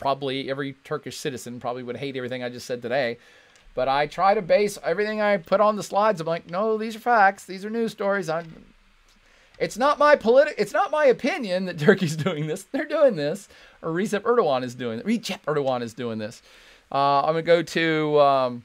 probably 0.00 0.50
every 0.50 0.72
Turkish 0.82 1.18
citizen 1.18 1.60
probably 1.60 1.84
would 1.84 1.98
hate 1.98 2.16
everything 2.16 2.42
I 2.42 2.48
just 2.48 2.66
said 2.66 2.82
today. 2.82 3.18
But 3.74 3.86
I 3.86 4.08
try 4.08 4.34
to 4.34 4.42
base 4.42 4.78
everything 4.82 5.20
I 5.20 5.36
put 5.36 5.60
on 5.60 5.76
the 5.76 5.84
slides. 5.84 6.20
I'm 6.20 6.26
like, 6.26 6.50
no, 6.50 6.76
these 6.76 6.96
are 6.96 7.00
facts. 7.00 7.44
These 7.44 7.64
are 7.64 7.70
news 7.70 7.92
stories. 7.92 8.28
I'm. 8.28 8.64
It's 9.60 9.76
not 9.76 9.98
my 9.98 10.16
politi- 10.16 10.54
It's 10.58 10.72
not 10.72 10.90
my 10.90 11.04
opinion 11.04 11.66
that 11.66 11.78
Turkey's 11.78 12.16
doing 12.28 12.46
this. 12.46 12.64
They're 12.64 12.86
doing 12.86 13.14
this, 13.16 13.48
or 13.82 13.90
Recep 13.90 14.22
Erdogan 14.22 14.64
is 14.64 14.74
doing. 14.74 15.00
Recep 15.00 15.40
Erdogan 15.46 15.82
is 15.82 15.94
doing 15.94 16.18
this. 16.18 16.42
Uh, 16.90 17.20
I'm 17.20 17.34
gonna 17.34 17.42
go 17.42 17.62
to 17.62 18.20
um, 18.20 18.62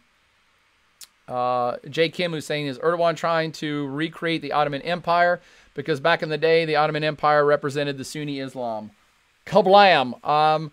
uh, 1.28 1.78
Jay 1.90 2.10
Kim, 2.10 2.32
who's 2.32 2.46
saying 2.46 2.68
is 2.68 2.80
Erdogan 2.80 3.16
trying 3.16 3.52
to 3.54 3.88
recreate 3.88 4.42
the 4.42 4.54
Ottoman 4.54 4.82
Empire 4.82 5.42
because 5.74 6.00
back 6.00 6.24
in 6.24 6.30
the 6.30 6.38
day 6.38 6.66
the 6.66 6.78
Ottoman 6.78 7.04
Empire 7.04 7.46
represented 7.46 7.98
the 7.98 8.04
Sunni 8.04 8.40
Islam. 8.40 8.92
Kablam. 9.46 10.26
Um, 10.28 10.72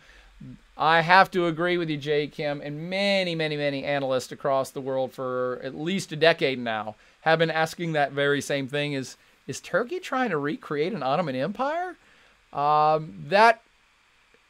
I 0.79 1.03
have 1.03 1.31
to 1.33 1.47
agree 1.47 1.77
with 1.77 1.91
you, 1.91 1.99
Jay 1.99 2.27
Kim, 2.27 2.61
and 2.63 2.89
many, 2.89 3.35
many, 3.35 3.57
many 3.57 3.85
analysts 3.85 4.33
across 4.33 4.71
the 4.71 4.81
world 4.81 5.13
for 5.13 5.61
at 5.63 5.79
least 5.79 6.13
a 6.13 6.17
decade 6.17 6.59
now 6.59 6.97
have 7.23 7.39
been 7.39 7.51
asking 7.51 7.93
that 7.93 8.13
very 8.13 8.41
same 8.41 8.69
thing: 8.69 8.95
is 8.95 9.17
is 9.47 9.61
Turkey 9.61 9.99
trying 9.99 10.31
to 10.31 10.39
recreate 10.39 10.93
an 10.93 11.03
Ottoman 11.03 11.35
Empire? 11.35 11.97
Um, 12.53 13.25
that 13.29 13.63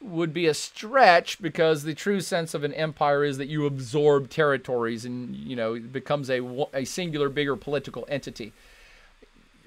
would 0.01 0.33
be 0.33 0.47
a 0.47 0.53
stretch 0.53 1.41
because 1.41 1.83
the 1.83 1.95
true 1.95 2.19
sense 2.19 2.53
of 2.53 2.63
an 2.63 2.73
empire 2.73 3.23
is 3.23 3.37
that 3.37 3.47
you 3.47 3.65
absorb 3.65 4.29
territories 4.29 5.05
and 5.05 5.33
you 5.33 5.55
know 5.55 5.75
it 5.75 5.93
becomes 5.93 6.29
a 6.29 6.41
a 6.73 6.83
singular 6.83 7.29
bigger 7.29 7.55
political 7.55 8.05
entity. 8.09 8.51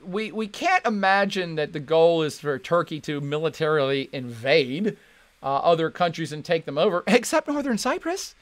We 0.04 0.30
we 0.30 0.46
can't 0.46 0.84
imagine 0.84 1.54
that 1.54 1.72
the 1.72 1.80
goal 1.80 2.22
is 2.22 2.38
for 2.38 2.58
Turkey 2.58 3.00
to 3.02 3.20
militarily 3.20 4.10
invade 4.12 4.96
uh, 5.42 5.56
other 5.56 5.90
countries 5.90 6.32
and 6.32 6.44
take 6.44 6.66
them 6.66 6.76
over, 6.78 7.02
except 7.06 7.48
northern 7.48 7.78
Cyprus. 7.78 8.34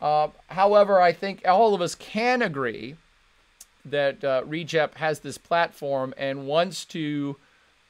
Uh, 0.00 0.28
however, 0.48 1.00
I 1.00 1.12
think 1.12 1.42
all 1.46 1.74
of 1.74 1.80
us 1.80 1.94
can 1.94 2.42
agree 2.42 2.96
that 3.90 4.24
uh, 4.24 4.42
Recep 4.44 4.94
has 4.94 5.20
this 5.20 5.38
platform 5.38 6.14
and 6.16 6.46
wants 6.46 6.84
to 6.86 7.36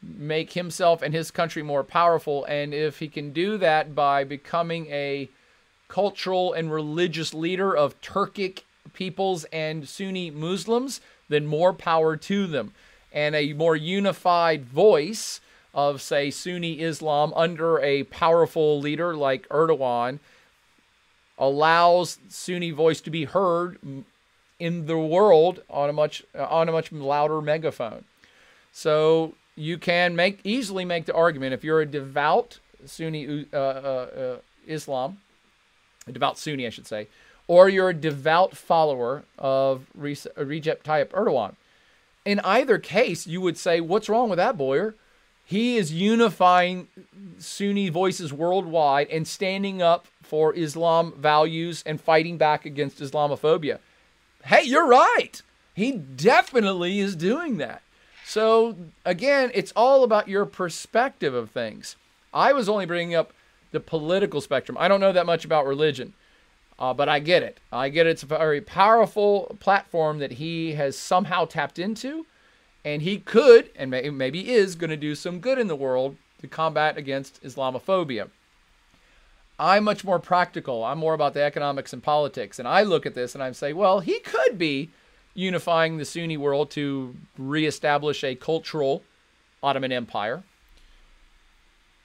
make 0.02 0.52
himself 0.52 1.02
and 1.02 1.14
his 1.14 1.30
country 1.30 1.62
more 1.62 1.84
powerful. 1.84 2.44
And 2.44 2.72
if 2.74 2.98
he 2.98 3.08
can 3.08 3.32
do 3.32 3.58
that 3.58 3.94
by 3.94 4.24
becoming 4.24 4.86
a 4.86 5.28
cultural 5.88 6.52
and 6.52 6.70
religious 6.70 7.32
leader 7.34 7.76
of 7.76 8.00
Turkic 8.00 8.62
peoples 8.92 9.44
and 9.52 9.88
Sunni 9.88 10.30
Muslims, 10.30 11.00
then 11.28 11.46
more 11.46 11.72
power 11.72 12.16
to 12.16 12.46
them. 12.46 12.72
And 13.12 13.34
a 13.34 13.52
more 13.52 13.76
unified 13.76 14.64
voice 14.64 15.40
of, 15.74 16.02
say, 16.02 16.30
Sunni 16.30 16.80
Islam 16.80 17.32
under 17.34 17.78
a 17.80 18.04
powerful 18.04 18.80
leader 18.80 19.14
like 19.16 19.48
Erdogan 19.48 20.18
allows 21.38 22.18
Sunni 22.28 22.70
voice 22.70 23.00
to 23.02 23.10
be 23.10 23.24
heard 23.24 23.78
in 24.58 24.86
the 24.86 24.98
world 24.98 25.62
on 25.68 25.90
a 25.90 25.92
much 25.92 26.24
on 26.34 26.68
a 26.68 26.72
much 26.72 26.92
louder 26.92 27.40
megaphone. 27.40 28.04
So 28.72 29.34
you 29.54 29.78
can 29.78 30.16
make 30.16 30.40
easily 30.44 30.84
make 30.84 31.06
the 31.06 31.14
argument 31.14 31.54
if 31.54 31.64
you're 31.64 31.80
a 31.80 31.86
devout 31.86 32.58
Sunni 32.84 33.46
uh, 33.52 33.56
uh, 33.56 33.60
uh, 33.60 34.36
Islam, 34.66 35.18
a 36.06 36.12
devout 36.12 36.38
Sunni, 36.38 36.66
I 36.66 36.70
should 36.70 36.86
say, 36.86 37.08
or 37.48 37.68
you're 37.68 37.90
a 37.90 37.94
devout 37.94 38.56
follower 38.56 39.24
of 39.38 39.86
Recep 39.98 40.82
Tayyip 40.82 41.08
Erdogan. 41.08 41.54
In 42.24 42.40
either 42.40 42.78
case, 42.78 43.26
you 43.26 43.40
would 43.40 43.56
say, 43.56 43.80
"What's 43.80 44.08
wrong 44.08 44.28
with 44.28 44.38
that, 44.38 44.56
Boyer?" 44.56 44.94
He 45.48 45.76
is 45.76 45.92
unifying 45.92 46.88
Sunni 47.38 47.88
voices 47.88 48.32
worldwide 48.32 49.08
and 49.10 49.28
standing 49.28 49.80
up 49.80 50.08
for 50.20 50.52
Islam 50.52 51.12
values 51.16 51.84
and 51.86 52.00
fighting 52.00 52.36
back 52.36 52.66
against 52.66 52.98
Islamophobia. 52.98 53.78
Hey, 54.46 54.62
you're 54.62 54.86
right. 54.86 55.42
He 55.74 55.90
definitely 55.90 57.00
is 57.00 57.16
doing 57.16 57.56
that. 57.56 57.82
So, 58.24 58.76
again, 59.04 59.50
it's 59.54 59.72
all 59.74 60.04
about 60.04 60.28
your 60.28 60.46
perspective 60.46 61.34
of 61.34 61.50
things. 61.50 61.96
I 62.32 62.52
was 62.52 62.68
only 62.68 62.86
bringing 62.86 63.16
up 63.16 63.32
the 63.72 63.80
political 63.80 64.40
spectrum. 64.40 64.78
I 64.78 64.86
don't 64.86 65.00
know 65.00 65.10
that 65.10 65.26
much 65.26 65.44
about 65.44 65.66
religion, 65.66 66.12
uh, 66.78 66.94
but 66.94 67.08
I 67.08 67.18
get 67.18 67.42
it. 67.42 67.58
I 67.72 67.88
get 67.88 68.06
it. 68.06 68.10
It's 68.10 68.22
a 68.22 68.26
very 68.26 68.60
powerful 68.60 69.56
platform 69.58 70.20
that 70.20 70.32
he 70.32 70.74
has 70.74 70.96
somehow 70.96 71.46
tapped 71.46 71.80
into, 71.80 72.24
and 72.84 73.02
he 73.02 73.18
could, 73.18 73.70
and 73.74 73.90
may, 73.90 74.10
maybe 74.10 74.50
is, 74.50 74.76
going 74.76 74.90
to 74.90 74.96
do 74.96 75.16
some 75.16 75.40
good 75.40 75.58
in 75.58 75.66
the 75.66 75.74
world 75.74 76.16
to 76.40 76.46
combat 76.46 76.96
against 76.96 77.42
Islamophobia. 77.42 78.30
I'm 79.58 79.84
much 79.84 80.04
more 80.04 80.18
practical. 80.18 80.84
I'm 80.84 80.98
more 80.98 81.14
about 81.14 81.34
the 81.34 81.42
economics 81.42 81.92
and 81.92 82.02
politics. 82.02 82.58
And 82.58 82.68
I 82.68 82.82
look 82.82 83.06
at 83.06 83.14
this 83.14 83.34
and 83.34 83.42
I 83.42 83.50
say, 83.52 83.72
well, 83.72 84.00
he 84.00 84.20
could 84.20 84.58
be 84.58 84.90
unifying 85.34 85.96
the 85.96 86.04
Sunni 86.04 86.36
world 86.36 86.70
to 86.72 87.14
reestablish 87.38 88.22
a 88.24 88.34
cultural 88.34 89.02
Ottoman 89.62 89.92
Empire. 89.92 90.42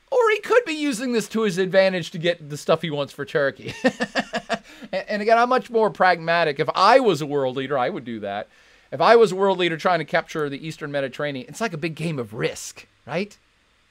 Or 0.09 0.29
he 0.31 0.39
could 0.39 0.65
be 0.65 0.73
using 0.73 1.13
this 1.13 1.29
to 1.29 1.43
his 1.43 1.57
advantage 1.57 2.11
to 2.11 2.17
get 2.17 2.49
the 2.49 2.57
stuff 2.57 2.81
he 2.81 2.89
wants 2.89 3.13
for 3.13 3.25
Turkey. 3.25 3.73
and 4.91 5.21
again, 5.21 5.37
I'm 5.37 5.49
much 5.49 5.69
more 5.69 5.89
pragmatic. 5.89 6.59
If 6.59 6.69
I 6.75 6.99
was 6.99 7.21
a 7.21 7.25
world 7.25 7.55
leader, 7.55 7.77
I 7.77 7.89
would 7.89 8.03
do 8.03 8.19
that. 8.19 8.49
If 8.91 8.99
I 8.99 9.15
was 9.15 9.31
a 9.31 9.37
world 9.37 9.57
leader 9.57 9.77
trying 9.77 9.99
to 9.99 10.05
capture 10.05 10.49
the 10.49 10.65
Eastern 10.65 10.91
Mediterranean, 10.91 11.45
it's 11.47 11.61
like 11.61 11.73
a 11.73 11.77
big 11.77 11.95
game 11.95 12.19
of 12.19 12.33
risk, 12.33 12.87
right? 13.07 13.37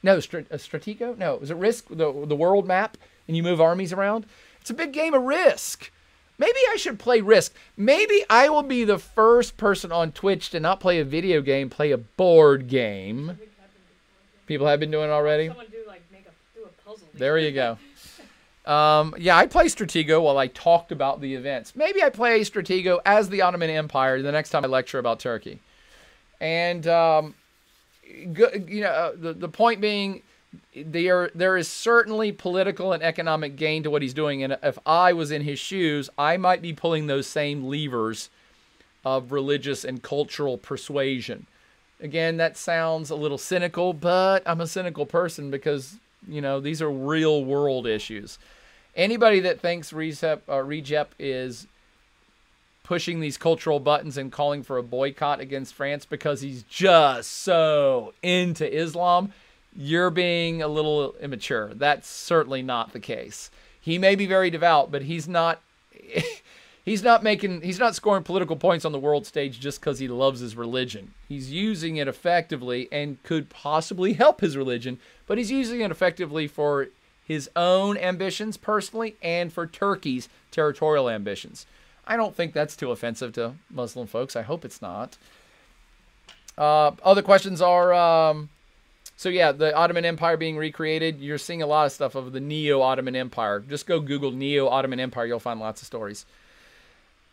No, 0.03 0.13
uh, 0.13 0.19
Stratego? 0.19 1.17
No, 1.17 1.39
is 1.39 1.49
it 1.49 1.57
Risk, 1.57 1.87
the, 1.89 2.25
the 2.25 2.35
world 2.35 2.67
map, 2.67 2.97
and 3.27 3.37
you 3.37 3.43
move 3.43 3.61
armies 3.61 3.93
around? 3.93 4.25
It's 4.59 4.69
a 4.69 4.73
big 4.73 4.93
game 4.93 5.13
of 5.13 5.23
Risk. 5.23 5.91
Maybe 6.37 6.59
I 6.71 6.75
should 6.77 6.97
play 6.97 7.21
Risk. 7.21 7.53
Maybe 7.77 8.23
I 8.29 8.49
will 8.49 8.63
be 8.63 8.83
the 8.83 8.97
first 8.97 9.57
person 9.57 9.91
on 9.91 10.11
Twitch 10.11 10.49
to 10.51 10.59
not 10.59 10.79
play 10.79 10.99
a 10.99 11.05
video 11.05 11.41
game, 11.41 11.69
play 11.69 11.91
a 11.91 11.97
board 11.97 12.67
game. 12.67 13.37
People 14.47 14.67
have 14.67 14.79
been 14.79 14.91
doing 14.91 15.09
it 15.09 15.13
already. 15.13 15.49
Do 15.49 15.55
like 15.87 16.03
a 16.11 16.57
do 16.57 16.65
a 16.65 16.67
puzzle. 16.83 17.07
There 17.13 17.37
you 17.37 17.51
go. 17.51 17.77
Um, 18.63 19.15
yeah, 19.17 19.37
I 19.37 19.47
play 19.47 19.65
Stratego 19.65 20.21
while 20.21 20.37
I 20.37 20.45
talked 20.45 20.91
about 20.91 21.19
the 21.19 21.33
events. 21.33 21.75
Maybe 21.75 22.03
I 22.03 22.09
play 22.11 22.41
Stratego 22.41 22.99
as 23.07 23.27
the 23.27 23.41
Ottoman 23.41 23.71
Empire 23.71 24.21
the 24.21 24.31
next 24.31 24.51
time 24.51 24.63
I 24.63 24.67
lecture 24.67 24.99
about 24.99 25.19
Turkey. 25.19 25.59
And 26.39 26.85
um, 26.87 27.33
you 28.03 28.81
know, 28.81 28.89
uh, 28.89 29.11
the 29.15 29.33
the 29.33 29.49
point 29.49 29.81
being, 29.81 30.21
there 30.75 31.29
there 31.33 31.57
is 31.57 31.67
certainly 31.67 32.31
political 32.31 32.93
and 32.93 33.03
economic 33.03 33.55
gain 33.55 33.83
to 33.83 33.89
what 33.89 34.01
he's 34.01 34.13
doing. 34.13 34.43
And 34.43 34.57
if 34.61 34.77
I 34.85 35.13
was 35.13 35.31
in 35.31 35.43
his 35.43 35.59
shoes, 35.59 36.09
I 36.17 36.37
might 36.37 36.61
be 36.61 36.73
pulling 36.73 37.07
those 37.07 37.27
same 37.27 37.63
levers 37.65 38.29
of 39.05 39.31
religious 39.31 39.83
and 39.83 40.01
cultural 40.01 40.57
persuasion. 40.57 41.47
Again, 42.01 42.37
that 42.37 42.57
sounds 42.57 43.09
a 43.09 43.15
little 43.15 43.37
cynical, 43.37 43.93
but 43.93 44.43
I'm 44.45 44.61
a 44.61 44.67
cynical 44.67 45.05
person 45.05 45.51
because 45.51 45.97
You 46.27 46.41
know, 46.41 46.59
these 46.59 46.81
are 46.81 46.91
real 46.91 47.43
world 47.43 47.87
issues. 47.87 48.37
Anybody 48.95 49.39
that 49.41 49.59
thinks 49.59 49.91
Recep, 49.91 50.41
uh, 50.47 50.55
Recep 50.55 51.07
is 51.17 51.67
pushing 52.83 53.21
these 53.21 53.37
cultural 53.37 53.79
buttons 53.79 54.17
and 54.17 54.31
calling 54.31 54.63
for 54.63 54.77
a 54.77 54.83
boycott 54.83 55.39
against 55.39 55.73
France 55.73 56.05
because 56.05 56.41
he's 56.41 56.63
just 56.63 57.31
so 57.31 58.13
into 58.21 58.65
Islam, 58.71 59.31
you're 59.75 60.09
being 60.09 60.61
a 60.61 60.67
little 60.67 61.15
immature. 61.21 61.73
That's 61.73 62.07
certainly 62.07 62.61
not 62.61 62.93
the 62.93 62.99
case. 62.99 63.49
He 63.79 63.97
may 63.97 64.15
be 64.15 64.25
very 64.25 64.49
devout, 64.49 64.91
but 64.91 65.03
he's 65.03 65.27
not 65.27 65.61
he's 66.83 67.03
not 67.03 67.23
making 67.23 67.61
he's 67.61 67.79
not 67.79 67.95
scoring 67.95 68.23
political 68.23 68.55
points 68.55 68.85
on 68.85 68.91
the 68.91 68.99
world 68.99 69.25
stage 69.25 69.59
just 69.59 69.79
because 69.79 69.99
he 69.99 70.07
loves 70.07 70.39
his 70.39 70.55
religion 70.55 71.13
he's 71.27 71.51
using 71.51 71.97
it 71.97 72.07
effectively 72.07 72.87
and 72.91 73.21
could 73.23 73.49
possibly 73.49 74.13
help 74.13 74.41
his 74.41 74.57
religion 74.57 74.99
but 75.27 75.37
he's 75.37 75.51
using 75.51 75.81
it 75.81 75.91
effectively 75.91 76.47
for 76.47 76.87
his 77.25 77.49
own 77.55 77.97
ambitions 77.97 78.57
personally 78.57 79.15
and 79.21 79.53
for 79.53 79.67
turkey's 79.67 80.27
territorial 80.49 81.09
ambitions 81.09 81.65
i 82.07 82.15
don't 82.15 82.35
think 82.35 82.53
that's 82.53 82.75
too 82.75 82.91
offensive 82.91 83.33
to 83.33 83.53
muslim 83.69 84.07
folks 84.07 84.35
i 84.35 84.41
hope 84.41 84.65
it's 84.65 84.81
not 84.81 85.17
uh, 86.57 86.91
other 87.03 87.21
questions 87.21 87.61
are 87.61 87.93
um, 87.93 88.49
so 89.21 89.29
yeah 89.29 89.51
the 89.51 89.75
ottoman 89.75 90.03
empire 90.03 90.35
being 90.35 90.57
recreated 90.57 91.19
you're 91.19 91.37
seeing 91.37 91.61
a 91.61 91.67
lot 91.67 91.85
of 91.85 91.91
stuff 91.91 92.15
of 92.15 92.31
the 92.31 92.39
neo-ottoman 92.39 93.15
empire 93.15 93.59
just 93.59 93.85
go 93.85 93.99
google 93.99 94.31
neo-ottoman 94.31 94.99
empire 94.99 95.27
you'll 95.27 95.39
find 95.39 95.59
lots 95.59 95.81
of 95.81 95.85
stories 95.85 96.25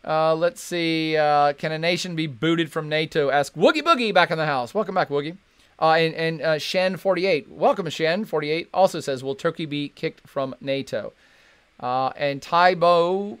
uh, 0.07 0.33
let's 0.33 0.61
see. 0.61 1.17
Uh, 1.17 1.51
can 1.51 1.73
a 1.73 1.77
nation 1.77 2.15
be 2.15 2.25
booted 2.25 2.71
from 2.71 2.87
NATO? 2.87 3.29
Ask 3.29 3.53
Woogie 3.55 3.81
Boogie 3.81 4.13
back 4.13 4.31
in 4.31 4.37
the 4.37 4.45
house. 4.45 4.73
Welcome 4.73 4.95
back, 4.95 5.09
Woogie. 5.09 5.35
Uh, 5.81 5.91
and 5.91 6.15
and 6.15 6.41
uh, 6.41 6.55
Shen48, 6.55 7.49
welcome 7.49 7.85
Shen48, 7.85 8.67
also 8.73 9.01
says, 9.01 9.23
will 9.23 9.35
Turkey 9.35 9.65
be 9.65 9.89
kicked 9.89 10.27
from 10.27 10.55
NATO? 10.61 11.11
Uh, 11.79 12.11
and 12.17 12.41
Tybo, 12.41 13.39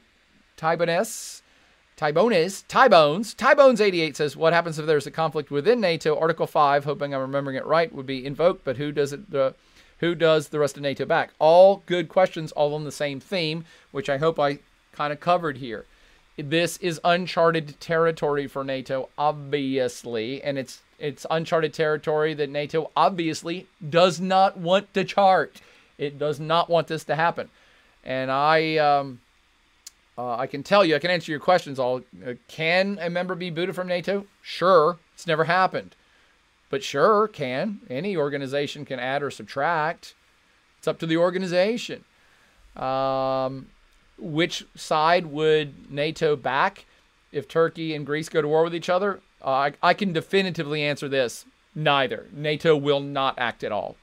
Tybones, 0.57 1.43
Tybones, 1.99 2.61
Tybones, 2.69 3.35
Tybones88 3.35 4.15
says, 4.15 4.37
what 4.37 4.53
happens 4.53 4.79
if 4.79 4.85
there's 4.85 5.05
a 5.05 5.11
conflict 5.11 5.51
within 5.51 5.81
NATO? 5.81 6.17
Article 6.17 6.47
5, 6.47 6.85
hoping 6.85 7.13
I'm 7.13 7.19
remembering 7.19 7.57
it 7.57 7.65
right, 7.65 7.93
would 7.93 8.05
be 8.05 8.25
invoked, 8.25 8.63
but 8.63 8.77
who 8.77 8.93
does 8.93 9.11
it? 9.11 9.35
Uh, 9.35 9.51
who 9.97 10.15
does 10.15 10.47
the 10.47 10.59
rest 10.59 10.77
of 10.77 10.83
NATO 10.83 11.05
back? 11.05 11.31
All 11.39 11.83
good 11.87 12.07
questions, 12.07 12.53
all 12.53 12.73
on 12.73 12.85
the 12.85 12.91
same 12.91 13.19
theme, 13.19 13.65
which 13.91 14.09
I 14.09 14.17
hope 14.17 14.39
I 14.39 14.59
kind 14.93 15.11
of 15.11 15.19
covered 15.19 15.57
here 15.57 15.85
this 16.37 16.77
is 16.77 17.01
uncharted 17.03 17.79
territory 17.79 18.47
for 18.47 18.63
NATO, 18.63 19.09
obviously, 19.17 20.41
and 20.41 20.57
it's 20.57 20.81
it's 20.97 21.25
uncharted 21.29 21.73
territory 21.73 22.33
that 22.33 22.49
NATO 22.49 22.91
obviously 22.95 23.67
does 23.89 24.19
not 24.19 24.57
want 24.57 24.93
to 24.93 25.03
chart. 25.03 25.61
It 25.97 26.17
does 26.17 26.39
not 26.39 26.69
want 26.69 26.87
this 26.87 27.03
to 27.05 27.15
happen, 27.15 27.49
and 28.05 28.31
I 28.31 28.77
um, 28.77 29.19
uh, 30.19 30.35
I 30.35 30.47
can 30.47 30.63
tell 30.63 30.83
you, 30.83 30.97
I 30.97 30.99
can 30.99 31.11
answer 31.11 31.31
your 31.31 31.39
questions. 31.39 31.79
All 31.79 32.01
uh, 32.27 32.33
can 32.49 32.99
a 33.01 33.09
member 33.09 33.35
be 33.35 33.49
booted 33.49 33.73
from 33.73 33.87
NATO? 33.87 34.25
Sure, 34.41 34.97
it's 35.13 35.25
never 35.25 35.45
happened, 35.45 35.95
but 36.69 36.83
sure 36.83 37.29
can 37.29 37.79
any 37.89 38.17
organization 38.17 38.83
can 38.83 38.99
add 38.99 39.23
or 39.23 39.31
subtract. 39.31 40.15
It's 40.77 40.89
up 40.89 40.99
to 40.99 41.05
the 41.05 41.15
organization. 41.15 42.03
Um, 42.75 43.67
which 44.17 44.65
side 44.75 45.27
would 45.27 45.89
NATO 45.89 46.35
back 46.35 46.83
if 47.31 47.47
Turkey 47.47 47.95
and 47.95 48.05
Greece 48.05 48.27
go 48.27 48.41
to 48.41 48.47
war 48.47 48.65
with 48.65 48.75
each 48.75 48.89
other? 48.89 49.21
Uh, 49.41 49.49
I, 49.49 49.73
I 49.81 49.93
can 49.93 50.11
definitively 50.11 50.83
answer 50.83 51.07
this 51.07 51.45
neither. 51.73 52.27
NATO 52.33 52.75
will 52.75 52.99
not 52.99 53.35
act 53.37 53.63
at 53.63 53.71
all. 53.71 53.95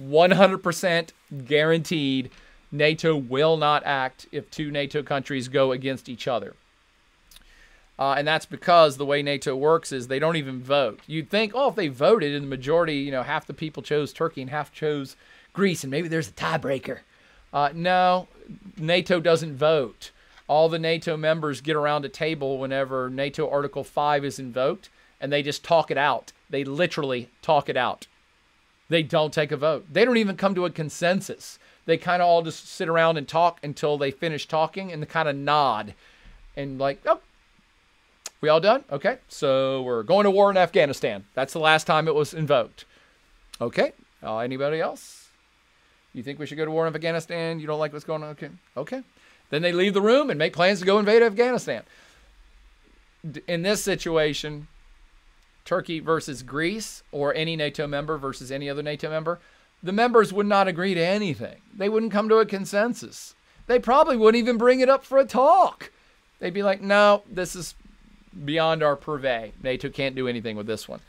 100% 0.00 1.08
guaranteed 1.44 2.30
NATO 2.72 3.16
will 3.16 3.56
not 3.56 3.84
act 3.84 4.26
if 4.32 4.50
two 4.50 4.70
NATO 4.70 5.02
countries 5.02 5.48
go 5.48 5.72
against 5.72 6.08
each 6.08 6.26
other. 6.26 6.54
Uh, 7.98 8.14
and 8.18 8.28
that's 8.28 8.46
because 8.46 8.96
the 8.96 9.06
way 9.06 9.22
NATO 9.22 9.56
works 9.56 9.90
is 9.90 10.08
they 10.08 10.18
don't 10.18 10.36
even 10.36 10.60
vote. 10.60 11.00
You'd 11.06 11.30
think, 11.30 11.52
oh, 11.54 11.70
if 11.70 11.76
they 11.76 11.88
voted 11.88 12.34
and 12.34 12.44
the 12.44 12.48
majority, 12.48 12.96
you 12.96 13.10
know, 13.10 13.22
half 13.22 13.46
the 13.46 13.54
people 13.54 13.82
chose 13.82 14.12
Turkey 14.12 14.42
and 14.42 14.50
half 14.50 14.72
chose 14.72 15.16
Greece, 15.54 15.82
and 15.82 15.90
maybe 15.90 16.08
there's 16.08 16.28
a 16.28 16.32
tiebreaker. 16.32 17.00
Uh, 17.52 17.70
no, 17.74 18.28
NATO 18.76 19.18
doesn't 19.20 19.56
vote. 19.56 20.10
All 20.46 20.68
the 20.68 20.78
NATO 20.78 21.16
members 21.16 21.62
get 21.62 21.74
around 21.74 22.04
a 22.04 22.10
table 22.10 22.58
whenever 22.58 23.08
NATO 23.08 23.48
Article 23.48 23.82
5 23.82 24.24
is 24.24 24.38
invoked, 24.38 24.90
and 25.20 25.32
they 25.32 25.42
just 25.42 25.64
talk 25.64 25.90
it 25.90 25.96
out. 25.96 26.32
They 26.50 26.64
literally 26.64 27.30
talk 27.40 27.70
it 27.70 27.76
out. 27.76 28.06
They 28.88 29.02
don't 29.02 29.32
take 29.32 29.50
a 29.50 29.56
vote. 29.56 29.86
They 29.90 30.04
don't 30.04 30.18
even 30.18 30.36
come 30.36 30.54
to 30.54 30.66
a 30.66 30.70
consensus. 30.70 31.58
They 31.86 31.96
kind 31.96 32.20
of 32.20 32.28
all 32.28 32.42
just 32.42 32.68
sit 32.68 32.88
around 32.88 33.16
and 33.16 33.26
talk 33.26 33.58
until 33.62 33.96
they 33.96 34.10
finish 34.10 34.46
talking 34.46 34.92
and 34.92 35.00
they 35.00 35.06
kind 35.06 35.28
of 35.28 35.36
nod 35.36 35.94
and, 36.56 36.78
like, 36.78 37.00
oh, 37.06 37.20
we 38.40 38.48
all 38.48 38.60
done? 38.60 38.84
Okay, 38.92 39.18
so 39.28 39.82
we're 39.82 40.02
going 40.02 40.24
to 40.24 40.30
war 40.30 40.50
in 40.50 40.56
Afghanistan. 40.56 41.24
That's 41.34 41.52
the 41.52 41.58
last 41.58 41.86
time 41.86 42.06
it 42.06 42.14
was 42.14 42.34
invoked. 42.34 42.84
Okay, 43.60 43.92
uh, 44.22 44.38
anybody 44.38 44.80
else? 44.80 45.28
You 46.12 46.22
think 46.22 46.38
we 46.38 46.46
should 46.46 46.58
go 46.58 46.64
to 46.64 46.70
war 46.70 46.86
in 46.86 46.94
Afghanistan? 46.94 47.60
You 47.60 47.66
don't 47.66 47.78
like 47.78 47.92
what's 47.92 48.04
going 48.04 48.22
on? 48.22 48.30
Okay. 48.30 48.50
Okay. 48.76 49.02
Then 49.50 49.62
they 49.62 49.72
leave 49.72 49.94
the 49.94 50.00
room 50.00 50.30
and 50.30 50.38
make 50.38 50.54
plans 50.54 50.80
to 50.80 50.86
go 50.86 50.98
invade 50.98 51.22
Afghanistan. 51.22 51.82
In 53.46 53.62
this 53.62 53.82
situation, 53.82 54.66
Turkey 55.64 56.00
versus 56.00 56.42
Greece 56.42 57.02
or 57.12 57.34
any 57.34 57.54
NATO 57.54 57.86
member 57.86 58.16
versus 58.16 58.50
any 58.50 58.70
other 58.70 58.82
NATO 58.82 59.10
member, 59.10 59.40
the 59.86 59.92
members 59.92 60.32
would 60.32 60.46
not 60.46 60.68
agree 60.68 60.94
to 60.94 61.00
anything. 61.00 61.56
They 61.74 61.88
wouldn't 61.88 62.12
come 62.12 62.28
to 62.28 62.38
a 62.38 62.46
consensus. 62.46 63.34
They 63.66 63.78
probably 63.78 64.16
wouldn't 64.16 64.40
even 64.40 64.58
bring 64.58 64.80
it 64.80 64.88
up 64.88 65.04
for 65.04 65.18
a 65.18 65.24
talk. 65.24 65.90
They'd 66.38 66.54
be 66.54 66.62
like, 66.62 66.80
no, 66.80 67.22
this 67.30 67.56
is 67.56 67.74
beyond 68.44 68.82
our 68.82 68.96
purvey. 68.96 69.52
NATO 69.62 69.88
can't 69.88 70.14
do 70.14 70.28
anything 70.28 70.56
with 70.56 70.66
this 70.66 70.88
one. 70.88 71.00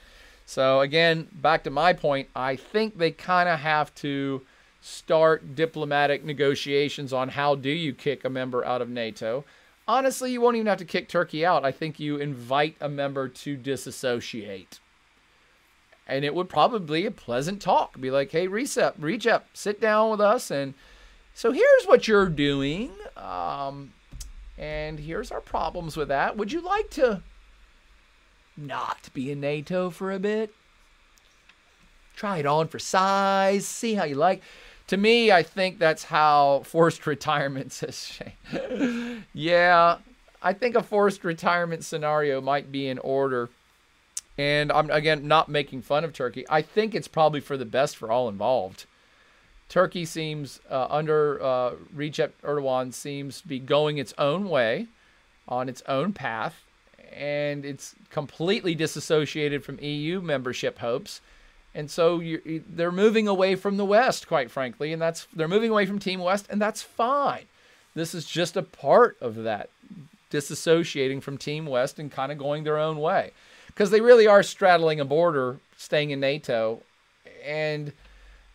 So, 0.46 0.80
again, 0.80 1.28
back 1.34 1.64
to 1.66 1.70
my 1.70 1.92
point, 1.92 2.30
I 2.36 2.56
think 2.56 2.98
they 2.98 3.12
kind 3.12 3.50
of 3.50 3.60
have 3.60 3.94
to 3.96 4.42
start 4.80 5.56
diplomatic 5.56 6.24
negotiations 6.24 7.12
on 7.12 7.30
how 7.30 7.56
do 7.56 7.70
you 7.70 7.94
kick 7.94 8.24
a 8.24 8.30
member 8.30 8.64
out 8.64 8.82
of 8.82 8.90
NATO. 8.90 9.44
Honestly, 9.88 10.32
you 10.32 10.40
won't 10.40 10.56
even 10.56 10.68
have 10.68 10.78
to 10.78 10.86
kick 10.86 11.10
Turkey 11.10 11.46
out. 11.46 11.66
I 11.66 11.72
think 11.72 12.00
you 12.00 12.18
invite 12.18 12.78
a 12.80 12.88
member 12.88 13.28
to 13.28 13.58
disassociate. 13.58 14.80
And 16.08 16.24
it 16.24 16.34
would 16.34 16.50
probably 16.50 17.02
be 17.02 17.08
a 17.08 17.12
pleasant 17.12 17.62
talk. 17.62 18.00
Be 18.00 18.10
like, 18.10 18.32
hey, 18.32 18.48
Recep, 18.48 18.94
reach 18.98 19.28
up, 19.28 19.48
sit 19.54 19.82
down 19.82 20.10
with 20.10 20.22
us. 20.22 20.50
And 20.50 20.74
so 21.34 21.52
here's 21.52 21.86
what 21.86 22.08
you're 22.08 22.30
doing. 22.30 22.92
Um, 23.16 23.92
and 24.58 25.00
here's 25.00 25.32
our 25.32 25.42
problems 25.42 25.98
with 25.98 26.08
that. 26.08 26.38
Would 26.38 26.52
you 26.52 26.62
like 26.62 26.90
to 26.92 27.22
not 28.56 29.10
be 29.14 29.32
in 29.32 29.42
NATO 29.42 29.90
for 29.90 30.12
a 30.12 30.20
bit? 30.20 30.54
Try 32.16 32.38
it 32.38 32.46
on 32.46 32.68
for 32.68 32.80
size, 32.80 33.68
see 33.68 33.94
how 33.94 34.06
you 34.06 34.16
like 34.16 34.42
to 34.88 34.98
me, 34.98 35.32
I 35.32 35.44
think 35.44 35.80
that's 35.80 36.06
how 36.06 36.62
forced 36.66 37.06
retirement 37.08 37.72
says 37.72 38.20
yeah, 39.34 39.98
I 40.42 40.54
think 40.54 40.76
a 40.76 40.84
forced 40.84 41.24
retirement 41.24 41.84
scenario 41.84 42.42
might 42.42 42.72
be 42.72 42.88
in 42.88 42.98
order. 43.00 43.50
And 44.38 44.72
I'm 44.72 44.90
again 44.92 45.28
not 45.28 45.50
making 45.50 45.82
fun 45.82 46.04
of 46.04 46.14
Turkey. 46.14 46.46
I 46.50 46.62
think 46.62 46.94
it's 46.94 47.08
probably 47.08 47.40
for 47.40 47.58
the 47.58 47.66
best 47.66 47.98
for 47.98 48.12
all 48.12 48.30
involved. 48.30 48.86
Turkey 49.70 50.06
seems 50.06 50.62
uh, 50.70 50.88
under 50.90 51.42
uh, 51.44 51.72
Recep 51.96 52.32
Erdogan 52.44 52.94
seems 52.94 53.42
to 53.42 53.48
be 53.48 53.60
going 53.60 53.98
its 53.98 54.14
own 54.18 54.48
way, 54.50 54.88
on 55.48 55.68
its 55.68 55.82
own 55.88 56.14
path, 56.14 56.64
and 57.12 57.66
it's 57.66 57.96
completely 58.10 58.76
disassociated 58.76 59.66
from 59.66 59.80
EU 59.80 60.22
membership 60.22 60.80
hopes 60.80 61.20
and 61.78 61.92
so 61.92 62.24
they're 62.68 62.92
moving 62.92 63.28
away 63.28 63.54
from 63.54 63.78
the 63.78 63.86
West, 63.86 64.28
quite 64.28 64.50
frankly, 64.50 64.92
and 64.92 65.00
that's 65.00 65.28
they're 65.32 65.48
moving 65.48 65.70
away 65.70 65.86
from 65.86 66.00
Team 66.00 66.20
West, 66.20 66.48
and 66.50 66.60
that's 66.60 66.82
fine. 66.82 67.46
This 67.94 68.16
is 68.16 68.26
just 68.26 68.58
a 68.58 68.64
part 68.64 69.16
of 69.22 69.44
that, 69.44 69.70
disassociating 70.32 71.22
from 71.22 71.38
Team 71.38 71.68
West 71.68 72.00
and 72.00 72.12
kind 72.12 72.32
of 72.32 72.40
going 72.40 72.64
their 72.64 72.80
own 72.80 72.98
way, 72.98 73.32
because 73.78 73.92
they 73.92 74.02
really 74.02 74.26
are 74.26 74.42
straddling 74.42 75.00
a 75.00 75.06
border, 75.06 75.60
staying 75.78 76.10
in 76.10 76.20
NATO, 76.20 76.82
and 77.46 77.94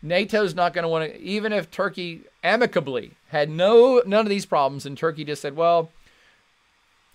NATO's 0.02 0.52
not 0.52 0.74
going 0.74 0.82
to 0.82 0.88
want 0.88 1.12
to. 1.12 1.20
Even 1.20 1.52
if 1.52 1.70
Turkey 1.70 2.22
amicably 2.42 3.12
had 3.28 3.48
no 3.48 4.02
none 4.04 4.26
of 4.26 4.30
these 4.30 4.46
problems, 4.46 4.84
and 4.84 4.98
Turkey 4.98 5.24
just 5.24 5.40
said, 5.40 5.54
well 5.56 5.90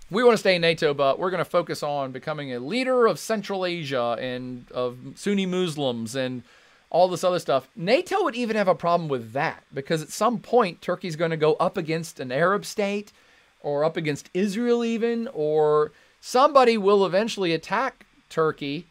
we 0.10 0.24
want 0.24 0.34
to 0.34 0.38
stay 0.38 0.56
in 0.56 0.62
NATO, 0.62 0.94
but 0.94 1.20
we're 1.20 1.30
going 1.30 1.44
to 1.44 1.50
focus 1.50 1.84
on 1.84 2.12
becoming 2.12 2.54
a 2.54 2.60
leader 2.60 3.08
of 3.08 3.20
Central 3.20 3.66
Asia 3.66 4.16
and 4.20 4.66
of 4.72 4.98
Sunni 5.16 5.46
Muslims 5.46 6.16
and 6.16 6.44
all 6.90 7.10
this 7.10 7.24
other 7.24 7.40
stuff. 7.40 7.68
NATO 7.76 8.24
would 8.24 8.36
even 8.36 8.56
have 8.56 8.70
a 8.70 8.76
problem 8.76 9.10
with 9.10 9.34
that 9.34 9.64
because 9.74 10.02
at 10.02 10.10
some 10.10 10.40
point, 10.40 10.82
Turkey's 10.82 11.18
going 11.18 11.32
to 11.32 11.38
go 11.38 11.56
up 11.56 11.76
against 11.76 12.20
an 12.22 12.32
Arab 12.32 12.64
state 12.64 13.12
or 13.60 13.84
up 13.84 13.98
against 13.98 14.30
Israel, 14.34 14.86
even, 14.86 15.28
or 15.34 15.92
somebody 16.20 16.78
will 16.78 17.06
eventually 17.06 17.54
attack 17.54 18.06
Turkey 18.30 18.88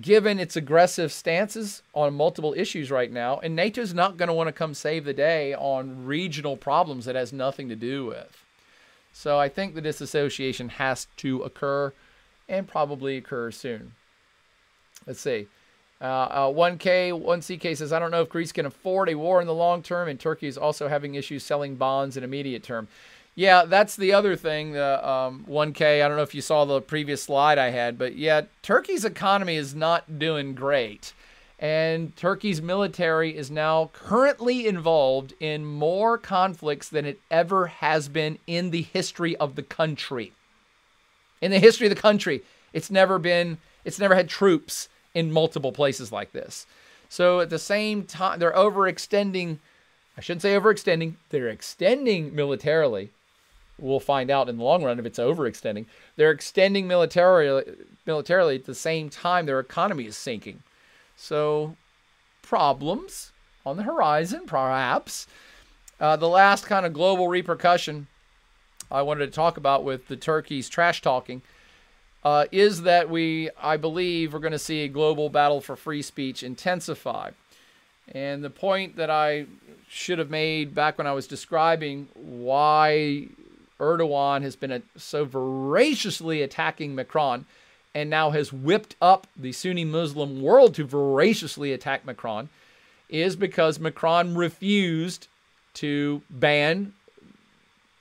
given 0.00 0.38
its 0.38 0.54
aggressive 0.54 1.10
stances 1.10 1.82
on 1.94 2.14
multiple 2.14 2.54
issues 2.56 2.90
right 2.90 3.10
now, 3.10 3.40
and 3.40 3.56
NATO's 3.56 3.92
not 3.92 4.16
going 4.16 4.28
to 4.28 4.32
want 4.34 4.46
to 4.46 4.52
come 4.52 4.72
save 4.72 5.04
the 5.04 5.12
day 5.12 5.52
on 5.54 6.04
regional 6.06 6.56
problems 6.56 7.04
that 7.06 7.16
has 7.16 7.32
nothing 7.32 7.68
to 7.68 7.76
do 7.76 8.06
with. 8.06 8.44
So 9.12 9.38
I 9.38 9.48
think 9.48 9.74
the 9.74 9.80
disassociation 9.80 10.68
has 10.68 11.08
to 11.18 11.42
occur 11.42 11.92
and 12.48 12.68
probably 12.68 13.16
occur 13.16 13.50
soon. 13.50 13.92
Let's 15.06 15.20
see. 15.20 15.48
Uh, 16.00 16.04
uh, 16.04 16.46
1K, 16.46 17.12
1CK 17.12 17.76
says, 17.76 17.92
I 17.92 17.98
don't 17.98 18.10
know 18.10 18.22
if 18.22 18.28
Greece 18.28 18.52
can 18.52 18.66
afford 18.66 19.08
a 19.08 19.16
war 19.16 19.40
in 19.40 19.46
the 19.46 19.54
long 19.54 19.82
term, 19.82 20.08
and 20.08 20.18
Turkey 20.18 20.46
is 20.46 20.56
also 20.56 20.88
having 20.88 21.14
issues 21.14 21.42
selling 21.42 21.76
bonds 21.76 22.16
in 22.16 22.24
immediate 22.24 22.62
term. 22.62 22.88
Yeah, 23.34 23.64
that's 23.64 23.96
the 23.96 24.12
other 24.12 24.36
thing. 24.36 24.72
The 24.72 25.08
um, 25.08 25.46
1K. 25.48 26.04
I 26.04 26.08
don't 26.08 26.16
know 26.16 26.22
if 26.22 26.34
you 26.34 26.42
saw 26.42 26.64
the 26.64 26.80
previous 26.80 27.22
slide 27.22 27.58
I 27.58 27.70
had, 27.70 27.96
but 27.96 28.16
yeah, 28.16 28.42
Turkey's 28.62 29.04
economy 29.04 29.56
is 29.56 29.74
not 29.74 30.18
doing 30.18 30.54
great, 30.54 31.12
and 31.58 32.14
Turkey's 32.16 32.60
military 32.60 33.36
is 33.36 33.50
now 33.50 33.90
currently 33.92 34.66
involved 34.66 35.34
in 35.40 35.64
more 35.64 36.18
conflicts 36.18 36.88
than 36.88 37.06
it 37.06 37.20
ever 37.30 37.68
has 37.68 38.08
been 38.08 38.38
in 38.46 38.70
the 38.70 38.82
history 38.82 39.36
of 39.36 39.54
the 39.54 39.62
country. 39.62 40.32
In 41.40 41.50
the 41.50 41.58
history 41.58 41.86
of 41.86 41.94
the 41.94 42.00
country, 42.00 42.42
it's 42.72 42.90
never 42.90 43.18
been. 43.18 43.58
It's 43.84 43.98
never 43.98 44.14
had 44.14 44.28
troops 44.28 44.88
in 45.14 45.32
multiple 45.32 45.72
places 45.72 46.12
like 46.12 46.32
this. 46.32 46.66
So 47.08 47.40
at 47.40 47.50
the 47.50 47.58
same 47.58 48.04
time, 48.04 48.38
they're 48.38 48.52
overextending. 48.52 49.58
I 50.18 50.20
shouldn't 50.20 50.42
say 50.42 50.54
overextending. 50.54 51.14
They're 51.30 51.48
extending 51.48 52.34
militarily 52.34 53.10
we'll 53.80 54.00
find 54.00 54.30
out 54.30 54.48
in 54.48 54.58
the 54.58 54.64
long 54.64 54.82
run 54.82 54.98
if 54.98 55.06
it's 55.06 55.18
overextending. 55.18 55.86
They're 56.16 56.30
extending 56.30 56.86
militarily, 56.86 57.64
militarily 58.06 58.56
at 58.56 58.66
the 58.66 58.74
same 58.74 59.10
time 59.10 59.46
their 59.46 59.60
economy 59.60 60.06
is 60.06 60.16
sinking. 60.16 60.62
So, 61.16 61.76
problems 62.42 63.32
on 63.64 63.76
the 63.76 63.82
horizon, 63.82 64.42
perhaps. 64.46 65.26
Uh, 66.00 66.16
the 66.16 66.28
last 66.28 66.64
kind 66.66 66.86
of 66.86 66.92
global 66.92 67.28
repercussion 67.28 68.06
I 68.90 69.02
wanted 69.02 69.26
to 69.26 69.32
talk 69.32 69.56
about 69.56 69.84
with 69.84 70.08
the 70.08 70.16
Turkey's 70.16 70.68
trash 70.68 71.02
talking 71.02 71.42
uh, 72.24 72.46
is 72.50 72.82
that 72.82 73.08
we, 73.08 73.50
I 73.60 73.76
believe, 73.76 74.32
we're 74.32 74.40
going 74.40 74.52
to 74.52 74.58
see 74.58 74.82
a 74.82 74.88
global 74.88 75.28
battle 75.28 75.60
for 75.60 75.76
free 75.76 76.02
speech 76.02 76.42
intensify. 76.42 77.30
And 78.12 78.42
the 78.42 78.50
point 78.50 78.96
that 78.96 79.10
I 79.10 79.46
should 79.88 80.18
have 80.18 80.30
made 80.30 80.74
back 80.74 80.98
when 80.98 81.06
I 81.06 81.12
was 81.12 81.26
describing 81.26 82.08
why 82.14 83.28
Erdogan 83.80 84.42
has 84.42 84.54
been 84.54 84.82
so 84.96 85.24
voraciously 85.24 86.42
attacking 86.42 86.94
Macron 86.94 87.46
and 87.94 88.08
now 88.08 88.30
has 88.30 88.52
whipped 88.52 88.94
up 89.02 89.26
the 89.36 89.52
Sunni 89.52 89.84
Muslim 89.84 90.40
world 90.40 90.74
to 90.76 90.84
voraciously 90.84 91.72
attack 91.72 92.06
Macron 92.06 92.48
is 93.08 93.34
because 93.34 93.80
Macron 93.80 94.36
refused 94.36 95.26
to 95.74 96.22
ban 96.30 96.92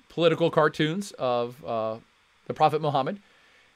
political 0.09 0.51
cartoons 0.51 1.11
of 1.13 1.63
uh, 1.65 1.97
the 2.45 2.53
Prophet 2.53 2.81
Muhammad. 2.81 3.19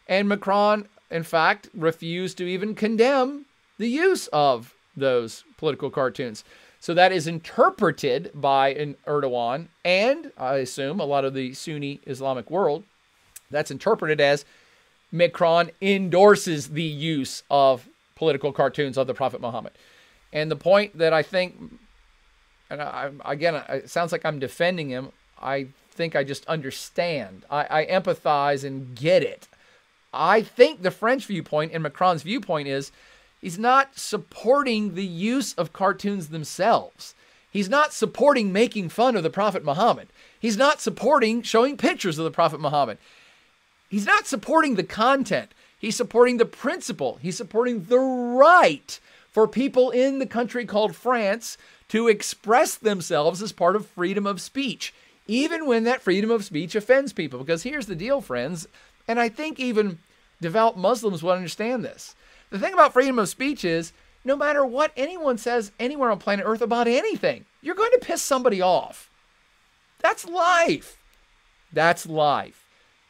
And 0.07 0.27
Macron, 0.27 0.87
in 1.09 1.23
fact, 1.23 1.69
refused 1.73 2.37
to 2.37 2.47
even 2.47 2.75
condemn 2.75 3.45
the 3.77 3.87
use 3.87 4.27
of 4.27 4.73
those 4.95 5.43
political 5.57 5.89
cartoons. 5.89 6.43
So 6.83 6.93
that 6.95 7.13
is 7.13 7.27
interpreted 7.27 8.31
by 8.35 8.73
an 8.73 8.97
Erdogan 9.07 9.67
and 9.85 10.33
I 10.37 10.55
assume 10.55 10.99
a 10.99 11.05
lot 11.05 11.23
of 11.23 11.33
the 11.33 11.53
Sunni 11.53 12.01
Islamic 12.05 12.51
world. 12.51 12.83
That's 13.49 13.71
interpreted 13.71 14.19
as 14.19 14.43
Macron 15.09 15.71
endorses 15.81 16.71
the 16.71 16.83
use 16.83 17.43
of 17.49 17.87
political 18.15 18.51
cartoons 18.51 18.97
of 18.97 19.07
the 19.07 19.13
Prophet 19.13 19.39
Muhammad. 19.39 19.71
And 20.33 20.51
the 20.51 20.57
point 20.57 20.97
that 20.97 21.13
I 21.13 21.23
think, 21.23 21.55
and 22.69 22.81
I, 22.81 23.11
again, 23.23 23.63
it 23.69 23.89
sounds 23.89 24.11
like 24.11 24.25
I'm 24.25 24.39
defending 24.39 24.89
him. 24.89 25.13
I 25.41 25.67
think 25.91 26.17
I 26.17 26.25
just 26.25 26.45
understand. 26.47 27.45
I, 27.49 27.65
I 27.69 27.85
empathize 27.85 28.65
and 28.65 28.93
get 28.93 29.23
it. 29.23 29.47
I 30.13 30.41
think 30.41 30.81
the 30.81 30.91
French 30.91 31.27
viewpoint 31.27 31.71
and 31.71 31.81
Macron's 31.81 32.23
viewpoint 32.23 32.67
is 32.67 32.91
He's 33.43 33.59
not 33.59 33.99
supporting 33.99 34.95
the 34.95 35.05
use 35.05 35.53
of 35.55 35.73
cartoons 35.73 36.29
themselves. 36.29 37.13
He's 37.51 37.67
not 37.67 37.91
supporting 37.91 38.53
making 38.53 38.87
fun 38.87 39.17
of 39.17 39.23
the 39.23 39.29
Prophet 39.29 39.65
Muhammad. 39.65 40.07
He's 40.39 40.55
not 40.55 40.79
supporting 40.79 41.41
showing 41.41 41.75
pictures 41.75 42.17
of 42.17 42.23
the 42.23 42.31
Prophet 42.31 42.61
Muhammad. 42.61 42.99
He's 43.89 44.05
not 44.05 44.27
supporting 44.27 44.75
the 44.75 44.83
content. 44.83 45.51
He's 45.77 45.97
supporting 45.97 46.37
the 46.37 46.45
principle. 46.45 47.19
He's 47.21 47.35
supporting 47.35 47.83
the 47.83 47.99
right 47.99 48.97
for 49.29 49.45
people 49.45 49.91
in 49.91 50.19
the 50.19 50.25
country 50.25 50.65
called 50.65 50.95
France 50.95 51.57
to 51.89 52.07
express 52.07 52.75
themselves 52.75 53.41
as 53.41 53.51
part 53.51 53.75
of 53.75 53.87
freedom 53.87 54.25
of 54.25 54.39
speech, 54.39 54.93
even 55.27 55.67
when 55.67 55.83
that 55.83 56.01
freedom 56.01 56.31
of 56.31 56.45
speech 56.45 56.75
offends 56.75 57.11
people. 57.11 57.39
Because 57.39 57.63
here's 57.63 57.87
the 57.87 57.95
deal, 57.95 58.21
friends, 58.21 58.69
and 59.05 59.19
I 59.19 59.27
think 59.27 59.59
even 59.59 59.99
devout 60.39 60.77
Muslims 60.77 61.21
will 61.21 61.31
understand 61.31 61.83
this. 61.83 62.15
The 62.53 62.59
thing 62.59 62.73
about 62.73 62.93
freedom 62.93 63.17
of 63.17 63.27
speech 63.29 63.65
is 63.65 63.93
no 64.23 64.35
matter 64.35 64.63
what 64.63 64.91
anyone 64.95 65.39
says 65.39 65.71
anywhere 65.79 66.11
on 66.11 66.19
planet 66.19 66.45
Earth 66.47 66.61
about 66.61 66.87
anything, 66.87 67.45
you're 67.63 67.73
going 67.73 67.89
to 67.93 68.05
piss 68.05 68.21
somebody 68.21 68.61
off. 68.61 69.09
That's 70.01 70.27
life. 70.27 70.99
That's 71.71 72.05
life. 72.05 72.63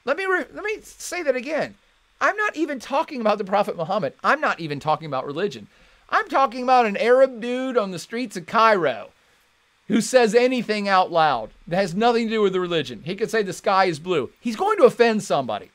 Let 0.05 0.15
me 0.15 0.23
re- 0.23 0.45
let 0.53 0.63
me 0.63 0.77
say 0.81 1.23
that 1.23 1.35
again. 1.35 1.75
I'm 2.21 2.37
not 2.37 2.55
even 2.55 2.79
talking 2.79 3.19
about 3.19 3.37
the 3.37 3.43
Prophet 3.43 3.75
Muhammad. 3.75 4.13
I'm 4.23 4.39
not 4.39 4.61
even 4.61 4.79
talking 4.79 5.07
about 5.07 5.25
religion. 5.25 5.67
I'm 6.09 6.29
talking 6.29 6.63
about 6.63 6.85
an 6.85 6.95
Arab 6.95 7.41
dude 7.41 7.77
on 7.77 7.91
the 7.91 7.99
streets 7.99 8.37
of 8.37 8.45
Cairo 8.45 9.09
who 9.89 9.99
says 9.99 10.33
anything 10.33 10.87
out 10.87 11.11
loud 11.11 11.49
that 11.67 11.75
has 11.75 11.93
nothing 11.93 12.29
to 12.29 12.35
do 12.35 12.41
with 12.41 12.53
the 12.53 12.61
religion. 12.61 13.01
He 13.03 13.17
could 13.17 13.29
say 13.29 13.43
the 13.43 13.51
sky 13.51 13.85
is 13.85 13.99
blue. 13.99 14.29
He's 14.39 14.55
going 14.55 14.77
to 14.77 14.85
offend 14.85 15.21
somebody. 15.21 15.69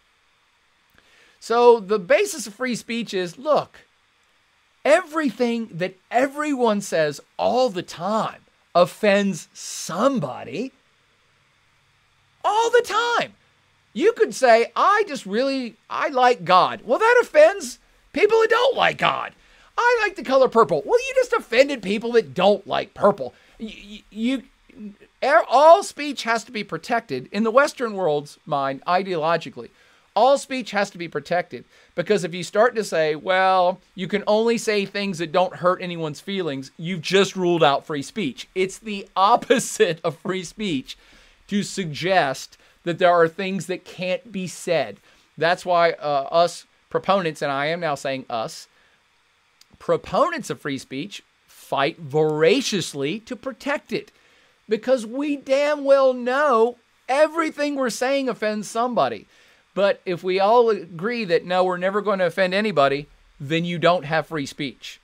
So 1.41 1.81
the 1.81 1.99
basis 1.99 2.47
of 2.47 2.55
free 2.55 2.75
speech 2.75 3.15
is 3.15 3.39
look, 3.39 3.79
everything 4.85 5.69
that 5.73 5.97
everyone 6.11 6.81
says 6.81 7.21
all 7.37 7.71
the 7.71 7.83
time 7.83 8.43
offends 8.75 9.49
somebody 9.53 10.73
all 12.45 12.71
the 12.71 12.83
time. 12.85 13.35
You 13.93 14.13
could 14.13 14.35
say, 14.35 14.71
I 14.77 15.05
just 15.09 15.27
really, 15.27 15.77
I 15.91 16.09
like 16.09 16.45
God. 16.45 16.83
Well, 16.85 16.99
that 16.99 17.19
offends 17.21 17.79
people 18.13 18.39
that 18.41 18.51
don't 18.51 18.77
like 18.77 18.99
God. 18.99 19.33
I 19.77 19.99
like 20.03 20.17
the 20.17 20.23
color 20.23 20.49
purple. 20.49 20.83
Well, 20.85 20.99
you 20.99 21.15
just 21.17 21.33
offended 21.33 21.83
people 21.83 22.13
that 22.13 22.35
don't 22.35 22.67
like 22.67 22.95
purple. 22.95 23.35
You, 23.59 24.03
you, 24.11 24.43
all 25.49 25.83
speech 25.83 26.23
has 26.25 26.45
to 26.45 26.53
be 26.53 26.65
protected 26.65 27.29
in 27.33 27.43
the 27.43 27.51
Western 27.51 27.95
world's 27.95 28.39
mind 28.47 28.83
ideologically 28.87 29.71
all 30.19 30.37
speech 30.37 30.73
has 30.73 30.91
to 30.91 30.99
be 30.99 31.07
protected 31.07 31.65
because 31.95 32.25
if 32.25 32.35
you 32.35 32.43
start 32.43 32.75
to 32.75 32.83
say, 32.83 33.15
well, 33.15 33.81
you 33.95 34.09
can 34.09 34.25
only 34.27 34.59
say 34.59 34.85
things 34.85 35.19
that 35.19 35.31
don't 35.31 35.55
hurt 35.55 35.81
anyone's 35.81 36.21
feelings, 36.21 36.73
you've 36.77 37.03
just 37.03 37.37
ruled 37.37 37.63
out 37.63 37.87
free 37.87 38.03
speech. 38.03 38.49
It's 38.53 38.79
the 38.79 39.09
opposite 39.17 40.01
of 40.03 40.19
free 40.19 40.43
speech 40.43 40.99
to 41.47 41.63
suggest 41.63 42.59
that 42.83 42.99
there 42.99 43.13
are 43.13 43.29
things 43.29 43.67
that 43.67 43.85
can't 43.85 44.33
be 44.33 44.49
said. 44.49 44.97
That's 45.37 45.65
why 45.65 45.93
uh, 45.93 46.27
us 46.33 46.67
proponents, 46.91 47.41
and 47.41 47.53
I 47.53 47.67
am 47.67 47.79
now 47.79 47.95
saying 47.95 48.27
us, 48.29 48.67
proponents 49.79 50.51
of 50.51 50.61
free 50.61 50.79
speech 50.79 51.23
fight 51.47 51.97
voraciously 51.97 53.21
to 53.21 53.37
protect 53.37 53.93
it 53.93 54.11
because 54.69 55.07
we 55.07 55.37
damn 55.37 55.85
well 55.85 56.13
know 56.13 56.77
everything 57.09 57.77
we're 57.77 57.89
saying 57.89 58.29
offends 58.29 58.69
somebody. 58.69 59.29
But 59.79 60.01
if 60.05 60.25
we 60.25 60.41
all 60.41 60.71
agree 60.71 61.25
that 61.27 61.45
no, 61.45 61.63
we're 61.63 61.77
never 61.77 62.01
going 62.03 62.19
to 62.19 62.27
offend 62.27 62.53
anybody, 62.53 63.07
then 63.39 63.65
you 63.65 63.79
don't 63.79 64.05
have 64.05 64.27
free 64.27 64.45
speech. 64.45 65.01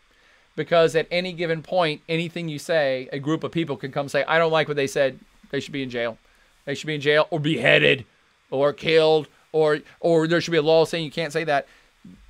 Because 0.57 0.97
at 0.97 1.07
any 1.13 1.33
given 1.33 1.63
point, 1.63 2.01
anything 2.09 2.49
you 2.49 2.59
say, 2.59 3.09
a 3.13 3.21
group 3.21 3.45
of 3.45 3.53
people 3.53 3.77
can 3.77 3.93
come 3.93 4.09
say, 4.09 4.25
I 4.25 4.37
don't 4.37 4.51
like 4.51 4.67
what 4.67 4.77
they 4.77 4.89
said. 4.89 5.21
They 5.51 5.61
should 5.61 5.71
be 5.71 5.85
in 5.85 5.91
jail. 5.91 6.19
They 6.65 6.75
should 6.75 6.89
be 6.89 6.97
in 6.97 7.01
jail 7.01 7.29
or 7.31 7.39
beheaded 7.39 8.05
or 8.51 8.73
killed 8.73 9.29
or 9.53 9.79
or 10.01 10.27
there 10.27 10.41
should 10.41 10.51
be 10.51 10.57
a 10.57 10.63
law 10.63 10.85
saying 10.85 11.05
you 11.05 11.13
can't 11.13 11.33
say 11.33 11.45
that. 11.45 11.69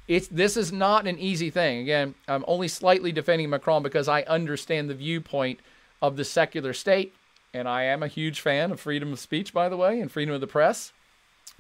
It's 0.07 0.29
this 0.29 0.59
is 0.59 0.71
not 0.71 1.07
an 1.07 1.19
easy 1.19 1.49
thing. 1.49 1.79
Again, 1.79 2.15
I'm 2.29 2.45
only 2.47 2.69
slightly 2.69 3.11
defending 3.11 3.49
Macron 3.49 3.83
because 3.83 4.07
I 4.07 4.21
understand 4.25 4.91
the 4.91 4.95
viewpoint 4.95 5.61
of 6.03 6.17
the 6.17 6.27
secular 6.27 6.75
state, 6.75 7.15
and 7.55 7.67
I 7.67 7.85
am 7.85 8.03
a 8.03 8.07
huge 8.07 8.41
fan 8.41 8.71
of 8.71 8.81
freedom 8.81 9.15
of 9.15 9.19
speech, 9.19 9.55
by 9.55 9.71
the 9.71 9.79
way, 9.79 9.99
and 9.99 10.13
freedom 10.13 10.35
of 10.35 10.43
the 10.43 10.47
press. 10.47 10.93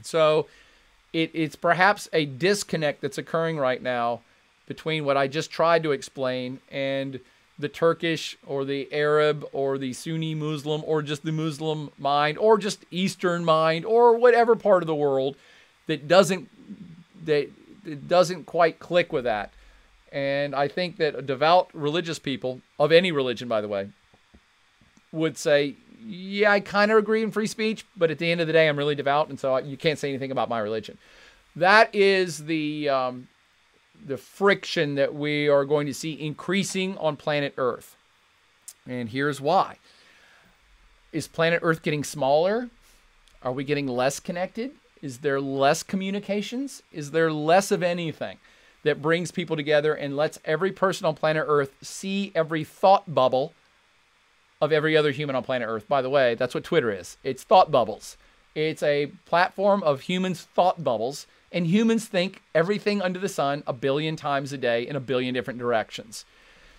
So 0.02 0.46
it, 1.14 1.30
it's 1.32 1.56
perhaps 1.56 2.08
a 2.12 2.26
disconnect 2.26 3.00
that's 3.00 3.16
occurring 3.16 3.56
right 3.56 3.80
now 3.80 4.20
between 4.66 5.04
what 5.04 5.16
I 5.16 5.28
just 5.28 5.50
tried 5.50 5.84
to 5.84 5.92
explain 5.92 6.58
and 6.70 7.20
the 7.56 7.68
Turkish 7.68 8.36
or 8.44 8.64
the 8.64 8.92
Arab 8.92 9.46
or 9.52 9.78
the 9.78 9.92
Sunni 9.92 10.34
Muslim 10.34 10.82
or 10.84 11.02
just 11.02 11.24
the 11.24 11.32
Muslim 11.32 11.90
mind 11.98 12.36
or 12.36 12.58
just 12.58 12.84
Eastern 12.90 13.44
mind 13.44 13.84
or 13.84 14.16
whatever 14.18 14.56
part 14.56 14.82
of 14.82 14.88
the 14.88 14.94
world 14.94 15.36
that 15.86 16.08
doesn't 16.08 16.48
that 17.24 17.48
doesn't 18.08 18.44
quite 18.44 18.80
click 18.80 19.12
with 19.12 19.24
that. 19.24 19.52
And 20.10 20.54
I 20.54 20.68
think 20.68 20.96
that 20.96 21.26
devout 21.26 21.70
religious 21.72 22.18
people, 22.18 22.60
of 22.78 22.92
any 22.92 23.12
religion, 23.12 23.48
by 23.48 23.60
the 23.60 23.68
way, 23.68 23.88
would 25.12 25.36
say, 25.36 25.74
yeah, 26.06 26.52
I 26.52 26.60
kind 26.60 26.90
of 26.90 26.98
agree 26.98 27.22
in 27.22 27.30
free 27.30 27.46
speech, 27.46 27.84
but 27.96 28.10
at 28.10 28.18
the 28.18 28.30
end 28.30 28.40
of 28.40 28.46
the 28.46 28.52
day, 28.52 28.68
I'm 28.68 28.76
really 28.76 28.94
devout, 28.94 29.28
and 29.28 29.40
so 29.40 29.56
you 29.58 29.76
can't 29.76 29.98
say 29.98 30.08
anything 30.08 30.30
about 30.30 30.48
my 30.48 30.58
religion. 30.58 30.98
That 31.56 31.94
is 31.94 32.44
the 32.44 32.88
um, 32.88 33.28
the 34.04 34.16
friction 34.16 34.96
that 34.96 35.14
we 35.14 35.48
are 35.48 35.64
going 35.64 35.86
to 35.86 35.94
see 35.94 36.20
increasing 36.20 36.98
on 36.98 37.16
planet 37.16 37.54
Earth. 37.56 37.96
And 38.86 39.08
here's 39.08 39.40
why. 39.40 39.78
Is 41.12 41.26
planet 41.28 41.60
Earth 41.62 41.82
getting 41.82 42.04
smaller? 42.04 42.68
Are 43.42 43.52
we 43.52 43.64
getting 43.64 43.86
less 43.86 44.20
connected? 44.20 44.72
Is 45.00 45.18
there 45.18 45.40
less 45.40 45.82
communications? 45.82 46.82
Is 46.92 47.12
there 47.12 47.32
less 47.32 47.70
of 47.70 47.82
anything 47.82 48.38
that 48.82 49.00
brings 49.00 49.30
people 49.30 49.56
together 49.56 49.94
and 49.94 50.16
lets 50.16 50.38
every 50.44 50.72
person 50.72 51.06
on 51.06 51.14
planet 51.14 51.44
Earth 51.46 51.74
see 51.80 52.32
every 52.34 52.64
thought 52.64 53.14
bubble 53.14 53.54
of 54.64 54.72
every 54.72 54.96
other 54.96 55.10
human 55.12 55.36
on 55.36 55.44
planet 55.44 55.68
Earth? 55.68 55.88
By 55.88 56.02
the 56.02 56.10
way, 56.10 56.34
that's 56.34 56.54
what 56.54 56.64
Twitter 56.64 56.90
is 56.90 57.16
it's 57.22 57.42
thought 57.42 57.70
bubbles. 57.70 58.16
It's 58.54 58.82
a 58.82 59.06
platform 59.26 59.82
of 59.82 60.02
humans' 60.02 60.42
thought 60.42 60.84
bubbles 60.84 61.26
and 61.54 61.68
humans 61.68 62.06
think 62.06 62.42
everything 62.54 63.00
under 63.00 63.20
the 63.20 63.28
sun 63.28 63.62
a 63.66 63.72
billion 63.72 64.16
times 64.16 64.52
a 64.52 64.58
day 64.58 64.86
in 64.86 64.96
a 64.96 65.00
billion 65.00 65.32
different 65.32 65.60
directions. 65.60 66.24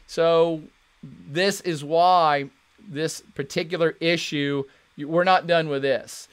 So, 0.05 0.61
this 1.01 1.61
is 1.61 1.83
why 1.83 2.49
this 2.87 3.21
particular 3.33 3.95
issue, 4.01 4.63
we're 4.97 5.23
not 5.23 5.47
done 5.47 5.69
with 5.69 5.81
this. 5.81 6.27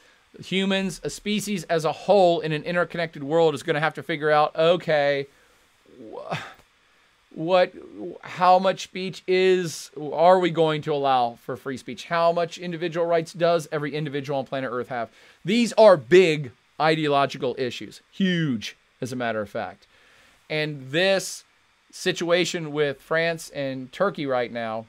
Humans, 0.44 1.00
a 1.04 1.10
species 1.10 1.62
as 1.64 1.84
a 1.84 1.92
whole 1.92 2.40
in 2.40 2.52
an 2.52 2.64
interconnected 2.64 3.22
world, 3.22 3.54
is 3.54 3.62
going 3.62 3.74
to 3.74 3.80
have 3.80 3.94
to 3.94 4.02
figure 4.02 4.30
out 4.30 4.56
okay, 4.56 5.28
what 7.34 7.72
how 8.22 8.59
much 8.59 8.82
speech 8.82 9.22
is 9.26 9.90
are 10.12 10.38
we 10.38 10.50
going 10.50 10.82
to 10.82 10.92
allow 10.92 11.34
for 11.36 11.56
free 11.56 11.78
speech 11.78 12.04
how 12.04 12.30
much 12.30 12.59
individual 12.59 13.06
rights 13.06 13.32
does 13.32 13.66
every 13.72 13.94
individual 13.94 14.38
on 14.38 14.44
planet 14.44 14.70
earth 14.70 14.88
have 14.88 15.09
these 15.44 15.72
are 15.74 15.96
big 15.96 16.52
ideological 16.82 17.54
issues. 17.59 18.00
Huge, 18.10 18.76
as 19.00 19.12
a 19.12 19.16
matter 19.16 19.40
of 19.40 19.48
fact. 19.48 19.86
And 20.50 20.90
this 20.90 21.44
situation 21.90 22.72
with 22.72 23.00
France 23.00 23.50
and 23.50 23.92
Turkey 23.92 24.26
right 24.26 24.52
now 24.52 24.86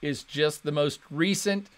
is 0.00 0.22
just 0.22 0.62
the 0.62 0.72
most 0.72 1.00
recent 1.10 1.68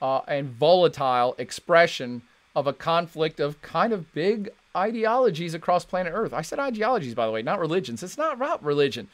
uh, 0.00 0.20
and 0.26 0.48
volatile 0.48 1.34
expression 1.38 2.22
of 2.54 2.66
a 2.66 2.72
conflict 2.72 3.38
of 3.38 3.60
kind 3.60 3.92
of 3.92 4.12
big 4.14 4.48
ideologies 4.74 5.54
across 5.54 5.84
planet 5.84 6.12
Earth. 6.14 6.32
I 6.32 6.42
said 6.42 6.58
ideologies, 6.58 7.14
by 7.14 7.26
the 7.26 7.32
way, 7.32 7.42
not 7.42 7.60
religions. 7.60 8.02
It's 8.02 8.18
not 8.18 8.34
about 8.34 8.64
religion. 8.64 9.08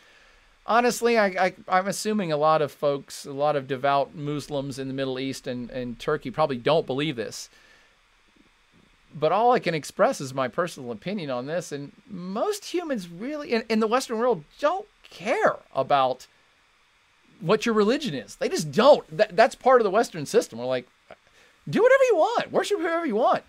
Honestly, 0.65 1.19
I, 1.19 1.55
I, 1.69 1.79
am 1.79 1.89
assuming 1.89 2.31
a 2.31 2.37
lot 2.37 2.63
of 2.63 2.71
folks, 2.71 3.27
a 3.27 3.33
lot 3.33 3.57
of 3.57 3.67
devout 3.67 4.15
Muslims 4.15 4.79
in 4.79 4.87
the 4.87 4.95
Middle 4.95 5.19
East 5.19 5.47
and, 5.47 5.71
and 5.71 5.99
Turkey 5.99 6.31
probably 6.31 6.57
don't 6.57 6.87
believe 6.87 7.17
this 7.17 7.51
but 9.15 9.33
all 9.33 9.53
I 9.53 9.59
can 9.59 9.75
express 9.75 10.21
is 10.21 10.33
my 10.35 10.49
personal 10.49 10.91
opinion 10.91 11.31
on 11.31 11.47
this. 11.47 11.73
And 11.73 11.93
most 12.09 12.65
humans 12.65 13.09
really, 13.09 13.53
in, 13.53 13.65
in, 13.69 13.81
the 13.81 13.87
Western 13.87 14.19
world, 14.19 14.45
don't 14.59 14.87
care 15.03 15.57
about 15.75 16.27
what 17.41 17.67
your 17.67 17.75
religion 17.75 18.15
is. 18.15 18.37
They 18.37 18.49
just 18.49 18.73
don't. 18.73 19.05
That, 19.17 19.37
that's 19.37 19.55
part 19.55 19.81
of 19.81 19.85
the 19.85 19.91
Western 19.91 20.27
system. 20.27 20.59
We're 20.59 20.67
like, 20.67 20.89
do 21.69 21.83
whatever 21.83 22.05
you 22.05 22.17
want, 22.17 22.53
worship 22.53 22.79
whoever 22.79 23.07
you 23.07 23.17
want. 23.17 23.45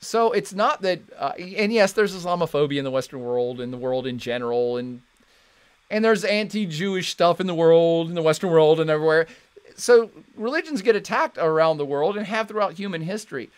So 0.00 0.32
it's 0.32 0.52
not 0.52 0.82
that, 0.82 1.00
uh, 1.18 1.32
and 1.38 1.72
yes, 1.72 1.92
there's 1.92 2.14
Islamophobia 2.14 2.78
in 2.78 2.84
the 2.84 2.90
Western 2.90 3.20
world, 3.20 3.60
in 3.60 3.70
the 3.70 3.76
world 3.78 4.06
in 4.06 4.18
general, 4.18 4.76
and 4.76 5.00
and 5.90 6.04
there's 6.04 6.24
anti-Jewish 6.24 7.10
stuff 7.10 7.40
in 7.40 7.46
the 7.46 7.54
world, 7.54 8.08
in 8.08 8.14
the 8.14 8.22
Western 8.22 8.50
world, 8.50 8.80
and 8.80 8.90
everywhere. 8.90 9.26
So 9.76 10.10
religions 10.36 10.82
get 10.82 10.96
attacked 10.96 11.38
around 11.38 11.78
the 11.78 11.84
world 11.84 12.16
and 12.16 12.26
have 12.26 12.48
throughout 12.48 12.74
human 12.74 13.02
history 13.02 13.50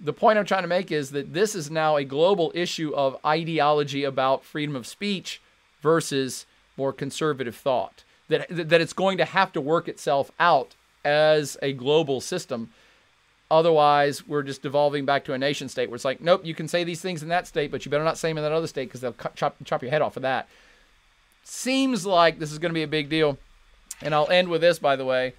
the 0.00 0.12
point 0.12 0.38
I'm 0.38 0.44
trying 0.44 0.62
to 0.62 0.68
make 0.68 0.92
is 0.92 1.10
that 1.10 1.32
this 1.32 1.54
is 1.54 1.70
now 1.70 1.96
a 1.96 2.04
global 2.04 2.52
issue 2.54 2.92
of 2.94 3.16
ideology 3.24 4.04
about 4.04 4.44
freedom 4.44 4.76
of 4.76 4.86
speech 4.86 5.40
versus 5.82 6.46
more 6.76 6.92
conservative 6.92 7.56
thought. 7.56 8.04
That, 8.28 8.46
that 8.50 8.80
it's 8.80 8.92
going 8.92 9.18
to 9.18 9.24
have 9.24 9.52
to 9.52 9.60
work 9.60 9.88
itself 9.88 10.30
out 10.38 10.74
as 11.04 11.56
a 11.62 11.72
global 11.72 12.20
system. 12.20 12.70
Otherwise, 13.50 14.28
we're 14.28 14.42
just 14.42 14.60
devolving 14.60 15.06
back 15.06 15.24
to 15.24 15.32
a 15.32 15.38
nation 15.38 15.68
state 15.68 15.88
where 15.88 15.96
it's 15.96 16.04
like, 16.04 16.20
nope, 16.20 16.44
you 16.44 16.54
can 16.54 16.68
say 16.68 16.84
these 16.84 17.00
things 17.00 17.22
in 17.22 17.30
that 17.30 17.46
state, 17.46 17.70
but 17.70 17.84
you 17.84 17.90
better 17.90 18.04
not 18.04 18.18
say 18.18 18.28
them 18.28 18.38
in 18.38 18.44
that 18.44 18.52
other 18.52 18.66
state 18.66 18.88
because 18.88 19.00
they'll 19.00 19.16
chop, 19.34 19.56
chop 19.64 19.82
your 19.82 19.90
head 19.90 20.02
off 20.02 20.16
of 20.16 20.22
that. 20.22 20.46
Seems 21.50 22.04
like 22.04 22.38
this 22.38 22.52
is 22.52 22.58
going 22.58 22.70
to 22.70 22.74
be 22.74 22.82
a 22.82 22.88
big 22.88 23.08
deal. 23.08 23.38
And 24.02 24.14
I'll 24.14 24.30
end 24.30 24.48
with 24.48 24.60
this, 24.60 24.78
by 24.78 24.96
the 24.96 25.04
way 25.04 25.34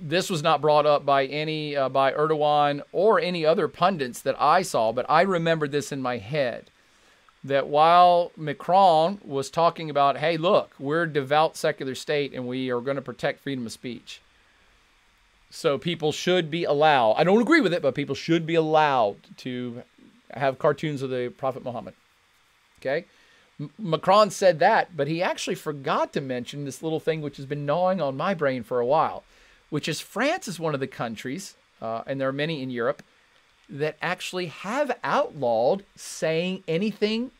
this 0.00 0.30
was 0.30 0.42
not 0.42 0.60
brought 0.60 0.86
up 0.86 1.04
by 1.04 1.26
any 1.26 1.76
uh, 1.76 1.88
by 1.88 2.12
Erdogan 2.12 2.80
or 2.92 3.20
any 3.20 3.44
other 3.44 3.68
pundits 3.68 4.22
that 4.22 4.40
I 4.40 4.62
saw, 4.62 4.92
but 4.92 5.06
I 5.08 5.22
remembered 5.22 5.72
this 5.72 5.92
in 5.92 6.00
my 6.00 6.16
head 6.16 6.70
that 7.42 7.68
while 7.68 8.32
Macron 8.36 9.20
was 9.24 9.50
talking 9.50 9.88
about, 9.88 10.18
hey, 10.18 10.36
look, 10.36 10.74
we're 10.78 11.04
a 11.04 11.12
devout 11.12 11.56
secular 11.56 11.94
state 11.94 12.34
and 12.34 12.46
we 12.46 12.70
are 12.70 12.80
going 12.80 12.96
to 12.96 13.02
protect 13.02 13.40
freedom 13.40 13.66
of 13.66 13.72
speech. 13.72 14.20
So 15.50 15.78
people 15.78 16.12
should 16.12 16.50
be 16.50 16.64
allowed, 16.64 17.12
I 17.12 17.24
don't 17.24 17.40
agree 17.40 17.60
with 17.60 17.72
it, 17.72 17.82
but 17.82 17.94
people 17.94 18.14
should 18.14 18.46
be 18.46 18.54
allowed 18.54 19.16
to 19.38 19.82
have 20.32 20.58
cartoons 20.58 21.02
of 21.02 21.10
the 21.10 21.32
Prophet 21.36 21.64
Muhammad. 21.64 21.94
Okay? 22.80 23.06
Macron 23.78 24.30
said 24.30 24.58
that, 24.60 24.96
but 24.96 25.08
he 25.08 25.22
actually 25.22 25.54
forgot 25.54 26.12
to 26.14 26.20
mention 26.20 26.64
this 26.64 26.82
little 26.82 27.00
thing 27.00 27.20
which 27.20 27.36
has 27.36 27.46
been 27.46 27.66
gnawing 27.66 28.00
on 28.00 28.16
my 28.16 28.34
brain 28.34 28.62
for 28.62 28.80
a 28.80 28.86
while 28.86 29.24
which 29.70 29.88
is 29.88 30.00
France 30.00 30.48
is 30.48 30.60
one 30.60 30.74
of 30.74 30.80
the 30.80 30.86
countries, 30.86 31.54
uh, 31.80 32.02
and 32.06 32.20
there 32.20 32.28
are 32.28 32.32
many 32.32 32.62
in 32.62 32.70
Europe, 32.70 33.02
that 33.68 33.96
actually 34.02 34.46
have 34.46 34.98
outlawed 35.02 35.84
saying 35.96 36.62
anything 36.66 37.30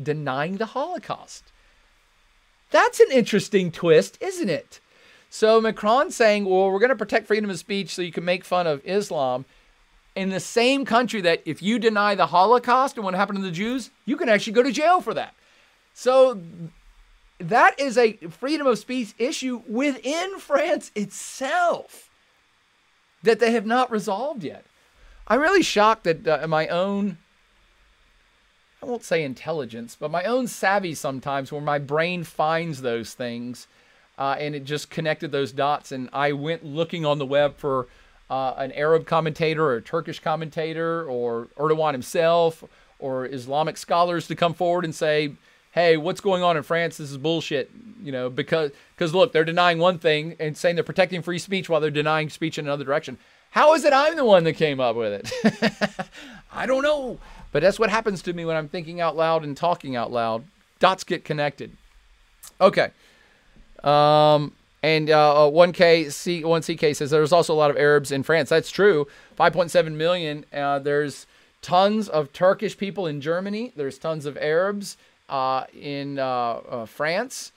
denying 0.00 0.56
the 0.56 0.66
Holocaust. 0.66 1.44
That's 2.70 3.00
an 3.00 3.10
interesting 3.10 3.72
twist, 3.72 4.16
isn't 4.20 4.48
it? 4.48 4.78
So 5.28 5.60
Macron 5.60 6.12
saying, 6.12 6.44
well, 6.44 6.70
we're 6.70 6.78
going 6.78 6.90
to 6.90 6.96
protect 6.96 7.26
freedom 7.26 7.50
of 7.50 7.58
speech 7.58 7.90
so 7.90 8.02
you 8.02 8.12
can 8.12 8.24
make 8.24 8.44
fun 8.44 8.68
of 8.68 8.80
Islam 8.84 9.44
in 10.14 10.30
the 10.30 10.40
same 10.40 10.84
country 10.84 11.20
that 11.20 11.42
if 11.44 11.60
you 11.60 11.78
deny 11.78 12.14
the 12.14 12.26
Holocaust 12.26 12.96
and 12.96 13.04
what 13.04 13.14
happened 13.14 13.38
to 13.38 13.44
the 13.44 13.50
Jews, 13.50 13.90
you 14.06 14.16
can 14.16 14.28
actually 14.28 14.52
go 14.52 14.62
to 14.62 14.72
jail 14.72 15.00
for 15.00 15.14
that. 15.14 15.34
So 16.00 16.40
that 17.38 17.78
is 17.78 17.98
a 17.98 18.14
freedom 18.14 18.66
of 18.66 18.78
speech 18.78 19.12
issue 19.18 19.60
within 19.68 20.38
France 20.38 20.90
itself 20.94 22.08
that 23.22 23.38
they 23.38 23.50
have 23.50 23.66
not 23.66 23.90
resolved 23.90 24.42
yet. 24.42 24.64
I'm 25.28 25.40
really 25.40 25.62
shocked 25.62 26.04
that 26.04 26.26
uh, 26.26 26.46
my 26.48 26.68
own, 26.68 27.18
I 28.82 28.86
won't 28.86 29.04
say 29.04 29.22
intelligence, 29.22 29.94
but 30.00 30.10
my 30.10 30.24
own 30.24 30.46
savvy 30.46 30.94
sometimes, 30.94 31.52
where 31.52 31.60
my 31.60 31.78
brain 31.78 32.24
finds 32.24 32.80
those 32.80 33.12
things 33.12 33.66
uh, 34.16 34.36
and 34.38 34.54
it 34.54 34.64
just 34.64 34.88
connected 34.88 35.32
those 35.32 35.52
dots. 35.52 35.92
And 35.92 36.08
I 36.14 36.32
went 36.32 36.64
looking 36.64 37.04
on 37.04 37.18
the 37.18 37.26
web 37.26 37.58
for 37.58 37.88
uh, 38.30 38.54
an 38.56 38.72
Arab 38.72 39.04
commentator 39.04 39.66
or 39.66 39.74
a 39.74 39.82
Turkish 39.82 40.18
commentator 40.18 41.04
or 41.04 41.48
Erdogan 41.58 41.92
himself 41.92 42.64
or 42.98 43.26
Islamic 43.26 43.76
scholars 43.76 44.26
to 44.28 44.34
come 44.34 44.54
forward 44.54 44.86
and 44.86 44.94
say, 44.94 45.34
hey, 45.72 45.96
what's 45.96 46.20
going 46.20 46.42
on 46.42 46.56
in 46.56 46.62
France? 46.62 46.96
This 46.96 47.10
is 47.10 47.18
bullshit. 47.18 47.70
You 48.02 48.12
know, 48.12 48.30
because 48.30 48.70
because 48.94 49.14
look, 49.14 49.32
they're 49.32 49.44
denying 49.44 49.78
one 49.78 49.98
thing 49.98 50.36
and 50.40 50.56
saying 50.56 50.74
they're 50.74 50.84
protecting 50.84 51.22
free 51.22 51.38
speech 51.38 51.68
while 51.68 51.80
they're 51.80 51.90
denying 51.90 52.30
speech 52.30 52.58
in 52.58 52.66
another 52.66 52.84
direction. 52.84 53.18
How 53.50 53.74
is 53.74 53.84
it 53.84 53.92
I'm 53.92 54.16
the 54.16 54.24
one 54.24 54.44
that 54.44 54.54
came 54.54 54.80
up 54.80 54.96
with 54.96 55.12
it? 55.34 56.08
I 56.52 56.66
don't 56.66 56.82
know. 56.82 57.18
But 57.52 57.62
that's 57.62 57.78
what 57.78 57.90
happens 57.90 58.22
to 58.22 58.32
me 58.32 58.44
when 58.44 58.56
I'm 58.56 58.68
thinking 58.68 59.00
out 59.00 59.16
loud 59.16 59.44
and 59.44 59.56
talking 59.56 59.96
out 59.96 60.12
loud. 60.12 60.44
Dots 60.78 61.04
get 61.04 61.24
connected. 61.24 61.76
Okay. 62.60 62.90
Um, 63.82 64.52
and 64.82 65.10
uh, 65.10 65.50
1K, 65.52 66.06
uh, 66.06 66.48
1CK 66.48 66.96
says 66.96 67.10
there's 67.10 67.32
also 67.32 67.52
a 67.52 67.56
lot 67.56 67.70
of 67.70 67.76
Arabs 67.76 68.12
in 68.12 68.22
France. 68.22 68.48
That's 68.48 68.70
true. 68.70 69.08
5.7 69.38 69.92
million. 69.92 70.44
Uh, 70.52 70.78
there's 70.78 71.26
tons 71.60 72.08
of 72.08 72.32
Turkish 72.32 72.78
people 72.78 73.06
in 73.06 73.20
Germany. 73.20 73.72
There's 73.76 73.98
tons 73.98 74.26
of 74.26 74.36
Arabs 74.38 74.96
in 75.72 76.18
uh, 76.18 76.24
uh, 76.24 76.86
France, 76.86 77.52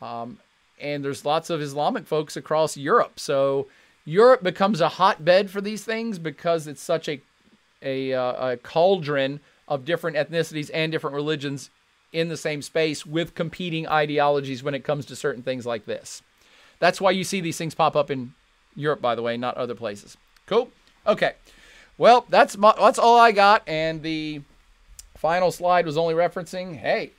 um, 0.00 0.38
and 0.80 1.04
there's 1.04 1.24
lots 1.24 1.50
of 1.50 1.60
Islamic 1.60 2.06
folks 2.06 2.36
across 2.36 2.76
Europe. 2.76 3.18
So 3.18 3.66
Europe 4.04 4.42
becomes 4.42 4.80
a 4.80 4.88
hotbed 4.88 5.50
for 5.50 5.60
these 5.60 5.84
things 5.84 6.18
because 6.18 6.66
it's 6.66 6.82
such 6.82 7.08
a 7.08 7.20
a, 7.82 8.12
uh, 8.12 8.52
a 8.52 8.56
cauldron 8.56 9.40
of 9.68 9.84
different 9.84 10.16
ethnicities 10.16 10.70
and 10.72 10.90
different 10.90 11.14
religions 11.14 11.70
in 12.12 12.28
the 12.28 12.36
same 12.36 12.62
space 12.62 13.04
with 13.04 13.34
competing 13.34 13.86
ideologies 13.86 14.62
when 14.62 14.74
it 14.74 14.84
comes 14.84 15.06
to 15.06 15.16
certain 15.16 15.42
things 15.42 15.66
like 15.66 15.84
this. 15.84 16.22
That's 16.78 17.00
why 17.00 17.10
you 17.10 17.24
see 17.24 17.40
these 17.40 17.58
things 17.58 17.74
pop 17.74 17.96
up 17.96 18.10
in 18.10 18.32
Europe, 18.74 19.00
by 19.00 19.14
the 19.14 19.22
way, 19.22 19.36
not 19.36 19.56
other 19.56 19.74
places. 19.74 20.16
Cool. 20.46 20.70
Okay. 21.06 21.34
Well, 21.98 22.26
that's 22.28 22.56
my, 22.56 22.74
that's 22.78 22.98
all 22.98 23.18
I 23.18 23.32
got, 23.32 23.62
and 23.66 24.02
the 24.02 24.42
final 25.16 25.50
slide 25.50 25.86
was 25.86 25.96
only 25.96 26.14
referencing, 26.14 26.76
hey, 26.76 27.12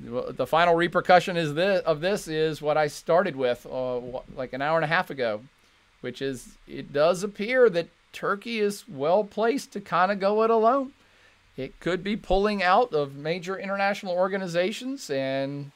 The 0.00 0.46
final 0.46 0.74
repercussion 0.74 1.36
is 1.36 1.54
this 1.54 1.82
of 1.82 2.00
this 2.00 2.28
is 2.28 2.62
what 2.62 2.76
I 2.76 2.86
started 2.86 3.34
with 3.34 3.66
uh, 3.68 3.98
like 4.36 4.52
an 4.52 4.62
hour 4.62 4.76
and 4.76 4.84
a 4.84 4.88
half 4.88 5.10
ago, 5.10 5.40
which 6.02 6.22
is 6.22 6.56
it 6.68 6.92
does 6.92 7.24
appear 7.24 7.68
that 7.70 7.88
Turkey 8.12 8.60
is 8.60 8.88
well 8.88 9.24
placed 9.24 9.72
to 9.72 9.80
kind 9.80 10.12
of 10.12 10.20
go 10.20 10.42
it 10.44 10.50
alone. 10.50 10.92
It 11.56 11.80
could 11.80 12.04
be 12.04 12.16
pulling 12.16 12.62
out 12.62 12.94
of 12.94 13.16
major 13.16 13.58
international 13.58 14.14
organizations 14.14 15.10
and 15.10 15.72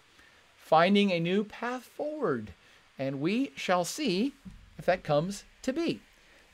finding 0.57 1.11
a 1.11 1.19
new 1.19 1.43
path 1.43 1.83
forward. 1.83 2.53
And 2.99 3.21
we 3.21 3.51
shall 3.57 3.85
see 3.85 4.33
if 4.79 4.87
that 4.87 5.03
comes 5.03 5.43
to 5.63 5.73
be. 5.73 6.01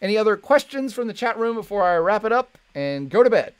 Any 0.01 0.17
other 0.17 0.37
questions 0.37 0.95
from 0.95 1.09
the 1.09 1.13
chat 1.13 1.37
room 1.39 1.57
before 1.57 1.85
I 1.85 1.97
wrap 1.99 2.25
it 2.25 2.33
up 2.33 2.57
and 2.75 3.11
go 3.11 3.23
to 3.23 3.29
bed? 3.29 3.53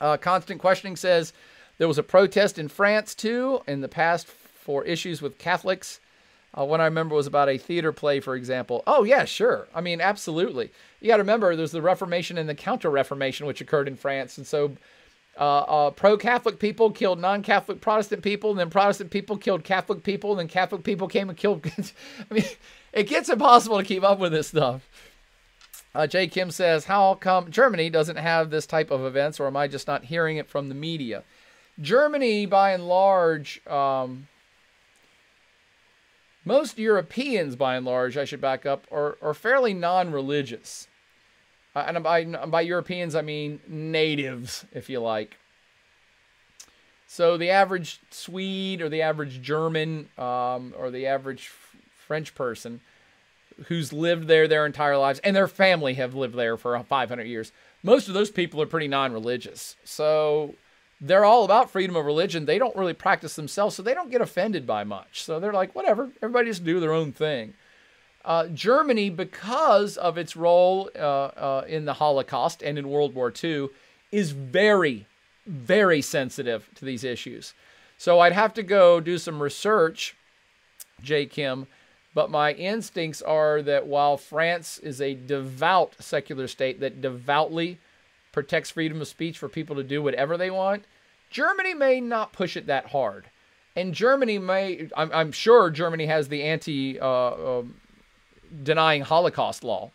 Uh, 0.00 0.16
Constant 0.16 0.60
Questioning 0.60 0.96
says 0.96 1.32
there 1.78 1.88
was 1.88 1.98
a 1.98 2.02
protest 2.02 2.58
in 2.58 2.68
France 2.68 3.14
too 3.14 3.60
in 3.66 3.80
the 3.80 3.88
past 3.88 4.26
for 4.26 4.84
issues 4.84 5.20
with 5.20 5.38
Catholics. 5.38 6.00
Uh, 6.56 6.64
one 6.64 6.80
I 6.80 6.84
remember 6.84 7.16
was 7.16 7.26
about 7.26 7.48
a 7.48 7.58
theater 7.58 7.92
play, 7.92 8.20
for 8.20 8.36
example. 8.36 8.84
Oh, 8.86 9.02
yeah, 9.02 9.24
sure. 9.24 9.66
I 9.74 9.80
mean, 9.80 10.00
absolutely. 10.00 10.70
You 11.00 11.08
got 11.08 11.16
to 11.16 11.22
remember 11.22 11.56
there's 11.56 11.72
the 11.72 11.82
Reformation 11.82 12.38
and 12.38 12.48
the 12.48 12.54
Counter 12.54 12.90
Reformation, 12.90 13.46
which 13.46 13.60
occurred 13.60 13.88
in 13.88 13.96
France. 13.96 14.38
And 14.38 14.46
so 14.46 14.76
uh, 15.36 15.58
uh, 15.60 15.90
pro 15.90 16.16
Catholic 16.16 16.60
people 16.60 16.92
killed 16.92 17.18
non 17.18 17.42
Catholic 17.42 17.80
Protestant 17.80 18.22
people, 18.22 18.50
and 18.50 18.58
then 18.58 18.70
Protestant 18.70 19.10
people 19.10 19.36
killed 19.36 19.64
Catholic 19.64 20.04
people, 20.04 20.30
and 20.30 20.40
then 20.40 20.48
Catholic 20.48 20.84
people 20.84 21.08
came 21.08 21.28
and 21.28 21.36
killed. 21.36 21.66
I 22.30 22.34
mean, 22.34 22.44
it 22.92 23.08
gets 23.08 23.28
impossible 23.28 23.78
to 23.78 23.84
keep 23.84 24.04
up 24.04 24.20
with 24.20 24.32
this 24.32 24.48
stuff. 24.48 24.88
Uh, 25.92 26.06
Jay 26.06 26.26
Kim 26.28 26.50
says, 26.50 26.84
How 26.84 27.14
come 27.14 27.50
Germany 27.50 27.90
doesn't 27.90 28.16
have 28.16 28.50
this 28.50 28.66
type 28.66 28.90
of 28.90 29.04
events, 29.04 29.40
or 29.40 29.46
am 29.46 29.56
I 29.56 29.66
just 29.66 29.88
not 29.88 30.04
hearing 30.04 30.36
it 30.36 30.48
from 30.48 30.68
the 30.68 30.74
media? 30.74 31.24
Germany, 31.80 32.46
by 32.46 32.72
and 32.72 32.86
large, 32.86 33.64
um, 33.66 34.28
most 36.44 36.78
Europeans, 36.78 37.56
by 37.56 37.76
and 37.76 37.86
large, 37.86 38.16
I 38.16 38.24
should 38.24 38.40
back 38.40 38.66
up, 38.66 38.86
are, 38.92 39.16
are 39.22 39.34
fairly 39.34 39.74
non 39.74 40.12
religious. 40.12 40.88
Uh, 41.74 41.84
and 41.88 42.02
by, 42.04 42.24
by 42.24 42.60
Europeans, 42.60 43.14
I 43.14 43.22
mean 43.22 43.60
natives, 43.66 44.64
if 44.72 44.88
you 44.88 45.00
like. 45.00 45.38
So 47.06 47.36
the 47.36 47.50
average 47.50 48.00
Swede 48.10 48.80
or 48.80 48.88
the 48.88 49.02
average 49.02 49.40
German 49.40 50.08
um, 50.18 50.74
or 50.76 50.90
the 50.90 51.06
average 51.06 51.50
French 52.06 52.34
person 52.34 52.80
who's 53.66 53.92
lived 53.92 54.26
there 54.26 54.48
their 54.48 54.66
entire 54.66 54.96
lives 54.96 55.20
and 55.22 55.34
their 55.34 55.46
family 55.46 55.94
have 55.94 56.14
lived 56.14 56.34
there 56.34 56.56
for 56.56 56.76
500 56.76 57.22
years. 57.22 57.52
Most 57.82 58.08
of 58.08 58.14
those 58.14 58.30
people 58.30 58.60
are 58.60 58.66
pretty 58.66 58.88
non-religious. 58.88 59.76
So 59.84 60.56
they're 61.06 61.24
all 61.24 61.44
about 61.44 61.70
freedom 61.70 61.96
of 61.96 62.06
religion. 62.06 62.46
They 62.46 62.58
don't 62.58 62.74
really 62.74 62.94
practice 62.94 63.36
themselves, 63.36 63.76
so 63.76 63.82
they 63.82 63.92
don't 63.92 64.10
get 64.10 64.22
offended 64.22 64.66
by 64.66 64.84
much. 64.84 65.22
So 65.22 65.38
they're 65.38 65.52
like, 65.52 65.74
whatever, 65.74 66.10
everybody 66.22 66.48
just 66.48 66.64
do 66.64 66.80
their 66.80 66.94
own 66.94 67.12
thing. 67.12 67.52
Uh, 68.24 68.46
Germany, 68.46 69.10
because 69.10 69.98
of 69.98 70.16
its 70.16 70.34
role 70.34 70.88
uh, 70.96 70.98
uh, 70.98 71.64
in 71.68 71.84
the 71.84 71.92
Holocaust 71.92 72.62
and 72.62 72.78
in 72.78 72.88
World 72.88 73.14
War 73.14 73.30
II, 73.42 73.68
is 74.12 74.30
very, 74.30 75.06
very 75.46 76.00
sensitive 76.00 76.70
to 76.76 76.86
these 76.86 77.04
issues. 77.04 77.52
So 77.98 78.20
I'd 78.20 78.32
have 78.32 78.54
to 78.54 78.62
go 78.62 78.98
do 78.98 79.18
some 79.18 79.42
research, 79.42 80.16
J. 81.02 81.26
Kim, 81.26 81.66
but 82.14 82.30
my 82.30 82.52
instincts 82.52 83.20
are 83.20 83.60
that 83.60 83.86
while 83.86 84.16
France 84.16 84.78
is 84.78 85.02
a 85.02 85.12
devout 85.12 85.96
secular 85.98 86.48
state 86.48 86.80
that 86.80 87.02
devoutly 87.02 87.78
protects 88.32 88.70
freedom 88.70 89.02
of 89.02 89.08
speech 89.08 89.36
for 89.36 89.50
people 89.50 89.76
to 89.76 89.84
do 89.84 90.02
whatever 90.02 90.38
they 90.38 90.50
want, 90.50 90.84
Germany 91.34 91.74
may 91.74 92.00
not 92.00 92.32
push 92.32 92.56
it 92.56 92.68
that 92.68 92.86
hard. 92.86 93.24
And 93.74 93.92
Germany 93.92 94.38
may, 94.38 94.88
I'm, 94.96 95.10
I'm 95.12 95.32
sure 95.32 95.68
Germany 95.68 96.06
has 96.06 96.28
the 96.28 96.44
anti 96.44 97.00
uh, 97.00 97.58
um, 97.58 97.74
denying 98.62 99.02
Holocaust 99.02 99.64
law. 99.64 99.90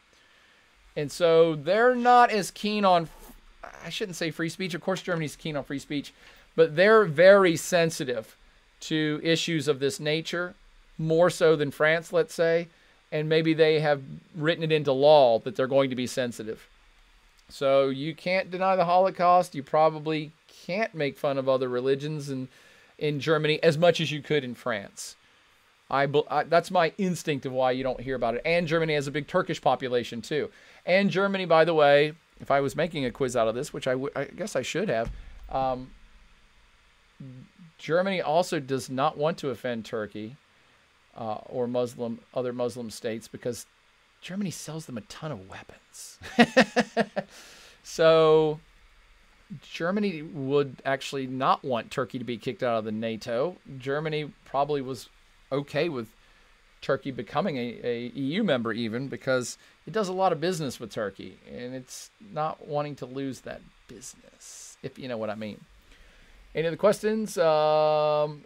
And 0.98 1.10
so 1.10 1.56
they're 1.56 1.96
not 1.96 2.30
as 2.30 2.52
keen 2.52 2.84
on, 2.84 3.08
I 3.86 3.90
shouldn't 3.90 4.18
say 4.18 4.32
free 4.32 4.50
speech. 4.50 4.74
Of 4.74 4.82
course, 4.82 5.02
Germany's 5.02 5.38
keen 5.38 5.56
on 5.56 5.64
free 5.64 5.80
speech, 5.80 6.14
but 6.58 6.76
they're 6.76 7.06
very 7.06 7.56
sensitive 7.56 8.36
to 8.82 9.22
issues 9.24 9.70
of 9.70 9.80
this 9.80 9.98
nature 9.98 10.56
more 10.98 11.30
so 11.30 11.56
than 11.56 11.72
France, 11.72 12.12
let's 12.12 12.34
say, 12.34 12.68
and 13.14 13.30
maybe 13.30 13.54
they 13.54 13.80
have 13.80 14.04
written 14.36 14.66
it 14.66 14.74
into 14.74 14.92
law 14.92 15.40
that 15.40 15.56
they're 15.56 15.68
going 15.68 15.90
to 15.90 15.96
be 15.96 16.06
sensitive. 16.06 16.68
So 17.48 17.88
you 17.88 18.14
can't 18.14 18.52
deny 18.52 18.76
the 18.76 18.84
Holocaust. 18.84 19.56
You 19.56 19.64
probably 19.64 20.34
can't 20.66 20.94
make 20.94 21.18
fun 21.18 21.38
of 21.38 21.50
other 21.50 21.70
religions 21.70 22.30
in, 22.30 22.48
in 22.98 23.20
Germany 23.20 23.62
as 23.64 23.78
much 23.78 24.00
as 24.02 24.12
you 24.12 24.22
could 24.22 24.44
in 24.44 24.56
France. 24.56 25.16
I, 25.92 26.08
I, 26.30 26.44
that's 26.44 26.70
my 26.70 26.94
instinct 26.98 27.46
of 27.46 27.52
why 27.52 27.72
you 27.72 27.84
don't 27.84 28.00
hear 28.00 28.16
about 28.16 28.36
it. 28.36 28.42
And 28.46 28.68
Germany 28.68 28.94
has 28.94 29.08
a 29.08 29.12
big 29.12 29.28
Turkish 29.28 29.60
population 29.60 30.22
too. 30.22 30.50
And 30.86 31.10
Germany, 31.10 31.46
by 31.46 31.66
the 31.66 31.74
way, 31.74 32.14
if 32.40 32.52
I 32.52 32.62
was 32.62 32.76
making 32.76 33.06
a 33.06 33.12
quiz 33.12 33.36
out 33.36 33.48
of 33.48 33.56
this, 33.56 33.74
which 33.74 33.88
I, 33.88 33.96
guess 34.36 34.56
I 34.56 34.62
should 34.62 34.90
have, 34.90 35.12
um, 35.50 35.90
Germany 37.78 38.22
also 38.22 38.60
does 38.60 38.90
not 38.90 39.18
want 39.18 39.38
to 39.40 39.50
offend 39.50 39.86
Turkey 39.86 40.36
uh, 41.18 41.40
or 41.46 41.68
Muslim 41.68 42.20
other 42.34 42.54
Muslim 42.54 42.90
states 42.90 43.28
because 43.28 43.66
Germany 44.22 44.52
sells 44.52 44.86
them 44.86 44.98
a 44.98 45.02
ton 45.02 45.32
of 45.32 45.50
weapons. 45.50 46.20
so 47.84 48.60
Germany 49.62 50.22
would 50.22 50.82
actually 50.86 51.28
not 51.28 51.64
want 51.64 51.92
Turkey 51.92 52.20
to 52.20 52.26
be 52.26 52.38
kicked 52.38 52.64
out 52.64 52.78
of 52.78 52.86
the 52.86 52.92
NATO. 52.92 53.58
Germany 53.78 54.32
probably 54.46 54.82
was 54.82 55.10
okay 55.52 55.90
with 55.90 56.08
Turkey 56.82 57.12
becoming 57.12 57.58
a, 57.58 57.80
a 57.84 58.00
EU 58.14 58.44
member 58.44 58.72
even 58.72 59.08
because 59.08 59.58
it 59.86 59.92
does 59.92 60.08
a 60.08 60.14
lot 60.14 60.32
of 60.32 60.40
business 60.40 60.80
with 60.80 60.92
Turkey 60.92 61.38
and 61.52 61.74
it's 61.74 62.12
not 62.32 62.68
wanting 62.68 62.96
to 62.98 63.06
lose 63.06 63.42
that 63.42 63.62
business, 63.88 64.78
if 64.84 64.98
you 64.98 65.08
know 65.08 65.18
what 65.18 65.30
I 65.30 65.36
mean. 65.36 65.60
Any 66.56 66.68
other 66.68 66.78
questions? 66.78 67.38
Um, 67.38 68.44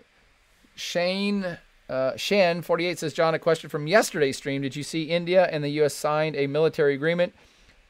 Shane 0.76 1.58
uh, 1.90 2.14
Shen48 2.14 2.98
says, 2.98 3.14
John, 3.14 3.34
a 3.34 3.40
question 3.40 3.70
from 3.70 3.88
yesterday's 3.88 4.38
stream. 4.38 4.62
Did 4.62 4.76
you 4.76 4.84
see 4.84 5.04
India 5.04 5.48
and 5.52 5.64
the 5.64 5.70
U.S. 5.70 5.94
signed 5.94 6.36
a 6.36 6.48
military 6.48 6.96
agreement, 6.96 7.34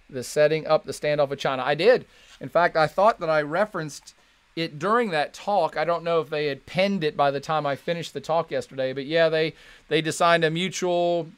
the 0.09 0.23
setting 0.23 0.67
up 0.67 0.85
the 0.85 0.91
standoff 0.91 1.29
with 1.29 1.39
China? 1.39 1.63
I 1.63 1.75
did. 1.75 2.05
In 2.43 2.49
fact, 2.49 2.75
I 2.75 2.87
thought 2.87 3.21
that 3.21 3.29
I 3.29 3.41
referenced 3.41 4.13
it 4.57 4.77
during 4.77 5.11
that 5.11 5.33
talk. 5.33 5.77
I 5.77 5.85
don't 5.85 6.03
know 6.03 6.19
if 6.19 6.29
they 6.29 6.47
had 6.47 6.65
penned 6.65 7.03
it 7.05 7.15
by 7.15 7.31
the 7.31 7.39
time 7.39 7.65
I 7.65 7.77
finished 7.77 8.13
the 8.13 8.19
talk 8.19 8.51
yesterday, 8.51 8.91
but 8.91 9.05
yeah, 9.05 9.29
they 9.29 9.53
they 9.87 10.01
designed 10.01 10.43
a 10.43 10.51
mutual 10.51 11.29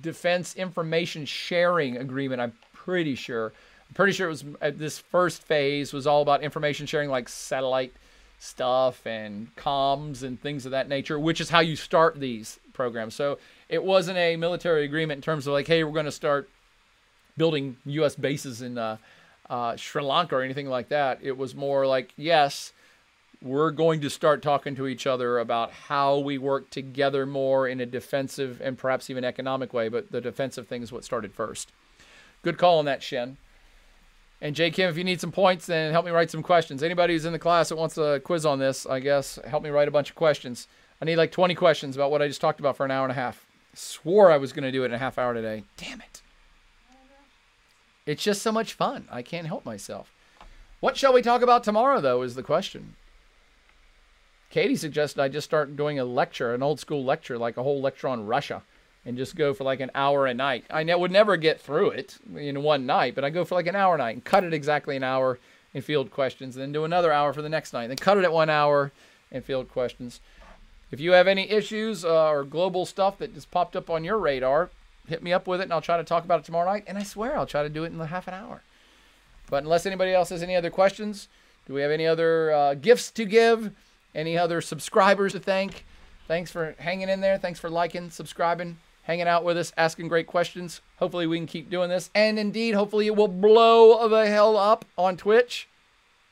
defense 0.00 0.54
information 0.54 1.26
sharing 1.26 1.96
agreement. 1.96 2.40
I'm 2.40 2.52
pretty 2.72 3.16
sure. 3.16 3.52
I'm 3.88 3.94
pretty 3.94 4.12
sure 4.12 4.28
it 4.28 4.30
was 4.30 4.44
uh, 4.62 4.70
this 4.72 5.00
first 5.00 5.42
phase 5.42 5.92
was 5.92 6.06
all 6.06 6.22
about 6.22 6.44
information 6.44 6.86
sharing, 6.86 7.10
like 7.10 7.28
satellite 7.28 7.92
stuff 8.38 9.04
and 9.06 9.54
comms 9.56 10.22
and 10.22 10.40
things 10.40 10.66
of 10.66 10.70
that 10.70 10.88
nature, 10.88 11.18
which 11.18 11.40
is 11.40 11.50
how 11.50 11.60
you 11.60 11.74
start 11.74 12.20
these 12.20 12.60
programs. 12.72 13.16
So 13.16 13.38
it 13.68 13.82
wasn't 13.82 14.18
a 14.18 14.36
military 14.36 14.84
agreement 14.84 15.18
in 15.18 15.22
terms 15.22 15.48
of 15.48 15.52
like, 15.52 15.66
hey, 15.66 15.82
we're 15.82 15.92
going 15.92 16.04
to 16.04 16.12
start 16.12 16.48
building 17.36 17.76
U.S. 17.86 18.14
bases 18.14 18.62
in 18.62 18.78
uh, 18.78 18.98
uh, 19.50 19.76
Sri 19.76 20.02
Lanka 20.02 20.36
or 20.36 20.42
anything 20.42 20.68
like 20.68 20.88
that. 20.88 21.18
It 21.22 21.36
was 21.36 21.54
more 21.54 21.86
like, 21.86 22.12
yes, 22.16 22.72
we're 23.42 23.70
going 23.70 24.00
to 24.00 24.10
start 24.10 24.42
talking 24.42 24.74
to 24.76 24.86
each 24.86 25.06
other 25.06 25.38
about 25.38 25.70
how 25.70 26.18
we 26.18 26.38
work 26.38 26.70
together 26.70 27.26
more 27.26 27.68
in 27.68 27.80
a 27.80 27.86
defensive 27.86 28.60
and 28.62 28.78
perhaps 28.78 29.10
even 29.10 29.24
economic 29.24 29.72
way. 29.72 29.88
But 29.88 30.10
the 30.10 30.20
defensive 30.20 30.66
thing 30.66 30.82
is 30.82 30.90
what 30.90 31.04
started 31.04 31.34
first. 31.34 31.70
Good 32.42 32.58
call 32.58 32.78
on 32.78 32.86
that, 32.86 33.02
Shen. 33.02 33.36
And 34.40 34.54
J. 34.54 34.70
Kim, 34.70 34.90
if 34.90 34.98
you 34.98 35.04
need 35.04 35.20
some 35.20 35.32
points, 35.32 35.66
then 35.66 35.92
help 35.92 36.04
me 36.04 36.10
write 36.10 36.30
some 36.30 36.42
questions. 36.42 36.82
Anybody 36.82 37.14
who's 37.14 37.24
in 37.24 37.32
the 37.32 37.38
class 37.38 37.68
that 37.68 37.76
wants 37.76 37.96
a 37.96 38.20
quiz 38.24 38.44
on 38.44 38.58
this, 38.58 38.84
I 38.86 39.00
guess, 39.00 39.38
help 39.46 39.62
me 39.62 39.70
write 39.70 39.88
a 39.88 39.92
bunch 39.92 40.10
of 40.10 40.16
questions. 40.16 40.68
I 41.00 41.04
need 41.04 41.16
like 41.16 41.32
20 41.32 41.54
questions 41.54 41.96
about 41.96 42.10
what 42.10 42.22
I 42.22 42.28
just 42.28 42.40
talked 42.40 42.60
about 42.60 42.76
for 42.76 42.84
an 42.84 42.90
hour 42.90 43.04
and 43.04 43.12
a 43.12 43.14
half. 43.14 43.46
Swore 43.74 44.30
I 44.30 44.36
was 44.36 44.52
going 44.52 44.64
to 44.64 44.72
do 44.72 44.82
it 44.82 44.86
in 44.86 44.94
a 44.94 44.98
half 44.98 45.18
hour 45.18 45.34
today. 45.34 45.64
Damn 45.76 46.00
it. 46.00 46.22
It's 48.06 48.22
just 48.22 48.42
so 48.42 48.52
much 48.52 48.74
fun. 48.74 49.08
I 49.10 49.22
can't 49.22 49.46
help 49.46 49.64
myself. 49.64 50.12
What 50.80 50.96
shall 50.96 51.12
we 51.12 51.22
talk 51.22 51.42
about 51.42 51.64
tomorrow, 51.64 52.00
though, 52.00 52.22
is 52.22 52.34
the 52.34 52.42
question. 52.42 52.96
Katie 54.50 54.76
suggested 54.76 55.20
I 55.20 55.28
just 55.28 55.46
start 55.46 55.76
doing 55.76 55.98
a 55.98 56.04
lecture, 56.04 56.54
an 56.54 56.62
old 56.62 56.78
school 56.78 57.04
lecture, 57.04 57.38
like 57.38 57.56
a 57.56 57.62
whole 57.62 57.80
lecture 57.80 58.08
on 58.08 58.26
Russia 58.26 58.62
and 59.04 59.16
just 59.16 59.36
go 59.36 59.52
for 59.52 59.64
like 59.64 59.80
an 59.80 59.90
hour 59.94 60.26
a 60.26 60.34
night. 60.34 60.64
I 60.70 60.82
would 60.94 61.10
never 61.10 61.36
get 61.36 61.60
through 61.60 61.90
it 61.90 62.18
in 62.36 62.62
one 62.62 62.86
night, 62.86 63.14
but 63.14 63.24
I 63.24 63.30
go 63.30 63.44
for 63.44 63.54
like 63.54 63.66
an 63.66 63.76
hour 63.76 63.94
a 63.94 63.98
night 63.98 64.14
and 64.14 64.24
cut 64.24 64.44
it 64.44 64.54
exactly 64.54 64.96
an 64.96 65.02
hour 65.02 65.38
in 65.72 65.82
field 65.82 66.10
questions, 66.10 66.56
and 66.56 66.62
then 66.62 66.72
do 66.72 66.84
another 66.84 67.12
hour 67.12 67.32
for 67.32 67.42
the 67.42 67.48
next 67.48 67.72
night, 67.72 67.88
then 67.88 67.96
cut 67.96 68.16
it 68.16 68.24
at 68.24 68.32
one 68.32 68.48
hour 68.48 68.92
in 69.30 69.42
field 69.42 69.68
questions. 69.68 70.20
If 70.90 71.00
you 71.00 71.12
have 71.12 71.26
any 71.26 71.50
issues 71.50 72.04
uh, 72.04 72.28
or 72.28 72.44
global 72.44 72.86
stuff 72.86 73.18
that 73.18 73.34
just 73.34 73.50
popped 73.50 73.74
up 73.74 73.90
on 73.90 74.04
your 74.04 74.18
radar, 74.18 74.70
hit 75.06 75.22
me 75.22 75.32
up 75.32 75.46
with 75.46 75.60
it, 75.60 75.64
and 75.64 75.72
I'll 75.72 75.80
try 75.80 75.96
to 75.96 76.04
talk 76.04 76.24
about 76.24 76.40
it 76.40 76.46
tomorrow 76.46 76.70
night. 76.70 76.84
And 76.86 76.98
I 76.98 77.02
swear 77.02 77.36
I'll 77.36 77.46
try 77.46 77.62
to 77.62 77.68
do 77.68 77.84
it 77.84 77.92
in 77.92 77.98
half 78.00 78.28
an 78.28 78.34
hour. 78.34 78.62
But 79.48 79.62
unless 79.62 79.86
anybody 79.86 80.12
else 80.12 80.30
has 80.30 80.42
any 80.42 80.56
other 80.56 80.70
questions, 80.70 81.28
do 81.66 81.74
we 81.74 81.82
have 81.82 81.90
any 81.90 82.06
other 82.06 82.52
uh, 82.52 82.74
gifts 82.74 83.10
to 83.12 83.24
give? 83.24 83.72
Any 84.14 84.38
other 84.38 84.60
subscribers 84.60 85.32
to 85.32 85.40
thank? 85.40 85.84
Thanks 86.28 86.50
for 86.50 86.74
hanging 86.78 87.08
in 87.08 87.20
there. 87.20 87.36
Thanks 87.36 87.60
for 87.60 87.68
liking, 87.68 88.10
subscribing, 88.10 88.78
hanging 89.02 89.28
out 89.28 89.44
with 89.44 89.58
us, 89.58 89.72
asking 89.76 90.08
great 90.08 90.26
questions. 90.26 90.80
Hopefully, 90.98 91.26
we 91.26 91.36
can 91.36 91.46
keep 91.46 91.68
doing 91.68 91.90
this. 91.90 92.10
And 92.14 92.38
indeed, 92.38 92.74
hopefully, 92.74 93.06
it 93.06 93.16
will 93.16 93.28
blow 93.28 94.08
the 94.08 94.26
hell 94.26 94.56
up 94.56 94.84
on 94.96 95.16
Twitch, 95.16 95.68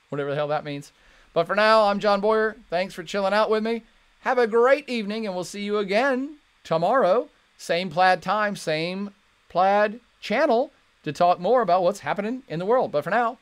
whatever 0.08 0.30
the 0.30 0.36
hell 0.36 0.48
that 0.48 0.64
means. 0.64 0.92
But 1.34 1.46
for 1.46 1.54
now, 1.54 1.88
I'm 1.88 1.98
John 1.98 2.20
Boyer. 2.20 2.56
Thanks 2.70 2.94
for 2.94 3.02
chilling 3.02 3.34
out 3.34 3.50
with 3.50 3.62
me. 3.62 3.82
Have 4.20 4.38
a 4.38 4.46
great 4.46 4.88
evening, 4.88 5.26
and 5.26 5.34
we'll 5.34 5.44
see 5.44 5.62
you 5.62 5.78
again 5.78 6.36
tomorrow. 6.62 7.28
Same 7.62 7.90
plaid 7.90 8.22
time, 8.22 8.56
same 8.56 9.14
plaid 9.48 10.00
channel 10.20 10.72
to 11.04 11.12
talk 11.12 11.38
more 11.38 11.62
about 11.62 11.84
what's 11.84 12.00
happening 12.00 12.42
in 12.48 12.58
the 12.58 12.66
world. 12.66 12.90
But 12.90 13.04
for 13.04 13.10
now, 13.10 13.38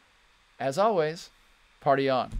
as 0.58 0.76
always, 0.76 1.30
party 1.80 2.06
on. 2.10 2.30